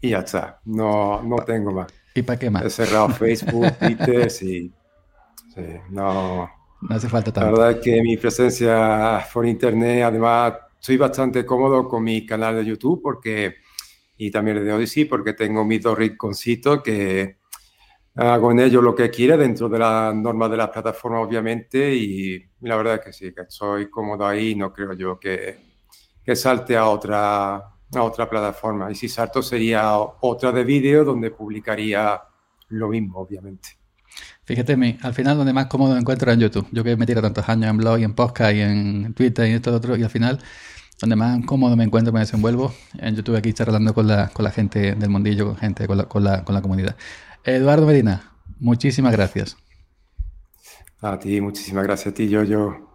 y 0.00 0.08
ya 0.08 0.20
está. 0.20 0.60
No, 0.64 1.22
no 1.22 1.36
tengo 1.44 1.72
más. 1.72 1.97
¿Y 2.18 2.22
para 2.22 2.38
qué 2.38 2.50
más? 2.50 2.64
He 2.64 2.70
cerrado 2.70 3.08
Facebook, 3.10 3.70
Twitter, 3.78 4.30
sí. 4.30 4.72
sí. 5.54 5.62
No. 5.90 6.50
No 6.80 6.96
hace 6.96 7.08
falta 7.08 7.32
tanto. 7.32 7.50
La 7.50 7.58
verdad 7.58 7.78
es 7.78 7.84
que 7.84 8.02
mi 8.02 8.16
presencia 8.16 9.26
por 9.32 9.46
internet, 9.46 10.04
además, 10.04 10.54
soy 10.78 10.96
bastante 10.96 11.44
cómodo 11.44 11.88
con 11.88 12.04
mi 12.04 12.24
canal 12.24 12.56
de 12.56 12.64
YouTube 12.64 13.00
porque, 13.02 13.56
y 14.16 14.30
también 14.30 14.58
el 14.58 14.64
de 14.64 14.72
Odyssey, 14.72 15.04
porque 15.04 15.32
tengo 15.32 15.64
mis 15.64 15.82
dos 15.82 15.98
rinconcitos 15.98 16.82
que 16.82 17.38
hago 18.14 18.50
en 18.50 18.60
ellos 18.60 18.82
lo 18.82 18.94
que 18.94 19.10
quiera 19.10 19.36
dentro 19.36 19.68
de 19.68 19.78
las 19.78 20.14
normas 20.14 20.50
de 20.50 20.56
la 20.56 20.70
plataforma, 20.70 21.20
obviamente, 21.20 21.94
y 21.94 22.44
la 22.60 22.76
verdad 22.76 22.94
es 22.94 23.00
que 23.00 23.12
sí, 23.12 23.32
que 23.32 23.44
soy 23.48 23.88
cómodo 23.88 24.26
ahí, 24.26 24.54
no 24.54 24.72
creo 24.72 24.92
yo 24.94 25.18
que, 25.20 25.58
que 26.24 26.34
salte 26.34 26.76
a 26.76 26.88
otra, 26.88 27.62
a 27.94 28.02
otra 28.02 28.28
plataforma. 28.28 28.90
Y 28.90 28.94
si 28.94 29.08
salto 29.08 29.42
sería 29.42 29.96
otra 29.98 30.52
de 30.52 30.64
vídeo 30.64 31.04
donde 31.04 31.30
publicaría 31.30 32.20
lo 32.68 32.88
mismo, 32.88 33.18
obviamente. 33.18 33.70
Fíjate, 34.44 34.98
al 35.02 35.14
final 35.14 35.36
donde 35.36 35.52
más 35.52 35.66
cómodo 35.66 35.94
me 35.94 36.00
encuentro 36.00 36.32
en 36.32 36.40
YouTube. 36.40 36.66
Yo 36.72 36.82
que 36.82 36.96
me 36.96 37.06
tiro 37.06 37.20
tantos 37.20 37.48
años 37.48 37.70
en 37.70 37.76
blog 37.76 37.98
y 37.98 38.04
en 38.04 38.14
podcast 38.14 38.54
y 38.54 38.60
en 38.60 39.14
Twitter 39.14 39.46
y 39.46 39.50
en 39.50 39.56
esto 39.56 39.74
otro, 39.74 39.96
y 39.96 40.02
al 40.02 40.10
final 40.10 40.38
donde 41.00 41.16
más 41.16 41.44
cómodo 41.44 41.76
me 41.76 41.84
encuentro, 41.84 42.12
me 42.12 42.20
desenvuelvo 42.20 42.74
en 42.98 43.14
YouTube 43.14 43.36
aquí 43.36 43.52
charlando 43.52 43.94
con 43.94 44.06
la, 44.06 44.28
con 44.28 44.44
la 44.44 44.50
gente 44.50 44.94
del 44.94 45.10
mundillo, 45.10 45.46
con 45.46 45.56
gente, 45.56 45.86
con 45.86 45.98
la, 45.98 46.04
con 46.04 46.24
la, 46.24 46.44
con 46.44 46.54
la 46.54 46.62
comunidad. 46.62 46.96
Eduardo 47.44 47.86
Medina, 47.86 48.32
muchísimas 48.58 49.12
gracias. 49.12 49.56
A 51.00 51.18
ti, 51.18 51.40
muchísimas 51.40 51.84
gracias 51.84 52.12
a 52.12 52.16
ti, 52.16 52.28
yo, 52.28 52.42
yo. 52.42 52.87